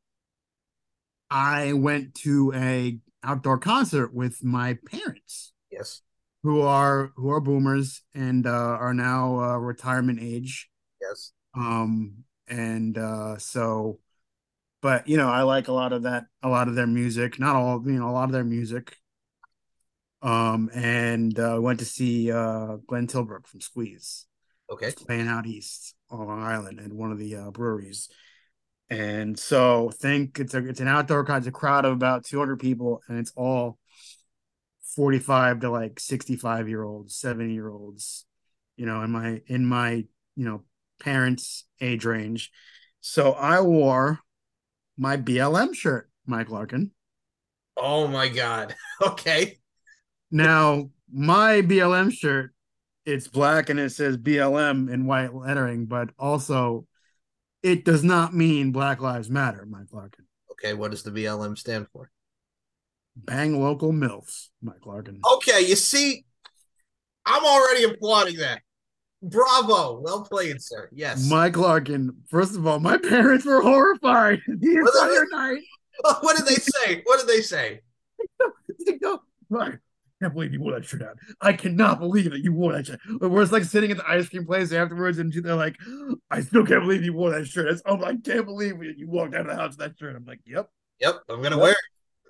I 1.31 1.73
went 1.75 2.15
to 2.17 2.53
a 2.55 2.99
outdoor 3.23 3.59
concert 3.59 4.15
with 4.15 4.43
my 4.43 4.79
parents. 4.91 5.53
Yes. 5.71 6.03
Who 6.45 6.63
are 6.63 7.11
who 7.17 7.31
are 7.31 7.41
boomers 7.41 8.03
and 8.15 8.47
uh, 8.47 8.51
are 8.51 8.95
now 8.95 9.41
uh, 9.41 9.57
retirement 9.57 10.21
age. 10.23 10.71
Yes. 11.01 11.33
Um, 11.59 12.25
and 12.47 12.97
uh, 12.97 13.39
so, 13.39 13.99
but 14.81 15.09
you 15.09 15.17
know, 15.17 15.29
I 15.29 15.43
like 15.43 15.69
a 15.69 15.73
lot 15.73 15.93
of 15.93 16.05
that, 16.05 16.27
a 16.43 16.49
lot 16.49 16.69
of 16.69 16.75
their 16.75 16.87
music. 16.87 17.39
Not 17.39 17.57
all, 17.57 17.83
you 17.85 17.99
know, 17.99 18.09
a 18.09 18.13
lot 18.13 18.25
of 18.25 18.33
their 18.33 18.45
music. 18.45 18.97
Um, 20.21 20.71
and 20.75 21.39
uh, 21.39 21.59
went 21.61 21.79
to 21.79 21.85
see 21.85 22.33
uh, 22.33 22.77
Glenn 22.87 23.07
Tilbrook 23.07 23.47
from 23.47 23.61
Squeeze. 23.61 24.27
Okay. 24.71 24.93
Playing 24.93 25.29
out 25.29 25.47
east 25.47 25.95
on 26.11 26.27
Long 26.27 26.43
Island 26.43 26.81
at 26.81 26.93
one 26.93 27.13
of 27.13 27.19
the 27.19 27.37
uh, 27.37 27.51
breweries. 27.51 28.09
And 28.91 29.39
so 29.39 29.91
think 29.91 30.39
it's 30.41 30.55
a 30.55 30.67
it's 30.67 30.81
an 30.81 30.89
outdoor 30.89 31.25
kind 31.25 31.47
of 31.47 31.53
crowd 31.53 31.85
of 31.85 31.93
about 31.93 32.25
200 32.25 32.59
people 32.59 33.03
and 33.09 33.19
it's 33.19 33.33
all 33.37 33.79
45 34.97 35.61
to 35.61 35.71
like 35.71 36.01
65 36.01 36.69
year 36.69 36.83
olds, 36.83 37.15
70 37.15 37.53
year 37.53 37.69
olds, 37.69 38.25
you 38.77 38.87
know, 38.87 39.03
in 39.03 39.11
my 39.11 39.43
in 39.47 39.67
my, 39.67 40.07
you 40.37 40.45
know, 40.45 40.63
parents 41.01 41.65
age 41.81 42.05
range. 42.05 42.51
So 43.01 43.33
I 43.33 43.61
wore 43.61 44.21
my 44.97 45.17
BLM 45.17 45.75
shirt, 45.75 46.11
Mike 46.27 46.51
Larkin. 46.51 46.93
Oh 47.77 48.07
my 48.07 48.29
god. 48.29 48.75
Okay. 49.01 49.59
Now, 50.33 50.91
my 51.09 51.63
BLM 51.63 52.13
shirt 52.13 52.53
it's 53.09 53.27
black 53.27 53.71
and 53.71 53.81
it 53.81 53.91
says 53.91 54.19
BLM 54.19 54.93
in 54.93 55.07
white 55.07 55.35
lettering, 55.35 55.87
but 55.87 56.11
also 56.19 56.87
it 57.63 57.83
does 57.87 58.05
not 58.05 58.35
mean 58.35 58.71
Black 58.71 59.01
Lives 59.01 59.31
Matter, 59.31 59.65
Mike 59.67 59.87
Larkin. 59.93 60.27
Okay, 60.53 60.75
what 60.75 60.91
does 60.91 61.05
the 61.05 61.11
BLM 61.11 61.57
stand 61.57 61.87
for? 61.91 62.11
Bang 63.17 63.63
local 63.63 63.93
MILFs, 63.93 64.51
Mike 64.61 64.85
Larkin. 64.85 65.23
Okay, 65.37 65.63
you 65.63 65.75
see, 65.75 66.27
I'm 67.25 67.45
already 67.47 67.85
applauding 67.85 68.37
that. 68.37 68.61
Bravo. 69.23 70.01
Well 70.01 70.23
played, 70.25 70.63
sir. 70.63 70.89
Yes. 70.93 71.29
Mike 71.29 71.57
Larkin, 71.57 72.17
first 72.29 72.57
of 72.57 72.67
all, 72.67 72.81
my 72.81 72.97
parents 73.09 73.45
were 73.45 73.61
horrified 73.61 74.41
the 74.47 74.77
entire 74.77 75.27
night. 75.31 75.63
What 76.21 76.37
did 76.37 76.47
they 76.47 76.55
say? 76.55 77.03
What 77.07 77.19
did 77.19 77.29
they 77.29 77.43
say? 77.43 77.81
I 79.51 79.79
can't 80.21 80.33
believe 80.33 80.53
you 80.53 80.61
wore 80.61 80.75
that 80.75 80.85
shirt 80.85 81.03
out. 81.03 81.19
I 81.41 81.53
cannot 81.53 81.99
believe 81.99 82.31
that 82.31 82.45
you 82.45 82.53
wore 82.53 82.73
that 82.73 82.87
shirt. 82.87 83.01
We're 83.21 83.43
just 83.43 83.53
like 83.53 83.65
sitting 83.65 83.91
at 83.91 83.97
the 83.97 84.09
ice 84.09 84.29
cream 84.29 84.47
place 84.47 84.73
afterwards, 84.73 85.19
and 85.19 85.33
they're 85.33 85.57
like, 85.57 85.77
I 86.31 86.43
still 86.43 86.65
can't 86.65 86.83
believe 86.83 87.03
you 87.03 87.15
wore 87.15 87.31
that 87.31 87.49
shirt. 87.49 87.67
It's, 87.67 87.83
oh, 87.85 88.01
I 88.05 88.15
can't 88.15 88.47
believe 88.47 88.81
you 88.81 89.09
walked 89.09 89.35
out 89.35 89.43
of 89.43 89.47
the 89.49 89.57
house 89.57 89.71
with 89.71 89.79
that 89.79 89.99
shirt. 89.99 90.15
I'm 90.15 90.25
like, 90.25 90.39
yep. 90.47 90.71
Yep, 91.01 91.17
I'm 91.29 91.41
going 91.41 91.51
to 91.51 91.59
wear 91.59 91.73
it. 91.73 91.79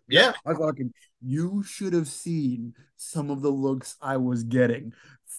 Yeah. 0.09 0.33
I 0.47 0.55
fucking, 0.55 0.93
you 1.21 1.63
should 1.63 1.93
have 1.93 2.09
seen 2.09 2.75
some 2.97 3.31
of 3.31 3.43
the 3.43 3.51
looks 3.51 3.97
I 4.01 4.17
was 4.17 4.43
getting 4.43 4.93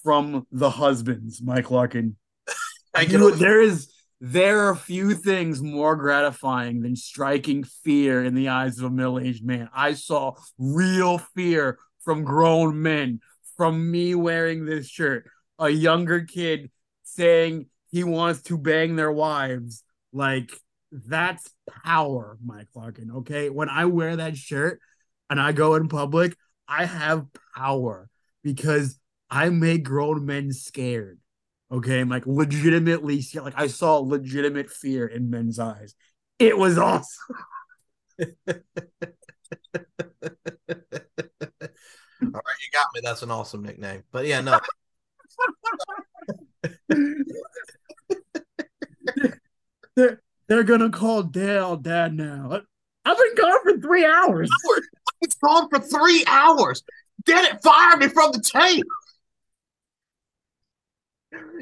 from 0.03 0.47
the 0.51 0.69
husbands, 0.69 1.41
Mike 1.41 1.71
Larkin. 1.71 2.15
I 2.95 3.01
you, 3.01 3.31
there 3.31 3.61
is 3.61 3.91
there 4.21 4.67
are 4.67 4.75
few 4.75 5.13
things 5.13 5.61
more 5.61 5.95
gratifying 5.95 6.81
than 6.81 6.95
striking 6.95 7.63
fear 7.63 8.23
in 8.23 8.35
the 8.35 8.49
eyes 8.49 8.77
of 8.77 8.85
a 8.85 8.89
middle-aged 8.89 9.45
man. 9.45 9.69
I 9.73 9.93
saw 9.93 10.33
real 10.57 11.19
fear 11.19 11.79
from 12.01 12.25
grown 12.25 12.81
men, 12.81 13.21
from 13.55 13.89
me 13.89 14.15
wearing 14.15 14.65
this 14.65 14.87
shirt, 14.87 15.29
a 15.57 15.69
younger 15.69 16.21
kid 16.21 16.69
saying 17.03 17.67
he 17.91 18.03
wants 18.03 18.41
to 18.43 18.57
bang 18.57 18.95
their 18.95 19.11
wives. 19.11 19.83
Like, 20.11 20.51
that's 20.91 21.49
power, 21.85 22.37
Mike 22.43 22.67
Larkin. 22.75 23.11
Okay. 23.17 23.49
When 23.49 23.69
I 23.69 23.85
wear 23.85 24.15
that 24.17 24.35
shirt 24.35 24.79
and 25.29 25.39
I 25.39 25.51
go 25.51 25.75
in 25.75 25.87
public, 25.87 26.35
I 26.67 26.85
have 26.85 27.25
power 27.55 28.09
because 28.43 28.99
I 29.29 29.49
make 29.49 29.83
grown 29.83 30.25
men 30.25 30.51
scared. 30.51 31.19
Okay. 31.71 31.99
I'm 31.99 32.09
like 32.09 32.25
legitimately 32.25 33.23
like 33.35 33.53
I 33.55 33.67
saw 33.67 33.97
legitimate 33.97 34.69
fear 34.69 35.05
in 35.07 35.29
men's 35.29 35.59
eyes. 35.59 35.95
It 36.39 36.57
was 36.57 36.77
awesome. 36.77 37.35
All 42.21 42.31
right, 42.31 42.57
you 42.61 42.69
got 42.73 42.87
me. 42.93 43.01
That's 43.01 43.21
an 43.23 43.31
awesome 43.31 43.63
nickname. 43.63 44.03
But 44.11 44.25
yeah, 44.25 44.41
no. 44.41 44.59
they're, 49.95 50.21
they're 50.47 50.63
gonna 50.63 50.89
call 50.89 51.23
Dale 51.23 51.77
dad 51.77 52.13
now. 52.13 52.61
I've 53.05 53.17
been 53.17 53.35
gone 53.35 53.63
for 53.63 53.77
three 53.79 54.05
hours. 54.05 54.49
It's 55.21 55.35
gone 55.35 55.69
for 55.69 55.79
three 55.79 56.23
hours. 56.27 56.83
Get 57.25 57.53
it, 57.53 57.63
fire 57.63 57.97
me 57.97 58.07
from 58.07 58.31
the 58.31 58.41
tape. 58.41 58.85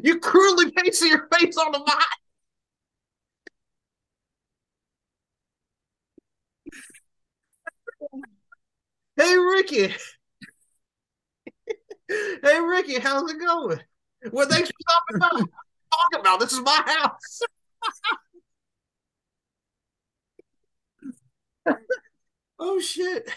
You 0.03 0.19
cruelly 0.19 0.71
pasted 0.71 1.09
your 1.09 1.27
face 1.33 1.57
on 1.57 1.71
the 1.71 1.79
mat. 1.79 2.05
Hey 9.15 9.35
Ricky. 9.35 9.95
hey 12.09 12.59
Ricky, 12.59 12.99
how's 12.99 13.31
it 13.31 13.39
going? 13.39 13.79
Well, 14.31 14.47
thanks 14.47 14.69
for 14.69 14.75
stopping 14.79 15.19
by. 15.19 15.29
Talking 15.29 16.19
about 16.19 16.39
this 16.39 16.53
is 16.53 16.61
my 16.61 16.83
house. 16.85 17.41
oh 22.59 22.79
shit! 22.79 23.29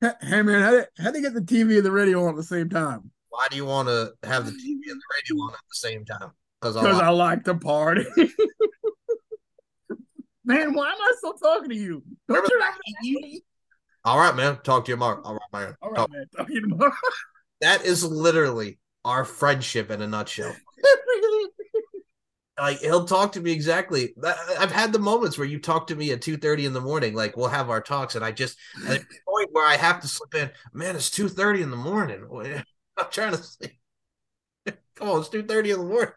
Hey 0.00 0.42
man, 0.42 0.60
how 0.60 0.70
do, 0.70 0.84
how 0.98 1.12
you 1.14 1.22
get 1.22 1.32
the 1.32 1.40
TV 1.40 1.76
and 1.76 1.86
the 1.86 1.90
radio 1.90 2.24
on 2.24 2.30
at 2.30 2.36
the 2.36 2.42
same 2.42 2.68
time? 2.68 3.10
Why 3.34 3.48
do 3.50 3.56
you 3.56 3.64
want 3.64 3.88
to 3.88 4.12
have 4.22 4.46
the 4.46 4.52
TV 4.52 4.78
and 4.88 5.00
the 5.00 5.02
radio 5.12 5.42
on 5.42 5.54
at 5.54 5.58
the 5.68 5.74
same 5.74 6.04
time? 6.04 6.30
Because 6.60 6.76
I, 6.76 7.06
I 7.06 7.08
like 7.08 7.42
to 7.46 7.56
party. 7.56 8.06
man, 10.44 10.72
why 10.72 10.86
am 10.86 10.98
I 11.00 11.12
still 11.18 11.32
talking 11.32 11.70
to 11.70 11.74
you? 11.74 12.04
Don't 12.28 12.38
off 12.38 12.78
the 13.02 13.42
All 14.04 14.18
right, 14.18 14.36
man. 14.36 14.58
Talk 14.62 14.84
to 14.84 14.92
you 14.92 14.94
tomorrow. 14.94 15.20
All 15.24 15.34
right, 15.34 15.40
man. 15.52 15.74
All 15.82 15.90
right, 15.90 15.96
Talk. 15.96 16.12
man. 16.12 16.26
Talk 16.36 16.46
to 16.46 16.54
you 16.54 16.60
tomorrow. 16.60 16.92
that 17.60 17.84
is 17.84 18.04
literally 18.04 18.78
our 19.04 19.24
friendship 19.24 19.90
in 19.90 20.00
a 20.00 20.06
nutshell. 20.06 20.54
like 22.56 22.78
he'll 22.78 23.04
talk 23.04 23.32
to 23.32 23.40
me 23.40 23.50
exactly. 23.50 24.14
I've 24.60 24.70
had 24.70 24.92
the 24.92 25.00
moments 25.00 25.36
where 25.38 25.48
you 25.48 25.58
talk 25.58 25.88
to 25.88 25.96
me 25.96 26.12
at 26.12 26.22
two 26.22 26.36
thirty 26.36 26.66
in 26.66 26.72
the 26.72 26.80
morning. 26.80 27.14
Like 27.14 27.36
we'll 27.36 27.48
have 27.48 27.68
our 27.68 27.80
talks, 27.80 28.14
and 28.14 28.24
I 28.24 28.30
just 28.30 28.56
at 28.86 29.00
the 29.00 29.16
point 29.26 29.48
where 29.50 29.66
I 29.66 29.76
have 29.76 30.00
to 30.02 30.06
slip 30.06 30.36
in. 30.36 30.52
Man, 30.72 30.94
it's 30.94 31.10
two 31.10 31.28
thirty 31.28 31.62
in 31.62 31.72
the 31.72 31.76
morning. 31.76 32.28
I'm 32.98 33.06
trying 33.10 33.32
to 33.32 33.42
sleep. 33.42 33.72
Come 34.96 35.08
on, 35.08 35.20
it's 35.20 35.28
two 35.28 35.42
thirty 35.42 35.70
in 35.70 35.78
the 35.78 35.84
morning. 35.84 36.12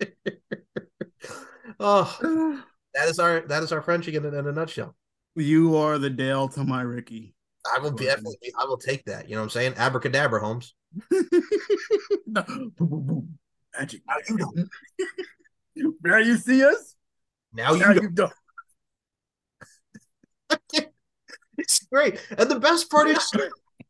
oh, 1.80 2.62
that 2.94 3.08
is 3.08 3.18
our 3.18 3.40
that 3.48 3.62
is 3.62 3.72
our 3.72 3.82
friendship 3.82 4.14
in, 4.14 4.24
in 4.24 4.46
a 4.46 4.52
nutshell. 4.52 4.96
You 5.34 5.76
are 5.76 5.98
the 5.98 6.10
Dale 6.10 6.48
to 6.48 6.64
my 6.64 6.82
Ricky. 6.82 7.34
I 7.74 7.78
will 7.78 7.92
be 7.92 8.06
definitely. 8.06 8.52
I 8.58 8.64
will 8.64 8.76
take 8.76 9.04
that. 9.04 9.28
You 9.28 9.36
know 9.36 9.42
what 9.42 9.44
I'm 9.44 9.50
saying? 9.50 9.74
Abracadabra, 9.76 10.40
Holmes. 10.40 10.74
Magic. 13.78 14.02
Now 14.06 14.16
you 14.28 14.36
know. 14.36 14.52
Now 16.02 16.16
you 16.18 16.36
see 16.36 16.64
us. 16.64 16.96
Now 17.52 17.74
you, 17.74 17.80
now 17.80 17.92
you 17.92 18.10
don't. 18.10 18.32
it's 21.58 21.80
great, 21.86 22.20
and 22.36 22.50
the 22.50 22.58
best 22.58 22.90
part 22.90 23.08
is, 23.08 23.32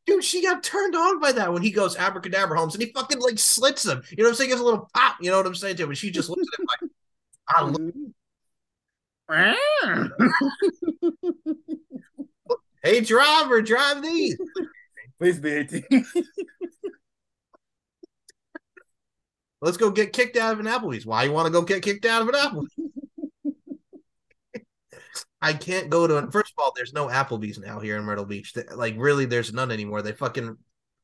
dude, 0.06 0.24
she 0.24 0.42
got 0.42 0.62
turned 0.62 0.94
on 0.94 1.20
by 1.20 1.32
that 1.32 1.52
when 1.52 1.62
he 1.62 1.70
goes 1.70 1.96
abracadabra, 1.96 2.58
Holmes, 2.58 2.74
and 2.74 2.82
he 2.82 2.92
fucking 2.92 3.20
like 3.20 3.38
slits 3.38 3.84
him. 3.84 4.02
You 4.10 4.18
know 4.18 4.24
what 4.24 4.30
I'm 4.30 4.36
saying? 4.36 4.50
Gives 4.50 4.60
a 4.60 4.64
little 4.64 4.90
pop. 4.94 5.16
You 5.20 5.30
know 5.30 5.38
what 5.38 5.46
I'm 5.46 5.54
saying 5.54 5.76
to 5.76 5.84
him, 5.84 5.90
and 5.90 5.98
she 5.98 6.10
just 6.10 6.28
looks 6.28 6.46
at 6.52 6.60
him 6.60 6.66
like, 6.68 6.90
I 7.48 7.64
look. 7.64 7.80
Mm-hmm. 7.80 8.10
hey, 12.82 13.00
driver, 13.00 13.62
drive 13.62 14.02
these. 14.02 14.36
Please 15.18 15.38
be 15.38 15.52
18. 15.52 15.84
Let's 19.60 19.76
go 19.76 19.90
get 19.90 20.12
kicked 20.12 20.36
out 20.36 20.54
of 20.54 20.60
an 20.60 20.66
Applebee's. 20.66 21.06
Why 21.06 21.22
you 21.22 21.32
want 21.32 21.46
to 21.46 21.52
go 21.52 21.62
get 21.62 21.84
kicked 21.84 22.04
out 22.04 22.22
of 22.22 22.28
an 22.28 22.34
Applebee's? 22.34 22.91
I 25.42 25.52
can't 25.52 25.90
go 25.90 26.06
to. 26.06 26.30
First 26.30 26.52
of 26.56 26.62
all, 26.62 26.72
there's 26.74 26.92
no 26.92 27.08
Applebee's 27.08 27.58
now 27.58 27.80
here 27.80 27.98
in 27.98 28.04
Myrtle 28.04 28.24
Beach. 28.24 28.54
Like, 28.74 28.94
really, 28.96 29.24
there's 29.26 29.52
none 29.52 29.70
anymore. 29.70 30.00
They 30.00 30.12
fucking 30.12 30.56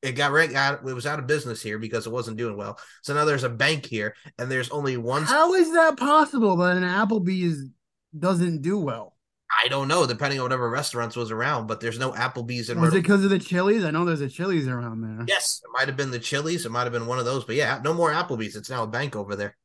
it 0.03 0.12
got 0.12 0.32
right 0.32 0.55
out. 0.55 0.80
It 0.86 0.95
was 0.95 1.07
out 1.07 1.18
of 1.18 1.26
business 1.26 1.61
here 1.61 1.78
because 1.78 2.07
it 2.07 2.12
wasn't 2.12 2.36
doing 2.36 2.57
well. 2.57 2.78
So 3.03 3.14
now 3.14 3.24
there's 3.24 3.45
a 3.45 3.49
bank 3.49 3.84
here, 3.84 4.14
and 4.39 4.51
there's 4.51 4.70
only 4.70 4.97
one. 4.97 5.24
How 5.24 5.55
is 5.55 5.72
that 5.72 5.97
possible 5.97 6.57
that 6.59 6.76
an 6.76 6.84
Applebee's 6.84 7.68
doesn't 8.16 8.62
do 8.62 8.78
well? 8.78 9.16
I 9.64 9.68
don't 9.68 9.89
know, 9.89 10.07
depending 10.07 10.39
on 10.39 10.45
whatever 10.45 10.68
restaurants 10.68 11.16
was 11.16 11.30
around, 11.30 11.66
but 11.68 11.80
there's 11.80 11.99
no 11.99 12.12
Applebee's 12.12 12.68
in 12.68 12.78
Was 12.80 12.89
Myrtle. 12.89 12.99
it 12.99 13.03
because 13.03 13.24
of 13.24 13.30
the 13.30 13.39
Chili's? 13.39 13.82
I 13.82 13.91
know 13.91 14.05
there's 14.05 14.20
a 14.20 14.28
Chili's 14.28 14.68
around 14.68 15.01
there. 15.01 15.24
Yes, 15.26 15.62
it 15.64 15.70
might 15.72 15.89
have 15.89 15.97
been 15.97 16.11
the 16.11 16.18
Chili's. 16.18 16.66
It 16.66 16.70
might 16.70 16.84
have 16.84 16.93
been 16.93 17.07
one 17.07 17.18
of 17.18 17.24
those, 17.24 17.45
but 17.45 17.57
yeah, 17.57 17.80
no 17.82 17.95
more 17.95 18.12
Applebee's. 18.12 18.57
It's 18.57 18.70
now 18.70 18.82
a 18.82 18.86
bank 18.86 19.16
over 19.16 19.34
there. 19.34 19.57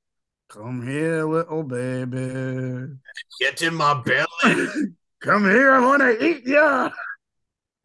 Come 0.53 0.87
here, 0.87 1.25
little 1.25 1.63
baby. 1.63 2.93
Get 3.39 3.63
in 3.63 3.73
my 3.73 3.99
belly. 4.03 4.27
Come 5.19 5.45
here, 5.45 5.71
I 5.71 5.79
want 5.79 6.03
to 6.03 6.23
eat 6.23 6.45
ya. 6.45 6.91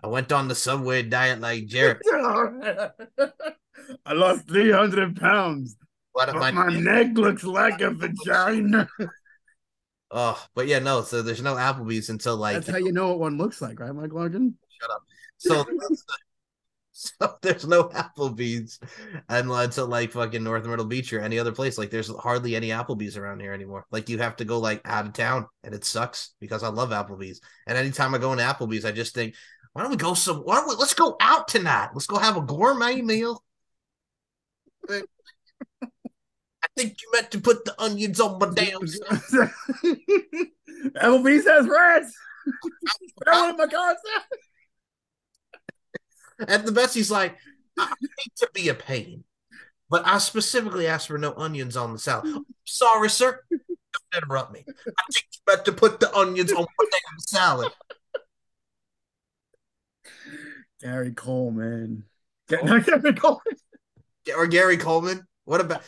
I 0.03 0.07
went 0.07 0.31
on 0.33 0.49
the 0.49 0.55
subway 0.55 1.03
diet 1.03 1.41
like 1.41 1.65
Jared. 1.65 2.03
I 2.13 2.91
lost 4.13 4.47
300 4.49 5.17
pounds. 5.17 5.77
But 6.15 6.35
my, 6.35 6.51
my 6.51 6.69
neck 6.69 7.13
looks 7.15 7.43
like 7.43 7.81
a 7.81 7.91
vagina. 7.91 8.87
Oh, 10.11 10.47
but 10.55 10.67
yeah, 10.67 10.79
no. 10.79 11.01
So 11.01 11.23
there's 11.23 11.41
no 11.41 11.55
Applebee's 11.55 12.11
until 12.11 12.37
like 12.37 12.57
that's 12.57 12.69
how 12.69 12.77
you 12.77 12.93
know 12.93 13.09
what 13.09 13.21
one 13.21 13.39
looks 13.39 13.63
like, 13.63 13.81
right, 13.81 13.95
Mike 13.95 14.13
Larkin? 14.13 14.55
Shut 14.79 14.91
up. 14.91 15.05
So, 15.39 15.65
so 17.21 17.37
there's 17.43 17.67
no 17.67 17.85
Applebee's 17.85 18.81
until 19.29 19.87
like 19.87 20.13
fucking 20.13 20.43
North 20.43 20.65
Myrtle 20.65 20.85
Beach 20.85 21.13
or 21.13 21.21
any 21.21 21.39
other 21.39 21.53
place. 21.53 21.79
Like 21.79 21.91
there's 21.91 22.15
hardly 22.17 22.57
any 22.57 22.69
Applebee's 22.69 23.17
around 23.17 23.41
here 23.41 23.53
anymore. 23.53 23.87
Like 23.91 24.09
you 24.09 24.19
have 24.19 24.37
to 24.37 24.45
go 24.45 24.59
like 24.59 24.81
out 24.85 25.07
of 25.07 25.13
town, 25.13 25.47
and 25.63 25.75
it 25.75 25.85
sucks 25.85 26.35
because 26.41 26.63
I 26.63 26.69
love 26.69 26.91
Applebee's. 26.91 27.41
And 27.67 27.79
anytime 27.79 28.15
I 28.15 28.19
go 28.19 28.33
into 28.33 28.45
Applebee's, 28.45 28.85
I 28.85 28.93
just 28.93 29.15
think, 29.15 29.35
why 29.73 29.83
don't 29.83 29.91
we 29.91 29.97
go 29.97 30.15
some? 30.15 30.39
Why 30.39 30.57
don't 30.57 30.69
we? 30.69 30.75
Let's 30.75 30.95
go 30.95 31.17
out 31.21 31.49
tonight. 31.49 31.91
Let's 31.95 32.07
go 32.07 32.19
have 32.19 32.37
a 32.37 32.43
gourmet 32.43 33.01
meal 33.01 33.43
I 34.91 35.03
think 36.77 36.97
you 37.01 37.11
meant 37.13 37.31
to 37.33 37.41
put 37.41 37.65
the 37.65 37.81
onions 37.81 38.21
on 38.21 38.39
my 38.39 38.49
damn 38.55 38.81
Applebee's 40.97 41.47
has 41.47 41.69
rats. 41.69 42.17
I 43.27 43.53
my 43.53 43.67
At 46.41 46.67
the 46.67 46.73
best, 46.73 46.95
he's 46.95 47.11
like, 47.11 47.37
I 47.79 47.93
hate 48.01 48.37
to 48.37 48.51
be 48.55 48.69
a 48.69 48.75
pain, 48.75 49.25
but 49.89 50.07
I 50.07 50.19
specifically 50.19 50.87
asked 50.87 51.09
for 51.09 51.19
no 51.19 51.35
onions 51.37 51.77
on 51.77 51.93
the 51.93 51.99
salad. 51.99 52.43
Sorry, 52.65 53.11
sir. 53.11 53.41
Don't 53.51 54.23
interrupt 54.23 54.53
me. 54.53 54.65
I 54.69 55.03
think 55.13 55.27
you 55.33 55.41
meant 55.47 55.65
to 55.65 55.73
put 55.73 56.01
the 56.01 56.15
onions 56.15 56.53
on 56.53 56.67
my 56.79 56.85
damn 56.91 57.19
salad. 57.21 57.73
Gary 60.81 61.13
Coleman. 61.13 62.05
Oh. 62.53 62.81
Gary 62.81 63.15
Coleman. 63.15 63.57
Or 64.37 64.47
Gary 64.47 64.77
Coleman. 64.77 65.27
What 65.45 65.61
about 65.61 65.83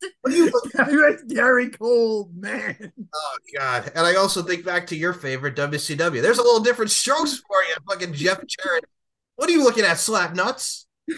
what 0.20 0.32
you 0.32 0.52
Gary 1.28 1.70
Cole, 1.70 2.30
man. 2.34 2.92
Oh 3.14 3.36
god. 3.56 3.90
And 3.94 4.06
I 4.06 4.14
also 4.16 4.42
think 4.42 4.64
back 4.64 4.86
to 4.88 4.96
your 4.96 5.12
favorite 5.12 5.56
WCW. 5.56 6.22
There's 6.22 6.38
a 6.38 6.42
little 6.42 6.60
different 6.60 6.90
strokes 6.90 7.38
for 7.38 7.62
you, 7.64 7.74
fucking 7.88 8.14
Jeff 8.14 8.40
Jarrett. 8.46 8.84
What 9.38 9.48
are 9.48 9.52
you 9.52 9.62
looking 9.62 9.84
at, 9.84 10.00
slap 10.00 10.34
nuts? 10.34 10.88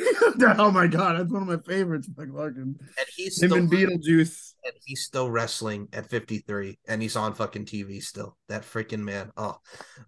oh 0.58 0.70
my 0.70 0.86
god, 0.86 1.18
that's 1.18 1.32
one 1.32 1.40
of 1.40 1.48
my 1.48 1.56
favorites, 1.56 2.06
fucking. 2.14 2.36
And 2.58 3.06
he's 3.16 3.42
him 3.42 3.48
still, 3.48 3.58
and 3.58 3.72
Beetlejuice. 3.72 4.52
And 4.62 4.74
he's 4.84 5.04
still 5.04 5.30
wrestling 5.30 5.88
at 5.94 6.10
53, 6.10 6.78
and 6.86 7.00
he's 7.00 7.16
on 7.16 7.32
fucking 7.32 7.64
TV 7.64 8.02
still. 8.02 8.36
That 8.50 8.64
freaking 8.64 9.00
man. 9.00 9.32
Oh, 9.38 9.56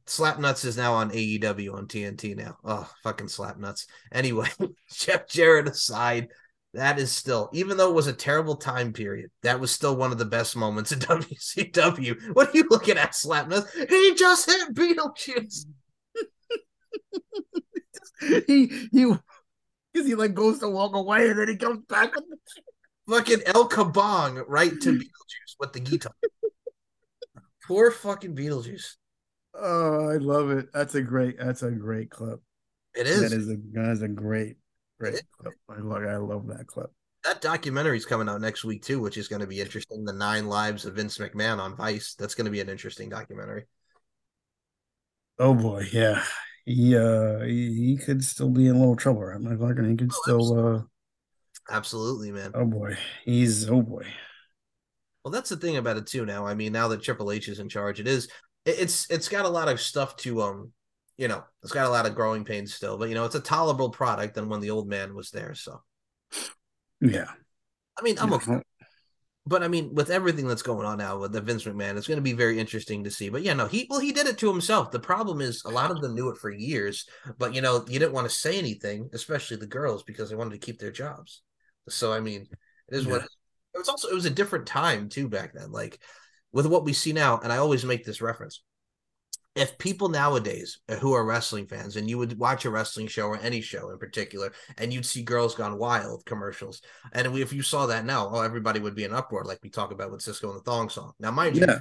Slap 0.04 0.38
Nuts 0.38 0.66
is 0.66 0.76
now 0.76 0.92
on 0.92 1.10
AEW 1.10 1.72
on 1.72 1.86
TNT 1.86 2.36
now. 2.36 2.58
Oh, 2.62 2.86
fucking 3.02 3.28
Slap 3.28 3.56
Nuts. 3.56 3.86
Anyway, 4.12 4.48
Jeff 4.92 5.26
Jarrett 5.26 5.68
aside, 5.68 6.28
that 6.74 6.98
is 6.98 7.10
still, 7.12 7.48
even 7.54 7.78
though 7.78 7.88
it 7.88 7.94
was 7.94 8.08
a 8.08 8.12
terrible 8.12 8.56
time 8.56 8.92
period, 8.92 9.30
that 9.42 9.58
was 9.58 9.70
still 9.70 9.96
one 9.96 10.12
of 10.12 10.18
the 10.18 10.26
best 10.26 10.54
moments 10.54 10.92
in 10.92 10.98
WCW. 11.00 12.34
What 12.34 12.50
are 12.50 12.58
you 12.58 12.66
looking 12.68 12.98
at, 12.98 13.12
Slapnuts? 13.12 13.88
He 13.88 14.14
just 14.16 14.50
hit 14.50 14.74
Beetlejuice. 14.74 15.64
he 18.46 18.88
he 18.92 19.14
because 19.92 20.06
he 20.06 20.14
like 20.14 20.34
goes 20.34 20.58
to 20.60 20.68
walk 20.68 20.94
away 20.94 21.28
and 21.28 21.38
then 21.38 21.48
he 21.48 21.56
comes 21.56 21.84
back 21.88 22.14
with 22.14 22.24
the 22.28 22.36
fucking 23.14 23.42
El 23.46 23.68
Kabong 23.68 24.44
right 24.46 24.72
to 24.80 24.92
Beetlejuice 24.92 25.56
with 25.60 25.72
the 25.72 25.80
guitar. 25.80 26.14
Poor 27.66 27.90
fucking 27.90 28.34
Beetlejuice. 28.34 28.96
Oh, 29.54 30.08
I 30.08 30.16
love 30.16 30.50
it. 30.50 30.66
That's 30.72 30.94
a 30.94 31.02
great. 31.02 31.38
That's 31.38 31.62
a 31.62 31.70
great 31.70 32.10
clip. 32.10 32.40
It 32.94 33.06
is. 33.06 33.20
That 33.20 33.36
is 33.36 33.48
a 33.48 33.56
that 33.72 33.90
is 33.90 34.02
a 34.02 34.08
great 34.08 34.56
Great 35.02 35.20
clip. 35.36 35.54
I 35.68 35.80
love, 35.80 36.04
I 36.04 36.16
love 36.16 36.46
that 36.46 36.68
clip. 36.68 36.88
That 37.24 37.40
documentary 37.40 37.96
is 37.96 38.06
coming 38.06 38.28
out 38.28 38.40
next 38.40 38.62
week 38.62 38.84
too, 38.84 39.00
which 39.00 39.16
is 39.16 39.26
going 39.26 39.40
to 39.40 39.48
be 39.48 39.60
interesting. 39.60 40.04
The 40.04 40.12
Nine 40.12 40.46
Lives 40.46 40.84
of 40.84 40.94
Vince 40.94 41.18
McMahon 41.18 41.58
on 41.58 41.74
Vice. 41.74 42.14
That's 42.14 42.36
going 42.36 42.44
to 42.44 42.52
be 42.52 42.60
an 42.60 42.68
interesting 42.68 43.08
documentary. 43.08 43.64
Oh 45.40 45.54
boy, 45.54 45.88
yeah. 45.92 46.22
He 46.64 46.96
uh 46.96 47.40
he, 47.40 47.74
he 47.74 47.96
could 47.96 48.22
still 48.24 48.50
be 48.50 48.68
in 48.68 48.76
a 48.76 48.78
little 48.78 48.96
trouble. 48.96 49.22
I'm 49.22 49.42
not 49.42 49.58
like 49.58 49.78
he 49.78 49.96
could 49.96 50.12
oh, 50.12 50.22
still 50.22 50.40
absolutely. 50.40 50.78
uh 50.78 51.74
absolutely, 51.74 52.32
man. 52.32 52.52
Oh 52.54 52.64
boy. 52.64 52.96
He's 53.24 53.68
oh 53.68 53.82
boy. 53.82 54.06
Well, 55.24 55.32
that's 55.32 55.50
the 55.50 55.56
thing 55.56 55.76
about 55.76 55.96
it 55.96 56.06
too 56.06 56.26
now. 56.26 56.46
I 56.46 56.54
mean, 56.54 56.72
now 56.72 56.88
that 56.88 57.02
Triple 57.02 57.30
H 57.30 57.48
is 57.48 57.58
in 57.58 57.68
charge, 57.68 58.00
it 58.00 58.06
is 58.06 58.28
it's 58.64 59.10
it's 59.10 59.28
got 59.28 59.44
a 59.44 59.48
lot 59.48 59.68
of 59.68 59.80
stuff 59.80 60.16
to 60.18 60.42
um 60.42 60.72
you 61.18 61.28
know, 61.28 61.44
it's 61.62 61.72
got 61.72 61.86
a 61.86 61.90
lot 61.90 62.06
of 62.06 62.14
growing 62.14 62.44
pains 62.44 62.74
still, 62.74 62.96
but 62.96 63.08
you 63.08 63.14
know, 63.14 63.24
it's 63.24 63.34
a 63.34 63.40
tolerable 63.40 63.90
product 63.90 64.34
than 64.34 64.48
when 64.48 64.60
the 64.60 64.70
old 64.70 64.88
man 64.88 65.14
was 65.14 65.30
there. 65.30 65.54
So, 65.54 65.82
yeah, 67.00 67.30
I 67.98 68.02
mean, 68.02 68.18
I'm 68.18 68.32
okay. 68.32 68.60
But 69.44 69.64
I 69.64 69.68
mean, 69.68 69.92
with 69.92 70.10
everything 70.10 70.46
that's 70.46 70.62
going 70.62 70.86
on 70.86 70.98
now 70.98 71.18
with 71.18 71.32
the 71.32 71.40
Vince 71.40 71.64
McMahon, 71.64 71.96
it's 71.96 72.06
going 72.06 72.18
to 72.18 72.22
be 72.22 72.32
very 72.32 72.60
interesting 72.60 73.02
to 73.02 73.10
see. 73.10 73.28
But 73.28 73.42
yeah, 73.42 73.54
no, 73.54 73.66
he 73.66 73.88
well, 73.90 73.98
he 73.98 74.12
did 74.12 74.28
it 74.28 74.38
to 74.38 74.48
himself. 74.48 74.92
The 74.92 75.00
problem 75.00 75.40
is 75.40 75.62
a 75.64 75.70
lot 75.70 75.90
of 75.90 76.00
them 76.00 76.14
knew 76.14 76.28
it 76.28 76.38
for 76.38 76.50
years, 76.50 77.08
but 77.38 77.52
you 77.52 77.60
know, 77.60 77.84
you 77.88 77.98
didn't 77.98 78.12
want 78.12 78.28
to 78.28 78.34
say 78.34 78.56
anything, 78.56 79.10
especially 79.12 79.56
the 79.56 79.66
girls, 79.66 80.04
because 80.04 80.30
they 80.30 80.36
wanted 80.36 80.52
to 80.52 80.64
keep 80.64 80.78
their 80.78 80.92
jobs. 80.92 81.42
So 81.88 82.12
I 82.12 82.20
mean, 82.20 82.46
it 82.88 82.96
is 82.96 83.04
yeah. 83.04 83.12
what 83.12 83.22
it 83.22 83.78
was. 83.78 83.88
Also, 83.88 84.08
it 84.08 84.14
was 84.14 84.26
a 84.26 84.30
different 84.30 84.66
time 84.66 85.08
too 85.08 85.28
back 85.28 85.54
then. 85.54 85.72
Like 85.72 85.98
with 86.52 86.66
what 86.66 86.84
we 86.84 86.92
see 86.92 87.12
now, 87.12 87.40
and 87.40 87.52
I 87.52 87.56
always 87.56 87.84
make 87.84 88.04
this 88.04 88.22
reference 88.22 88.62
if 89.54 89.76
people 89.78 90.08
nowadays 90.08 90.78
who 91.00 91.12
are 91.12 91.24
wrestling 91.24 91.66
fans 91.66 91.96
and 91.96 92.08
you 92.08 92.16
would 92.16 92.38
watch 92.38 92.64
a 92.64 92.70
wrestling 92.70 93.06
show 93.06 93.26
or 93.26 93.38
any 93.38 93.60
show 93.60 93.90
in 93.90 93.98
particular 93.98 94.52
and 94.78 94.92
you'd 94.92 95.04
see 95.04 95.22
girls 95.22 95.54
gone 95.54 95.78
wild 95.78 96.24
commercials 96.24 96.80
and 97.12 97.26
if 97.36 97.52
you 97.52 97.62
saw 97.62 97.86
that 97.86 98.04
now 98.04 98.30
oh 98.32 98.40
everybody 98.40 98.80
would 98.80 98.94
be 98.94 99.04
in 99.04 99.12
uproar 99.12 99.44
like 99.44 99.58
we 99.62 99.68
talk 99.68 99.92
about 99.92 100.10
with 100.10 100.22
Sisqó 100.22 100.50
and 100.50 100.56
the 100.56 100.62
thong 100.62 100.88
song. 100.88 101.12
Now 101.20 101.30
mind 101.30 101.56
yeah. 101.56 101.66
you 101.66 101.80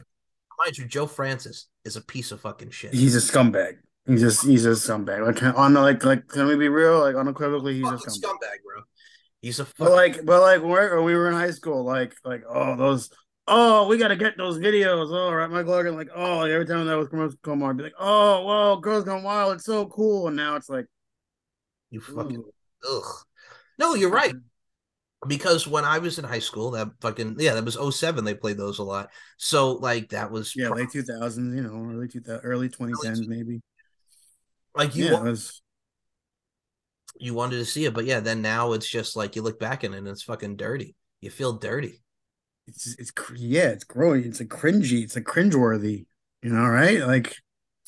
mind 0.60 0.78
you 0.78 0.86
joe 0.86 1.08
francis 1.08 1.68
is 1.86 1.96
a 1.96 2.02
piece 2.02 2.32
of 2.32 2.42
fucking 2.42 2.72
shit. 2.72 2.94
He's 2.94 3.16
a 3.16 3.20
scumbag. 3.20 3.78
He's 4.06 4.22
just 4.22 4.46
he's 4.46 4.66
a 4.66 4.70
scumbag. 4.72 5.26
Like 5.26 5.58
on 5.58 5.74
like 5.74 6.04
like 6.04 6.28
can 6.28 6.48
we 6.48 6.58
be 6.58 6.68
real? 6.68 7.00
Like 7.00 7.16
unequivocally 7.16 7.76
he's 7.76 7.84
fucking 7.84 8.00
a 8.00 8.10
scumbag. 8.10 8.22
scumbag 8.22 8.64
bro. 8.66 8.84
He's 9.42 9.60
a 9.60 9.66
fucking... 9.66 9.86
but 9.86 9.96
like 9.96 10.26
but 10.26 10.42
like 10.42 10.62
when 10.62 11.06
we 11.06 11.16
were 11.16 11.30
in 11.30 11.36
high 11.36 11.52
school 11.52 11.86
like 11.86 12.16
like 12.26 12.44
oh 12.50 12.76
those 12.76 13.10
oh, 13.52 13.88
we 13.88 13.98
got 13.98 14.08
to 14.08 14.16
get 14.16 14.38
those 14.38 14.58
videos. 14.58 15.12
All 15.12 15.30
oh, 15.30 15.34
right, 15.34 15.50
Michael 15.50 15.72
Larkin, 15.72 15.96
like, 15.96 16.10
oh, 16.16 16.42
every 16.42 16.66
time 16.66 16.88
that 16.88 16.98
was 16.98 17.10
commercial 17.10 17.38
come 17.44 17.62
on, 17.62 17.78
be 17.78 17.84
like, 17.84 17.94
oh, 18.00 18.46
well, 18.46 18.78
Girls 18.80 19.04
Gone 19.04 19.24
Wild, 19.24 19.56
it's 19.56 19.66
so 19.66 19.86
cool. 19.88 20.28
And 20.28 20.38
now 20.38 20.56
it's 20.56 20.70
like, 20.70 20.86
you 21.90 22.00
fucking, 22.00 22.44
ugh. 22.90 23.04
No, 23.78 23.94
you're 23.94 24.10
right. 24.10 24.34
Because 25.28 25.68
when 25.68 25.86
I 25.86 26.00
was 26.00 26.18
in 26.18 26.26
high 26.26 26.40
school, 26.40 26.72
that 26.72 26.90
fucking, 27.02 27.36
yeah, 27.38 27.54
that 27.54 27.66
was 27.66 27.78
07, 27.96 28.24
they 28.24 28.34
played 28.34 28.58
those 28.58 28.80
a 28.80 28.84
lot. 28.84 29.10
So, 29.38 29.74
like, 29.74 30.10
that 30.10 30.32
was, 30.32 30.56
yeah, 30.56 30.70
late 30.70 30.90
2000s, 30.90 31.56
you 31.56 31.62
know, 31.62 31.94
early 31.94 32.08
2000, 32.08 32.40
early 32.44 32.70
2010s, 32.70 33.28
maybe. 33.28 33.62
Like, 34.74 34.96
you, 34.96 35.06
yeah, 35.06 35.22
was, 35.22 35.62
you 37.20 37.34
wanted 37.34 37.58
to 37.58 37.66
see 37.66 37.86
it, 37.86 37.94
but 37.94 38.06
yeah, 38.06 38.22
then 38.22 38.42
now 38.42 38.72
it's 38.72 38.90
just 38.90 39.16
like 39.18 39.36
you 39.36 39.42
look 39.42 39.60
back 39.60 39.84
in 39.84 39.94
it 39.94 39.98
and 39.98 40.08
it's 40.08 40.24
fucking 40.24 40.56
dirty. 40.56 40.96
You 41.20 41.30
feel 41.30 41.54
dirty 41.54 42.02
it's 42.68 42.96
it's 42.98 43.12
yeah, 43.36 43.70
it's 43.70 43.84
growing. 43.84 44.26
It's 44.26 44.40
a 44.40 44.46
cringy. 44.46 45.04
It's 45.04 45.16
a 45.16 45.22
cringeworthy. 45.22 46.06
You 46.42 46.50
know, 46.50 46.66
right? 46.66 47.00
Like, 47.02 47.36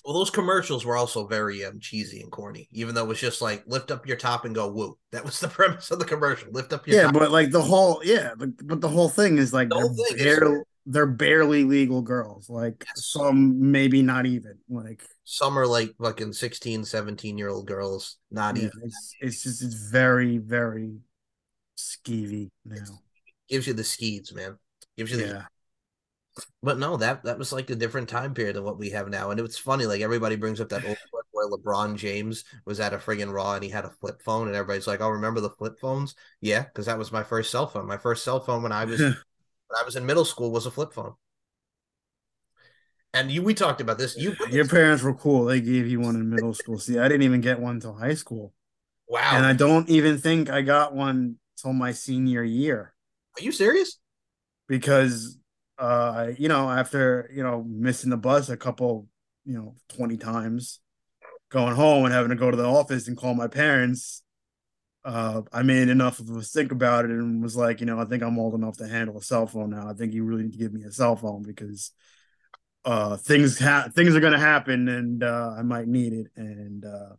well, 0.06 0.14
those 0.14 0.30
commercials 0.30 0.86
were 0.86 0.98
also 0.98 1.26
very 1.28 1.64
um 1.64 1.80
cheesy 1.80 2.22
and 2.22 2.32
corny. 2.32 2.68
Even 2.72 2.94
though 2.94 3.06
it 3.06 3.08
was 3.08 3.20
just 3.20 3.42
like 3.42 3.64
lift 3.66 3.92
up 3.92 4.06
your 4.08 4.18
top 4.18 4.46
and 4.46 4.54
go 4.54 4.70
woo. 4.70 4.98
That 5.12 5.26
was 5.26 5.40
the 5.40 5.48
premise 5.48 5.92
of 5.92 6.00
the 6.00 6.06
commercial. 6.06 6.52
Lift 6.52 6.74
up 6.74 6.88
your 6.88 6.98
yeah, 6.98 7.04
top. 7.04 7.14
but 7.14 7.32
like 7.32 7.52
the 7.52 7.62
whole 7.62 8.02
yeah, 8.04 8.32
but, 8.36 8.50
but 8.66 8.82
the 8.82 8.90
whole 8.90 9.10
thing 9.10 9.38
is 9.38 9.54
like 9.54 9.70
the 9.70 10.08
they're, 10.16 10.40
barely, 10.40 10.56
is, 10.58 10.64
they're 10.88 11.06
barely 11.06 11.64
legal 11.64 12.02
girls. 12.02 12.50
Like 12.50 12.84
yes. 12.86 13.06
some 13.06 13.72
maybe 13.72 14.02
not 14.02 14.26
even 14.26 14.58
like 14.70 15.04
some 15.24 15.58
are 15.58 15.68
like 15.68 15.94
fucking 16.02 16.34
16, 16.34 16.84
17 16.84 17.38
year 17.38 17.50
old 17.50 17.68
girls. 17.68 18.18
Not 18.32 18.58
yeah, 18.58 18.64
even. 18.64 18.82
It's, 18.84 19.16
it's 19.22 19.44
just 19.44 19.64
it's 19.64 19.76
very 19.76 20.40
very 20.40 20.98
skeevy 21.78 22.50
now. 22.66 22.76
It 22.78 23.50
gives 23.50 23.68
you 23.68 23.74
the 23.74 23.84
skeeds, 23.84 24.34
man. 24.34 24.58
Gives 24.98 25.12
you 25.12 25.26
yeah. 25.26 25.46
but 26.62 26.78
no, 26.78 26.98
that 26.98 27.24
that 27.24 27.38
was 27.38 27.52
like 27.52 27.70
a 27.70 27.76
different 27.76 28.10
time 28.10 28.34
period 28.34 28.56
than 28.56 28.64
what 28.64 28.78
we 28.78 28.92
have 28.92 29.10
now. 29.10 29.32
And 29.32 29.40
it 29.40 29.44
was 29.44 29.58
funny, 29.58 29.86
like 29.86 30.02
everybody 30.02 30.36
brings 30.36 30.62
up 30.62 30.70
that 30.70 30.86
old 30.86 30.98
where 31.32 31.50
LeBron 31.50 31.98
James 31.98 32.46
was 32.66 32.80
at 32.80 32.94
a 32.94 32.98
friggin' 32.98 33.34
Raw 33.34 33.56
and 33.56 33.64
he 33.64 33.70
had 33.70 33.86
a 33.86 33.90
flip 33.90 34.22
phone, 34.22 34.48
and 34.48 34.56
everybody's 34.56 34.88
like, 34.88 35.02
"Oh, 35.02 35.10
remember 35.10 35.42
the 35.42 35.50
flip 35.50 35.80
phones?" 35.80 36.16
Yeah, 36.42 36.64
because 36.64 36.86
that 36.86 36.98
was 36.98 37.12
my 37.12 37.24
first 37.24 37.52
cell 37.52 37.68
phone. 37.68 37.88
My 37.88 37.98
first 37.98 38.24
cell 38.24 38.40
phone 38.40 38.64
when 38.64 38.72
I 38.72 38.86
was 38.86 39.00
when 39.02 39.16
I 39.80 39.84
was 39.84 39.96
in 39.96 40.06
middle 40.06 40.26
school 40.26 40.52
was 40.52 40.66
a 40.66 40.72
flip 40.72 40.94
phone. 40.94 41.16
And 43.16 43.30
you, 43.30 43.44
we 43.44 43.54
talked 43.54 43.80
about 43.80 44.00
this. 44.00 44.18
You, 44.18 44.36
your 44.50 44.68
parents 44.68 45.04
were 45.04 45.14
cool. 45.14 45.46
They 45.46 45.62
gave 45.62 45.88
you 45.88 46.00
one 46.00 46.16
in 46.16 46.32
middle 46.32 46.54
school. 46.54 46.80
See, 46.80 46.98
I 46.98 47.08
didn't 47.08 47.22
even 47.22 47.42
get 47.42 47.60
one 47.60 47.76
until 47.76 47.94
high 47.94 48.16
school. 48.16 48.54
Wow. 49.08 49.34
And 49.34 49.46
I 49.46 49.54
don't 49.54 49.88
even 49.88 50.18
think 50.18 50.50
I 50.50 50.64
got 50.64 50.96
one 50.96 51.36
till 51.58 51.74
my 51.74 51.92
senior 51.92 52.44
year. 52.44 52.96
Are 53.38 53.44
you 53.44 53.52
serious? 53.52 54.00
Because 54.68 55.38
uh 55.78 56.28
you 56.38 56.48
know 56.48 56.70
after 56.70 57.30
you 57.34 57.44
know 57.44 57.64
missing 57.68 58.10
the 58.10 58.18
bus 58.18 58.50
a 58.50 58.58
couple 58.58 59.08
you 59.46 59.54
know 59.54 59.76
20 59.90 60.18
times 60.18 60.80
going 61.50 61.76
home 61.76 62.06
and 62.06 62.14
having 62.14 62.30
to 62.30 62.36
go 62.36 62.52
to 62.52 62.58
the 62.58 62.66
office 62.66 63.08
and 63.08 63.18
call 63.18 63.34
my 63.34 63.48
parents 63.48 64.24
uh 65.06 65.42
i 65.52 65.62
made 65.62 65.90
enough 65.90 66.20
of 66.20 66.30
a 66.30 66.42
think 66.42 66.72
about 66.72 67.06
it 67.06 67.12
and 67.12 67.42
was 67.42 67.56
like 67.56 67.80
you 67.80 67.86
know 67.86 68.00
i 68.00 68.06
think 68.06 68.24
i'm 68.24 68.40
old 68.40 68.54
enough 68.54 68.78
to 68.78 68.88
handle 68.88 69.18
a 69.18 69.22
cell 69.22 69.48
phone 69.48 69.72
now. 69.72 69.90
I 69.90 69.94
think 69.94 70.14
you 70.14 70.24
really 70.24 70.44
need 70.44 70.54
to 70.54 70.58
give 70.58 70.74
me 70.74 70.84
a 70.84 70.92
cell 70.92 71.16
phone 71.16 71.44
because 71.44 71.92
uh 72.86 73.18
things 73.18 73.60
ha- 73.60 73.90
things 73.94 74.16
are 74.16 74.20
going 74.20 74.34
to 74.34 74.40
happen 74.40 74.88
and 74.88 75.24
uh 75.24 75.56
i 75.58 75.62
might 75.62 75.88
need 75.88 76.14
it. 76.14 76.28
And 76.36 76.86
uh 76.86 77.16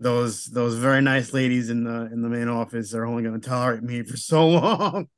those 0.00 0.46
those 0.46 0.74
very 0.74 1.00
nice 1.00 1.32
ladies 1.32 1.70
in 1.70 1.84
the 1.84 2.08
in 2.12 2.20
the 2.20 2.28
main 2.28 2.48
office 2.48 2.94
are 2.94 3.06
only 3.06 3.22
going 3.22 3.40
to 3.40 3.48
tolerate 3.48 3.82
me 3.82 4.02
for 4.02 4.16
so 4.16 4.48
long 4.48 5.08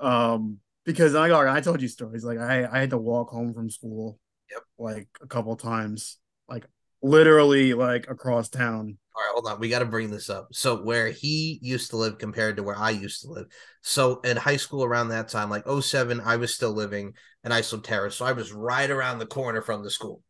um, 0.00 0.58
because 0.84 1.14
I 1.14 1.56
I 1.56 1.60
told 1.60 1.82
you 1.82 1.88
stories 1.88 2.24
like 2.24 2.38
I 2.38 2.66
I 2.70 2.78
had 2.80 2.90
to 2.90 2.98
walk 2.98 3.30
home 3.30 3.54
from 3.54 3.70
school. 3.70 4.18
Yep. 4.50 4.62
Like 4.78 5.08
a 5.20 5.26
couple 5.26 5.56
times, 5.56 6.18
like 6.48 6.66
literally 7.02 7.74
like 7.74 8.08
across 8.08 8.48
town. 8.48 8.98
All 9.14 9.22
right, 9.22 9.32
hold 9.32 9.46
on. 9.46 9.58
We 9.58 9.68
got 9.68 9.78
to 9.78 9.86
bring 9.86 10.10
this 10.10 10.28
up. 10.28 10.48
So 10.52 10.82
where 10.82 11.08
he 11.08 11.58
used 11.62 11.90
to 11.90 11.96
live 11.96 12.18
compared 12.18 12.56
to 12.56 12.62
where 12.62 12.76
I 12.76 12.90
used 12.90 13.22
to 13.22 13.30
live. 13.30 13.46
So 13.82 14.20
in 14.20 14.36
high 14.36 14.58
school 14.58 14.84
around 14.84 15.08
that 15.08 15.28
time, 15.28 15.48
like 15.48 15.64
07, 15.66 16.20
I 16.20 16.36
was 16.36 16.54
still 16.54 16.72
living 16.72 17.14
in 17.42 17.50
Islip 17.50 17.82
Terrace. 17.82 18.14
So 18.14 18.26
I 18.26 18.32
was 18.32 18.52
right 18.52 18.90
around 18.90 19.18
the 19.18 19.26
corner 19.26 19.62
from 19.62 19.82
the 19.82 19.90
school. 19.90 20.22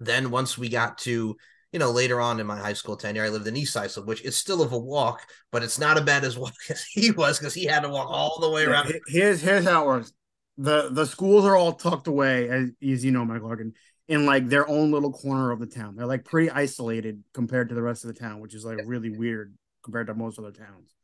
Then 0.00 0.30
once 0.30 0.56
we 0.56 0.70
got 0.70 0.98
to 0.98 1.36
you 1.76 1.80
know, 1.80 1.90
later 1.90 2.22
on 2.22 2.40
in 2.40 2.46
my 2.46 2.56
high 2.56 2.72
school 2.72 2.96
tenure, 2.96 3.22
I 3.22 3.28
lived 3.28 3.46
in 3.46 3.54
East 3.54 3.76
Islip, 3.76 4.06
which 4.06 4.22
is 4.22 4.34
still 4.34 4.62
of 4.62 4.72
a 4.72 4.78
walk, 4.78 5.28
but 5.52 5.62
it's 5.62 5.78
not 5.78 5.98
as 5.98 6.04
bad 6.04 6.24
as 6.24 6.38
walk 6.38 6.54
as 6.70 6.82
he 6.84 7.10
was 7.10 7.38
because 7.38 7.52
he 7.52 7.66
had 7.66 7.80
to 7.80 7.90
walk 7.90 8.08
all 8.08 8.40
the 8.40 8.48
way 8.48 8.64
around. 8.64 8.94
Here's 9.08 9.42
here's 9.42 9.66
how 9.66 9.82
it 9.82 9.86
works. 9.86 10.12
The 10.56 10.88
the 10.90 11.04
schools 11.04 11.44
are 11.44 11.54
all 11.54 11.74
tucked 11.74 12.06
away, 12.06 12.48
as, 12.48 12.70
as 12.82 13.04
you 13.04 13.10
know, 13.10 13.26
Mike 13.26 13.42
Larkin, 13.42 13.74
in 14.08 14.24
like 14.24 14.48
their 14.48 14.66
own 14.66 14.90
little 14.90 15.12
corner 15.12 15.50
of 15.50 15.60
the 15.60 15.66
town. 15.66 15.96
They're 15.96 16.06
like 16.06 16.24
pretty 16.24 16.48
isolated 16.48 17.22
compared 17.34 17.68
to 17.68 17.74
the 17.74 17.82
rest 17.82 18.04
of 18.04 18.14
the 18.14 18.18
town, 18.18 18.40
which 18.40 18.54
is 18.54 18.64
like 18.64 18.78
really 18.86 19.10
weird 19.10 19.54
compared 19.84 20.06
to 20.06 20.14
most 20.14 20.38
other 20.38 20.52
towns. 20.52 20.94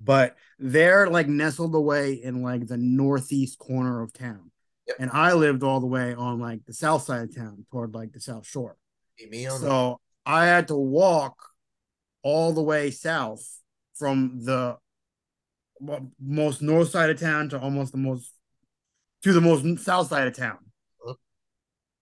But 0.00 0.34
they're 0.58 1.08
like 1.08 1.28
nestled 1.28 1.76
away 1.76 2.14
in 2.14 2.42
like 2.42 2.66
the 2.66 2.76
northeast 2.76 3.60
corner 3.60 4.02
of 4.02 4.12
town. 4.12 4.50
Yep. 4.88 4.96
And 4.98 5.10
I 5.12 5.34
lived 5.34 5.62
all 5.62 5.78
the 5.78 5.86
way 5.86 6.14
on 6.14 6.40
like 6.40 6.64
the 6.64 6.74
south 6.74 7.04
side 7.04 7.22
of 7.22 7.36
town 7.36 7.64
toward 7.70 7.94
like 7.94 8.10
the 8.10 8.20
South 8.20 8.44
Shore. 8.44 8.76
so 9.60 10.00
I 10.26 10.46
had 10.46 10.68
to 10.68 10.76
walk 10.76 11.36
all 12.22 12.52
the 12.52 12.62
way 12.62 12.90
south 12.90 13.60
from 13.94 14.40
the 14.44 14.76
most 16.20 16.60
north 16.60 16.90
side 16.90 17.10
of 17.10 17.20
town 17.20 17.48
to 17.50 17.60
almost 17.60 17.92
the 17.92 17.98
most 17.98 18.32
to 19.22 19.32
the 19.32 19.40
most 19.40 19.84
south 19.84 20.08
side 20.08 20.26
of 20.26 20.36
town, 20.36 20.58
uh-huh. 21.04 21.14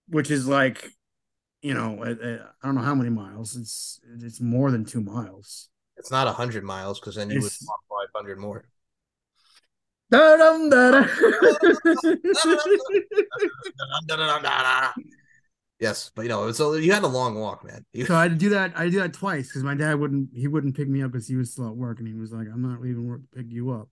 which 0.07 0.31
is 0.31 0.47
like, 0.47 0.89
you 1.61 1.73
know, 1.73 2.03
I, 2.03 2.09
I, 2.11 2.65
don't 2.65 2.75
know 2.75 2.81
how 2.81 2.95
many 2.95 3.09
miles. 3.09 3.55
It's 3.55 3.99
it's 4.23 4.41
more 4.41 4.71
than 4.71 4.85
two 4.85 5.01
miles. 5.01 5.69
It's 5.97 6.11
not 6.11 6.27
a 6.27 6.31
hundred 6.31 6.63
miles 6.63 6.99
because 6.99 7.15
then 7.15 7.29
you 7.29 7.37
it's, 7.37 7.61
would 7.61 7.67
walk 7.67 7.79
five 7.89 8.09
hundred 8.15 8.39
more. 8.39 8.65
Yes, 15.79 16.09
but 16.15 16.21
you 16.21 16.29
know, 16.29 16.47
it's 16.47 16.57
so 16.57 16.73
you 16.73 16.93
had 16.93 17.03
a 17.03 17.07
long 17.07 17.35
walk, 17.35 17.65
man. 17.65 17.85
You... 17.91 18.05
So 18.07 18.15
I 18.15 18.23
had 18.23 18.31
to 18.31 18.37
do 18.37 18.49
that. 18.49 18.73
I 18.77 18.89
do 18.89 18.99
that 18.99 19.13
twice 19.13 19.47
because 19.47 19.63
my 19.63 19.75
dad 19.75 19.99
wouldn't. 19.99 20.29
He 20.33 20.47
wouldn't 20.47 20.75
pick 20.75 20.87
me 20.87 21.03
up 21.03 21.11
because 21.11 21.27
he 21.27 21.35
was 21.35 21.51
still 21.51 21.67
at 21.67 21.75
work, 21.75 21.99
and 21.99 22.07
he 22.07 22.13
was 22.13 22.31
like, 22.31 22.47
"I'm 22.47 22.61
not 22.61 22.81
leaving 22.81 23.07
work 23.07 23.21
to 23.21 23.37
pick 23.37 23.51
you 23.51 23.71
up." 23.71 23.89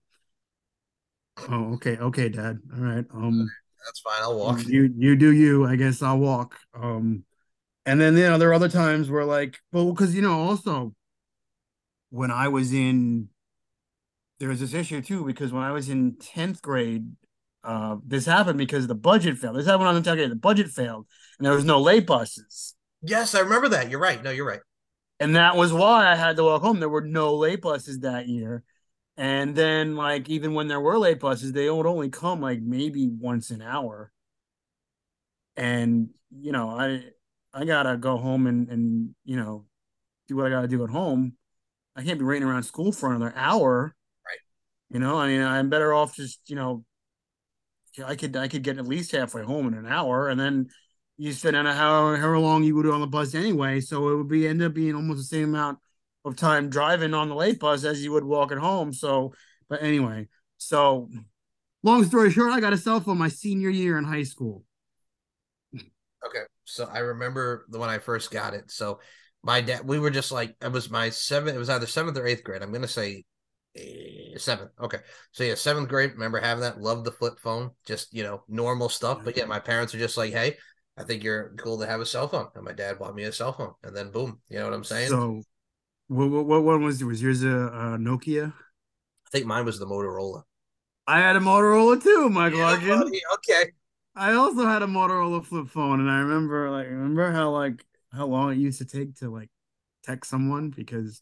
Oh, 1.50 1.74
okay, 1.74 1.96
okay, 1.98 2.28
Dad. 2.28 2.60
All 2.74 2.82
right. 2.82 3.04
Um, 3.12 3.50
that's 3.84 4.00
fine. 4.00 4.22
I'll 4.22 4.38
walk. 4.38 4.64
You 4.66 4.92
you 4.96 5.16
do 5.16 5.32
you. 5.32 5.66
I 5.66 5.76
guess 5.76 6.02
I'll 6.02 6.18
walk. 6.18 6.56
Um, 6.74 7.24
and 7.86 8.00
then 8.00 8.16
you 8.16 8.28
know 8.28 8.38
there 8.38 8.48
are 8.50 8.54
other 8.54 8.68
times 8.68 9.10
where 9.10 9.24
like, 9.24 9.58
well, 9.72 9.92
because 9.92 10.14
you 10.14 10.22
know 10.22 10.40
also 10.40 10.94
when 12.10 12.30
I 12.30 12.48
was 12.48 12.72
in, 12.72 13.28
there 14.38 14.48
was 14.48 14.60
this 14.60 14.74
issue 14.74 15.02
too 15.02 15.24
because 15.24 15.52
when 15.52 15.64
I 15.64 15.72
was 15.72 15.88
in 15.88 16.16
tenth 16.16 16.62
grade, 16.62 17.12
uh, 17.62 17.96
this 18.06 18.26
happened 18.26 18.58
because 18.58 18.86
the 18.86 18.94
budget 18.94 19.36
failed. 19.36 19.56
This 19.56 19.66
happened 19.66 19.88
on 19.88 19.94
the 19.94 20.00
Kentucky. 20.00 20.28
The 20.28 20.36
budget 20.36 20.68
failed, 20.68 21.06
and 21.38 21.46
there 21.46 21.54
was 21.54 21.64
no 21.64 21.80
late 21.80 22.06
buses. 22.06 22.74
Yes, 23.02 23.34
I 23.34 23.40
remember 23.40 23.68
that. 23.70 23.90
You're 23.90 24.00
right. 24.00 24.22
No, 24.22 24.30
you're 24.30 24.46
right. 24.46 24.60
And 25.20 25.36
that 25.36 25.56
was 25.56 25.72
why 25.72 26.10
I 26.10 26.16
had 26.16 26.36
to 26.36 26.44
walk 26.44 26.62
home. 26.62 26.80
There 26.80 26.88
were 26.88 27.00
no 27.00 27.34
late 27.34 27.60
buses 27.60 28.00
that 28.00 28.28
year. 28.28 28.62
And 29.16 29.54
then, 29.54 29.94
like, 29.94 30.28
even 30.28 30.54
when 30.54 30.66
there 30.66 30.80
were 30.80 30.98
late 30.98 31.20
buses, 31.20 31.52
they 31.52 31.70
would 31.70 31.86
only 31.86 32.08
come 32.08 32.40
like 32.40 32.60
maybe 32.60 33.08
once 33.08 33.50
an 33.50 33.62
hour. 33.62 34.10
And 35.56 36.10
you 36.30 36.50
know, 36.50 36.70
I 36.70 37.04
I 37.52 37.64
gotta 37.64 37.96
go 37.96 38.16
home 38.16 38.46
and 38.48 38.68
and 38.68 39.14
you 39.24 39.36
know 39.36 39.66
do 40.26 40.36
what 40.36 40.46
I 40.46 40.50
gotta 40.50 40.66
do 40.66 40.82
at 40.82 40.90
home. 40.90 41.34
I 41.94 42.02
can't 42.02 42.18
be 42.18 42.24
waiting 42.24 42.48
around 42.48 42.64
school 42.64 42.90
for 42.90 43.10
another 43.10 43.32
hour. 43.36 43.94
Right. 44.26 44.38
You 44.90 44.98
know, 44.98 45.16
I 45.16 45.28
mean, 45.28 45.42
I'm 45.42 45.70
better 45.70 45.94
off 45.94 46.16
just 46.16 46.40
you 46.46 46.56
know, 46.56 46.84
I 48.04 48.16
could 48.16 48.36
I 48.36 48.48
could 48.48 48.64
get 48.64 48.78
at 48.78 48.86
least 48.86 49.12
halfway 49.12 49.44
home 49.44 49.68
in 49.68 49.74
an 49.74 49.86
hour, 49.86 50.28
and 50.28 50.40
then 50.40 50.70
you 51.16 51.32
spend 51.32 51.56
on 51.56 51.66
however 51.66 52.16
however 52.16 52.38
long 52.38 52.64
you 52.64 52.74
would 52.74 52.86
on 52.86 53.00
the 53.00 53.06
bus 53.06 53.34
anyway. 53.34 53.80
So 53.80 54.08
it 54.08 54.16
would 54.16 54.28
be 54.28 54.48
end 54.48 54.62
up 54.62 54.74
being 54.74 54.94
almost 54.94 55.18
the 55.18 55.36
same 55.36 55.50
amount 55.50 55.78
of 56.24 56.36
time 56.36 56.70
driving 56.70 57.14
on 57.14 57.28
the 57.28 57.34
late 57.34 57.60
bus 57.60 57.84
as 57.84 58.02
you 58.02 58.12
would 58.12 58.24
walking 58.24 58.58
home. 58.58 58.92
So, 58.92 59.34
but 59.68 59.82
anyway, 59.82 60.28
so 60.58 61.10
long 61.82 62.04
story 62.04 62.30
short, 62.30 62.52
I 62.52 62.60
got 62.60 62.72
a 62.72 62.78
cell 62.78 63.00
phone 63.00 63.18
my 63.18 63.28
senior 63.28 63.70
year 63.70 63.98
in 63.98 64.04
high 64.04 64.22
school. 64.22 64.64
Okay. 65.74 66.44
So 66.64 66.88
I 66.90 67.00
remember 67.00 67.66
the 67.68 67.78
when 67.78 67.90
I 67.90 67.98
first 67.98 68.30
got 68.30 68.54
it. 68.54 68.70
So 68.70 69.00
my 69.42 69.60
dad, 69.60 69.86
we 69.86 69.98
were 69.98 70.10
just 70.10 70.32
like, 70.32 70.56
it 70.62 70.72
was 70.72 70.90
my 70.90 71.10
seventh, 71.10 71.54
it 71.54 71.58
was 71.58 71.68
either 71.68 71.86
seventh 71.86 72.16
or 72.16 72.26
eighth 72.26 72.42
grade. 72.42 72.62
I'm 72.62 72.70
going 72.70 72.82
to 72.82 72.88
say 72.88 73.24
eh, 73.76 74.38
seventh. 74.38 74.70
Okay. 74.80 74.98
So 75.32 75.44
yeah, 75.44 75.54
seventh 75.54 75.88
grade. 75.88 76.12
Remember 76.12 76.40
having 76.40 76.62
that? 76.62 76.80
Loved 76.80 77.04
the 77.04 77.12
flip 77.12 77.38
phone. 77.38 77.70
Just, 77.84 78.14
you 78.14 78.22
know, 78.22 78.42
normal 78.48 78.88
stuff. 78.88 79.20
But 79.22 79.36
yeah, 79.36 79.44
my 79.44 79.60
parents 79.60 79.94
are 79.94 79.98
just 79.98 80.16
like, 80.16 80.32
hey, 80.32 80.56
I 80.96 81.02
think 81.02 81.24
you're 81.24 81.50
cool 81.56 81.78
to 81.78 81.86
have 81.86 82.00
a 82.00 82.06
cell 82.06 82.28
phone. 82.28 82.48
And 82.54 82.64
my 82.64 82.72
dad 82.72 82.98
bought 82.98 83.14
me 83.14 83.24
a 83.24 83.32
cell 83.32 83.52
phone. 83.52 83.74
And 83.82 83.96
then 83.96 84.10
boom, 84.10 84.40
you 84.48 84.58
know 84.58 84.64
what 84.64 84.74
I'm 84.74 84.84
saying? 84.84 85.08
So, 85.08 85.42
what 86.08 86.30
what, 86.30 86.46
what 86.46 86.62
one 86.62 86.84
was 86.84 87.02
was 87.02 87.22
yours 87.22 87.42
a, 87.42 87.48
a 87.48 87.98
Nokia? 87.98 88.52
I 88.52 89.30
think 89.30 89.46
mine 89.46 89.64
was 89.64 89.78
the 89.78 89.86
Motorola. 89.86 90.44
I 91.06 91.18
had 91.20 91.36
a 91.36 91.40
Motorola 91.40 92.02
too, 92.02 92.30
Michael 92.30 92.58
Yeah, 92.58 93.08
okay. 93.34 93.72
I 94.16 94.34
also 94.34 94.64
had 94.64 94.82
a 94.82 94.86
Motorola 94.86 95.44
flip 95.44 95.68
phone, 95.68 96.00
and 96.00 96.10
I 96.10 96.20
remember 96.20 96.70
like 96.70 96.86
remember 96.86 97.32
how 97.32 97.50
like 97.50 97.84
how 98.12 98.26
long 98.26 98.52
it 98.52 98.58
used 98.58 98.78
to 98.78 98.84
take 98.84 99.16
to 99.16 99.28
like 99.28 99.50
text 100.04 100.30
someone 100.30 100.70
because 100.70 101.20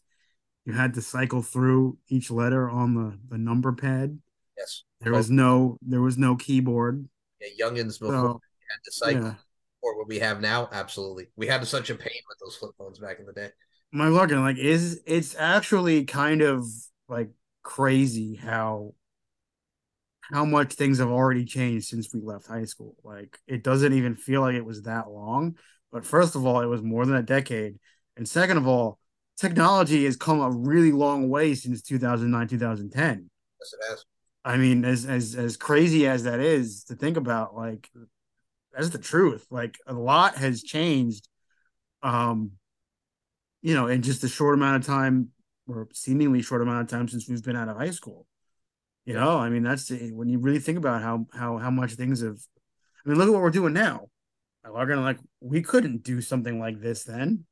you 0.65 0.73
had 0.73 0.93
to 0.93 1.01
cycle 1.01 1.41
through 1.41 1.97
each 2.07 2.29
letter 2.29 2.69
on 2.69 2.93
the 2.93 3.17
the 3.29 3.37
number 3.37 3.71
pad. 3.73 4.19
Yes. 4.57 4.83
There 5.01 5.11
was 5.11 5.31
no 5.31 5.77
there 5.81 6.01
was 6.01 6.17
no 6.17 6.35
keyboard. 6.35 7.09
Yeah, 7.41 7.67
youngins 7.67 7.99
before 7.99 8.13
So 8.13 8.41
had 8.69 8.83
to 8.85 8.91
cycle 8.91 9.23
yeah, 9.23 9.33
or 9.83 9.97
what 9.97 10.07
we 10.07 10.17
have 10.19 10.41
now. 10.41 10.69
Absolutely. 10.71 11.27
We 11.35 11.45
had 11.45 11.65
such 11.67 11.89
a 11.89 11.95
pain 11.95 12.21
with 12.27 12.39
those 12.39 12.55
flip 12.55 12.71
phones 12.77 12.99
back 12.99 13.19
in 13.19 13.25
the 13.25 13.33
day. 13.33 13.49
my 13.91 14.07
Larkin 14.07 14.41
like 14.41 14.57
is 14.57 15.01
it's 15.05 15.35
actually 15.37 16.05
kind 16.05 16.41
of 16.41 16.65
like 17.07 17.29
crazy 17.61 18.35
how 18.35 18.93
how 20.31 20.45
much 20.45 20.73
things 20.73 20.99
have 20.99 21.09
already 21.09 21.45
changed 21.45 21.87
since 21.87 22.13
we 22.13 22.21
left 22.21 22.47
high 22.47 22.65
school. 22.65 22.95
Like 23.03 23.37
it 23.47 23.63
doesn't 23.63 23.93
even 23.93 24.15
feel 24.15 24.41
like 24.41 24.55
it 24.55 24.65
was 24.65 24.83
that 24.83 25.09
long. 25.11 25.57
But 25.91 26.05
first 26.05 26.35
of 26.35 26.45
all, 26.45 26.61
it 26.61 26.65
was 26.65 26.81
more 26.81 27.05
than 27.05 27.15
a 27.15 27.21
decade. 27.21 27.77
And 28.17 28.27
second 28.27 28.57
of 28.57 28.67
all, 28.67 28.99
technology 29.37 30.05
has 30.05 30.15
come 30.15 30.39
a 30.39 30.49
really 30.49 30.91
long 30.91 31.29
way 31.29 31.53
since 31.53 31.81
2009, 31.83 32.47
2010. 32.47 33.29
Yes, 33.59 33.73
it 33.73 33.91
has. 33.91 34.05
I 34.45 34.57
mean, 34.57 34.85
as 34.85 35.05
as 35.05 35.35
as 35.35 35.55
crazy 35.55 36.07
as 36.07 36.23
that 36.23 36.39
is 36.39 36.83
to 36.85 36.95
think 36.95 37.17
about, 37.17 37.55
like 37.55 37.89
that's 38.73 38.89
the 38.89 38.97
truth. 38.99 39.45
Like 39.49 39.77
a 39.87 39.93
lot 39.93 40.35
has 40.37 40.63
changed. 40.63 41.27
Um, 42.03 42.53
you 43.61 43.73
know, 43.73 43.87
in 43.87 44.01
just 44.01 44.23
a 44.23 44.27
short 44.27 44.55
amount 44.55 44.77
of 44.81 44.85
time, 44.85 45.29
or 45.67 45.87
seemingly 45.93 46.41
short 46.41 46.61
amount 46.61 46.81
of 46.81 46.87
time 46.89 47.07
since 47.07 47.29
we've 47.29 47.43
been 47.43 47.55
out 47.55 47.69
of 47.69 47.77
high 47.77 47.91
school. 47.91 48.27
You 49.05 49.13
know, 49.13 49.37
I 49.37 49.49
mean, 49.49 49.63
that's 49.63 49.89
when 49.89 50.29
you 50.29 50.39
really 50.39 50.59
think 50.59 50.77
about 50.77 51.01
how 51.01 51.25
how 51.33 51.57
how 51.57 51.71
much 51.71 51.93
things 51.93 52.21
have. 52.21 52.37
I 53.05 53.09
mean, 53.09 53.17
look 53.17 53.27
at 53.27 53.33
what 53.33 53.41
we're 53.41 53.49
doing 53.51 53.73
now. 53.73 54.07
We're 54.65 54.85
gonna 54.85 55.01
like 55.01 55.19
we 55.41 55.61
couldn't 55.61 56.03
do 56.03 56.21
something 56.21 56.59
like 56.59 56.79
this 56.81 57.03
then. 57.03 57.45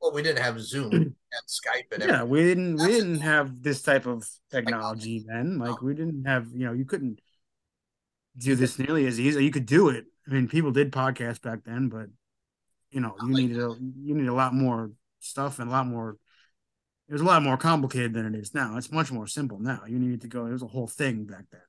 Well, 0.00 0.12
we 0.12 0.22
didn't 0.22 0.42
have 0.42 0.60
Zoom 0.60 0.92
and 0.92 1.14
Skype 1.48 1.92
and 1.92 2.02
Yeah, 2.02 2.22
everything. 2.22 2.30
we 2.30 2.42
didn't 2.44 2.72
we 2.74 2.78
That's 2.82 2.94
it. 2.96 3.02
didn't 3.04 3.20
have 3.20 3.62
this 3.62 3.82
type 3.82 4.06
of 4.06 4.28
technology 4.50 5.24
then. 5.26 5.58
Like 5.58 5.80
we 5.80 5.94
didn't 5.94 6.24
have, 6.24 6.48
you 6.52 6.66
know, 6.66 6.72
you 6.72 6.84
couldn't 6.84 7.20
do 8.38 8.54
this 8.54 8.78
nearly 8.78 9.06
as 9.06 9.18
easy. 9.18 9.44
You 9.44 9.50
could 9.50 9.66
do 9.66 9.88
it. 9.88 10.06
I 10.26 10.32
mean, 10.32 10.48
people 10.48 10.72
did 10.72 10.92
podcasts 10.92 11.40
back 11.40 11.60
then, 11.64 11.88
but 11.88 12.06
you 12.90 13.00
know, 13.00 13.14
you 13.20 13.28
like 13.28 13.42
needed 13.42 13.58
a 13.58 13.76
you 14.02 14.14
need 14.14 14.28
a 14.28 14.34
lot 14.34 14.54
more 14.54 14.90
stuff 15.20 15.58
and 15.58 15.68
a 15.68 15.72
lot 15.72 15.86
more. 15.86 16.16
It 17.08 17.12
was 17.12 17.22
a 17.22 17.26
lot 17.26 17.42
more 17.42 17.56
complicated 17.56 18.14
than 18.14 18.34
it 18.34 18.38
is 18.38 18.52
now. 18.54 18.76
It's 18.76 18.90
much 18.90 19.12
more 19.12 19.28
simple 19.28 19.60
now. 19.60 19.82
You 19.86 19.98
needed 19.98 20.22
to 20.22 20.28
go. 20.28 20.46
It 20.46 20.52
was 20.52 20.62
a 20.62 20.66
whole 20.66 20.88
thing 20.88 21.24
back 21.24 21.44
then. 21.52 21.60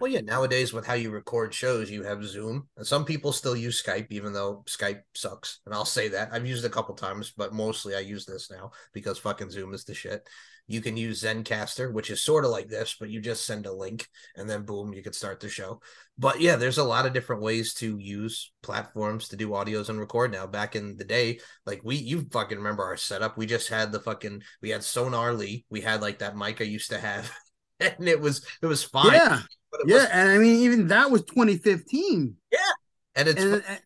Well, 0.00 0.10
yeah, 0.10 0.22
nowadays 0.22 0.72
with 0.72 0.86
how 0.86 0.94
you 0.94 1.10
record 1.10 1.52
shows, 1.52 1.90
you 1.90 2.02
have 2.04 2.24
Zoom, 2.24 2.68
and 2.78 2.86
some 2.86 3.04
people 3.04 3.32
still 3.32 3.54
use 3.54 3.82
Skype, 3.82 4.06
even 4.08 4.32
though 4.32 4.64
Skype 4.66 5.02
sucks. 5.14 5.60
And 5.66 5.74
I'll 5.74 5.84
say 5.84 6.08
that 6.08 6.30
I've 6.32 6.46
used 6.46 6.64
it 6.64 6.68
a 6.68 6.70
couple 6.70 6.94
times, 6.94 7.34
but 7.36 7.52
mostly 7.52 7.94
I 7.94 7.98
use 7.98 8.24
this 8.24 8.50
now 8.50 8.70
because 8.94 9.18
fucking 9.18 9.50
Zoom 9.50 9.74
is 9.74 9.84
the 9.84 9.92
shit. 9.92 10.26
You 10.70 10.80
can 10.80 10.96
use 10.96 11.24
Zencastr, 11.24 11.92
which 11.92 12.10
is 12.10 12.20
sort 12.20 12.44
of 12.44 12.52
like 12.52 12.68
this, 12.68 12.94
but 12.98 13.10
you 13.10 13.20
just 13.20 13.44
send 13.44 13.66
a 13.66 13.72
link 13.72 14.06
and 14.36 14.48
then 14.48 14.62
boom, 14.62 14.92
you 14.92 15.02
can 15.02 15.12
start 15.12 15.40
the 15.40 15.48
show. 15.48 15.80
But 16.16 16.40
yeah, 16.40 16.54
there's 16.54 16.78
a 16.78 16.84
lot 16.84 17.06
of 17.06 17.12
different 17.12 17.42
ways 17.42 17.74
to 17.74 17.98
use 17.98 18.52
platforms 18.62 19.26
to 19.28 19.36
do 19.36 19.48
audios 19.48 19.88
and 19.88 19.98
record 19.98 20.30
now. 20.30 20.46
Back 20.46 20.76
in 20.76 20.96
the 20.96 21.04
day, 21.04 21.40
like 21.66 21.80
we, 21.82 21.96
you 21.96 22.24
fucking 22.30 22.58
remember 22.58 22.84
our 22.84 22.96
setup. 22.96 23.36
We 23.36 23.46
just 23.46 23.68
had 23.68 23.90
the 23.90 23.98
fucking, 23.98 24.44
we 24.62 24.70
had 24.70 24.84
Sonar 24.84 25.34
Lee. 25.34 25.64
We 25.70 25.80
had 25.80 26.02
like 26.02 26.20
that 26.20 26.36
mic 26.36 26.60
I 26.60 26.64
used 26.64 26.90
to 26.90 27.00
have, 27.00 27.28
and 27.80 28.08
it 28.08 28.20
was 28.20 28.46
it 28.62 28.66
was 28.66 28.84
fine. 28.84 29.12
Yeah, 29.12 29.40
yeah, 29.86 30.06
and 30.12 30.30
I 30.30 30.38
mean, 30.38 30.62
even 30.62 30.86
that 30.86 31.10
was 31.10 31.24
2015. 31.24 32.36
Yeah. 32.52 32.58
and 33.16 33.26
it's 33.26 33.42
And, 33.42 33.54
uh, 33.54 33.76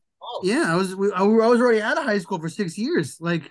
yeah, 0.43 0.65
I 0.69 0.75
was 0.75 0.95
we, 0.95 1.11
I 1.13 1.23
was 1.23 1.61
already 1.61 1.81
out 1.81 1.97
of 1.97 2.05
high 2.05 2.19
school 2.19 2.39
for 2.39 2.51
six 2.51 2.77
years. 2.77 3.17
Like, 3.21 3.51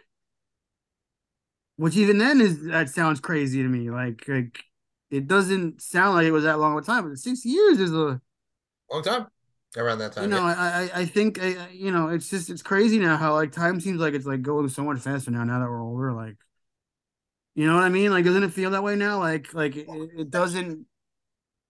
which 1.78 1.96
even 1.98 2.18
then 2.18 2.42
is 2.42 2.66
that 2.66 2.90
sounds 2.90 3.20
crazy 3.20 3.62
to 3.64 3.70
me. 3.70 3.90
Like, 3.90 4.28
like 4.28 4.64
it 5.10 5.28
doesn't 5.28 5.82
sound 5.82 6.16
like 6.16 6.26
it 6.26 6.32
was 6.32 6.44
that 6.44 6.60
long 6.60 6.78
of 6.78 6.84
a 6.84 6.86
time, 6.86 7.08
but 7.10 7.18
six 7.18 7.46
years 7.46 7.80
is 7.80 7.92
a 7.92 8.20
long 8.92 9.04
time 9.04 9.28
around 9.78 10.00
that 10.00 10.14
time. 10.14 10.26
you 10.26 10.30
know 10.30 10.46
yeah. 10.48 10.56
I 10.58 10.82
I 10.84 11.00
I 11.02 11.06
think 11.06 11.42
I- 11.42 11.70
you 11.72 11.92
know 11.92 12.10
it's 12.10 12.30
just 12.30 12.50
it's 12.50 12.62
crazy 12.62 13.00
now 13.00 13.18
how 13.18 13.34
like 13.34 13.52
time 13.52 13.80
seems 13.80 14.00
like 14.00 14.14
it's 14.14 14.26
like 14.26 14.42
going 14.42 14.70
so 14.70 14.84
much 14.84 15.00
faster 15.00 15.32
now. 15.32 15.44
Now 15.44 15.60
that 15.60 15.70
we're 15.70 15.84
older, 15.84 16.14
like. 16.14 16.36
You 17.56 17.68
know 17.68 17.76
what 17.76 17.84
I 17.84 17.90
mean? 17.90 18.12
Like, 18.12 18.26
doesn't 18.26 18.44
it 18.44 18.52
feel 18.54 18.72
that 18.72 18.84
way 18.84 18.96
now? 18.96 19.20
Like, 19.20 19.54
like 19.54 19.76
it, 19.76 19.88
it 20.18 20.30
doesn't. 20.32 20.86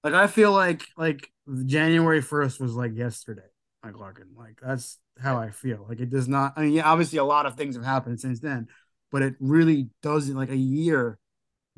Like, 0.03 0.13
I 0.13 0.27
feel 0.27 0.51
like 0.53 0.85
like 0.97 1.31
January 1.65 2.21
first 2.21 2.59
was 2.59 2.73
like 2.75 2.95
yesterday, 2.95 3.49
Mike 3.83 3.97
Larkin. 3.97 4.29
Like, 4.37 4.59
that's 4.61 4.99
how 5.21 5.37
I 5.37 5.51
feel. 5.51 5.85
Like, 5.89 5.99
it 5.99 6.09
does 6.09 6.27
not. 6.27 6.53
I 6.57 6.61
mean, 6.63 6.73
yeah, 6.73 6.89
obviously 6.89 7.19
a 7.19 7.23
lot 7.25 7.45
of 7.45 7.55
things 7.55 7.75
have 7.75 7.85
happened 7.85 8.19
since 8.19 8.39
then, 8.39 8.67
but 9.13 9.21
it 9.21 9.35
really 9.39 9.89
doesn't. 10.01 10.35
Like, 10.35 10.49
a 10.49 10.57
year 10.57 11.19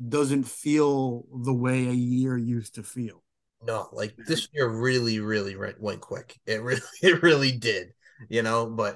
doesn't 0.08 0.44
feel 0.44 1.26
the 1.44 1.52
way 1.52 1.86
a 1.86 1.92
year 1.92 2.36
used 2.36 2.74
to 2.76 2.82
feel. 2.82 3.22
No, 3.62 3.88
like 3.92 4.16
this 4.26 4.48
year 4.52 4.68
really, 4.68 5.20
really 5.20 5.54
went, 5.78 6.00
quick. 6.00 6.38
It 6.46 6.62
really, 6.62 6.80
it 7.02 7.22
really 7.22 7.52
did. 7.52 7.92
You 8.30 8.42
know, 8.42 8.66
but 8.66 8.94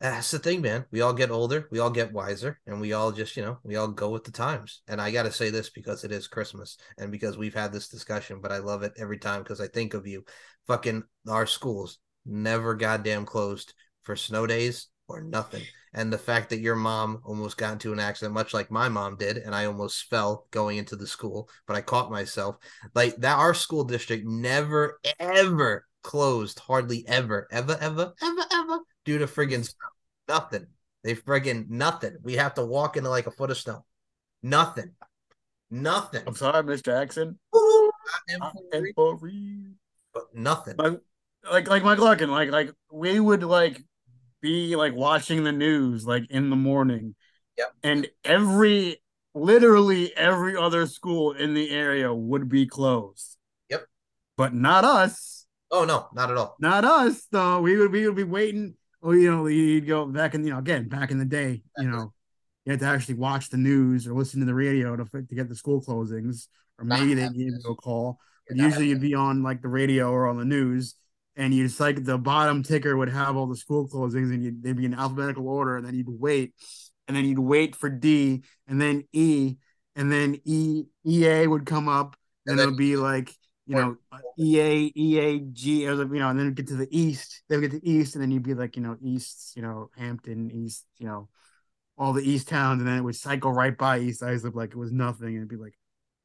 uh, 0.00 0.10
that's 0.10 0.30
the 0.30 0.38
thing, 0.38 0.62
man. 0.62 0.86
We 0.92 1.00
all 1.00 1.12
get 1.12 1.32
older, 1.32 1.66
we 1.72 1.80
all 1.80 1.90
get 1.90 2.12
wiser, 2.12 2.60
and 2.64 2.80
we 2.80 2.92
all 2.92 3.10
just, 3.10 3.36
you 3.36 3.42
know, 3.42 3.58
we 3.64 3.74
all 3.74 3.88
go 3.88 4.10
with 4.10 4.22
the 4.22 4.30
times. 4.30 4.82
And 4.86 5.00
I 5.00 5.10
got 5.10 5.24
to 5.24 5.32
say 5.32 5.50
this 5.50 5.70
because 5.70 6.04
it 6.04 6.12
is 6.12 6.28
Christmas 6.28 6.78
and 6.96 7.10
because 7.10 7.36
we've 7.36 7.54
had 7.54 7.72
this 7.72 7.88
discussion, 7.88 8.40
but 8.40 8.52
I 8.52 8.58
love 8.58 8.84
it 8.84 8.92
every 8.96 9.18
time 9.18 9.42
because 9.42 9.60
I 9.60 9.66
think 9.66 9.94
of 9.94 10.06
you. 10.06 10.24
Fucking 10.68 11.02
our 11.28 11.46
schools 11.46 11.98
never 12.24 12.76
goddamn 12.76 13.26
closed 13.26 13.74
for 14.02 14.14
snow 14.14 14.46
days 14.46 14.86
or 15.08 15.22
nothing. 15.22 15.64
And 15.92 16.12
the 16.12 16.18
fact 16.18 16.50
that 16.50 16.60
your 16.60 16.76
mom 16.76 17.20
almost 17.24 17.56
got 17.56 17.72
into 17.72 17.92
an 17.92 17.98
accident, 17.98 18.32
much 18.32 18.54
like 18.54 18.70
my 18.70 18.88
mom 18.88 19.16
did, 19.16 19.38
and 19.38 19.54
I 19.54 19.64
almost 19.64 20.04
fell 20.08 20.46
going 20.52 20.78
into 20.78 20.94
the 20.94 21.06
school, 21.06 21.48
but 21.66 21.76
I 21.76 21.80
caught 21.80 22.10
myself. 22.12 22.56
Like 22.94 23.16
that, 23.16 23.38
our 23.38 23.54
school 23.54 23.82
district 23.82 24.24
never, 24.24 25.00
ever 25.18 25.84
closed, 26.02 26.60
hardly 26.60 27.04
ever, 27.08 27.48
ever, 27.50 27.76
ever, 27.80 28.14
ever, 28.22 28.44
ever, 28.52 28.78
due 29.04 29.18
to 29.18 29.26
friggin' 29.26 29.64
snow. 29.64 29.88
Nothing. 30.28 30.66
They 31.02 31.14
friggin' 31.16 31.68
nothing. 31.68 32.16
We 32.22 32.34
have 32.36 32.54
to 32.54 32.64
walk 32.64 32.96
into 32.96 33.10
like 33.10 33.26
a 33.26 33.32
foot 33.32 33.50
of 33.50 33.58
snow. 33.58 33.84
Nothing. 34.42 34.92
Nothing. 35.70 36.22
I'm 36.26 36.34
sorry, 36.36 36.62
Miss 36.62 36.82
Jackson. 36.82 37.38
Not 37.52 37.92
I 38.28 38.32
am 38.34 38.42
infantry, 38.42 38.92
for 38.94 39.16
real. 39.16 39.72
but 40.14 40.24
nothing. 40.34 40.76
like 40.76 41.00
like 41.50 41.68
like 41.68 41.82
Mike 41.82 41.98
Larkin, 41.98 42.30
like 42.30 42.50
like 42.50 42.70
we 42.92 43.18
would 43.18 43.42
like 43.42 43.82
be 44.40 44.76
like 44.76 44.94
watching 44.94 45.44
the 45.44 45.52
news 45.52 46.06
like 46.06 46.30
in 46.30 46.50
the 46.50 46.56
morning. 46.56 47.14
Yep. 47.58 47.72
And 47.82 48.08
every 48.24 49.02
literally 49.34 50.16
every 50.16 50.56
other 50.56 50.86
school 50.86 51.32
in 51.32 51.54
the 51.54 51.70
area 51.70 52.12
would 52.12 52.48
be 52.48 52.66
closed. 52.66 53.36
Yep. 53.68 53.86
But 54.36 54.54
not 54.54 54.84
us. 54.84 55.46
Oh 55.70 55.84
no, 55.84 56.08
not 56.12 56.30
at 56.30 56.36
all. 56.36 56.56
Not 56.58 56.84
us 56.84 57.26
though. 57.30 57.60
We 57.60 57.76
would 57.76 57.92
we 57.92 58.06
would 58.06 58.16
be 58.16 58.24
waiting. 58.24 58.74
Oh, 59.02 59.12
you 59.12 59.30
know, 59.30 59.46
you'd 59.46 59.86
go 59.86 60.04
back 60.06 60.34
in, 60.34 60.44
you 60.44 60.50
know, 60.50 60.58
again, 60.58 60.88
back 60.88 61.10
in 61.10 61.18
the 61.18 61.24
day, 61.24 61.62
you 61.78 61.88
know, 61.88 62.12
you 62.64 62.72
had 62.72 62.80
to 62.80 62.86
actually 62.86 63.14
watch 63.14 63.48
the 63.48 63.56
news 63.56 64.06
or 64.06 64.12
listen 64.12 64.40
to 64.40 64.46
the 64.46 64.54
radio 64.54 64.94
to, 64.94 65.04
to 65.04 65.34
get 65.34 65.48
the 65.48 65.54
school 65.54 65.80
closings, 65.80 66.48
or 66.78 66.84
maybe 66.84 67.14
they 67.14 67.22
gave 67.28 67.36
you 67.36 67.60
a 67.66 67.74
call. 67.74 68.18
But 68.46 68.58
usually 68.58 68.88
you'd 68.88 69.00
be 69.00 69.14
on 69.14 69.42
like 69.42 69.62
the 69.62 69.68
radio 69.68 70.10
or 70.10 70.26
on 70.26 70.36
the 70.36 70.44
news, 70.44 70.96
and 71.36 71.54
you 71.54 71.66
just 71.66 71.80
like 71.80 72.04
the 72.04 72.18
bottom 72.18 72.62
ticker 72.62 72.96
would 72.96 73.08
have 73.08 73.36
all 73.36 73.46
the 73.46 73.56
school 73.56 73.88
closings, 73.88 74.32
and 74.32 74.42
you'd, 74.42 74.62
they'd 74.62 74.76
be 74.76 74.84
in 74.84 74.94
alphabetical 74.94 75.48
order, 75.48 75.76
and 75.76 75.86
then 75.86 75.94
you'd 75.94 76.08
wait, 76.08 76.54
and 77.08 77.16
then 77.16 77.24
you'd 77.24 77.38
wait 77.38 77.76
for 77.76 77.88
D, 77.88 78.42
and 78.66 78.80
then 78.80 79.04
E, 79.12 79.56
and 79.96 80.10
then 80.10 80.40
E 80.44 80.84
EA 81.06 81.46
would 81.46 81.66
come 81.66 81.88
up, 81.88 82.16
and, 82.46 82.58
And 82.58 82.60
it 82.60 82.66
would 82.66 82.76
be 82.76 82.96
like 82.96 83.34
you 83.66 83.76
know 83.76 83.96
EA 84.38 84.92
EAG, 84.96 85.86
or 85.86 86.14
you 86.14 86.20
know, 86.20 86.28
and 86.28 86.38
then 86.38 86.54
get 86.54 86.66
to 86.68 86.76
the 86.76 86.88
East. 86.90 87.42
Then 87.48 87.60
we 87.60 87.68
get 87.68 87.80
to 87.80 87.88
East, 87.88 88.14
and 88.14 88.22
then 88.22 88.30
you'd 88.30 88.42
be 88.42 88.54
like 88.54 88.76
you 88.76 88.82
know 88.82 88.96
East, 89.00 89.56
you 89.56 89.62
know 89.62 89.90
Hampton 89.96 90.50
East, 90.50 90.86
you 90.98 91.06
know 91.06 91.28
all 91.96 92.12
the 92.12 92.22
East 92.22 92.48
towns, 92.48 92.80
and 92.80 92.88
then 92.88 92.98
it 92.98 93.02
would 93.02 93.16
cycle 93.16 93.52
right 93.52 93.76
by 93.76 93.98
East 93.98 94.22
Islip 94.22 94.54
like 94.54 94.70
it 94.70 94.76
was 94.76 94.92
nothing, 94.92 95.28
and 95.28 95.36
it'd 95.38 95.48
be 95.48 95.56
like. 95.56 95.79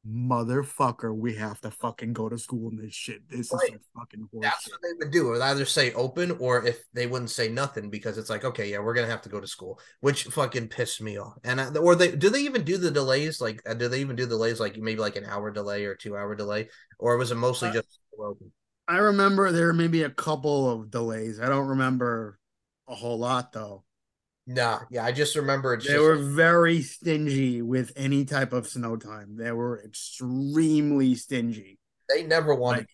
Motherfucker, 0.08 1.14
we 1.16 1.34
have 1.34 1.60
to 1.62 1.70
fucking 1.70 2.12
go 2.12 2.28
to 2.28 2.38
school 2.38 2.70
in 2.70 2.76
this 2.76 2.94
shit. 2.94 3.28
This 3.28 3.52
Right. 3.52 3.64
is 3.64 3.70
some 3.70 3.80
fucking 4.02 4.28
That's 4.40 4.68
horseshit. 4.68 4.70
what 4.72 4.80
they 4.82 4.92
would 4.98 5.10
do. 5.10 5.28
It 5.28 5.30
would 5.32 5.40
either 5.42 5.64
say 5.64 5.92
open 5.94 6.30
or 6.32 6.64
if 6.64 6.84
they 6.92 7.06
wouldn't 7.06 7.30
say 7.30 7.48
nothing 7.48 7.90
because 7.90 8.16
it's 8.16 8.30
like, 8.30 8.44
okay, 8.44 8.70
yeah, 8.70 8.78
we're 8.78 8.94
gonna 8.94 9.08
have 9.08 9.22
to 9.22 9.28
go 9.28 9.40
to 9.40 9.46
school, 9.48 9.80
which 10.00 10.24
fucking 10.24 10.68
pissed 10.68 11.00
me 11.00 11.18
off. 11.18 11.34
And 11.42 11.60
I, 11.60 11.74
or 11.74 11.96
they 11.96 12.14
do 12.14 12.30
they 12.30 12.42
even 12.42 12.62
do 12.62 12.76
the 12.76 12.90
delays? 12.90 13.40
Like, 13.40 13.62
uh, 13.68 13.74
do 13.74 13.88
they 13.88 14.00
even 14.00 14.14
do 14.14 14.26
delays 14.26 14.60
like 14.60 14.76
maybe 14.76 15.00
like 15.00 15.16
an 15.16 15.24
hour 15.24 15.50
delay 15.50 15.86
or 15.86 15.96
two 15.96 16.16
hour 16.16 16.36
delay, 16.36 16.68
or 16.98 17.16
was 17.16 17.32
it 17.32 17.36
mostly 17.36 17.70
Uh, 17.70 17.72
just 17.72 17.98
open? 18.18 18.52
I 18.86 18.98
remember 18.98 19.50
there 19.50 19.66
were 19.66 19.72
maybe 19.72 20.04
a 20.04 20.10
couple 20.10 20.70
of 20.70 20.90
delays. 20.90 21.40
I 21.40 21.48
don't 21.48 21.66
remember 21.66 22.38
a 22.86 22.94
whole 22.94 23.18
lot 23.18 23.50
though. 23.52 23.82
Nah, 24.46 24.80
yeah, 24.90 25.04
I 25.04 25.10
just 25.10 25.34
remember 25.34 25.74
it's 25.74 25.86
They 25.86 25.94
just 25.94 26.02
were 26.02 26.16
very 26.16 26.80
stingy 26.82 27.62
with 27.62 27.92
any 27.96 28.24
type 28.24 28.52
of 28.52 28.68
snow 28.68 28.96
time. 28.96 29.36
They 29.36 29.50
were 29.50 29.82
extremely 29.84 31.16
stingy. 31.16 31.78
they 32.08 32.22
never 32.22 32.54
wanted. 32.54 32.80
Like, 32.80 32.88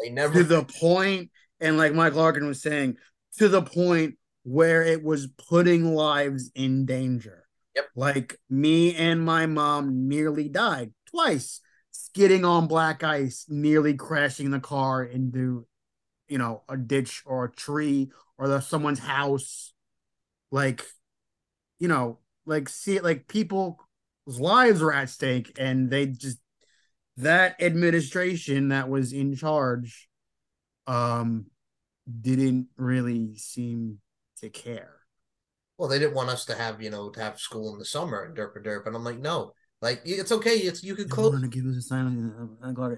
they 0.00 0.10
never. 0.10 0.34
To 0.34 0.44
the 0.44 0.64
point, 0.64 1.30
and 1.60 1.76
like 1.76 1.92
Mike 1.92 2.14
Larkin 2.14 2.46
was 2.46 2.62
saying, 2.62 2.98
to 3.38 3.48
the 3.48 3.62
point 3.62 4.16
where 4.44 4.82
it 4.82 5.02
was 5.02 5.26
putting 5.26 5.94
lives 5.94 6.50
in 6.54 6.86
danger. 6.86 7.44
Yep. 7.74 7.88
Like 7.96 8.38
me 8.50 8.94
and 8.94 9.24
my 9.24 9.46
mom 9.46 10.08
nearly 10.08 10.48
died 10.48 10.92
twice, 11.10 11.60
skidding 11.90 12.44
on 12.44 12.66
black 12.66 13.02
ice, 13.02 13.46
nearly 13.48 13.94
crashing 13.94 14.50
the 14.50 14.60
car 14.60 15.02
into, 15.02 15.66
you 16.28 16.38
know, 16.38 16.62
a 16.68 16.76
ditch 16.76 17.22
or 17.24 17.46
a 17.46 17.52
tree 17.52 18.10
or 18.38 18.48
the, 18.48 18.60
someone's 18.60 18.98
house. 18.98 19.71
Like, 20.52 20.84
you 21.80 21.88
know, 21.88 22.18
like 22.46 22.68
see 22.68 23.00
like 23.00 23.26
people's 23.26 23.76
lives 24.26 24.80
were 24.80 24.92
at 24.92 25.08
stake 25.08 25.56
and 25.58 25.90
they 25.90 26.06
just 26.06 26.38
that 27.16 27.60
administration 27.60 28.68
that 28.68 28.88
was 28.88 29.12
in 29.12 29.34
charge 29.34 30.08
um 30.86 31.46
didn't 32.20 32.66
really 32.76 33.36
seem 33.36 33.98
to 34.40 34.50
care. 34.50 34.96
well, 35.78 35.88
they 35.88 35.98
didn't 35.98 36.14
want 36.14 36.30
us 36.30 36.44
to 36.46 36.54
have 36.54 36.82
you 36.82 36.90
know 36.90 37.10
to 37.10 37.20
have 37.20 37.40
school 37.40 37.72
in 37.72 37.78
the 37.78 37.84
summer 37.84 38.24
and 38.24 38.36
derp 38.36 38.56
a 38.56 38.60
derp, 38.60 38.86
and 38.86 38.94
I'm 38.94 39.04
like, 39.04 39.18
no, 39.18 39.52
like 39.80 40.02
it's 40.04 40.32
okay. 40.32 40.56
It's 40.56 40.82
you 40.82 40.94
could 40.94 41.10
close. 41.10 41.40
to 41.40 41.48
give 41.48 41.66
us 41.66 41.76
assignment. 41.76 42.32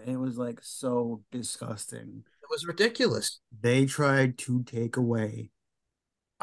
It 0.06 0.16
was 0.16 0.38
like 0.38 0.58
so 0.62 1.22
disgusting. 1.30 2.24
It 2.42 2.50
was 2.50 2.66
ridiculous. 2.66 3.40
They 3.60 3.86
tried 3.86 4.38
to 4.38 4.62
take 4.64 4.96
away 4.96 5.50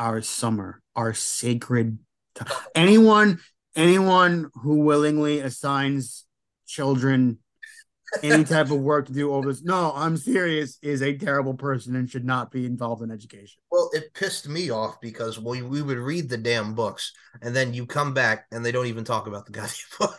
our 0.02 0.22
summer, 0.23 0.82
our 0.95 1.14
sacred. 1.14 1.99
T- 2.34 2.45
anyone, 2.73 3.40
anyone 3.76 4.49
who 4.64 4.80
willingly 4.80 5.40
assigns 5.41 6.26
children 6.65 7.38
any 8.23 8.44
type 8.44 8.72
of 8.72 8.80
work 8.80 9.06
to 9.06 9.14
do 9.14 9.32
over 9.32 9.49
this. 9.49 9.64
No, 9.64 9.94
I'm 9.95 10.18
serious. 10.18 10.80
Is 10.82 11.03
a 11.03 11.15
terrible 11.15 11.53
person 11.53 11.95
and 11.95 12.10
should 12.10 12.26
not 12.26 12.52
be 12.52 12.65
involved 12.65 13.03
in 13.03 13.11
education. 13.11 13.61
Well, 13.72 13.91
it 13.94 14.14
pissed 14.15 14.49
me 14.49 14.72
off 14.72 14.99
because 15.02 15.40
we, 15.40 15.61
we 15.61 15.84
would 15.84 15.99
read 15.99 16.30
the 16.30 16.38
damn 16.38 16.73
books 16.73 17.14
and 17.41 17.56
then 17.56 17.73
you 17.73 17.86
come 17.86 18.14
back 18.14 18.48
and 18.52 18.65
they 18.65 18.72
don't 18.72 18.88
even 18.88 19.03
talk 19.03 19.28
about 19.28 19.45
the 19.45 19.52
goddamn 19.52 19.76
book. 19.99 20.18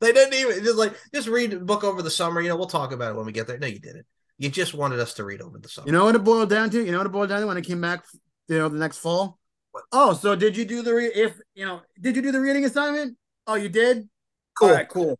They 0.00 0.12
didn't 0.12 0.34
even 0.34 0.64
just 0.64 0.78
like 0.78 0.94
just 1.12 1.26
read 1.26 1.50
the 1.50 1.58
book 1.58 1.82
over 1.82 2.02
the 2.02 2.10
summer. 2.10 2.40
You 2.40 2.48
know, 2.48 2.56
we'll 2.56 2.66
talk 2.66 2.92
about 2.92 3.10
it 3.10 3.16
when 3.16 3.26
we 3.26 3.32
get 3.32 3.48
there. 3.48 3.58
No, 3.58 3.66
you 3.66 3.80
didn't. 3.80 4.06
You 4.38 4.48
just 4.48 4.72
wanted 4.72 5.00
us 5.00 5.14
to 5.14 5.24
read 5.24 5.42
over 5.42 5.58
the 5.58 5.68
summer. 5.68 5.88
You 5.88 5.92
know 5.92 6.04
what 6.04 6.14
it 6.14 6.22
boiled 6.22 6.50
down 6.50 6.70
to? 6.70 6.84
You 6.84 6.92
know 6.92 6.98
what 6.98 7.08
it 7.08 7.12
boiled 7.12 7.30
down 7.30 7.40
to 7.40 7.48
when 7.48 7.56
I 7.56 7.60
came 7.60 7.80
back, 7.80 8.04
you 8.48 8.58
know, 8.58 8.68
the 8.68 8.78
next 8.78 8.98
fall? 8.98 9.38
Oh, 9.92 10.14
so 10.14 10.34
did 10.34 10.56
you 10.56 10.64
do 10.64 10.82
the 10.82 10.94
re- 10.94 11.12
if 11.14 11.38
you 11.54 11.64
know, 11.64 11.82
did 12.00 12.16
you 12.16 12.22
do 12.22 12.32
the 12.32 12.40
reading 12.40 12.64
assignment? 12.64 13.16
Oh, 13.46 13.54
you 13.54 13.68
did? 13.68 14.08
Cool. 14.58 14.68
All 14.68 14.74
right, 14.74 14.88
cool. 14.88 15.18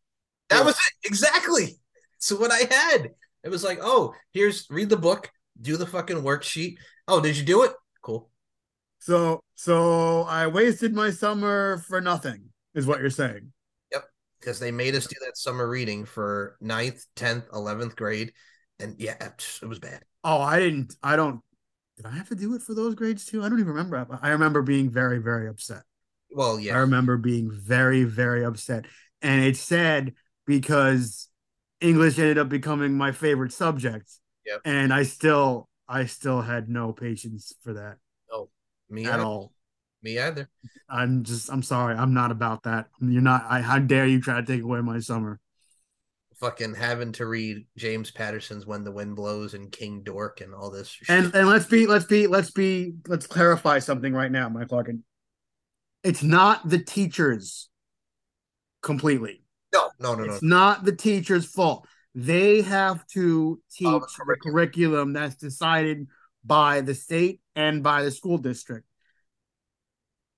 that 0.48 0.56
cool. 0.56 0.66
was 0.66 0.74
it. 0.74 1.08
Exactly. 1.08 1.78
So 2.18 2.36
what 2.36 2.50
I 2.50 2.62
had. 2.70 3.10
It 3.44 3.50
was 3.50 3.62
like, 3.62 3.78
oh, 3.80 4.14
here's 4.32 4.66
read 4.68 4.88
the 4.88 4.96
book, 4.96 5.30
do 5.60 5.76
the 5.76 5.86
fucking 5.86 6.22
worksheet. 6.22 6.76
Oh, 7.06 7.20
did 7.20 7.36
you 7.36 7.44
do 7.44 7.62
it? 7.62 7.72
Cool. 8.02 8.28
So 8.98 9.40
so 9.54 10.22
I 10.22 10.48
wasted 10.48 10.94
my 10.94 11.10
summer 11.10 11.78
for 11.88 12.00
nothing, 12.00 12.50
is 12.74 12.86
what 12.86 13.00
you're 13.00 13.10
saying. 13.10 13.52
Yep, 13.92 14.04
because 14.40 14.58
they 14.58 14.72
made 14.72 14.94
us 14.96 15.06
do 15.06 15.16
that 15.24 15.38
summer 15.38 15.68
reading 15.68 16.04
for 16.04 16.56
ninth, 16.60 17.04
10th, 17.16 17.48
11th 17.50 17.94
grade. 17.94 18.32
And 18.80 18.96
yeah, 18.98 19.16
it 19.20 19.66
was 19.66 19.78
bad. 19.78 20.02
Oh, 20.24 20.40
I 20.40 20.58
didn't 20.58 20.94
I 21.02 21.16
don't 21.16 21.40
did 21.98 22.06
I 22.06 22.10
have 22.12 22.28
to 22.28 22.36
do 22.36 22.54
it 22.54 22.62
for 22.62 22.74
those 22.74 22.94
grades 22.94 23.24
too? 23.26 23.42
I 23.42 23.48
don't 23.48 23.58
even 23.58 23.72
remember. 23.72 24.18
I 24.22 24.30
remember 24.30 24.62
being 24.62 24.88
very, 24.88 25.18
very 25.18 25.48
upset. 25.48 25.82
Well, 26.30 26.60
yeah. 26.60 26.74
I 26.74 26.78
remember 26.78 27.16
being 27.16 27.50
very, 27.50 28.04
very 28.04 28.44
upset. 28.44 28.86
And 29.20 29.44
it's 29.44 29.58
sad 29.60 30.14
because 30.46 31.28
English 31.80 32.18
ended 32.18 32.38
up 32.38 32.48
becoming 32.48 32.94
my 32.96 33.10
favorite 33.12 33.52
subject. 33.52 34.08
Yep. 34.46 34.60
And 34.64 34.94
I 34.94 35.02
still 35.02 35.68
I 35.88 36.06
still 36.06 36.40
had 36.42 36.68
no 36.68 36.92
patience 36.92 37.52
for 37.62 37.74
that 37.74 37.96
Oh, 38.32 38.48
Me 38.88 39.06
at 39.06 39.14
either. 39.14 39.24
all. 39.24 39.52
Me 40.02 40.18
either. 40.18 40.48
I'm 40.88 41.24
just 41.24 41.50
I'm 41.50 41.62
sorry. 41.62 41.96
I'm 41.96 42.14
not 42.14 42.30
about 42.30 42.62
that. 42.62 42.86
You're 43.00 43.22
not 43.22 43.44
I 43.48 43.60
how 43.60 43.78
dare 43.80 44.06
you 44.06 44.20
try 44.20 44.40
to 44.40 44.46
take 44.46 44.62
away 44.62 44.80
my 44.80 45.00
summer. 45.00 45.40
Fucking 46.40 46.74
having 46.74 47.12
to 47.12 47.26
read 47.26 47.66
James 47.76 48.10
Patterson's 48.10 48.66
When 48.66 48.84
the 48.84 48.92
Wind 48.92 49.16
Blows 49.16 49.54
and 49.54 49.70
King 49.70 50.02
Dork 50.02 50.40
and 50.40 50.54
all 50.54 50.70
this 50.70 50.88
shit. 50.88 51.08
And 51.10 51.34
and 51.34 51.48
let's 51.48 51.66
be 51.66 51.86
let's 51.86 52.04
be 52.04 52.26
let's 52.26 52.50
be 52.50 52.94
let's 53.06 53.26
clarify 53.26 53.78
something 53.80 54.12
right 54.12 54.30
now, 54.30 54.48
Mike 54.48 54.70
Larkin. 54.72 55.04
It's 56.04 56.22
not 56.22 56.68
the 56.68 56.78
teachers 56.78 57.68
completely. 58.82 59.42
no, 59.72 59.90
no, 59.98 60.14
no, 60.14 60.24
no. 60.24 60.32
It's 60.32 60.42
not 60.42 60.84
the 60.84 60.94
teacher's 60.94 61.46
fault. 61.46 61.86
They 62.14 62.62
have 62.62 63.06
to 63.08 63.60
teach 63.70 63.84
Follow 63.86 64.00
the 64.00 64.06
the 64.06 64.12
curriculum. 64.24 64.54
curriculum 64.54 65.12
that's 65.12 65.36
decided 65.36 66.06
by 66.44 66.80
the 66.80 66.94
state 66.94 67.40
and 67.54 67.82
by 67.82 68.02
the 68.02 68.10
school 68.10 68.38
district. 68.38 68.86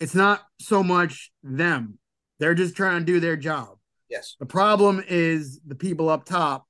It's 0.00 0.14
not 0.14 0.42
so 0.60 0.82
much 0.82 1.30
them. 1.42 1.98
They're 2.38 2.54
just 2.54 2.74
trying 2.74 3.00
to 3.00 3.04
do 3.04 3.20
their 3.20 3.36
job. 3.36 3.76
Yes. 4.10 4.36
The 4.40 4.46
problem 4.46 5.02
is 5.08 5.60
the 5.66 5.76
people 5.76 6.08
up 6.08 6.24
top 6.24 6.66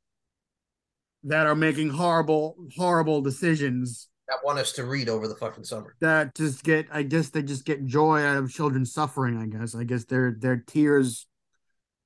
that 1.24 1.46
are 1.46 1.54
making 1.54 1.90
horrible, 1.90 2.56
horrible 2.76 3.20
decisions 3.22 4.08
That 4.28 4.38
want 4.44 4.58
us 4.58 4.72
to 4.72 4.84
read 4.84 5.08
over 5.08 5.26
the 5.26 5.34
fucking 5.34 5.64
summer. 5.64 5.96
that 6.00 6.34
just 6.34 6.62
get 6.62 6.86
I 6.92 7.02
guess 7.02 7.30
they 7.30 7.42
just 7.42 7.64
get 7.64 7.84
joy 7.86 8.22
out 8.22 8.36
of 8.36 8.52
children 8.52 8.84
suffering, 8.86 9.36
I 9.38 9.46
guess. 9.46 9.74
I 9.74 9.84
guess 9.84 10.04
their 10.04 10.36
their 10.38 10.58
tears 10.58 11.26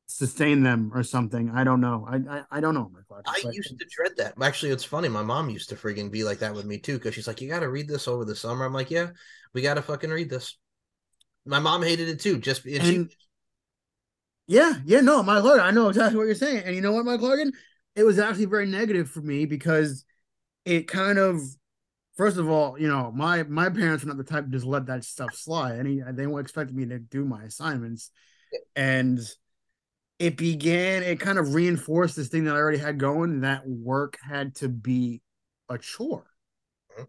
sustain 0.06 0.62
them 0.62 0.90
or 0.94 1.02
something. 1.02 1.50
I 1.50 1.64
don't 1.64 1.80
know. 1.80 2.06
I 2.08 2.16
I, 2.36 2.42
I 2.50 2.60
don't 2.60 2.74
know. 2.74 2.90
I 3.26 3.50
used 3.52 3.78
to 3.78 3.86
dread 3.90 4.12
that. 4.18 4.34
Actually, 4.40 4.72
it's 4.72 4.84
funny. 4.84 5.08
My 5.08 5.22
mom 5.22 5.50
used 5.50 5.68
to 5.70 5.76
friggin' 5.76 6.10
be 6.10 6.24
like 6.24 6.38
that 6.38 6.54
with 6.54 6.66
me 6.66 6.78
too, 6.78 6.94
because 6.94 7.14
she's 7.14 7.26
like, 7.26 7.40
"You 7.40 7.48
got 7.48 7.60
to 7.60 7.70
read 7.70 7.88
this 7.88 8.06
over 8.06 8.24
the 8.24 8.36
summer." 8.36 8.64
I'm 8.64 8.72
like, 8.72 8.90
"Yeah, 8.90 9.10
we 9.52 9.62
got 9.62 9.74
to 9.74 9.82
fucking 9.82 10.10
read 10.10 10.30
this." 10.30 10.56
My 11.46 11.58
mom 11.58 11.82
hated 11.82 12.08
it 12.08 12.20
too. 12.20 12.38
Just 12.38 12.64
and 12.66 12.82
she, 12.82 13.16
Yeah, 14.46 14.74
yeah, 14.84 15.00
no, 15.00 15.22
Mike 15.22 15.42
Larkin, 15.42 15.64
I 15.64 15.70
know 15.70 15.88
exactly 15.88 16.18
what 16.18 16.24
you're 16.24 16.34
saying. 16.34 16.64
And 16.64 16.74
you 16.74 16.82
know 16.82 16.92
what, 16.92 17.04
Mike 17.04 17.20
Larkin? 17.20 17.52
It 17.96 18.02
was 18.04 18.18
actually 18.18 18.44
very 18.46 18.66
negative 18.66 19.08
for 19.08 19.20
me 19.20 19.46
because 19.46 20.04
it 20.64 20.88
kind 20.88 21.18
of 21.18 21.40
first 22.16 22.36
of 22.36 22.48
all, 22.48 22.78
you 22.78 22.88
know, 22.88 23.12
my 23.14 23.42
my 23.44 23.70
parents 23.70 24.04
were 24.04 24.08
not 24.08 24.18
the 24.18 24.24
type 24.24 24.44
to 24.46 24.50
just 24.50 24.66
let 24.66 24.86
that 24.86 25.04
stuff 25.04 25.34
slide. 25.34 25.78
Any 25.78 26.00
they 26.12 26.26
were 26.26 26.40
expecting 26.40 26.76
me 26.76 26.86
to 26.86 26.98
do 26.98 27.24
my 27.24 27.44
assignments. 27.44 28.10
And 28.76 29.20
it 30.18 30.36
began, 30.36 31.02
it 31.02 31.20
kind 31.20 31.38
of 31.38 31.54
reinforced 31.54 32.16
this 32.16 32.28
thing 32.28 32.44
that 32.44 32.54
I 32.54 32.58
already 32.58 32.78
had 32.78 32.98
going 32.98 33.40
that 33.40 33.66
work 33.66 34.18
had 34.22 34.54
to 34.56 34.68
be 34.68 35.22
a 35.68 35.78
chore. 35.78 36.26
Mhm. 36.98 37.06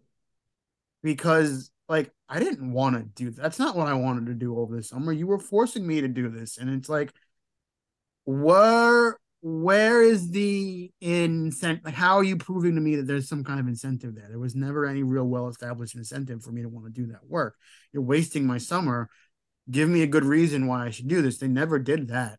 Because 1.02 1.70
like 1.88 2.12
I 2.28 2.40
didn't 2.40 2.72
want 2.72 2.96
to 2.96 3.02
do 3.02 3.30
that's 3.30 3.58
not 3.58 3.76
what 3.76 3.86
I 3.86 3.94
wanted 3.94 4.26
to 4.26 4.34
do 4.34 4.58
over 4.58 4.74
the 4.76 4.82
summer. 4.82 5.12
You 5.12 5.26
were 5.26 5.38
forcing 5.38 5.86
me 5.86 6.00
to 6.00 6.08
do 6.08 6.28
this. 6.28 6.58
And 6.58 6.68
it's 6.70 6.88
like 6.88 7.12
where 8.26 9.18
where 9.40 10.02
is 10.02 10.30
the 10.30 10.90
incentive 11.00 11.84
like 11.84 11.94
how 11.94 12.16
are 12.16 12.24
you 12.24 12.36
proving 12.36 12.74
to 12.74 12.80
me 12.80 12.96
that 12.96 13.06
there's 13.06 13.28
some 13.28 13.44
kind 13.44 13.60
of 13.60 13.68
incentive 13.68 14.14
there? 14.14 14.28
There 14.28 14.38
was 14.38 14.54
never 14.54 14.84
any 14.84 15.02
real 15.02 15.24
well 15.24 15.48
established 15.48 15.94
incentive 15.94 16.42
for 16.42 16.50
me 16.52 16.62
to 16.62 16.68
want 16.68 16.86
to 16.86 16.92
do 16.92 17.06
that 17.12 17.26
work. 17.26 17.56
You're 17.92 18.02
wasting 18.02 18.46
my 18.46 18.58
summer. 18.58 19.08
Give 19.70 19.88
me 19.88 20.02
a 20.02 20.06
good 20.06 20.24
reason 20.24 20.66
why 20.66 20.86
i 20.86 20.90
should 20.90 21.08
do 21.08 21.22
this. 21.22 21.38
They 21.38 21.48
never 21.48 21.78
did 21.78 22.08
that. 22.08 22.38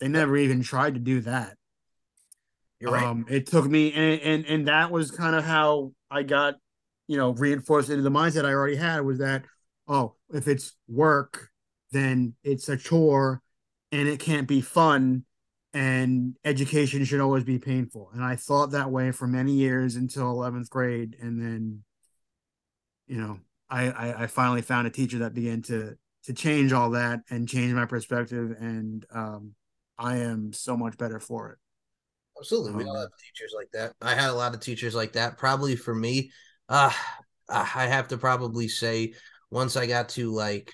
They 0.00 0.08
never 0.08 0.36
even 0.36 0.62
tried 0.62 0.94
to 0.94 1.00
do 1.00 1.20
that. 1.22 1.56
You're 2.80 2.92
right. 2.92 3.04
um 3.04 3.26
it 3.28 3.46
took 3.46 3.66
me 3.66 3.92
and 3.92 4.20
and, 4.20 4.46
and 4.46 4.68
that 4.68 4.90
was 4.90 5.12
kind 5.12 5.36
of 5.36 5.44
how 5.44 5.92
i 6.10 6.24
got 6.24 6.54
you 7.06 7.16
know 7.16 7.30
reinforced 7.30 7.90
into 7.90 8.02
the 8.02 8.10
mindset 8.10 8.44
i 8.44 8.52
already 8.52 8.74
had 8.74 9.02
was 9.02 9.18
that 9.18 9.44
oh 9.86 10.16
if 10.34 10.48
it's 10.48 10.72
work 10.88 11.50
then 11.92 12.34
it's 12.42 12.68
a 12.68 12.76
chore 12.76 13.41
and 13.92 14.08
it 14.08 14.18
can't 14.18 14.48
be 14.48 14.60
fun 14.60 15.24
and 15.74 16.36
education 16.44 17.04
should 17.04 17.20
always 17.20 17.44
be 17.44 17.58
painful. 17.58 18.10
And 18.12 18.24
I 18.24 18.36
thought 18.36 18.72
that 18.72 18.90
way 18.90 19.12
for 19.12 19.26
many 19.26 19.52
years 19.52 19.96
until 19.96 20.34
11th 20.34 20.68
grade. 20.68 21.16
And 21.20 21.40
then, 21.40 21.82
you 23.06 23.18
know, 23.18 23.40
I, 23.70 23.90
I, 23.90 24.22
I 24.24 24.26
finally 24.26 24.62
found 24.62 24.86
a 24.86 24.90
teacher 24.90 25.20
that 25.20 25.34
began 25.34 25.62
to, 25.62 25.96
to 26.24 26.32
change 26.34 26.72
all 26.72 26.90
that 26.90 27.20
and 27.30 27.48
change 27.48 27.72
my 27.72 27.86
perspective. 27.86 28.54
And 28.60 29.06
um, 29.14 29.54
I 29.98 30.18
am 30.18 30.52
so 30.52 30.76
much 30.76 30.98
better 30.98 31.20
for 31.20 31.52
it. 31.52 31.58
Absolutely. 32.38 32.84
We 32.84 32.84
all 32.84 32.98
have 32.98 33.10
teachers 33.18 33.54
like 33.56 33.70
that. 33.72 33.94
I 34.02 34.14
had 34.14 34.30
a 34.30 34.34
lot 34.34 34.54
of 34.54 34.60
teachers 34.60 34.94
like 34.94 35.12
that. 35.12 35.38
Probably 35.38 35.76
for 35.76 35.94
me, 35.94 36.32
uh, 36.68 36.92
I 37.48 37.86
have 37.86 38.08
to 38.08 38.18
probably 38.18 38.68
say 38.68 39.14
once 39.50 39.76
I 39.76 39.86
got 39.86 40.10
to 40.10 40.32
like 40.32 40.72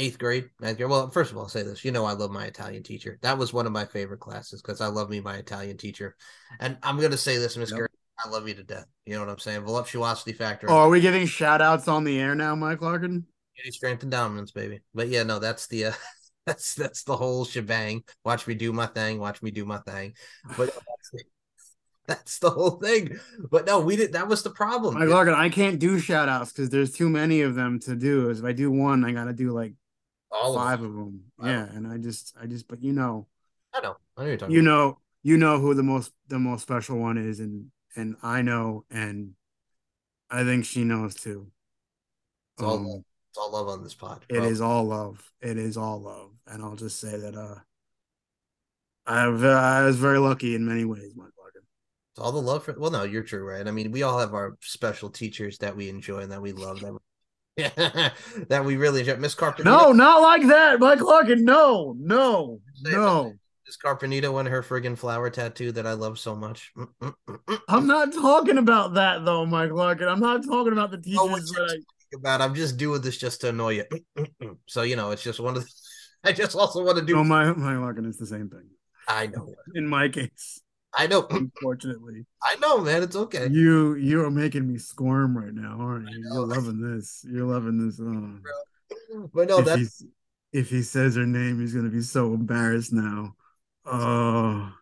eighth 0.00 0.18
grade, 0.18 0.48
ninth 0.60 0.78
grade. 0.78 0.90
Well, 0.90 1.10
first 1.10 1.30
of 1.30 1.36
all, 1.36 1.44
I'll 1.44 1.48
say 1.48 1.62
this. 1.62 1.84
You 1.84 1.92
know, 1.92 2.04
I 2.04 2.12
love 2.12 2.30
my 2.30 2.46
Italian 2.46 2.82
teacher. 2.82 3.18
That 3.22 3.38
was 3.38 3.52
one 3.52 3.66
of 3.66 3.72
my 3.72 3.84
favorite 3.84 4.20
classes 4.20 4.62
because 4.62 4.80
I 4.80 4.86
love 4.86 5.10
me 5.10 5.20
my 5.20 5.36
Italian 5.36 5.76
teacher. 5.76 6.16
And 6.58 6.78
I'm 6.82 6.98
gonna 7.00 7.16
say 7.16 7.36
this, 7.36 7.56
Miss 7.56 7.70
yep. 7.70 7.90
I 8.24 8.28
love 8.28 8.48
you 8.48 8.54
to 8.54 8.62
death. 8.62 8.86
You 9.06 9.14
know 9.14 9.20
what 9.20 9.30
I'm 9.30 9.38
saying? 9.38 9.62
Voluptuosity 9.62 10.36
factor. 10.36 10.70
Oh, 10.70 10.78
are 10.78 10.88
we 10.88 11.00
giving 11.00 11.26
shout 11.26 11.62
outs 11.62 11.88
on 11.88 12.04
the 12.04 12.18
air 12.18 12.34
now, 12.34 12.54
Mike 12.54 12.82
Larkin? 12.82 13.26
Any 13.62 13.70
strength 13.70 14.02
and 14.02 14.10
dominance, 14.10 14.50
baby. 14.50 14.80
But 14.94 15.08
yeah, 15.08 15.22
no, 15.22 15.38
that's 15.38 15.66
the 15.68 15.86
uh, 15.86 15.92
that's 16.46 16.74
that's 16.74 17.04
the 17.04 17.16
whole 17.16 17.44
shebang. 17.44 18.04
Watch 18.24 18.46
me 18.46 18.54
do 18.54 18.72
my 18.72 18.86
thing. 18.86 19.18
Watch 19.18 19.42
me 19.42 19.50
do 19.50 19.64
my 19.64 19.78
thing. 19.78 20.14
But 20.56 20.76
that's 22.06 22.38
the 22.38 22.50
whole 22.50 22.72
thing. 22.72 23.18
But 23.50 23.66
no, 23.66 23.80
we 23.80 23.96
did. 23.96 24.12
That 24.12 24.28
was 24.28 24.42
the 24.42 24.50
problem. 24.50 24.94
Mike 24.94 25.08
Larkin, 25.08 25.34
I 25.34 25.48
can't 25.48 25.78
do 25.78 25.98
shout 25.98 26.28
outs 26.28 26.52
because 26.52 26.70
there's 26.70 26.92
too 26.92 27.08
many 27.08 27.42
of 27.42 27.54
them 27.54 27.78
to 27.80 27.94
do. 27.94 28.30
If 28.30 28.44
I 28.44 28.52
do 28.52 28.70
one, 28.70 29.04
I 29.04 29.12
got 29.12 29.24
to 29.24 29.32
do 29.32 29.52
like 29.52 29.74
all 30.30 30.54
five 30.54 30.82
of 30.82 30.94
them. 30.94 31.22
Of 31.38 31.44
them. 31.46 31.52
Yeah, 31.52 31.76
and 31.76 31.86
I 31.86 31.98
just, 31.98 32.34
I 32.40 32.46
just, 32.46 32.68
but 32.68 32.82
you 32.82 32.92
know, 32.92 33.26
I 33.74 33.80
know, 33.80 33.96
I 34.16 34.24
know. 34.24 34.30
You 34.30 34.36
about. 34.36 34.50
know, 34.50 34.98
you 35.22 35.36
know 35.36 35.58
who 35.58 35.74
the 35.74 35.82
most, 35.82 36.12
the 36.28 36.38
most 36.38 36.62
special 36.62 36.98
one 36.98 37.18
is, 37.18 37.40
and 37.40 37.70
and 37.96 38.16
I 38.22 38.42
know, 38.42 38.84
and 38.90 39.32
I 40.30 40.44
think 40.44 40.64
she 40.64 40.84
knows 40.84 41.14
too. 41.14 41.48
It's 42.56 42.62
all, 42.62 42.76
um, 42.76 42.86
love. 42.86 43.02
It's 43.30 43.38
all 43.38 43.52
love 43.52 43.68
on 43.68 43.82
this 43.82 43.94
pod. 43.94 44.24
It 44.28 44.44
is 44.44 44.60
all 44.60 44.84
love. 44.84 45.30
It 45.40 45.56
is 45.56 45.76
all 45.76 46.00
love, 46.00 46.30
and 46.46 46.62
I'll 46.62 46.76
just 46.76 47.00
say 47.00 47.16
that 47.16 47.36
uh, 47.36 47.56
I, 49.06 49.24
I 49.24 49.84
was 49.84 49.96
very 49.96 50.18
lucky 50.18 50.54
in 50.54 50.66
many 50.66 50.84
ways, 50.84 51.12
Larkin. 51.16 51.62
It's 52.12 52.20
all 52.20 52.32
the 52.32 52.42
love 52.42 52.64
for. 52.64 52.74
Well, 52.78 52.90
no, 52.90 53.04
you're 53.04 53.22
true, 53.22 53.44
right? 53.44 53.66
I 53.66 53.70
mean, 53.70 53.92
we 53.92 54.02
all 54.02 54.18
have 54.18 54.34
our 54.34 54.56
special 54.60 55.10
teachers 55.10 55.58
that 55.58 55.76
we 55.76 55.88
enjoy 55.88 56.20
and 56.20 56.32
that 56.32 56.42
we 56.42 56.52
love. 56.52 56.80
That 56.80 56.96
that 57.56 58.64
we 58.64 58.76
really 58.76 59.00
enjoy. 59.00 59.16
Miss 59.16 59.34
Carpenter. 59.34 59.70
No, 59.70 59.92
not 59.92 60.22
like 60.22 60.46
that, 60.46 60.80
Mike 60.80 61.00
Larkin. 61.00 61.44
No, 61.44 61.94
no, 61.98 62.60
no. 62.82 63.34
Miss 63.66 63.76
Carpenita 63.76 64.32
won 64.32 64.46
her 64.46 64.62
friggin' 64.62 64.98
flower 64.98 65.30
tattoo 65.30 65.70
that 65.72 65.86
I 65.86 65.92
love 65.92 66.18
so 66.18 66.34
much. 66.34 66.72
Mm, 66.76 66.88
mm, 67.00 67.14
mm, 67.28 67.60
I'm 67.68 67.86
not 67.86 68.12
talking 68.12 68.58
about 68.58 68.94
that 68.94 69.24
though, 69.24 69.46
Mike 69.46 69.70
Larkin. 69.70 70.08
I'm 70.08 70.20
not 70.20 70.44
talking 70.44 70.72
about 70.72 70.90
the 70.90 70.98
teachers 70.98 71.20
oh, 71.20 71.28
that 71.36 71.78
I... 72.12 72.16
about. 72.16 72.40
I'm 72.40 72.54
just 72.54 72.78
doing 72.78 73.00
this 73.00 73.16
just 73.16 73.42
to 73.42 73.50
annoy 73.50 73.82
you. 74.16 74.26
so 74.66 74.82
you 74.82 74.96
know, 74.96 75.12
it's 75.12 75.22
just 75.22 75.38
one 75.38 75.56
of. 75.56 75.64
The... 75.64 75.70
I 76.24 76.32
just 76.32 76.56
also 76.56 76.84
want 76.84 76.98
to 76.98 77.04
do. 77.04 77.14
No, 77.14 77.24
my 77.24 77.52
my 77.52 77.76
Larkin 77.76 78.06
is 78.06 78.16
the 78.16 78.26
same 78.26 78.48
thing. 78.48 78.68
I 79.06 79.26
know. 79.26 79.54
In 79.74 79.86
my 79.86 80.08
case. 80.08 80.62
I 80.94 81.06
know. 81.06 81.26
Unfortunately, 81.30 82.26
I 82.42 82.56
know, 82.56 82.78
man. 82.78 83.02
It's 83.02 83.16
okay. 83.16 83.48
You 83.50 83.94
you 83.94 84.24
are 84.24 84.30
making 84.30 84.66
me 84.66 84.78
squirm 84.78 85.36
right 85.36 85.54
now, 85.54 85.76
aren't 85.80 86.10
you? 86.10 86.22
You're 86.32 86.46
loving 86.46 86.80
this. 86.80 87.24
You're 87.28 87.46
loving 87.46 87.86
this. 87.86 88.00
Oh. 88.00 88.38
But 89.34 89.48
no, 89.48 89.58
if 89.58 89.64
that's 89.64 90.04
if 90.52 90.70
he 90.70 90.82
says 90.82 91.16
her 91.16 91.26
name, 91.26 91.60
he's 91.60 91.74
gonna 91.74 91.90
be 91.90 92.02
so 92.02 92.32
embarrassed 92.32 92.92
now. 92.92 93.34
Oh, 93.84 94.72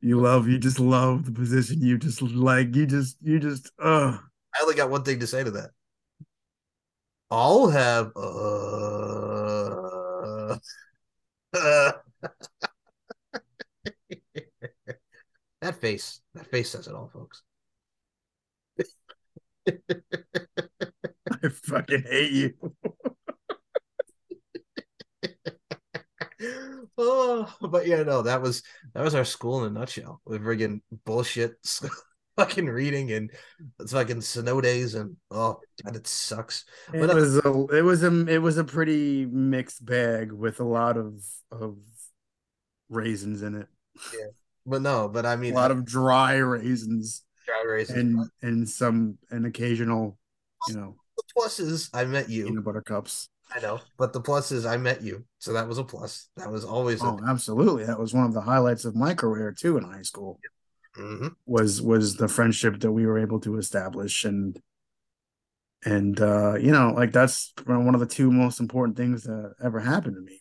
you 0.00 0.20
love. 0.20 0.48
You 0.48 0.58
just 0.58 0.80
love 0.80 1.24
the 1.24 1.32
position. 1.32 1.80
You 1.80 1.96
just 1.96 2.20
like. 2.22 2.74
You 2.74 2.86
just. 2.86 3.16
You 3.22 3.38
just. 3.38 3.70
Uh. 3.78 4.18
I 4.54 4.62
only 4.62 4.74
got 4.74 4.90
one 4.90 5.04
thing 5.04 5.20
to 5.20 5.26
say 5.26 5.44
to 5.44 5.50
that. 5.52 5.70
I'll 7.30 7.68
have. 7.68 8.12
Uh. 8.16 8.82
That 15.72 15.80
face, 15.80 16.20
that 16.34 16.46
face 16.50 16.68
says 16.68 16.86
it 16.86 16.94
all, 16.94 17.08
folks. 17.08 17.42
I 19.66 21.48
fucking 21.48 22.02
hate 22.02 22.32
you. 22.32 22.52
oh, 26.98 27.50
but 27.62 27.86
yeah, 27.86 28.02
no, 28.02 28.20
that 28.20 28.42
was 28.42 28.62
that 28.94 29.02
was 29.02 29.14
our 29.14 29.24
school 29.24 29.64
in 29.64 29.74
a 29.74 29.78
nutshell. 29.78 30.20
With 30.26 30.42
friggin' 30.42 30.82
bullshit, 31.06 31.54
fucking 32.36 32.66
reading 32.66 33.12
and 33.12 33.30
it's 33.80 33.92
fucking 33.92 34.20
snow 34.20 34.60
days, 34.60 34.94
and 34.94 35.16
oh, 35.30 35.58
God, 35.82 35.96
it 35.96 36.06
sucks. 36.06 36.66
But 36.90 37.08
It 37.08 37.14
was 37.14 37.38
a, 37.38 37.66
it 37.78 37.82
was 37.82 38.02
a, 38.02 38.26
it 38.26 38.42
was 38.42 38.58
a 38.58 38.64
pretty 38.64 39.24
mixed 39.24 39.82
bag 39.82 40.32
with 40.32 40.60
a 40.60 40.64
lot 40.64 40.98
of 40.98 41.24
of 41.50 41.78
raisins 42.90 43.40
in 43.40 43.54
it. 43.54 43.68
Yeah, 44.12 44.26
but 44.66 44.82
no, 44.82 45.08
but 45.08 45.26
I 45.26 45.36
mean 45.36 45.52
a 45.52 45.56
lot 45.56 45.70
of 45.70 45.84
dry 45.84 46.36
raisins, 46.36 47.24
dry 47.46 47.62
raisins, 47.66 47.98
and 47.98 48.30
and 48.42 48.68
some 48.68 49.18
an 49.30 49.44
occasional, 49.44 50.18
you 50.68 50.74
know. 50.74 50.96
The 51.16 51.22
plus 51.34 51.60
is 51.60 51.90
I 51.92 52.04
met 52.04 52.28
you. 52.28 52.46
Peanut 52.46 52.64
butter 52.64 52.82
cups. 52.82 53.28
I 53.54 53.60
know, 53.60 53.80
but 53.98 54.12
the 54.12 54.20
plus 54.20 54.50
is 54.50 54.64
I 54.64 54.76
met 54.78 55.02
you, 55.02 55.24
so 55.38 55.52
that 55.52 55.68
was 55.68 55.78
a 55.78 55.84
plus. 55.84 56.28
That 56.36 56.50
was 56.50 56.64
always. 56.64 57.02
Oh, 57.02 57.20
absolutely! 57.28 57.84
That 57.84 57.98
was 57.98 58.14
one 58.14 58.24
of 58.24 58.32
the 58.32 58.40
highlights 58.40 58.84
of 58.84 58.94
my 58.94 59.14
career 59.14 59.52
too 59.52 59.76
in 59.76 59.84
high 59.84 60.02
school. 60.02 60.40
Mm-hmm. 60.96 61.28
Was 61.46 61.82
was 61.82 62.16
the 62.16 62.28
friendship 62.28 62.80
that 62.80 62.92
we 62.92 63.06
were 63.06 63.18
able 63.18 63.40
to 63.40 63.56
establish 63.56 64.24
and 64.24 64.60
and 65.84 66.20
uh 66.20 66.54
you 66.54 66.70
know 66.70 66.92
like 66.94 67.12
that's 67.12 67.52
one 67.64 67.94
of 67.94 68.00
the 68.00 68.06
two 68.06 68.30
most 68.30 68.60
important 68.60 68.96
things 68.96 69.24
that 69.24 69.54
ever 69.62 69.80
happened 69.80 70.16
to 70.16 70.20
me 70.20 70.38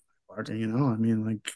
you 0.59 0.67
know 0.67 0.87
i 0.87 0.95
mean 0.95 1.25
like 1.25 1.51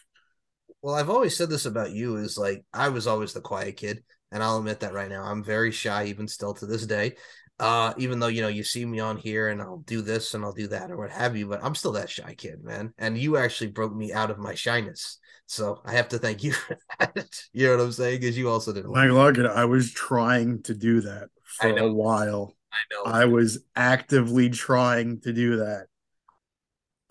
well, 0.85 0.93
I've 0.93 1.09
always 1.09 1.35
said 1.35 1.49
this 1.49 1.65
about 1.65 1.93
you 1.93 2.17
is 2.17 2.37
like 2.37 2.63
I 2.71 2.89
was 2.89 3.07
always 3.07 3.33
the 3.33 3.41
quiet 3.41 3.75
kid, 3.75 4.03
and 4.31 4.43
I'll 4.43 4.59
admit 4.59 4.81
that 4.81 4.93
right 4.93 5.09
now. 5.09 5.23
I'm 5.23 5.43
very 5.43 5.71
shy, 5.71 6.05
even 6.05 6.27
still 6.27 6.53
to 6.53 6.67
this 6.67 6.85
day. 6.85 7.15
Uh, 7.59 7.95
even 7.97 8.19
though 8.19 8.27
you 8.27 8.43
know 8.43 8.49
you 8.49 8.63
see 8.63 8.85
me 8.85 8.99
on 8.99 9.17
here 9.17 9.47
and 9.47 9.59
I'll 9.63 9.79
do 9.79 10.03
this 10.03 10.35
and 10.35 10.45
I'll 10.45 10.53
do 10.53 10.67
that 10.67 10.91
or 10.91 10.97
what 10.97 11.09
have 11.09 11.35
you, 11.35 11.47
but 11.47 11.63
I'm 11.63 11.73
still 11.73 11.93
that 11.93 12.11
shy 12.11 12.35
kid, 12.35 12.63
man. 12.63 12.93
And 12.99 13.17
you 13.17 13.35
actually 13.35 13.71
broke 13.71 13.95
me 13.95 14.13
out 14.13 14.29
of 14.29 14.37
my 14.37 14.53
shyness. 14.53 15.17
So 15.47 15.81
I 15.85 15.93
have 15.93 16.09
to 16.09 16.19
thank 16.19 16.43
you 16.43 16.51
for 16.53 16.77
that. 16.99 17.41
You 17.51 17.65
know 17.65 17.77
what 17.77 17.83
I'm 17.85 17.91
saying? 17.91 18.19
Because 18.19 18.37
you 18.37 18.47
also 18.51 18.71
did. 18.71 18.85
Like, 18.85 19.09
look, 19.09 19.39
I 19.39 19.65
was 19.65 19.91
trying 19.91 20.61
to 20.63 20.75
do 20.75 21.01
that 21.01 21.29
for 21.45 21.79
a 21.79 21.91
while. 21.91 22.53
I 22.71 22.77
know. 22.93 23.11
I 23.11 23.25
was 23.25 23.57
actively 23.75 24.51
trying 24.51 25.21
to 25.21 25.33
do 25.33 25.55
that. 25.55 25.87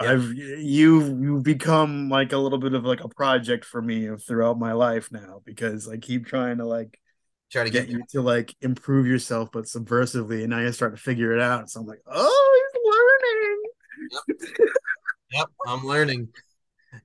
I've 0.01 0.33
you 0.35 1.19
you 1.21 1.41
become 1.41 2.09
like 2.09 2.33
a 2.33 2.39
little 2.39 2.59
bit 2.59 2.75
of 2.75 2.85
like 2.85 3.05
a 3.05 3.09
project 3.09 3.65
for 3.65 3.81
me 3.81 4.09
throughout 4.17 4.59
my 4.59 4.73
life 4.73 5.13
now 5.13 5.41
because 5.45 5.89
I 5.89 5.99
keep 5.99 6.27
trying 6.27 6.59
to 6.59 6.65
like 6.65 6.99
try 7.53 7.65
to 7.65 7.71
get, 7.71 7.87
get 7.87 7.91
you 7.91 8.05
to 8.11 8.21
like 8.21 8.55
improve 8.61 9.07
yourself 9.07 9.51
but 9.53 9.65
subversively 9.65 10.41
and 10.41 10.51
now 10.51 10.59
you 10.59 10.73
start 10.73 10.97
to 10.97 11.01
figure 11.01 11.33
it 11.33 11.41
out 11.41 11.71
so 11.71 11.81
I'm 11.81 11.87
like 11.87 12.01
oh 12.07 12.71
he's 12.73 12.83
learning. 12.91 14.49
Yep. 14.51 14.69
yep 15.33 15.47
I'm 15.67 15.87
learning. 15.87 16.29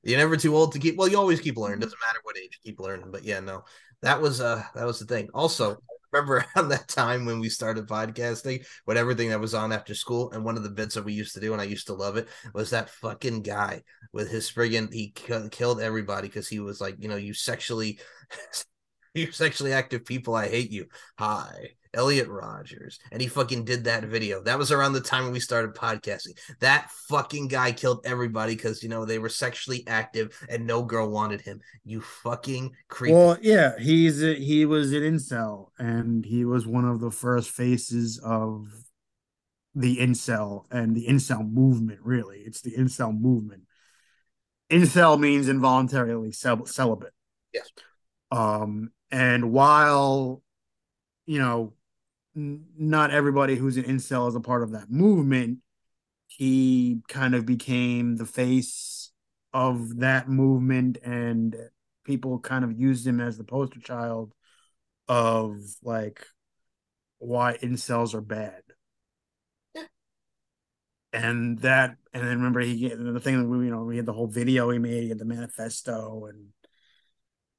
You're 0.03 0.19
never 0.19 0.37
too 0.37 0.55
old 0.55 0.71
to 0.73 0.79
keep 0.79 0.97
well 0.97 1.07
you 1.07 1.17
always 1.17 1.41
keep 1.41 1.57
learning. 1.57 1.79
Doesn't 1.79 1.99
matter 2.07 2.19
what 2.23 2.37
age 2.37 2.57
you 2.63 2.71
keep 2.71 2.79
learning 2.79 3.11
but 3.11 3.23
yeah 3.23 3.39
no. 3.39 3.65
That 4.01 4.19
was 4.19 4.41
uh 4.41 4.63
that 4.73 4.85
was 4.85 4.99
the 4.99 5.05
thing. 5.05 5.29
Also 5.33 5.77
remember 6.11 6.45
around 6.55 6.69
that 6.69 6.87
time 6.87 7.25
when 7.25 7.39
we 7.39 7.49
started 7.49 7.87
podcasting 7.87 8.65
with 8.85 8.97
everything 8.97 9.29
that 9.29 9.39
was 9.39 9.53
on 9.53 9.71
after 9.71 9.93
school 9.93 10.31
and 10.31 10.43
one 10.43 10.57
of 10.57 10.63
the 10.63 10.69
bits 10.69 10.95
that 10.95 11.05
we 11.05 11.13
used 11.13 11.33
to 11.33 11.39
do 11.39 11.53
and 11.53 11.61
i 11.61 11.65
used 11.65 11.87
to 11.87 11.93
love 11.93 12.17
it 12.17 12.27
was 12.53 12.69
that 12.69 12.89
fucking 12.89 13.41
guy 13.41 13.81
with 14.13 14.29
his 14.29 14.49
friggin 14.49 14.91
he 14.93 15.11
killed 15.51 15.81
everybody 15.81 16.27
because 16.27 16.47
he 16.47 16.59
was 16.59 16.81
like 16.81 16.95
you 16.99 17.07
know 17.07 17.15
you 17.15 17.33
sexually 17.33 17.99
you 19.13 19.31
sexually 19.31 19.73
active 19.73 20.05
people 20.05 20.35
i 20.35 20.47
hate 20.47 20.71
you. 20.71 20.85
Hi 21.17 21.71
Elliot 21.93 22.27
Rogers, 22.27 22.99
and 23.11 23.21
he 23.21 23.27
fucking 23.27 23.65
did 23.65 23.85
that 23.85 24.03
video. 24.03 24.43
That 24.43 24.59
was 24.59 24.71
around 24.71 24.93
the 24.93 25.01
time 25.01 25.23
when 25.23 25.33
we 25.33 25.39
started 25.39 25.73
podcasting. 25.73 26.37
That 26.59 26.91
fucking 27.07 27.47
guy 27.47 27.71
killed 27.71 28.05
everybody 28.05 28.55
because 28.55 28.83
you 28.83 28.89
know 28.89 29.05
they 29.05 29.17
were 29.17 29.29
sexually 29.29 29.83
active 29.87 30.37
and 30.49 30.67
no 30.67 30.83
girl 30.83 31.09
wanted 31.09 31.41
him. 31.41 31.61
You 31.83 32.01
fucking 32.01 32.73
creep. 32.89 33.13
Well, 33.13 33.37
yeah, 33.41 33.77
he's 33.79 34.23
a, 34.23 34.35
he 34.35 34.65
was 34.65 34.93
an 34.93 35.01
incel, 35.01 35.69
and 35.79 36.25
he 36.25 36.45
was 36.45 36.67
one 36.67 36.85
of 36.85 36.99
the 36.99 37.11
first 37.11 37.49
faces 37.49 38.19
of 38.19 38.67
the 39.73 39.97
incel 39.97 40.65
and 40.69 40.95
the 40.95 41.07
incel 41.07 41.49
movement. 41.49 42.01
Really, 42.03 42.39
it's 42.39 42.61
the 42.61 42.75
incel 42.75 43.19
movement. 43.19 43.63
Incel 44.69 45.19
means 45.19 45.49
involuntarily 45.49 46.31
cel- 46.31 46.67
celibate. 46.67 47.13
Yes. 47.51 47.71
Um, 48.31 48.91
and 49.09 49.51
while 49.51 50.43
you 51.25 51.39
know 51.39 51.73
not 52.77 53.11
everybody 53.11 53.55
who's 53.55 53.77
an 53.77 53.83
incel 53.83 54.27
is 54.27 54.35
a 54.35 54.39
part 54.39 54.63
of 54.63 54.71
that 54.71 54.89
movement. 54.89 55.59
He 56.27 57.01
kind 57.07 57.35
of 57.35 57.45
became 57.45 58.17
the 58.17 58.25
face 58.25 59.11
of 59.53 59.99
that 59.99 60.29
movement 60.29 60.97
and 61.03 61.55
people 62.03 62.39
kind 62.39 62.63
of 62.63 62.79
used 62.79 63.05
him 63.05 63.19
as 63.19 63.37
the 63.37 63.43
poster 63.43 63.79
child 63.79 64.33
of 65.07 65.59
like 65.83 66.25
why 67.17 67.57
incels 67.61 68.13
are 68.13 68.21
bad. 68.21 68.61
Yeah. 69.75 69.83
And 71.11 71.59
that, 71.59 71.97
and 72.13 72.23
then 72.23 72.37
remember 72.37 72.61
he 72.61 72.87
the 72.87 73.19
thing 73.19 73.41
that 73.41 73.47
we, 73.47 73.65
you 73.65 73.71
know, 73.71 73.83
we 73.83 73.97
had 73.97 74.05
the 74.05 74.13
whole 74.13 74.27
video 74.27 74.69
he 74.69 74.79
made, 74.79 75.03
he 75.03 75.09
had 75.09 75.19
the 75.19 75.25
manifesto, 75.25 76.25
and 76.29 76.47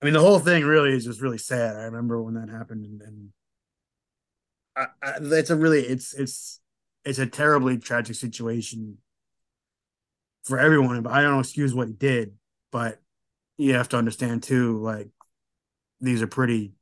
I 0.00 0.04
mean 0.04 0.14
the 0.14 0.20
whole 0.20 0.38
thing 0.38 0.64
really 0.64 0.92
is 0.92 1.04
just 1.04 1.20
really 1.20 1.38
sad. 1.38 1.76
I 1.76 1.84
remember 1.84 2.22
when 2.22 2.34
that 2.34 2.48
happened, 2.48 2.84
and, 2.86 3.02
and 3.02 3.32
I, 4.76 4.86
I, 5.02 5.12
it's 5.20 5.50
a 5.50 5.56
really, 5.56 5.80
it's 5.80 6.14
it's 6.14 6.60
it's 7.04 7.18
a 7.18 7.26
terribly 7.26 7.78
tragic 7.78 8.16
situation 8.16 8.98
for 10.44 10.58
everyone. 10.58 11.02
But 11.02 11.12
I 11.12 11.22
don't 11.22 11.40
excuse 11.40 11.74
what 11.74 11.88
he 11.88 11.94
did, 11.94 12.34
but 12.70 13.00
you 13.58 13.74
have 13.74 13.88
to 13.90 13.96
understand 13.96 14.42
too, 14.42 14.78
like 14.78 15.08
these 16.00 16.22
are 16.22 16.26
pretty 16.26 16.72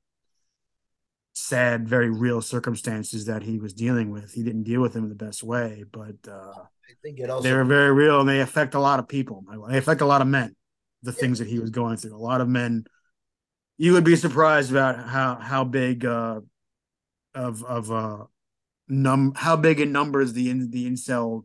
sad, 1.32 1.89
very 1.89 2.10
real 2.10 2.40
circumstances 2.40 3.27
that 3.27 3.43
he 3.43 3.59
was 3.59 3.73
dealing 3.73 4.10
with. 4.10 4.32
He 4.32 4.43
didn't 4.43 4.65
deal 4.65 4.81
with 4.81 4.93
them 4.93 5.05
in 5.05 5.09
the 5.09 5.15
best 5.15 5.43
way, 5.43 5.85
but 5.90 6.16
uh, 6.28 6.52
I 6.89 6.94
think 7.02 7.20
it 7.20 7.31
also 7.31 7.43
they're 7.43 7.65
very 7.65 7.93
real 7.93 8.20
and 8.20 8.28
they 8.28 8.40
affect 8.40 8.74
a 8.74 8.81
lot 8.81 8.98
of 8.98 9.09
people. 9.09 9.44
They 9.69 9.78
affect 9.78 10.01
a 10.01 10.06
lot 10.06 10.20
of 10.20 10.28
men. 10.28 10.55
The 11.02 11.12
yeah. 11.12 11.20
things 11.20 11.39
that 11.39 11.48
he 11.48 11.60
was 11.60 11.70
going 11.70 11.97
through, 11.97 12.16
a 12.16 12.19
lot 12.19 12.40
of 12.40 12.48
men. 12.48 12.85
You 13.77 13.93
would 13.93 14.05
be 14.05 14.16
surprised 14.16 14.73
about 14.73 15.09
how 15.09 15.36
how 15.36 15.65
big 15.65 16.05
uh, 16.05 16.40
of 17.34 17.64
of 17.64 17.90
uh 17.90 18.24
num 18.88 19.32
how 19.36 19.56
big 19.56 19.80
in 19.80 19.92
numbers 19.92 20.32
the 20.32 20.50
in, 20.50 20.70
the 20.70 20.90
incel 20.90 21.44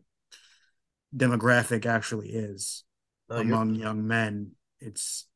demographic 1.14 1.86
actually 1.86 2.30
is 2.30 2.84
oh, 3.30 3.38
among 3.38 3.74
young 3.74 4.06
men. 4.06 4.52
It's 4.80 5.26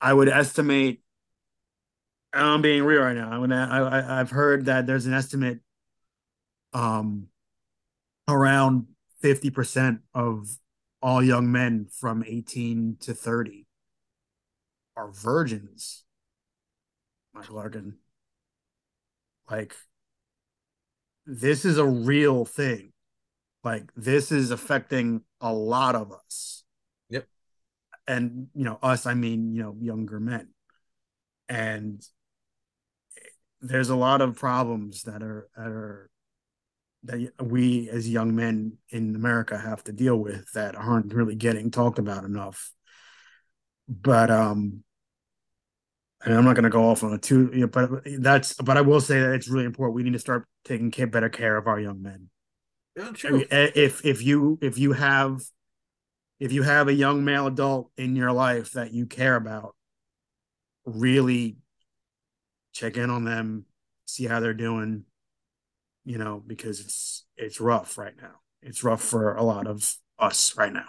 I 0.00 0.12
would 0.12 0.28
estimate 0.28 1.02
I'm 2.32 2.60
being 2.60 2.82
real 2.82 3.00
right 3.00 3.16
now. 3.16 3.42
I, 3.42 3.78
I 3.78 4.20
I've 4.20 4.30
heard 4.30 4.66
that 4.66 4.86
there's 4.86 5.06
an 5.06 5.14
estimate 5.14 5.60
um 6.72 7.28
around 8.28 8.86
50% 9.22 10.00
of 10.14 10.48
all 11.00 11.22
young 11.22 11.50
men 11.50 11.86
from 11.90 12.24
18 12.26 12.96
to 13.00 13.14
30 13.14 13.66
are 14.96 15.10
virgins. 15.10 16.04
Mike 17.32 17.50
Larkin. 17.50 17.96
Like 19.50 19.74
this 21.26 21.64
is 21.64 21.78
a 21.78 21.86
real 21.86 22.44
thing. 22.44 22.92
Like 23.64 23.90
this 23.96 24.30
is 24.30 24.50
affecting 24.50 25.22
a 25.40 25.52
lot 25.52 25.94
of 25.94 26.12
us. 26.12 26.64
Yep. 27.10 27.26
And 28.06 28.48
you 28.54 28.64
know, 28.64 28.78
us, 28.82 29.06
I 29.06 29.14
mean, 29.14 29.52
you 29.54 29.62
know, 29.62 29.76
younger 29.80 30.20
men. 30.20 30.48
And 31.48 32.02
there's 33.60 33.90
a 33.90 33.96
lot 33.96 34.20
of 34.20 34.36
problems 34.36 35.02
that 35.02 35.22
are 35.22 35.48
that 35.56 35.66
are 35.66 36.10
that 37.04 37.32
we 37.40 37.88
as 37.90 38.08
young 38.08 38.34
men 38.34 38.78
in 38.90 39.14
America 39.14 39.56
have 39.56 39.82
to 39.84 39.92
deal 39.92 40.16
with 40.16 40.50
that 40.52 40.74
aren't 40.74 41.14
really 41.14 41.36
getting 41.36 41.70
talked 41.70 41.98
about 41.98 42.24
enough. 42.24 42.72
But 43.88 44.30
um 44.30 44.84
and 46.26 46.34
I'm 46.34 46.44
not 46.44 46.56
going 46.56 46.64
to 46.64 46.70
go 46.70 46.90
off 46.90 47.04
on 47.04 47.12
a 47.12 47.18
two, 47.18 47.50
you 47.54 47.60
know, 47.60 47.66
but 47.68 48.02
that's, 48.18 48.54
but 48.54 48.76
I 48.76 48.80
will 48.80 49.00
say 49.00 49.20
that 49.20 49.34
it's 49.34 49.48
really 49.48 49.64
important. 49.64 49.94
We 49.94 50.02
need 50.02 50.14
to 50.14 50.18
start 50.18 50.44
taking 50.64 50.90
better 51.08 51.28
care 51.28 51.56
of 51.56 51.68
our 51.68 51.78
young 51.78 52.02
men. 52.02 52.28
Yeah, 52.96 53.10
true. 53.12 53.30
I 53.30 53.32
mean, 53.32 53.46
eh, 53.50 53.70
if 53.74 54.04
if 54.04 54.22
you 54.22 54.58
if 54.60 54.78
you 54.78 54.92
have 54.92 55.42
if 56.40 56.52
you 56.52 56.62
have 56.62 56.88
a 56.88 56.94
young 56.94 57.24
male 57.24 57.46
adult 57.46 57.90
in 57.96 58.16
your 58.16 58.32
life 58.32 58.72
that 58.72 58.92
you 58.92 59.06
care 59.06 59.36
about, 59.36 59.76
really 60.84 61.58
check 62.72 62.96
in 62.96 63.08
on 63.08 63.24
them, 63.24 63.66
see 64.06 64.24
how 64.24 64.40
they're 64.40 64.54
doing, 64.54 65.04
you 66.04 66.18
know, 66.18 66.42
because 66.44 66.80
it's 66.80 67.24
it's 67.36 67.60
rough 67.60 67.98
right 67.98 68.14
now. 68.20 68.40
It's 68.62 68.82
rough 68.82 69.02
for 69.02 69.34
a 69.34 69.42
lot 69.42 69.66
of 69.68 69.94
us 70.18 70.56
right 70.56 70.72
now. 70.72 70.88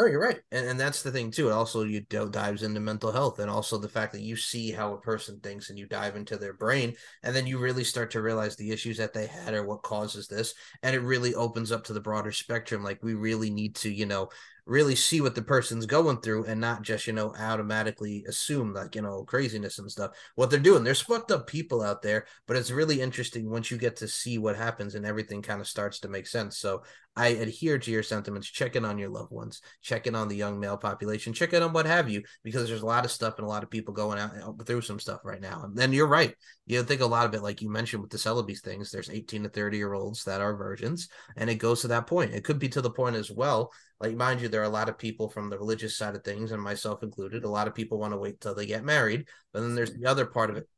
No, 0.00 0.06
you're 0.06 0.20
right, 0.20 0.40
and 0.50 0.66
and 0.66 0.80
that's 0.80 1.02
the 1.02 1.12
thing 1.12 1.30
too. 1.30 1.50
It 1.50 1.52
also 1.52 1.82
you 1.82 2.00
dives 2.00 2.62
into 2.62 2.80
mental 2.80 3.12
health, 3.12 3.38
and 3.38 3.50
also 3.50 3.76
the 3.76 3.88
fact 3.88 4.12
that 4.14 4.22
you 4.22 4.34
see 4.34 4.70
how 4.72 4.94
a 4.94 5.00
person 5.00 5.38
thinks, 5.40 5.68
and 5.68 5.78
you 5.78 5.86
dive 5.86 6.16
into 6.16 6.38
their 6.38 6.54
brain, 6.54 6.96
and 7.22 7.36
then 7.36 7.46
you 7.46 7.58
really 7.58 7.84
start 7.84 8.10
to 8.12 8.22
realize 8.22 8.56
the 8.56 8.70
issues 8.70 8.96
that 8.96 9.12
they 9.12 9.26
had 9.26 9.52
or 9.52 9.62
what 9.62 9.82
causes 9.82 10.26
this, 10.26 10.54
and 10.82 10.96
it 10.96 11.00
really 11.00 11.34
opens 11.34 11.70
up 11.70 11.84
to 11.84 11.92
the 11.92 12.00
broader 12.00 12.32
spectrum. 12.32 12.82
Like 12.82 13.02
we 13.02 13.12
really 13.14 13.50
need 13.50 13.76
to, 13.76 13.90
you 13.92 14.06
know, 14.06 14.30
really 14.66 14.94
see 14.94 15.20
what 15.20 15.34
the 15.34 15.42
person's 15.42 15.86
going 15.86 16.20
through 16.20 16.44
and 16.44 16.60
not 16.60 16.82
just 16.82 17.06
you 17.06 17.12
know 17.12 17.34
automatically 17.38 18.24
assume 18.28 18.72
like 18.72 18.94
you 18.94 19.02
know 19.02 19.24
craziness 19.24 19.78
and 19.78 19.90
stuff. 19.90 20.12
What 20.34 20.50
they're 20.50 20.60
doing 20.60 20.84
there's 20.84 21.00
fucked 21.00 21.30
up 21.30 21.46
people 21.46 21.82
out 21.82 22.02
there 22.02 22.26
but 22.46 22.56
it's 22.56 22.70
really 22.70 23.00
interesting 23.00 23.50
once 23.50 23.70
you 23.70 23.76
get 23.76 23.96
to 23.96 24.08
see 24.08 24.38
what 24.38 24.56
happens 24.56 24.94
and 24.94 25.06
everything 25.06 25.42
kind 25.42 25.60
of 25.60 25.68
starts 25.68 26.00
to 26.00 26.08
make 26.08 26.26
sense. 26.26 26.58
So 26.58 26.82
i 27.16 27.28
adhere 27.28 27.78
to 27.78 27.90
your 27.90 28.02
sentiments. 28.02 28.48
Check 28.48 28.76
in 28.76 28.84
on 28.84 28.96
your 28.96 29.08
loved 29.08 29.32
ones. 29.32 29.62
Check 29.82 30.06
in 30.06 30.14
on 30.14 30.28
the 30.28 30.36
young 30.36 30.60
male 30.60 30.76
population. 30.76 31.32
Check 31.32 31.52
in 31.52 31.62
on 31.62 31.72
what 31.72 31.86
have 31.86 32.08
you 32.08 32.22
because 32.44 32.68
there's 32.68 32.82
a 32.82 32.86
lot 32.86 33.04
of 33.04 33.10
stuff 33.10 33.34
and 33.36 33.46
a 33.46 33.50
lot 33.50 33.62
of 33.62 33.70
people 33.70 33.92
going 33.92 34.18
out 34.18 34.32
uh, 34.42 34.52
through 34.64 34.82
some 34.82 35.00
stuff 35.00 35.20
right 35.24 35.40
now. 35.40 35.62
And 35.64 35.76
then 35.76 35.92
you're 35.92 36.06
right. 36.06 36.34
You 36.66 36.82
think 36.82 37.00
a 37.00 37.06
lot 37.06 37.26
of 37.26 37.34
it 37.34 37.42
like 37.42 37.62
you 37.62 37.70
mentioned 37.70 38.02
with 38.02 38.12
the 38.12 38.18
Celebes 38.18 38.60
things 38.60 38.90
there's 38.90 39.10
18 39.10 39.42
to 39.42 39.48
30 39.48 39.76
year 39.76 39.92
olds 39.92 40.24
that 40.24 40.40
are 40.40 40.56
virgins 40.56 41.08
and 41.36 41.50
it 41.50 41.56
goes 41.56 41.80
to 41.82 41.88
that 41.88 42.06
point. 42.06 42.32
It 42.32 42.44
could 42.44 42.58
be 42.58 42.68
to 42.70 42.80
the 42.80 42.90
point 42.90 43.16
as 43.16 43.30
well 43.30 43.72
like 44.00 44.16
mind 44.16 44.40
you 44.40 44.48
there 44.48 44.62
are 44.62 44.64
a 44.64 44.68
lot 44.68 44.88
of 44.88 44.98
people 44.98 45.28
from 45.28 45.50
the 45.50 45.58
religious 45.58 45.96
side 45.96 46.16
of 46.16 46.24
things 46.24 46.52
and 46.52 46.62
myself 46.62 47.02
included 47.02 47.44
a 47.44 47.48
lot 47.48 47.68
of 47.68 47.74
people 47.74 47.98
want 47.98 48.12
to 48.12 48.18
wait 48.18 48.40
till 48.40 48.54
they 48.54 48.66
get 48.66 48.84
married 48.84 49.26
but 49.52 49.60
then 49.60 49.74
there's 49.74 49.92
the 49.92 50.06
other 50.06 50.26
part 50.26 50.50
of 50.50 50.56
it 50.56 50.68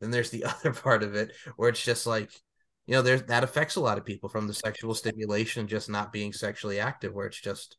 then 0.00 0.10
there's 0.10 0.30
the 0.30 0.44
other 0.44 0.72
part 0.72 1.02
of 1.02 1.14
it 1.14 1.32
where 1.56 1.68
it's 1.68 1.82
just 1.82 2.06
like 2.06 2.30
you 2.86 2.94
know 2.94 3.02
there's 3.02 3.22
that 3.24 3.44
affects 3.44 3.76
a 3.76 3.80
lot 3.80 3.98
of 3.98 4.04
people 4.04 4.28
from 4.28 4.46
the 4.46 4.54
sexual 4.54 4.94
stimulation 4.94 5.66
just 5.66 5.88
not 5.88 6.12
being 6.12 6.32
sexually 6.32 6.80
active 6.80 7.14
where 7.14 7.26
it's 7.26 7.40
just 7.40 7.76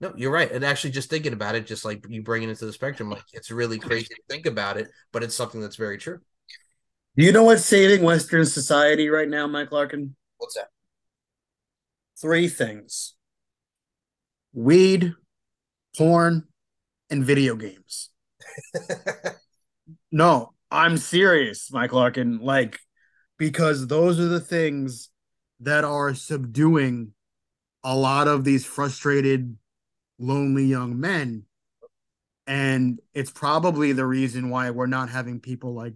no 0.00 0.12
you're 0.16 0.30
right 0.30 0.52
and 0.52 0.64
actually 0.64 0.90
just 0.90 1.10
thinking 1.10 1.32
about 1.32 1.54
it 1.54 1.66
just 1.66 1.84
like 1.84 2.04
you 2.08 2.22
bring 2.22 2.42
it 2.42 2.48
into 2.48 2.66
the 2.66 2.72
spectrum 2.72 3.10
like 3.10 3.24
it's 3.32 3.50
really 3.50 3.78
crazy 3.78 4.06
to 4.06 4.22
think 4.28 4.46
about 4.46 4.76
it 4.76 4.88
but 5.12 5.22
it's 5.22 5.34
something 5.34 5.60
that's 5.60 5.76
very 5.76 5.98
true. 5.98 6.18
Do 7.16 7.24
you 7.24 7.32
know 7.32 7.42
what's 7.42 7.64
saving 7.64 8.04
western 8.04 8.46
society 8.46 9.08
right 9.08 9.28
now 9.28 9.46
mike 9.48 9.72
larkin? 9.72 10.14
What's 10.36 10.54
that? 10.54 10.68
Three 12.20 12.48
things 12.48 13.14
weed, 14.58 15.14
porn, 15.96 16.44
and 17.10 17.24
video 17.24 17.54
games. 17.54 18.10
no, 20.12 20.52
I'm 20.70 20.96
serious, 20.96 21.70
Mike 21.72 21.92
Larkin. 21.92 22.40
Like, 22.40 22.80
because 23.38 23.86
those 23.86 24.18
are 24.18 24.26
the 24.26 24.40
things 24.40 25.10
that 25.60 25.84
are 25.84 26.12
subduing 26.12 27.12
a 27.84 27.94
lot 27.94 28.26
of 28.26 28.42
these 28.42 28.66
frustrated, 28.66 29.56
lonely 30.18 30.64
young 30.64 30.98
men. 30.98 31.44
And 32.48 32.98
it's 33.14 33.30
probably 33.30 33.92
the 33.92 34.06
reason 34.06 34.50
why 34.50 34.70
we're 34.70 34.86
not 34.86 35.08
having 35.08 35.38
people 35.38 35.74
like 35.74 35.94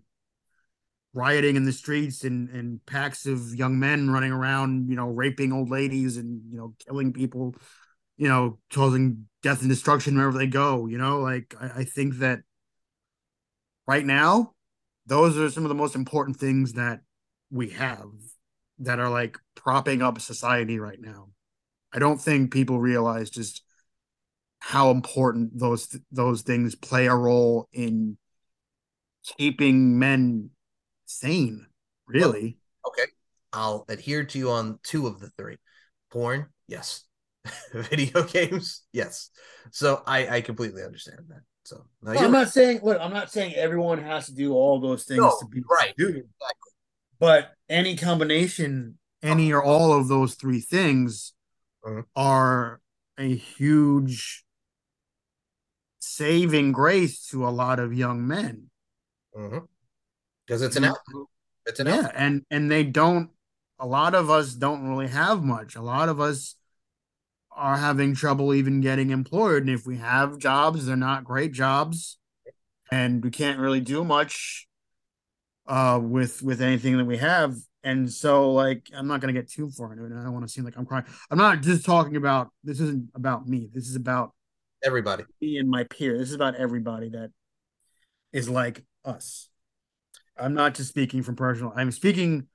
rioting 1.14 1.56
in 1.56 1.64
the 1.64 1.72
streets 1.72 2.22
and, 2.22 2.48
and 2.50 2.84
packs 2.86 3.26
of 3.26 3.54
young 3.54 3.78
men 3.78 4.10
running 4.10 4.32
around, 4.32 4.88
you 4.88 4.94
know, 4.94 5.08
raping 5.08 5.52
old 5.52 5.68
ladies 5.68 6.16
and, 6.16 6.42
you 6.50 6.56
know, 6.56 6.74
killing 6.86 7.12
people 7.12 7.54
you 8.22 8.28
know, 8.28 8.56
causing 8.72 9.26
death 9.42 9.62
and 9.62 9.68
destruction 9.68 10.14
wherever 10.14 10.38
they 10.38 10.46
go. 10.46 10.86
You 10.86 10.96
know, 10.96 11.18
like 11.18 11.56
I, 11.60 11.80
I 11.80 11.84
think 11.84 12.18
that 12.18 12.42
right 13.84 14.06
now, 14.06 14.52
those 15.06 15.36
are 15.36 15.50
some 15.50 15.64
of 15.64 15.68
the 15.68 15.74
most 15.74 15.96
important 15.96 16.36
things 16.36 16.74
that 16.74 17.00
we 17.50 17.70
have 17.70 18.06
that 18.78 19.00
are 19.00 19.10
like 19.10 19.38
propping 19.56 20.02
up 20.02 20.20
society 20.20 20.78
right 20.78 21.00
now. 21.00 21.30
I 21.92 21.98
don't 21.98 22.20
think 22.20 22.52
people 22.52 22.78
realize 22.78 23.28
just 23.28 23.64
how 24.60 24.92
important 24.92 25.58
those 25.58 25.88
those 26.12 26.42
things 26.42 26.76
play 26.76 27.08
a 27.08 27.14
role 27.16 27.68
in 27.72 28.18
keeping 29.36 29.98
men 29.98 30.50
sane. 31.06 31.66
Really. 32.06 32.56
Well, 32.84 32.92
okay, 32.92 33.10
I'll 33.52 33.84
adhere 33.88 34.22
to 34.26 34.38
you 34.38 34.50
on 34.50 34.78
two 34.84 35.08
of 35.08 35.18
the 35.18 35.30
three. 35.30 35.56
Porn, 36.12 36.46
yes. 36.68 37.02
video 37.72 38.22
games 38.24 38.82
yes 38.92 39.30
so 39.70 40.02
i 40.06 40.36
i 40.36 40.40
completely 40.40 40.82
understand 40.82 41.20
that 41.28 41.40
so 41.64 41.84
no, 42.02 42.12
well, 42.12 42.24
i'm 42.24 42.32
not 42.32 42.48
saying 42.48 42.80
look 42.82 42.98
i'm 43.00 43.12
not 43.12 43.30
saying 43.30 43.54
everyone 43.54 43.98
has 43.98 44.26
to 44.26 44.34
do 44.34 44.54
all 44.54 44.80
those 44.80 45.04
things 45.04 45.20
no, 45.20 45.34
to 45.40 45.46
be 45.46 45.62
right 45.68 45.94
exactly. 45.98 46.22
but 47.18 47.52
any 47.68 47.96
combination 47.96 48.96
any 49.22 49.52
or 49.52 49.62
all 49.62 49.92
of 49.92 50.08
those 50.08 50.34
three 50.34 50.60
things 50.60 51.32
uh-huh. 51.84 52.02
are 52.14 52.80
a 53.18 53.34
huge 53.34 54.44
saving 56.00 56.72
grace 56.72 57.26
to 57.28 57.46
a 57.46 57.50
lot 57.50 57.78
of 57.78 57.92
young 57.92 58.26
men 58.26 58.70
because 59.32 60.62
uh-huh. 60.62 60.66
it's 60.66 60.76
an 60.76 60.84
outlet. 60.84 61.26
it's 61.66 61.80
an 61.80 61.86
yeah 61.86 61.94
outlet. 61.94 62.12
and 62.16 62.42
and 62.50 62.70
they 62.70 62.84
don't 62.84 63.30
a 63.78 63.86
lot 63.86 64.14
of 64.14 64.30
us 64.30 64.54
don't 64.54 64.88
really 64.88 65.08
have 65.08 65.42
much 65.42 65.74
a 65.74 65.82
lot 65.82 66.08
of 66.08 66.20
us 66.20 66.56
are 67.56 67.76
having 67.76 68.14
trouble 68.14 68.54
even 68.54 68.80
getting 68.80 69.10
employed. 69.10 69.62
And 69.62 69.70
if 69.70 69.86
we 69.86 69.98
have 69.98 70.38
jobs, 70.38 70.86
they're 70.86 70.96
not 70.96 71.24
great 71.24 71.52
jobs, 71.52 72.18
and 72.90 73.22
we 73.22 73.30
can't 73.30 73.58
really 73.58 73.80
do 73.80 74.04
much 74.04 74.66
uh, 75.66 76.00
with 76.02 76.42
with 76.42 76.60
anything 76.60 76.96
that 76.98 77.04
we 77.04 77.18
have. 77.18 77.54
And 77.84 78.12
so, 78.12 78.52
like, 78.52 78.88
I'm 78.94 79.08
not 79.08 79.20
gonna 79.20 79.32
get 79.32 79.50
too 79.50 79.70
far 79.70 79.92
into 79.92 80.04
it. 80.04 80.12
I 80.12 80.22
don't 80.22 80.32
want 80.32 80.46
to 80.46 80.52
seem 80.52 80.64
like 80.64 80.76
I'm 80.76 80.86
crying. 80.86 81.04
I'm 81.30 81.38
not 81.38 81.62
just 81.62 81.84
talking 81.84 82.16
about 82.16 82.48
this. 82.62 82.80
Isn't 82.80 83.10
about 83.14 83.46
me. 83.48 83.68
This 83.72 83.88
is 83.88 83.96
about 83.96 84.32
everybody. 84.82 85.24
Me 85.40 85.58
and 85.58 85.68
my 85.68 85.84
peer. 85.84 86.16
This 86.16 86.28
is 86.28 86.34
about 86.34 86.54
everybody 86.56 87.10
that 87.10 87.30
is 88.32 88.48
like 88.48 88.84
us. 89.04 89.48
I'm 90.38 90.54
not 90.54 90.74
just 90.74 90.88
speaking 90.88 91.22
from 91.22 91.36
personal. 91.36 91.72
I'm 91.76 91.90
speaking, 91.90 92.46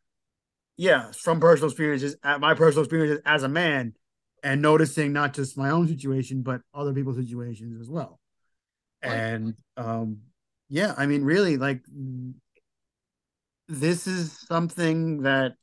yeah, 0.77 1.11
from 1.11 1.39
personal 1.39 1.69
experiences. 1.69 2.15
At 2.23 2.39
my 2.39 2.53
personal 2.53 2.83
experiences 2.83 3.21
as 3.25 3.43
a 3.43 3.49
man, 3.49 3.93
and 4.47 4.61
noticing 4.61 5.11
not 5.11 5.33
just 5.33 5.57
my 5.57 5.69
own 5.69 5.89
situation 5.89 6.41
but 6.41 6.61
other 6.73 6.93
people's 6.93 7.17
situations 7.17 7.81
as 7.81 7.89
well. 7.89 8.19
Right. 9.03 9.13
And 9.13 9.55
um, 9.75 10.19
yeah, 10.69 10.93
I 10.97 11.05
mean, 11.05 11.23
really, 11.23 11.57
like 11.57 11.81
this 13.67 14.07
is 14.07 14.31
something 14.47 15.23
that 15.23 15.55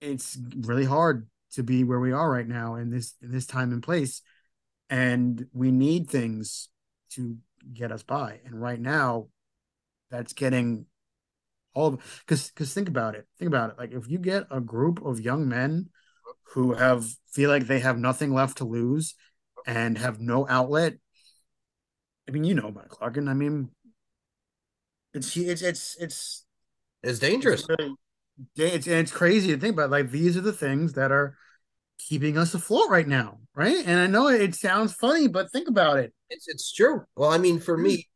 it's 0.00 0.38
really 0.60 0.84
hard 0.84 1.26
to 1.54 1.64
be 1.64 1.82
where 1.82 1.98
we 1.98 2.12
are 2.12 2.30
right 2.30 2.46
now 2.46 2.76
in 2.76 2.90
this 2.90 3.14
in 3.20 3.32
this 3.32 3.46
time 3.46 3.72
and 3.72 3.82
place 3.82 4.22
and 4.88 5.46
we 5.52 5.72
need 5.72 6.08
things 6.08 6.68
to 7.10 7.36
get 7.74 7.90
us 7.90 8.04
by 8.04 8.38
and 8.44 8.60
right 8.60 8.80
now 8.80 9.26
that's 10.10 10.32
getting 10.32 10.86
all 11.74 11.88
of 11.88 12.20
because 12.20 12.50
because 12.50 12.72
think 12.72 12.88
about 12.88 13.16
it 13.16 13.26
think 13.38 13.48
about 13.48 13.70
it 13.70 13.78
like 13.78 13.92
if 13.92 14.08
you 14.08 14.18
get 14.18 14.44
a 14.50 14.60
group 14.60 15.04
of 15.04 15.20
young 15.20 15.48
men 15.48 15.88
who 16.50 16.74
have 16.74 17.06
feel 17.30 17.50
like 17.50 17.66
they 17.66 17.80
have 17.80 17.98
nothing 17.98 18.32
left 18.32 18.58
to 18.58 18.64
lose 18.64 19.14
and 19.66 19.98
have 19.98 20.20
no 20.20 20.46
outlet 20.48 20.94
i 22.28 22.30
mean 22.30 22.44
you 22.44 22.54
know 22.54 22.70
mike 22.70 23.00
Larkin 23.00 23.28
i 23.28 23.34
mean 23.34 23.70
it's 25.14 25.36
it's 25.36 25.62
it's 25.62 25.96
it's 25.98 26.44
it's 27.02 27.18
dangerous. 27.18 27.60
It's, 27.60 27.68
really, 27.68 27.96
it's, 28.56 28.86
it's 28.86 29.12
crazy 29.12 29.52
to 29.52 29.58
think 29.58 29.74
about. 29.74 29.90
Like 29.90 30.10
these 30.10 30.36
are 30.36 30.42
the 30.42 30.52
things 30.52 30.94
that 30.94 31.12
are 31.12 31.36
keeping 31.98 32.38
us 32.38 32.54
afloat 32.54 32.88
right 32.90 33.06
now, 33.06 33.38
right? 33.54 33.84
And 33.86 33.98
I 33.98 34.06
know 34.06 34.28
it 34.28 34.54
sounds 34.54 34.92
funny, 34.92 35.28
but 35.28 35.50
think 35.50 35.68
about 35.68 35.98
it. 35.98 36.12
It's 36.30 36.48
it's 36.48 36.72
true. 36.72 37.04
Well, 37.16 37.30
I 37.30 37.38
mean, 37.38 37.60
for 37.60 37.76
me, 37.76 38.08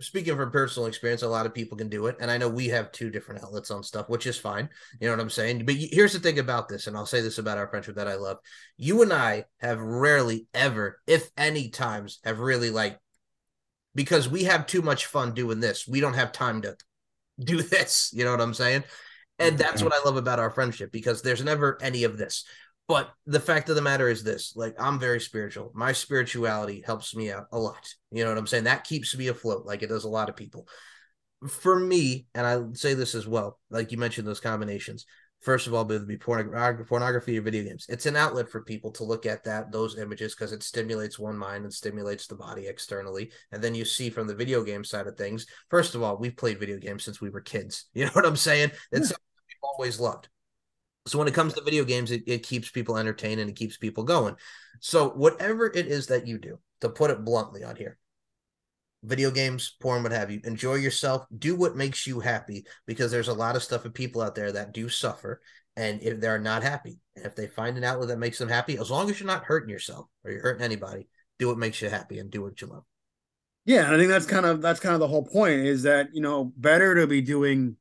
speaking 0.00 0.36
from 0.36 0.50
personal 0.50 0.86
experience, 0.86 1.22
a 1.22 1.28
lot 1.28 1.46
of 1.46 1.54
people 1.54 1.76
can 1.78 1.88
do 1.88 2.06
it, 2.06 2.16
and 2.20 2.30
I 2.30 2.38
know 2.38 2.48
we 2.48 2.68
have 2.68 2.92
two 2.92 3.10
different 3.10 3.42
outlets 3.42 3.70
on 3.70 3.82
stuff, 3.82 4.08
which 4.08 4.26
is 4.26 4.38
fine. 4.38 4.68
You 5.00 5.08
know 5.08 5.14
what 5.14 5.22
I'm 5.22 5.30
saying? 5.30 5.64
But 5.64 5.76
here's 5.76 6.12
the 6.12 6.18
thing 6.18 6.38
about 6.38 6.68
this, 6.68 6.86
and 6.86 6.96
I'll 6.96 7.06
say 7.06 7.20
this 7.20 7.38
about 7.38 7.58
our 7.58 7.68
friendship 7.68 7.96
that 7.96 8.08
I 8.08 8.16
love: 8.16 8.38
you 8.76 9.02
and 9.02 9.12
I 9.12 9.44
have 9.60 9.80
rarely, 9.80 10.46
ever, 10.54 11.00
if 11.06 11.30
any 11.36 11.70
times, 11.70 12.20
have 12.24 12.40
really 12.40 12.70
like 12.70 12.98
because 13.94 14.28
we 14.28 14.44
have 14.44 14.66
too 14.66 14.82
much 14.82 15.06
fun 15.06 15.34
doing 15.34 15.60
this. 15.60 15.86
We 15.86 16.00
don't 16.00 16.14
have 16.14 16.32
time 16.32 16.62
to 16.62 16.76
do 17.38 17.62
this. 17.62 18.10
You 18.12 18.24
know 18.24 18.30
what 18.30 18.40
I'm 18.40 18.54
saying? 18.54 18.84
And 19.38 19.58
that's 19.58 19.76
mm-hmm. 19.76 19.86
what 19.86 19.94
I 19.94 20.04
love 20.04 20.16
about 20.16 20.38
our 20.38 20.50
friendship 20.50 20.92
because 20.92 21.22
there's 21.22 21.42
never 21.42 21.78
any 21.82 22.04
of 22.04 22.16
this. 22.16 22.44
But 22.88 23.10
the 23.26 23.40
fact 23.40 23.68
of 23.68 23.76
the 23.76 23.82
matter 23.82 24.08
is 24.08 24.22
this 24.22 24.54
like, 24.56 24.74
I'm 24.78 24.98
very 24.98 25.20
spiritual. 25.20 25.70
My 25.74 25.92
spirituality 25.92 26.82
helps 26.84 27.14
me 27.14 27.30
out 27.30 27.46
a 27.52 27.58
lot. 27.58 27.88
You 28.10 28.24
know 28.24 28.30
what 28.30 28.38
I'm 28.38 28.46
saying? 28.46 28.64
That 28.64 28.84
keeps 28.84 29.16
me 29.16 29.28
afloat, 29.28 29.64
like 29.64 29.82
it 29.82 29.88
does 29.88 30.04
a 30.04 30.10
lot 30.10 30.28
of 30.28 30.36
people. 30.36 30.66
For 31.48 31.78
me, 31.78 32.26
and 32.34 32.46
I 32.46 32.60
say 32.74 32.94
this 32.94 33.14
as 33.14 33.26
well, 33.26 33.58
like 33.70 33.90
you 33.90 33.98
mentioned 33.98 34.28
those 34.28 34.40
combinations, 34.40 35.06
first 35.42 35.66
of 35.66 35.74
all, 35.74 35.82
it 35.82 35.88
would 35.88 36.08
be 36.08 36.16
pornography, 36.16 36.84
pornography 36.88 37.38
or 37.38 37.42
video 37.42 37.64
games. 37.64 37.86
It's 37.88 38.06
an 38.06 38.16
outlet 38.16 38.48
for 38.48 38.62
people 38.62 38.92
to 38.92 39.04
look 39.04 39.26
at 39.26 39.44
that 39.44 39.72
those 39.72 39.98
images 39.98 40.34
because 40.34 40.52
it 40.52 40.62
stimulates 40.62 41.18
one 41.18 41.36
mind 41.36 41.64
and 41.64 41.72
stimulates 41.72 42.26
the 42.26 42.36
body 42.36 42.66
externally. 42.66 43.32
And 43.50 43.62
then 43.62 43.74
you 43.74 43.84
see 43.84 44.08
from 44.08 44.26
the 44.26 44.34
video 44.34 44.62
game 44.62 44.84
side 44.84 45.06
of 45.06 45.16
things. 45.16 45.46
First 45.68 45.94
of 45.94 46.02
all, 46.02 46.16
we've 46.16 46.36
played 46.36 46.60
video 46.60 46.78
games 46.78 47.04
since 47.04 47.20
we 47.20 47.30
were 47.30 47.40
kids. 47.40 47.86
You 47.94 48.06
know 48.06 48.12
what 48.12 48.26
I'm 48.26 48.36
saying? 48.36 48.70
It's 48.90 49.10
yeah. 49.10 49.16
something 49.16 49.42
we've 49.48 49.56
always 49.62 50.00
loved. 50.00 50.28
So 51.06 51.18
when 51.18 51.28
it 51.28 51.34
comes 51.34 51.54
to 51.54 51.62
video 51.62 51.84
games, 51.84 52.10
it, 52.10 52.22
it 52.26 52.42
keeps 52.44 52.70
people 52.70 52.96
entertained 52.96 53.40
and 53.40 53.50
it 53.50 53.56
keeps 53.56 53.76
people 53.76 54.04
going. 54.04 54.36
So 54.80 55.10
whatever 55.10 55.66
it 55.66 55.86
is 55.86 56.06
that 56.08 56.26
you 56.26 56.38
do, 56.38 56.58
to 56.80 56.88
put 56.88 57.10
it 57.10 57.24
bluntly 57.24 57.64
on 57.64 57.76
here, 57.76 57.98
video 59.02 59.30
games, 59.30 59.76
porn, 59.80 60.02
what 60.02 60.12
have 60.12 60.30
you. 60.30 60.40
Enjoy 60.44 60.74
yourself. 60.74 61.26
Do 61.36 61.56
what 61.56 61.76
makes 61.76 62.06
you 62.06 62.20
happy 62.20 62.64
because 62.86 63.10
there's 63.10 63.28
a 63.28 63.34
lot 63.34 63.56
of 63.56 63.62
stuff 63.62 63.84
of 63.84 63.94
people 63.94 64.22
out 64.22 64.34
there 64.34 64.52
that 64.52 64.72
do 64.72 64.88
suffer 64.88 65.40
and 65.76 66.02
if 66.02 66.20
they're 66.20 66.38
not 66.38 66.62
happy. 66.62 66.98
And 67.16 67.26
if 67.26 67.34
they 67.34 67.46
find 67.46 67.76
an 67.76 67.84
outlet 67.84 68.08
that 68.08 68.18
makes 68.18 68.38
them 68.38 68.48
happy, 68.48 68.78
as 68.78 68.90
long 68.90 69.10
as 69.10 69.18
you're 69.18 69.26
not 69.26 69.44
hurting 69.44 69.70
yourself 69.70 70.06
or 70.24 70.30
you're 70.30 70.42
hurting 70.42 70.62
anybody, 70.62 71.08
do 71.38 71.48
what 71.48 71.58
makes 71.58 71.80
you 71.82 71.88
happy 71.88 72.18
and 72.18 72.30
do 72.30 72.42
what 72.42 72.60
you 72.60 72.68
love. 72.68 72.84
Yeah, 73.64 73.86
and 73.86 73.94
I 73.94 73.98
think 73.98 74.08
that's 74.08 74.26
kind 74.26 74.44
of 74.44 74.60
that's 74.60 74.80
kind 74.80 74.94
of 74.94 75.00
the 75.00 75.08
whole 75.08 75.24
point 75.24 75.60
is 75.60 75.84
that, 75.84 76.08
you 76.12 76.20
know, 76.20 76.52
better 76.56 76.96
to 76.96 77.06
be 77.06 77.20
doing 77.20 77.76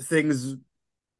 things, 0.00 0.54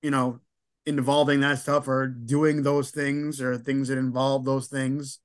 you 0.02 0.10
know, 0.10 0.40
involving 0.86 1.40
that 1.40 1.58
stuff 1.58 1.88
or 1.88 2.06
doing 2.06 2.62
those 2.62 2.90
things 2.90 3.40
or 3.40 3.56
things 3.56 3.88
that 3.88 3.98
involve 3.98 4.44
those 4.44 4.68
things. 4.68 5.20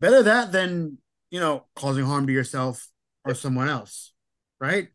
Better 0.00 0.22
that 0.22 0.52
than 0.52 0.98
you 1.30 1.40
know, 1.40 1.64
causing 1.74 2.04
harm 2.04 2.26
to 2.26 2.32
yourself 2.32 2.88
or 3.24 3.34
someone 3.34 3.68
else, 3.68 4.12
right? 4.60 4.88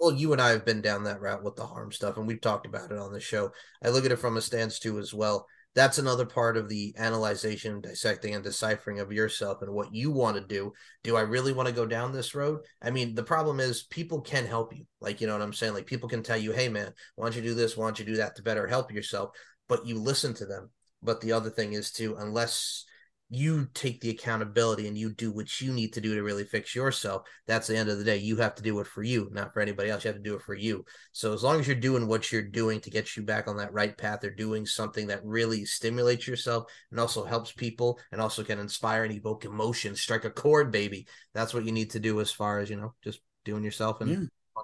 Well, 0.00 0.12
you 0.12 0.32
and 0.32 0.42
I 0.42 0.50
have 0.50 0.64
been 0.64 0.82
down 0.82 1.04
that 1.04 1.20
route 1.20 1.44
with 1.44 1.56
the 1.56 1.66
harm 1.66 1.92
stuff, 1.92 2.16
and 2.16 2.26
we've 2.26 2.40
talked 2.40 2.66
about 2.66 2.90
it 2.90 2.98
on 2.98 3.12
the 3.12 3.20
show. 3.20 3.52
I 3.84 3.90
look 3.90 4.04
at 4.04 4.12
it 4.12 4.18
from 4.18 4.36
a 4.36 4.42
stance 4.42 4.78
too, 4.78 4.98
as 4.98 5.14
well. 5.14 5.46
That's 5.76 5.98
another 5.98 6.24
part 6.24 6.56
of 6.56 6.70
the 6.70 6.94
analyzation, 6.96 7.82
dissecting, 7.82 8.34
and 8.34 8.42
deciphering 8.42 8.98
of 8.98 9.12
yourself 9.12 9.60
and 9.60 9.70
what 9.70 9.94
you 9.94 10.10
want 10.10 10.36
to 10.38 10.42
do. 10.42 10.72
Do 11.04 11.16
I 11.16 11.20
really 11.20 11.52
want 11.52 11.68
to 11.68 11.74
go 11.74 11.84
down 11.84 12.12
this 12.12 12.34
road? 12.34 12.60
I 12.80 12.90
mean, 12.90 13.14
the 13.14 13.22
problem 13.22 13.60
is 13.60 13.82
people 13.82 14.22
can 14.22 14.46
help 14.46 14.74
you. 14.74 14.86
Like, 15.00 15.20
you 15.20 15.26
know 15.26 15.34
what 15.34 15.42
I'm 15.42 15.52
saying? 15.52 15.74
Like, 15.74 15.84
people 15.84 16.08
can 16.08 16.22
tell 16.22 16.38
you, 16.38 16.52
hey, 16.52 16.70
man, 16.70 16.94
why 17.14 17.26
don't 17.26 17.36
you 17.36 17.42
do 17.42 17.54
this? 17.54 17.76
Why 17.76 17.86
don't 17.86 17.98
you 17.98 18.06
do 18.06 18.16
that 18.16 18.36
to 18.36 18.42
better 18.42 18.66
help 18.66 18.90
yourself? 18.90 19.30
But 19.68 19.86
you 19.86 20.00
listen 20.00 20.32
to 20.34 20.46
them. 20.46 20.70
But 21.02 21.20
the 21.20 21.32
other 21.32 21.50
thing 21.50 21.74
is, 21.74 21.92
to, 21.92 22.16
unless 22.16 22.86
you 23.28 23.66
take 23.74 24.00
the 24.00 24.10
accountability 24.10 24.86
and 24.86 24.96
you 24.96 25.12
do 25.12 25.32
what 25.32 25.60
you 25.60 25.72
need 25.72 25.92
to 25.92 26.00
do 26.00 26.14
to 26.14 26.22
really 26.22 26.44
fix 26.44 26.76
yourself. 26.76 27.22
That's 27.46 27.66
the 27.66 27.76
end 27.76 27.88
of 27.88 27.98
the 27.98 28.04
day. 28.04 28.18
You 28.18 28.36
have 28.36 28.54
to 28.54 28.62
do 28.62 28.78
it 28.78 28.86
for 28.86 29.02
you, 29.02 29.28
not 29.32 29.52
for 29.52 29.60
anybody 29.60 29.90
else. 29.90 30.04
You 30.04 30.08
have 30.08 30.16
to 30.16 30.22
do 30.22 30.36
it 30.36 30.42
for 30.42 30.54
you. 30.54 30.84
So 31.10 31.32
as 31.32 31.42
long 31.42 31.58
as 31.58 31.66
you're 31.66 31.74
doing 31.74 32.06
what 32.06 32.30
you're 32.30 32.42
doing 32.42 32.80
to 32.80 32.90
get 32.90 33.16
you 33.16 33.24
back 33.24 33.48
on 33.48 33.56
that 33.56 33.72
right 33.72 33.96
path 33.96 34.22
or 34.22 34.30
doing 34.30 34.64
something 34.64 35.08
that 35.08 35.24
really 35.24 35.64
stimulates 35.64 36.28
yourself 36.28 36.70
and 36.92 37.00
also 37.00 37.24
helps 37.24 37.50
people 37.50 37.98
and 38.12 38.20
also 38.20 38.44
can 38.44 38.60
inspire 38.60 39.02
and 39.02 39.12
evoke 39.12 39.44
emotion, 39.44 39.96
strike 39.96 40.24
a 40.24 40.30
chord, 40.30 40.70
baby. 40.70 41.08
That's 41.34 41.52
what 41.52 41.64
you 41.64 41.72
need 41.72 41.90
to 41.90 42.00
do 42.00 42.20
as 42.20 42.30
far 42.30 42.60
as, 42.60 42.70
you 42.70 42.76
know, 42.76 42.94
just 43.02 43.20
doing 43.44 43.64
yourself 43.64 44.00
and 44.00 44.10
yeah. 44.10 44.16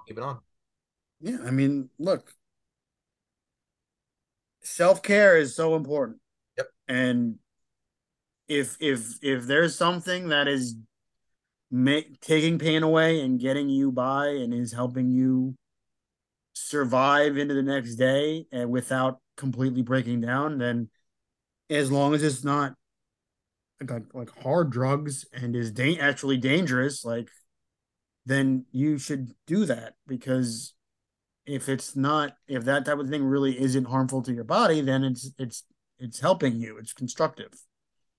keep 0.07 0.17
it 0.17 0.23
on. 0.23 0.39
Yeah. 1.19 1.39
I 1.45 1.51
mean, 1.51 1.89
look, 1.99 2.33
self 4.61 5.03
care 5.03 5.37
is 5.37 5.53
so 5.53 5.75
important. 5.75 6.19
Yep. 6.57 6.67
And 6.87 7.39
if 8.47 8.77
if 8.79 9.15
if 9.21 9.45
there's 9.45 9.77
something 9.77 10.29
that 10.29 10.47
is 10.47 10.75
taking 12.21 12.59
pain 12.59 12.83
away 12.83 13.21
and 13.21 13.39
getting 13.39 13.69
you 13.69 13.91
by 13.91 14.27
and 14.27 14.53
is 14.53 14.73
helping 14.73 15.09
you 15.09 15.55
survive 16.53 17.37
into 17.37 17.53
the 17.53 17.63
next 17.63 17.95
day 17.95 18.45
and 18.51 18.69
without 18.69 19.19
completely 19.37 19.81
breaking 19.81 20.21
down, 20.21 20.59
then 20.59 20.89
as 21.69 21.91
long 21.91 22.13
as 22.13 22.21
it's 22.21 22.43
not 22.43 22.75
like 23.81 24.03
like 24.13 24.43
hard 24.43 24.69
drugs 24.69 25.25
and 25.33 25.55
is 25.55 25.71
da- 25.71 25.99
actually 25.99 26.37
dangerous, 26.37 27.03
like 27.03 27.29
then 28.25 28.65
you 28.71 28.97
should 28.97 29.33
do 29.47 29.65
that 29.65 29.95
because 30.07 30.73
if 31.45 31.67
it's 31.67 31.95
not 31.95 32.35
if 32.47 32.63
that 32.65 32.85
type 32.85 32.99
of 32.99 33.09
thing 33.09 33.23
really 33.23 33.59
isn't 33.59 33.85
harmful 33.85 34.21
to 34.21 34.33
your 34.33 34.43
body, 34.43 34.79
then 34.81 35.03
it's 35.03 35.31
it's 35.37 35.63
it's 35.99 36.19
helping 36.19 36.55
you. 36.55 36.77
It's 36.77 36.93
constructive. 36.93 37.51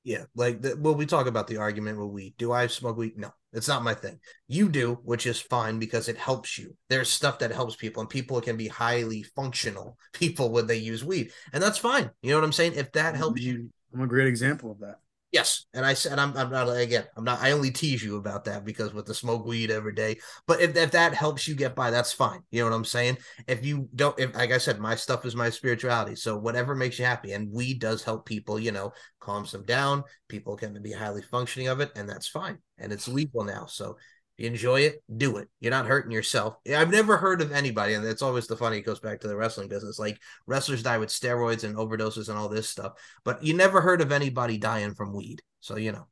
Yeah, 0.04 0.24
like 0.34 0.60
the, 0.60 0.76
well, 0.76 0.94
we 0.94 1.06
talk 1.06 1.26
about 1.26 1.46
the 1.46 1.56
argument 1.56 1.98
with 1.98 2.10
weed. 2.10 2.34
Do 2.36 2.52
I 2.52 2.66
smoke 2.66 2.98
weed? 2.98 3.16
No, 3.16 3.30
it's 3.54 3.68
not 3.68 3.82
my 3.82 3.94
thing. 3.94 4.20
You 4.46 4.68
do, 4.68 5.00
which 5.02 5.26
is 5.26 5.40
fine 5.40 5.78
because 5.78 6.08
it 6.08 6.18
helps 6.18 6.58
you. 6.58 6.76
There's 6.90 7.08
stuff 7.08 7.38
that 7.38 7.50
helps 7.52 7.74
people, 7.74 8.02
and 8.02 8.10
people 8.10 8.38
can 8.42 8.58
be 8.58 8.68
highly 8.68 9.22
functional 9.22 9.96
people 10.12 10.50
when 10.50 10.66
they 10.66 10.76
use 10.76 11.02
weed, 11.02 11.32
and 11.54 11.62
that's 11.62 11.78
fine. 11.78 12.10
You 12.20 12.30
know 12.30 12.36
what 12.36 12.44
I'm 12.44 12.52
saying? 12.52 12.74
If 12.74 12.92
that 12.92 13.16
helps 13.16 13.40
you, 13.40 13.70
I'm 13.94 14.02
a 14.02 14.06
great 14.06 14.28
example 14.28 14.70
of 14.70 14.80
that. 14.80 14.98
Yes, 15.34 15.66
and 15.74 15.84
I 15.84 15.94
said 15.94 16.20
I'm, 16.20 16.36
I'm 16.36 16.48
not 16.48 16.68
again. 16.68 17.06
I'm 17.16 17.24
not. 17.24 17.42
I 17.42 17.50
only 17.50 17.72
tease 17.72 18.04
you 18.04 18.18
about 18.18 18.44
that 18.44 18.64
because 18.64 18.94
with 18.94 19.06
the 19.06 19.14
smoke 19.14 19.44
weed 19.44 19.68
every 19.68 19.92
day. 19.92 20.18
But 20.46 20.60
if, 20.60 20.76
if 20.76 20.92
that 20.92 21.12
helps 21.12 21.48
you 21.48 21.56
get 21.56 21.74
by, 21.74 21.90
that's 21.90 22.12
fine. 22.12 22.42
You 22.52 22.60
know 22.62 22.70
what 22.70 22.76
I'm 22.76 22.84
saying? 22.84 23.18
If 23.48 23.66
you 23.66 23.88
don't, 23.96 24.16
if 24.16 24.32
like 24.36 24.52
I 24.52 24.58
said, 24.58 24.78
my 24.78 24.94
stuff 24.94 25.24
is 25.26 25.34
my 25.34 25.50
spirituality. 25.50 26.14
So 26.14 26.38
whatever 26.38 26.76
makes 26.76 27.00
you 27.00 27.04
happy, 27.04 27.32
and 27.32 27.50
weed 27.52 27.80
does 27.80 28.04
help 28.04 28.26
people. 28.26 28.60
You 28.60 28.70
know, 28.70 28.92
calms 29.18 29.50
them 29.50 29.64
down. 29.64 30.04
People 30.28 30.56
can 30.56 30.80
be 30.80 30.92
highly 30.92 31.22
functioning 31.22 31.66
of 31.66 31.80
it, 31.80 31.90
and 31.96 32.08
that's 32.08 32.28
fine. 32.28 32.58
And 32.78 32.92
it's 32.92 33.08
legal 33.08 33.42
now. 33.42 33.66
So 33.66 33.96
you 34.36 34.46
enjoy 34.46 34.80
it, 34.80 35.02
do 35.16 35.36
it. 35.36 35.48
You're 35.60 35.70
not 35.70 35.86
hurting 35.86 36.10
yourself. 36.10 36.56
I've 36.74 36.90
never 36.90 37.16
heard 37.16 37.40
of 37.40 37.52
anybody, 37.52 37.94
and 37.94 38.04
it's 38.04 38.22
always 38.22 38.46
the 38.46 38.56
funny. 38.56 38.78
It 38.78 38.86
goes 38.86 39.00
back 39.00 39.20
to 39.20 39.28
the 39.28 39.36
wrestling 39.36 39.68
business. 39.68 39.98
Like 39.98 40.18
wrestlers 40.46 40.82
die 40.82 40.98
with 40.98 41.10
steroids 41.10 41.64
and 41.64 41.76
overdoses 41.76 42.28
and 42.28 42.36
all 42.36 42.48
this 42.48 42.68
stuff, 42.68 42.94
but 43.24 43.44
you 43.44 43.54
never 43.54 43.80
heard 43.80 44.00
of 44.00 44.12
anybody 44.12 44.58
dying 44.58 44.94
from 44.94 45.14
weed. 45.14 45.42
So 45.60 45.76
you 45.76 45.92
know, 45.92 46.06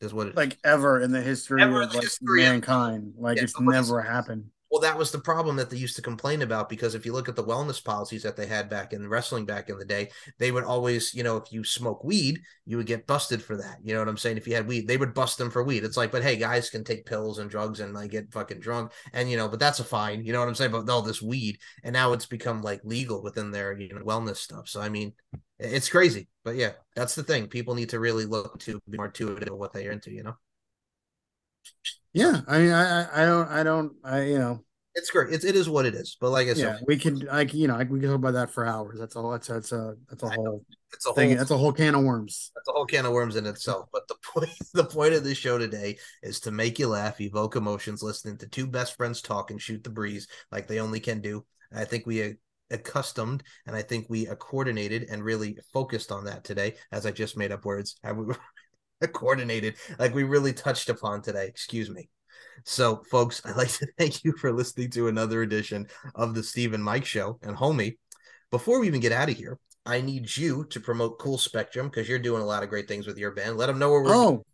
is 0.00 0.14
what 0.14 0.28
it 0.28 0.36
like 0.36 0.58
ever 0.64 1.00
in 1.00 1.12
the 1.12 1.20
history 1.20 1.62
ever 1.62 1.82
of 1.82 1.90
the 1.90 1.96
like 1.96 2.04
history 2.04 2.42
mankind. 2.42 3.14
Of, 3.16 3.22
like 3.22 3.36
yeah, 3.36 3.44
it's 3.44 3.60
never 3.60 4.00
happened. 4.00 4.46
Well, 4.74 4.80
that 4.80 4.98
was 4.98 5.12
the 5.12 5.20
problem 5.20 5.54
that 5.54 5.70
they 5.70 5.76
used 5.76 5.94
to 5.94 6.02
complain 6.02 6.42
about 6.42 6.68
because 6.68 6.96
if 6.96 7.06
you 7.06 7.12
look 7.12 7.28
at 7.28 7.36
the 7.36 7.44
wellness 7.44 7.82
policies 7.82 8.24
that 8.24 8.34
they 8.36 8.46
had 8.46 8.68
back 8.68 8.92
in 8.92 9.08
wrestling 9.08 9.46
back 9.46 9.70
in 9.70 9.78
the 9.78 9.84
day, 9.84 10.10
they 10.40 10.50
would 10.50 10.64
always, 10.64 11.14
you 11.14 11.22
know, 11.22 11.36
if 11.36 11.52
you 11.52 11.62
smoke 11.62 12.02
weed, 12.02 12.40
you 12.66 12.76
would 12.76 12.88
get 12.88 13.06
busted 13.06 13.40
for 13.40 13.56
that. 13.56 13.76
You 13.84 13.94
know 13.94 14.00
what 14.00 14.08
I'm 14.08 14.16
saying? 14.16 14.36
If 14.36 14.48
you 14.48 14.56
had 14.56 14.66
weed, 14.66 14.88
they 14.88 14.96
would 14.96 15.14
bust 15.14 15.38
them 15.38 15.48
for 15.48 15.62
weed. 15.62 15.84
It's 15.84 15.96
like, 15.96 16.10
but 16.10 16.24
hey, 16.24 16.34
guys 16.34 16.70
can 16.70 16.82
take 16.82 17.06
pills 17.06 17.38
and 17.38 17.48
drugs 17.48 17.78
and 17.78 17.94
like 17.94 18.10
get 18.10 18.32
fucking 18.32 18.58
drunk, 18.58 18.90
and 19.12 19.30
you 19.30 19.36
know, 19.36 19.48
but 19.48 19.60
that's 19.60 19.78
a 19.78 19.84
fine. 19.84 20.24
You 20.24 20.32
know 20.32 20.40
what 20.40 20.48
I'm 20.48 20.56
saying? 20.56 20.72
But 20.72 20.90
all 20.90 21.02
this 21.02 21.22
weed, 21.22 21.58
and 21.84 21.92
now 21.92 22.12
it's 22.12 22.26
become 22.26 22.60
like 22.60 22.80
legal 22.82 23.22
within 23.22 23.52
their 23.52 23.78
you 23.78 23.94
know 23.94 24.00
wellness 24.00 24.38
stuff. 24.38 24.68
So 24.68 24.80
I 24.80 24.88
mean, 24.88 25.12
it's 25.60 25.88
crazy. 25.88 26.26
But 26.42 26.56
yeah, 26.56 26.72
that's 26.96 27.14
the 27.14 27.22
thing. 27.22 27.46
People 27.46 27.76
need 27.76 27.90
to 27.90 28.00
really 28.00 28.24
look 28.26 28.58
to 28.62 28.80
be 28.90 28.96
more 28.96 29.06
intuitive 29.06 29.54
what 29.56 29.72
they're 29.72 29.92
into. 29.92 30.10
You 30.10 30.24
know. 30.24 30.34
Yeah, 32.14 32.40
I 32.46 32.58
mean, 32.58 32.72
I 32.72 33.22
I 33.22 33.26
don't 33.26 33.48
I 33.48 33.62
don't 33.62 33.92
I 34.02 34.22
you 34.22 34.38
know 34.38 34.64
it's 34.94 35.10
great. 35.10 35.32
It's 35.32 35.44
it 35.44 35.56
is 35.56 35.68
what 35.68 35.86
it 35.86 35.94
is. 35.94 36.16
But 36.20 36.30
like 36.30 36.46
I 36.46 36.54
said, 36.54 36.58
yeah, 36.58 36.78
we 36.86 36.96
can 36.96 37.18
like 37.20 37.52
you 37.52 37.66
know 37.66 37.76
we 37.78 37.98
can 37.98 38.08
talk 38.08 38.14
about 38.14 38.34
that 38.34 38.50
for 38.50 38.64
hours. 38.64 38.98
That's 38.98 39.16
all. 39.16 39.30
That's 39.32 39.48
that's 39.48 39.72
a 39.72 39.96
that's 40.08 40.22
a 40.22 40.30
whole. 40.30 40.64
It's 40.92 41.06
a 41.06 41.12
thing. 41.12 41.30
Whole, 41.30 41.38
that's 41.38 41.50
a 41.50 41.56
whole 41.56 41.72
can 41.72 41.96
of 41.96 42.04
worms. 42.04 42.52
That's 42.54 42.68
a 42.68 42.72
whole 42.72 42.86
can 42.86 43.04
of 43.04 43.12
worms 43.12 43.34
in 43.34 43.46
itself. 43.46 43.88
But 43.92 44.06
the 44.06 44.14
point 44.32 44.50
the 44.74 44.84
point 44.84 45.14
of 45.14 45.24
this 45.24 45.36
show 45.36 45.58
today 45.58 45.98
is 46.22 46.38
to 46.40 46.52
make 46.52 46.78
you 46.78 46.88
laugh, 46.88 47.20
evoke 47.20 47.56
emotions, 47.56 48.02
listening 48.02 48.38
to 48.38 48.46
two 48.46 48.68
best 48.68 48.96
friends 48.96 49.20
talk 49.20 49.50
and 49.50 49.60
shoot 49.60 49.82
the 49.82 49.90
breeze 49.90 50.28
like 50.52 50.68
they 50.68 50.78
only 50.78 51.00
can 51.00 51.20
do. 51.20 51.44
And 51.72 51.80
I 51.80 51.84
think 51.84 52.06
we 52.06 52.22
uh, 52.22 52.30
accustomed 52.70 53.42
and 53.66 53.74
I 53.74 53.82
think 53.82 54.06
we 54.08 54.28
uh, 54.28 54.36
coordinated 54.36 55.08
and 55.10 55.24
really 55.24 55.58
focused 55.72 56.12
on 56.12 56.24
that 56.26 56.44
today. 56.44 56.76
As 56.92 57.04
I 57.04 57.10
just 57.10 57.36
made 57.36 57.50
up 57.50 57.64
words, 57.64 57.96
I 58.04 58.12
coordinated 59.12 59.76
like 59.98 60.14
we 60.14 60.24
really 60.24 60.52
touched 60.52 60.88
upon 60.88 61.22
today. 61.22 61.46
Excuse 61.46 61.90
me. 61.90 62.08
So, 62.64 63.02
folks, 63.10 63.42
I'd 63.44 63.56
like 63.56 63.68
to 63.68 63.86
thank 63.98 64.24
you 64.24 64.32
for 64.36 64.52
listening 64.52 64.90
to 64.90 65.08
another 65.08 65.42
edition 65.42 65.88
of 66.14 66.34
the 66.34 66.42
Steve 66.42 66.72
and 66.72 66.84
Mike 66.84 67.04
Show. 67.04 67.38
And, 67.42 67.56
homie, 67.56 67.98
before 68.50 68.80
we 68.80 68.86
even 68.86 69.00
get 69.00 69.12
out 69.12 69.28
of 69.28 69.36
here, 69.36 69.58
I 69.86 70.00
need 70.00 70.34
you 70.34 70.64
to 70.70 70.80
promote 70.80 71.18
Cool 71.18 71.38
Spectrum 71.38 71.88
because 71.88 72.08
you're 72.08 72.18
doing 72.18 72.42
a 72.42 72.46
lot 72.46 72.62
of 72.62 72.70
great 72.70 72.88
things 72.88 73.06
with 73.06 73.18
your 73.18 73.32
band. 73.32 73.56
Let 73.56 73.66
them 73.66 73.78
know 73.78 73.90
where 73.90 74.02
we're. 74.02 74.14
Oh, 74.14 74.44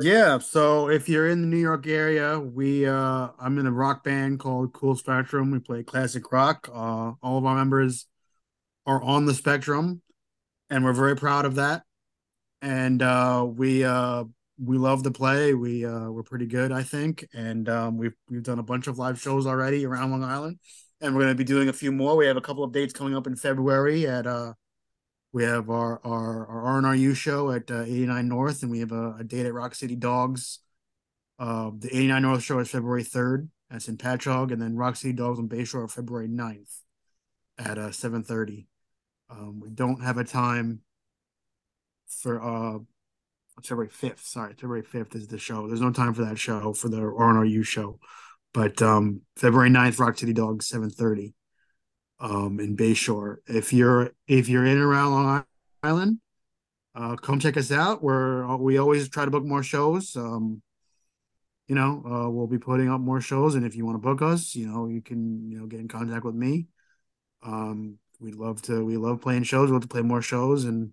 yeah. 0.00 0.38
So 0.38 0.88
if 0.88 1.08
you're 1.08 1.28
in 1.28 1.40
the 1.40 1.46
New 1.46 1.58
York 1.58 1.86
area, 1.86 2.38
we 2.38 2.86
uh 2.86 3.28
I'm 3.38 3.58
in 3.58 3.66
a 3.66 3.72
rock 3.72 4.04
band 4.04 4.40
called 4.40 4.72
Cool 4.72 4.96
Spectrum. 4.96 5.50
We 5.50 5.60
play 5.60 5.82
classic 5.82 6.32
rock. 6.32 6.68
Uh, 6.72 7.12
all 7.22 7.38
of 7.38 7.44
our 7.44 7.54
members 7.54 8.06
are 8.86 9.02
on 9.02 9.26
the 9.26 9.34
spectrum, 9.34 10.02
and 10.68 10.84
we're 10.84 10.92
very 10.92 11.16
proud 11.16 11.44
of 11.44 11.54
that. 11.56 11.84
And 12.62 13.02
uh, 13.02 13.44
we 13.46 13.84
uh 13.84 14.24
we 14.64 14.78
love 14.78 15.02
to 15.02 15.10
play. 15.10 15.54
We 15.54 15.84
uh, 15.84 16.10
we're 16.10 16.22
pretty 16.22 16.46
good, 16.46 16.72
I 16.72 16.82
think, 16.82 17.26
and 17.34 17.68
um, 17.68 17.98
we've 17.98 18.14
we've 18.30 18.42
done 18.42 18.58
a 18.58 18.62
bunch 18.62 18.86
of 18.86 18.98
live 18.98 19.20
shows 19.20 19.46
already 19.46 19.84
around 19.84 20.12
Long 20.12 20.22
Island, 20.22 20.58
and 21.00 21.14
we're 21.14 21.22
going 21.22 21.34
to 21.34 21.38
be 21.38 21.44
doing 21.44 21.68
a 21.68 21.72
few 21.72 21.90
more. 21.90 22.16
We 22.16 22.26
have 22.26 22.36
a 22.36 22.42
couple 22.42 22.62
of 22.62 22.72
dates 22.72 22.92
coming 22.92 23.16
up 23.16 23.26
in 23.26 23.34
February 23.34 24.06
at 24.06 24.26
uh, 24.26 24.52
we 25.32 25.44
have 25.44 25.70
our 25.70 26.00
our 26.04 26.46
our 26.46 26.62
R 26.62 26.92
and 26.92 27.16
show 27.16 27.50
at 27.50 27.70
uh, 27.70 27.82
89 27.82 28.28
North, 28.28 28.62
and 28.62 28.70
we 28.70 28.80
have 28.80 28.92
a, 28.92 29.16
a 29.18 29.24
date 29.24 29.46
at 29.46 29.54
Rock 29.54 29.74
City 29.74 29.96
Dogs. 29.96 30.60
Uh, 31.38 31.70
the 31.76 31.88
89 31.88 32.22
North 32.22 32.42
show 32.42 32.58
is 32.60 32.70
February 32.70 33.02
3rd. 33.02 33.48
That's 33.70 33.88
in 33.88 33.96
Patchogue, 33.96 34.52
and 34.52 34.60
then 34.62 34.76
Rock 34.76 34.96
City 34.96 35.14
Dogs 35.14 35.38
on 35.38 35.48
Bay 35.48 35.64
Shore 35.64 35.88
February 35.88 36.28
9th 36.28 36.80
at 37.58 37.78
uh 37.78 37.90
7:30. 37.90 38.66
Um, 39.30 39.60
we 39.60 39.70
don't 39.70 40.04
have 40.04 40.18
a 40.18 40.24
time 40.24 40.82
for 42.20 42.42
uh 42.42 42.78
February 43.62 43.90
5th. 43.90 44.20
Sorry, 44.20 44.54
February 44.54 44.82
5th 44.82 45.14
is 45.14 45.28
the 45.28 45.38
show. 45.38 45.66
There's 45.66 45.80
no 45.80 45.92
time 45.92 46.14
for 46.14 46.24
that 46.24 46.38
show 46.38 46.72
for 46.72 46.88
the 46.88 46.98
RNRU 46.98 47.64
show. 47.64 47.98
But 48.54 48.82
um, 48.82 49.22
February 49.36 49.70
9th, 49.70 49.98
Rock 49.98 50.18
City 50.18 50.32
Dogs, 50.32 50.66
730 50.66 51.34
um, 52.20 52.60
in 52.60 52.76
Bay 52.76 52.94
Shore. 52.94 53.40
If 53.46 53.72
you're 53.72 54.12
if 54.26 54.48
you're 54.48 54.64
in 54.64 54.78
around 54.78 55.12
Long 55.12 55.44
Island, 55.82 56.18
uh, 56.94 57.16
come 57.16 57.40
check 57.40 57.56
us 57.56 57.72
out. 57.72 58.02
We're 58.02 58.56
we 58.56 58.78
always 58.78 59.08
try 59.08 59.24
to 59.24 59.30
book 59.30 59.44
more 59.44 59.62
shows. 59.62 60.16
Um, 60.16 60.62
you 61.66 61.74
know, 61.74 62.02
uh, 62.04 62.30
we'll 62.30 62.46
be 62.46 62.58
putting 62.58 62.90
up 62.90 63.00
more 63.00 63.20
shows, 63.20 63.54
and 63.54 63.64
if 63.64 63.74
you 63.74 63.86
want 63.86 63.96
to 63.96 64.06
book 64.06 64.20
us, 64.20 64.54
you 64.54 64.66
know, 64.68 64.86
you 64.86 65.00
can 65.00 65.50
you 65.50 65.58
know 65.58 65.66
get 65.66 65.80
in 65.80 65.88
contact 65.88 66.24
with 66.24 66.34
me. 66.34 66.66
Um, 67.42 67.98
we 68.20 68.32
love 68.32 68.62
to 68.62 68.84
we 68.84 68.96
love 68.96 69.20
playing 69.20 69.44
shows. 69.44 69.68
We 69.68 69.74
love 69.74 69.82
to 69.82 69.88
play 69.88 70.02
more 70.02 70.22
shows, 70.22 70.64
and 70.64 70.92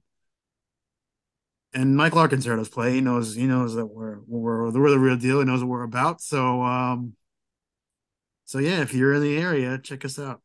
and 1.74 1.96
Mike 1.96 2.16
Larkins 2.16 2.46
heard 2.46 2.60
us 2.60 2.70
play. 2.70 2.94
He 2.94 3.02
knows 3.02 3.36
he 3.36 3.46
knows 3.46 3.76
that 3.76 3.86
we're 3.86 4.20
we're 4.28 4.72
we're 4.72 4.90
the 4.90 5.00
real 5.00 5.18
deal. 5.18 5.40
He 5.40 5.46
knows 5.46 5.64
what 5.64 5.70
we're 5.70 5.84
about. 5.84 6.22
So 6.22 6.62
um, 6.62 7.14
so 8.46 8.60
yeah, 8.60 8.82
if 8.82 8.94
you're 8.94 9.14
in 9.14 9.22
the 9.22 9.38
area, 9.38 9.78
check 9.78 10.04
us 10.06 10.18
out. 10.18 10.42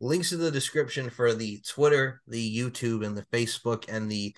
Links 0.00 0.32
in 0.32 0.40
the 0.40 0.50
description 0.50 1.10
for 1.10 1.34
the 1.34 1.60
Twitter, 1.68 2.22
the 2.26 2.58
YouTube, 2.58 3.04
and 3.04 3.16
the 3.16 3.26
Facebook, 3.26 3.84
and 3.88 4.10
the 4.10 4.34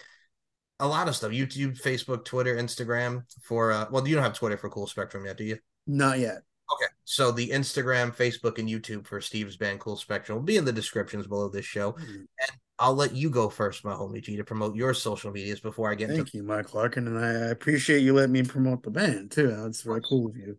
a 0.80 0.86
lot 0.86 1.08
of 1.08 1.16
stuff. 1.16 1.30
YouTube, 1.32 1.80
Facebook, 1.80 2.24
Twitter, 2.24 2.56
Instagram 2.56 3.22
for 3.42 3.72
uh 3.72 3.86
well, 3.90 4.06
you 4.06 4.14
don't 4.14 4.24
have 4.24 4.34
Twitter 4.34 4.56
for 4.56 4.68
Cool 4.68 4.86
Spectrum 4.86 5.24
yet, 5.24 5.36
do 5.36 5.44
you? 5.44 5.58
Not 5.86 6.18
yet. 6.18 6.42
Okay. 6.72 6.90
So 7.04 7.30
the 7.30 7.50
Instagram, 7.50 8.14
Facebook, 8.14 8.58
and 8.58 8.68
YouTube 8.68 9.06
for 9.06 9.20
Steve's 9.20 9.56
band 9.56 9.80
Cool 9.80 9.96
Spectrum 9.96 10.38
will 10.38 10.44
be 10.44 10.56
in 10.56 10.64
the 10.64 10.72
descriptions 10.72 11.26
below 11.26 11.48
this 11.48 11.66
show. 11.66 11.92
Mm-hmm. 11.92 12.14
And 12.14 12.52
I'll 12.82 12.94
let 12.94 13.14
you 13.14 13.30
go 13.30 13.48
first, 13.48 13.84
my 13.84 13.92
homie 13.92 14.20
G, 14.20 14.36
to 14.36 14.42
promote 14.44 14.74
your 14.74 14.92
social 14.92 15.30
medias 15.30 15.60
before 15.60 15.88
I 15.88 15.94
get 15.94 16.08
Thank 16.08 16.18
into- 16.18 16.38
you, 16.38 16.42
Mike 16.42 16.74
Larkin. 16.74 17.06
And 17.06 17.16
I 17.16 17.30
appreciate 17.50 18.00
you 18.00 18.12
letting 18.12 18.32
me 18.32 18.42
promote 18.42 18.82
the 18.82 18.90
band 18.90 19.30
too. 19.30 19.48
That's 19.48 19.82
very 19.82 20.00
cool 20.02 20.28
of 20.28 20.36
you. 20.36 20.58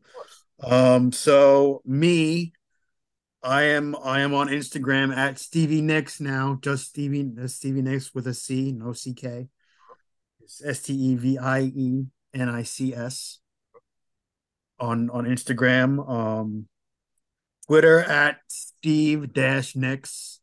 Um, 0.62 1.12
so 1.12 1.82
me, 1.84 2.54
I 3.44 3.64
am 3.64 3.94
I 4.02 4.22
am 4.22 4.34
on 4.34 4.48
Instagram 4.48 5.14
at 5.14 5.38
Stevie 5.38 5.82
Nics 5.82 6.22
now, 6.22 6.60
just 6.62 6.86
Stevie 6.88 7.30
uh, 7.42 7.48
Stevie 7.48 7.82
Nics 7.82 8.14
with 8.16 8.26
a 8.28 8.34
C, 8.34 8.72
no 8.72 8.94
CK. 8.94 9.50
It's 10.42 10.64
S 10.64 10.84
T 10.84 10.94
E 10.94 11.16
V 11.16 11.38
I 11.38 11.60
E 11.64 12.06
N 12.34 12.48
I 12.48 12.64
C 12.64 12.96
S 12.96 13.40
on 14.80 15.10
on 15.10 15.26
Instagram. 15.26 16.10
Um 16.10 16.68
Twitter 17.68 18.00
at 18.00 18.38
Steve 18.48 19.34
Dash 19.34 19.76
Nics. 19.76 20.40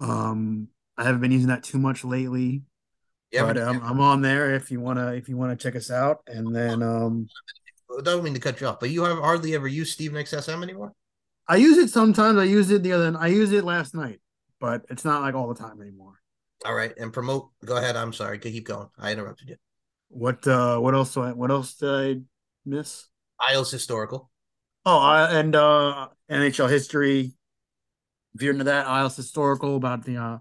Um 0.00 0.68
I 0.96 1.04
haven't 1.04 1.20
been 1.20 1.32
using 1.32 1.48
that 1.48 1.62
too 1.62 1.78
much 1.78 2.04
lately. 2.04 2.62
Yeah, 3.32 3.44
but 3.44 3.58
um, 3.58 3.82
I'm 3.84 4.00
on 4.00 4.22
there 4.22 4.54
if 4.54 4.70
you 4.70 4.80
wanna 4.80 5.12
if 5.12 5.28
you 5.28 5.36
wanna 5.36 5.56
check 5.56 5.76
us 5.76 5.90
out. 5.90 6.20
And 6.26 6.54
then 6.54 6.82
um 6.82 7.28
I 7.96 8.02
don't 8.02 8.24
mean 8.24 8.34
to 8.34 8.40
cut 8.40 8.60
you 8.60 8.66
off, 8.66 8.80
but 8.80 8.90
you 8.90 9.04
have 9.04 9.18
hardly 9.18 9.54
ever 9.54 9.68
used 9.68 9.92
Steve 9.92 10.12
Nics 10.12 10.32
SM 10.32 10.62
anymore? 10.62 10.92
I 11.48 11.56
use 11.56 11.78
it 11.78 11.90
sometimes. 11.90 12.38
I 12.38 12.44
used 12.44 12.70
it 12.70 12.82
the 12.82 12.92
other 12.92 13.16
I 13.18 13.28
used 13.28 13.52
it 13.52 13.64
last 13.64 13.94
night, 13.94 14.20
but 14.60 14.82
it's 14.90 15.04
not 15.04 15.22
like 15.22 15.34
all 15.34 15.48
the 15.48 15.54
time 15.54 15.80
anymore. 15.80 16.14
All 16.64 16.74
right. 16.74 16.92
And 16.96 17.12
promote 17.12 17.50
go 17.64 17.76
ahead. 17.76 17.96
I'm 17.96 18.12
sorry. 18.12 18.38
Keep 18.38 18.66
going. 18.66 18.88
I 18.98 19.12
interrupted 19.12 19.50
you. 19.50 19.56
What 20.08 20.46
uh 20.46 20.78
what 20.78 20.94
else 20.94 21.12
do 21.14 21.22
I, 21.22 21.32
what 21.32 21.50
else 21.50 21.74
did 21.74 21.90
I 21.90 22.20
miss? 22.64 23.08
Isles 23.40 23.70
historical. 23.70 24.30
Oh, 24.84 24.98
uh, 24.98 25.28
and 25.30 25.54
uh 25.54 26.08
NHL 26.30 26.70
history. 26.70 27.32
If 28.34 28.42
you're 28.42 28.52
into 28.52 28.64
that, 28.64 28.86
Isles 28.86 29.16
historical 29.16 29.76
about 29.76 30.04
the 30.04 30.16
uh 30.16 30.38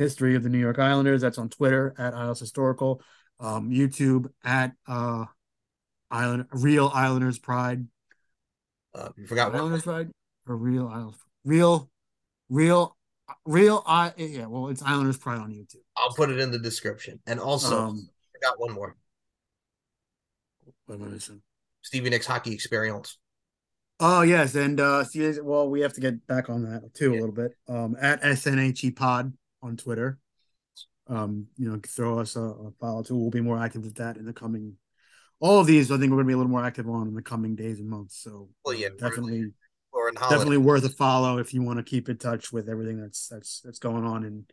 history 0.00 0.34
of 0.34 0.42
the 0.42 0.48
New 0.48 0.58
York 0.58 0.78
Islanders. 0.78 1.20
That's 1.20 1.38
on 1.38 1.50
Twitter 1.50 1.94
at 1.98 2.14
Isles 2.14 2.40
Historical, 2.40 3.02
um, 3.38 3.70
YouTube 3.70 4.30
at 4.42 4.72
uh, 4.88 5.26
Island 6.10 6.46
Real 6.50 6.90
Islanders 6.92 7.38
Pride. 7.38 7.86
Uh, 8.94 9.10
you 9.16 9.26
forgot 9.26 9.54
Islanders 9.54 9.82
Pride 9.82 10.08
or 10.48 10.56
Real 10.56 10.88
Islanders 10.88 11.20
Real 11.44 11.90
Real 12.48 12.96
Real 13.44 13.84
I 13.86 14.12
yeah. 14.16 14.46
Well, 14.46 14.68
it's 14.68 14.82
Islanders 14.82 15.18
Pride 15.18 15.38
on 15.38 15.52
YouTube. 15.52 15.82
I'll 15.96 16.14
put 16.14 16.30
it 16.30 16.40
in 16.40 16.50
the 16.50 16.58
description. 16.58 17.20
And 17.26 17.38
also, 17.38 17.78
um, 17.78 18.08
I 18.34 18.38
got 18.44 18.58
one 18.58 18.72
more. 18.72 18.96
What 20.86 20.94
am 20.96 21.04
I 21.04 21.06
missing? 21.08 21.42
Stevie 21.82 22.10
Nics 22.10 22.26
hockey 22.26 22.52
experience. 22.52 23.18
Oh 24.00 24.22
yes, 24.22 24.54
and 24.54 24.80
uh, 24.80 25.04
well, 25.42 25.68
we 25.68 25.82
have 25.82 25.92
to 25.92 26.00
get 26.00 26.26
back 26.26 26.48
on 26.48 26.62
that 26.62 26.94
too 26.94 27.12
yeah. 27.12 27.18
a 27.18 27.20
little 27.20 27.34
bit. 27.34 27.52
Um, 27.68 27.96
at 28.00 28.22
SNHE 28.22 28.96
Pod 28.96 29.32
on 29.62 29.76
Twitter. 29.76 30.18
Um, 31.06 31.48
you 31.56 31.68
know, 31.68 31.80
throw 31.86 32.20
us 32.20 32.36
a, 32.36 32.40
a 32.40 32.70
follow 32.80 33.02
too. 33.02 33.16
We'll 33.16 33.30
be 33.30 33.40
more 33.40 33.62
active 33.62 33.82
with 33.82 33.96
that 33.96 34.16
in 34.16 34.24
the 34.24 34.32
coming. 34.32 34.76
All 35.40 35.58
of 35.58 35.66
these, 35.66 35.90
I 35.90 35.96
think, 35.96 36.10
we're 36.10 36.16
going 36.16 36.26
to 36.26 36.28
be 36.28 36.34
a 36.34 36.36
little 36.36 36.50
more 36.50 36.64
active 36.64 36.88
on 36.88 37.08
in 37.08 37.14
the 37.14 37.22
coming 37.22 37.56
days 37.56 37.80
and 37.80 37.88
months. 37.88 38.22
So, 38.22 38.50
well, 38.64 38.74
yeah, 38.74 38.90
definitely, 38.96 39.52
definitely 40.28 40.58
worth 40.58 40.84
a 40.84 40.90
follow 40.90 41.38
if 41.38 41.54
you 41.54 41.62
want 41.62 41.78
to 41.78 41.82
keep 41.82 42.08
in 42.08 42.18
touch 42.18 42.52
with 42.52 42.68
everything 42.68 43.00
that's 43.00 43.26
that's 43.28 43.60
that's 43.62 43.78
going 43.78 44.04
on 44.04 44.24
in 44.24 44.46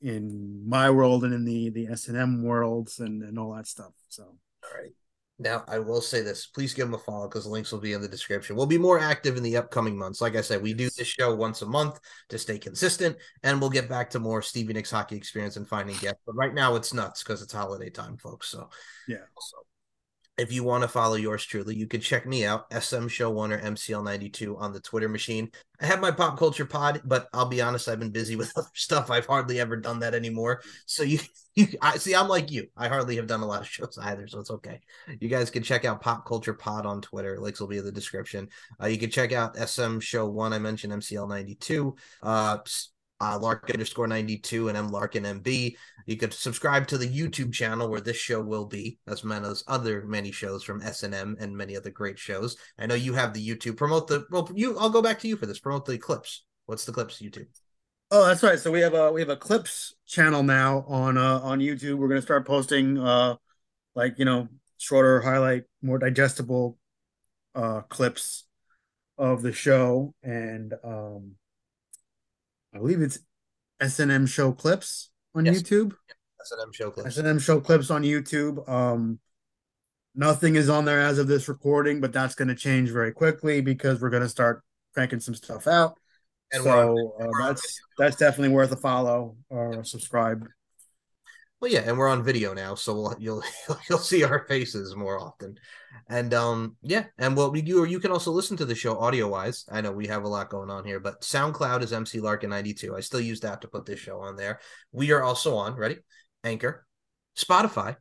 in 0.00 0.68
my 0.68 0.90
world 0.90 1.24
and 1.24 1.34
in 1.34 1.44
the 1.44 1.70
the 1.70 1.86
S 1.86 2.08
and 2.08 2.16
M 2.16 2.42
worlds 2.42 2.98
and 2.98 3.22
and 3.22 3.38
all 3.38 3.54
that 3.54 3.66
stuff. 3.66 3.92
So, 4.08 4.24
all 4.24 4.80
right. 4.80 4.92
Now, 5.38 5.64
I 5.68 5.78
will 5.78 6.00
say 6.00 6.22
this. 6.22 6.46
Please 6.46 6.72
give 6.72 6.86
them 6.86 6.94
a 6.94 6.98
follow 6.98 7.28
because 7.28 7.44
the 7.44 7.50
links 7.50 7.70
will 7.70 7.78
be 7.78 7.92
in 7.92 8.00
the 8.00 8.08
description. 8.08 8.56
We'll 8.56 8.64
be 8.64 8.78
more 8.78 8.98
active 8.98 9.36
in 9.36 9.42
the 9.42 9.58
upcoming 9.58 9.96
months. 9.96 10.22
Like 10.22 10.34
I 10.34 10.40
said, 10.40 10.62
we 10.62 10.72
do 10.72 10.88
this 10.96 11.06
show 11.06 11.34
once 11.34 11.60
a 11.60 11.66
month 11.66 12.00
to 12.30 12.38
stay 12.38 12.58
consistent, 12.58 13.16
and 13.42 13.60
we'll 13.60 13.68
get 13.68 13.88
back 13.88 14.08
to 14.10 14.18
more 14.18 14.40
Stevie 14.40 14.72
Nics 14.72 14.90
hockey 14.90 15.16
experience 15.16 15.56
and 15.56 15.68
finding 15.68 15.96
guests. 15.96 16.22
But 16.24 16.36
right 16.36 16.54
now, 16.54 16.74
it's 16.74 16.94
nuts 16.94 17.22
because 17.22 17.42
it's 17.42 17.52
holiday 17.52 17.90
time, 17.90 18.16
folks. 18.16 18.48
So, 18.48 18.70
yeah. 19.06 19.24
Also, 19.36 19.56
if 20.38 20.52
you 20.52 20.64
want 20.64 20.82
to 20.82 20.88
follow 20.88 21.14
yours 21.14 21.44
truly, 21.44 21.74
you 21.74 21.86
can 21.86 22.00
check 22.00 22.26
me 22.26 22.44
out, 22.44 22.66
SM 22.72 23.08
Show 23.08 23.30
One 23.30 23.52
or 23.52 23.58
MCL92 23.58 24.60
on 24.60 24.72
the 24.72 24.80
Twitter 24.80 25.08
machine. 25.08 25.50
I 25.80 25.86
have 25.86 26.00
my 26.00 26.10
pop 26.10 26.38
culture 26.38 26.66
pod, 26.66 27.00
but 27.04 27.28
I'll 27.32 27.46
be 27.46 27.62
honest, 27.62 27.88
I've 27.88 27.98
been 27.98 28.10
busy 28.10 28.36
with 28.36 28.52
other 28.56 28.68
stuff. 28.74 29.10
I've 29.10 29.26
hardly 29.26 29.60
ever 29.60 29.76
done 29.76 30.00
that 30.00 30.14
anymore. 30.14 30.62
So 30.84 31.02
you, 31.02 31.20
you, 31.54 31.68
I 31.80 31.96
see, 31.96 32.14
I'm 32.14 32.28
like 32.28 32.50
you. 32.50 32.68
I 32.76 32.88
hardly 32.88 33.16
have 33.16 33.26
done 33.26 33.40
a 33.40 33.46
lot 33.46 33.62
of 33.62 33.66
shows 33.66 33.98
either, 34.02 34.26
so 34.26 34.40
it's 34.40 34.50
okay. 34.50 34.80
You 35.20 35.28
guys 35.28 35.50
can 35.50 35.62
check 35.62 35.84
out 35.84 36.02
Pop 36.02 36.26
Culture 36.26 36.54
Pod 36.54 36.84
on 36.84 37.00
Twitter. 37.00 37.38
Links 37.40 37.60
will 37.60 37.68
be 37.68 37.78
in 37.78 37.84
the 37.84 37.92
description. 37.92 38.48
Uh, 38.82 38.88
you 38.88 38.98
can 38.98 39.10
check 39.10 39.32
out 39.32 39.56
SM 39.56 40.00
Show 40.00 40.28
One. 40.28 40.52
I 40.52 40.58
mentioned 40.58 40.92
MCL92. 40.92 41.96
Uh, 42.22 42.58
uh, 43.20 43.38
Lark 43.40 43.70
underscore 43.70 44.06
92 44.06 44.68
and 44.68 44.76
M 44.76 44.88
Larkin 44.88 45.24
MB. 45.24 45.76
You 46.06 46.16
could 46.16 46.32
subscribe 46.32 46.86
to 46.88 46.98
the 46.98 47.08
YouTube 47.08 47.52
channel 47.52 47.88
where 47.88 48.00
this 48.00 48.16
show 48.16 48.40
will 48.40 48.66
be, 48.66 48.98
as 49.06 49.24
many 49.24 49.46
as 49.46 49.64
other 49.66 50.02
many 50.06 50.30
shows 50.30 50.62
from 50.62 50.80
SNM 50.80 51.40
and 51.40 51.56
many 51.56 51.76
other 51.76 51.90
great 51.90 52.18
shows. 52.18 52.56
I 52.78 52.86
know 52.86 52.94
you 52.94 53.14
have 53.14 53.32
the 53.32 53.46
YouTube. 53.46 53.76
Promote 53.76 54.06
the 54.08 54.26
well, 54.30 54.48
you 54.54 54.78
I'll 54.78 54.90
go 54.90 55.02
back 55.02 55.18
to 55.20 55.28
you 55.28 55.36
for 55.36 55.46
this. 55.46 55.58
Promote 55.58 55.86
the 55.86 55.98
clips. 55.98 56.44
What's 56.66 56.84
the 56.84 56.92
clips 56.92 57.20
YouTube? 57.20 57.46
Oh, 58.10 58.26
that's 58.26 58.42
right. 58.42 58.58
So 58.58 58.70
we 58.70 58.80
have 58.80 58.94
a 58.94 59.10
we 59.10 59.20
have 59.20 59.30
a 59.30 59.36
clips 59.36 59.94
channel 60.06 60.42
now 60.42 60.84
on 60.86 61.18
uh 61.18 61.40
on 61.40 61.60
YouTube. 61.60 61.96
We're 61.96 62.08
gonna 62.08 62.22
start 62.22 62.46
posting 62.46 62.98
uh 62.98 63.36
like 63.94 64.18
you 64.18 64.24
know 64.24 64.48
shorter 64.78 65.20
highlight, 65.20 65.64
more 65.82 65.98
digestible 65.98 66.78
uh 67.54 67.80
clips 67.88 68.44
of 69.18 69.42
the 69.42 69.52
show 69.52 70.14
and 70.22 70.74
um 70.84 71.32
I 72.76 72.78
believe 72.78 73.00
it's 73.00 73.18
SNM 73.80 74.28
show 74.28 74.52
clips 74.52 75.10
on 75.34 75.46
yes. 75.46 75.62
YouTube. 75.62 75.92
SNM 76.52 76.74
show 76.74 76.90
clips. 76.90 77.18
SNM 77.18 77.40
show 77.40 77.58
clips 77.58 77.90
on 77.90 78.02
YouTube. 78.02 78.68
Um, 78.68 79.18
nothing 80.14 80.56
is 80.56 80.68
on 80.68 80.84
there 80.84 81.00
as 81.00 81.18
of 81.18 81.26
this 81.26 81.48
recording, 81.48 82.02
but 82.02 82.12
that's 82.12 82.34
going 82.34 82.48
to 82.48 82.54
change 82.54 82.90
very 82.90 83.12
quickly 83.12 83.62
because 83.62 84.00
we're 84.00 84.10
going 84.10 84.22
to 84.22 84.28
start 84.28 84.62
cranking 84.92 85.20
some 85.20 85.34
stuff 85.34 85.66
out. 85.66 85.98
And 86.52 86.62
so 86.62 87.14
uh, 87.18 87.28
that's 87.40 87.80
that's 87.98 88.16
definitely 88.16 88.54
worth 88.54 88.70
a 88.72 88.76
follow 88.76 89.36
or 89.48 89.82
subscribe. 89.82 90.46
Well, 91.66 91.72
yeah, 91.72 91.82
and 91.84 91.98
we're 91.98 92.06
on 92.06 92.22
video 92.22 92.54
now, 92.54 92.76
so 92.76 92.94
we'll, 92.94 93.16
you'll 93.18 93.42
you'll 93.90 93.98
see 93.98 94.22
our 94.22 94.46
faces 94.46 94.94
more 94.94 95.18
often, 95.18 95.58
and 96.08 96.32
um, 96.32 96.76
yeah, 96.80 97.06
and 97.18 97.36
what 97.36 97.50
we 97.50 97.60
do, 97.60 97.80
or 97.82 97.88
you 97.88 97.98
can 97.98 98.12
also 98.12 98.30
listen 98.30 98.56
to 98.58 98.64
the 98.64 98.76
show 98.76 98.96
audio 98.96 99.26
wise. 99.26 99.64
I 99.68 99.80
know 99.80 99.90
we 99.90 100.06
have 100.06 100.22
a 100.22 100.28
lot 100.28 100.48
going 100.48 100.70
on 100.70 100.84
here, 100.84 101.00
but 101.00 101.22
SoundCloud 101.22 101.82
is 101.82 101.92
MC 101.92 102.20
Larkin 102.20 102.50
ninety 102.50 102.72
two. 102.72 102.94
I 102.94 103.00
still 103.00 103.20
use 103.20 103.40
that 103.40 103.62
to 103.62 103.68
put 103.68 103.84
this 103.84 103.98
show 103.98 104.20
on 104.20 104.36
there. 104.36 104.60
We 104.92 105.10
are 105.10 105.24
also 105.24 105.56
on 105.56 105.74
ready, 105.74 105.96
Anchor, 106.44 106.86
Spotify, 107.36 107.96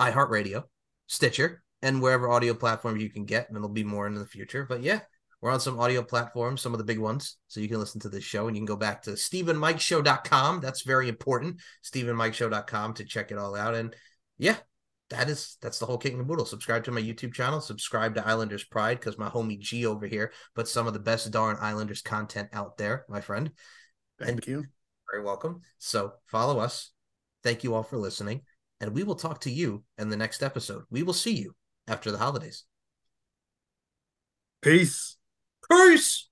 iHeartRadio, 0.00 0.64
Stitcher, 1.06 1.62
and 1.82 2.02
wherever 2.02 2.28
audio 2.28 2.54
platform 2.54 2.96
you 2.96 3.08
can 3.08 3.24
get, 3.24 3.46
and 3.46 3.56
it'll 3.56 3.68
be 3.68 3.84
more 3.84 4.08
in 4.08 4.16
the 4.16 4.26
future. 4.26 4.66
But 4.68 4.82
yeah, 4.82 5.02
we're 5.40 5.50
on 5.50 5.60
some 5.60 5.78
audio 5.78 6.02
platforms, 6.02 6.60
some 6.60 6.72
of 6.72 6.78
the 6.78 6.84
big 6.84 6.98
ones. 6.98 7.36
So 7.48 7.60
you 7.60 7.68
can 7.68 7.78
listen 7.78 8.00
to 8.02 8.08
this 8.08 8.24
show 8.24 8.46
and 8.46 8.56
you 8.56 8.60
can 8.60 8.66
go 8.66 8.76
back 8.76 9.02
to 9.02 9.12
SteveAndMikeShow.com. 9.12 10.60
That's 10.60 10.82
very 10.82 11.08
important. 11.08 11.60
SteveAndMikeShow.com 11.84 12.94
to 12.94 13.04
check 13.04 13.30
it 13.30 13.38
all 13.38 13.56
out. 13.56 13.74
And 13.74 13.96
yeah, 14.38 14.56
that 15.08 15.28
is 15.28 15.56
that's 15.62 15.78
the 15.78 15.86
whole 15.86 15.98
king 15.98 16.18
and 16.18 16.26
boodle. 16.26 16.44
Subscribe 16.44 16.84
to 16.84 16.90
my 16.90 17.00
YouTube 17.00 17.32
channel. 17.32 17.60
Subscribe 17.60 18.14
to 18.14 18.26
Islanders 18.26 18.64
Pride 18.64 19.00
because 19.00 19.18
my 19.18 19.28
homie 19.28 19.58
G 19.58 19.86
over 19.86 20.06
here 20.06 20.32
puts 20.54 20.70
some 20.70 20.86
of 20.86 20.92
the 20.92 21.00
best 21.00 21.30
darn 21.30 21.56
Islanders 21.60 22.02
content 22.02 22.50
out 22.52 22.76
there, 22.76 23.04
my 23.08 23.20
friend. 23.20 23.50
Thank 24.18 24.30
and 24.30 24.46
you. 24.46 24.64
Very 25.10 25.24
welcome. 25.24 25.62
So 25.78 26.14
follow 26.26 26.58
us. 26.58 26.90
Thank 27.42 27.64
you 27.64 27.74
all 27.74 27.82
for 27.82 27.96
listening. 27.96 28.42
And 28.80 28.94
we 28.94 29.02
will 29.02 29.14
talk 29.14 29.40
to 29.42 29.50
you 29.50 29.84
in 29.98 30.10
the 30.10 30.16
next 30.16 30.42
episode. 30.42 30.84
We 30.90 31.02
will 31.02 31.12
see 31.12 31.34
you 31.34 31.54
after 31.88 32.10
the 32.10 32.18
holidays. 32.18 32.64
Peace. 34.62 35.19
Peace. 35.70 36.29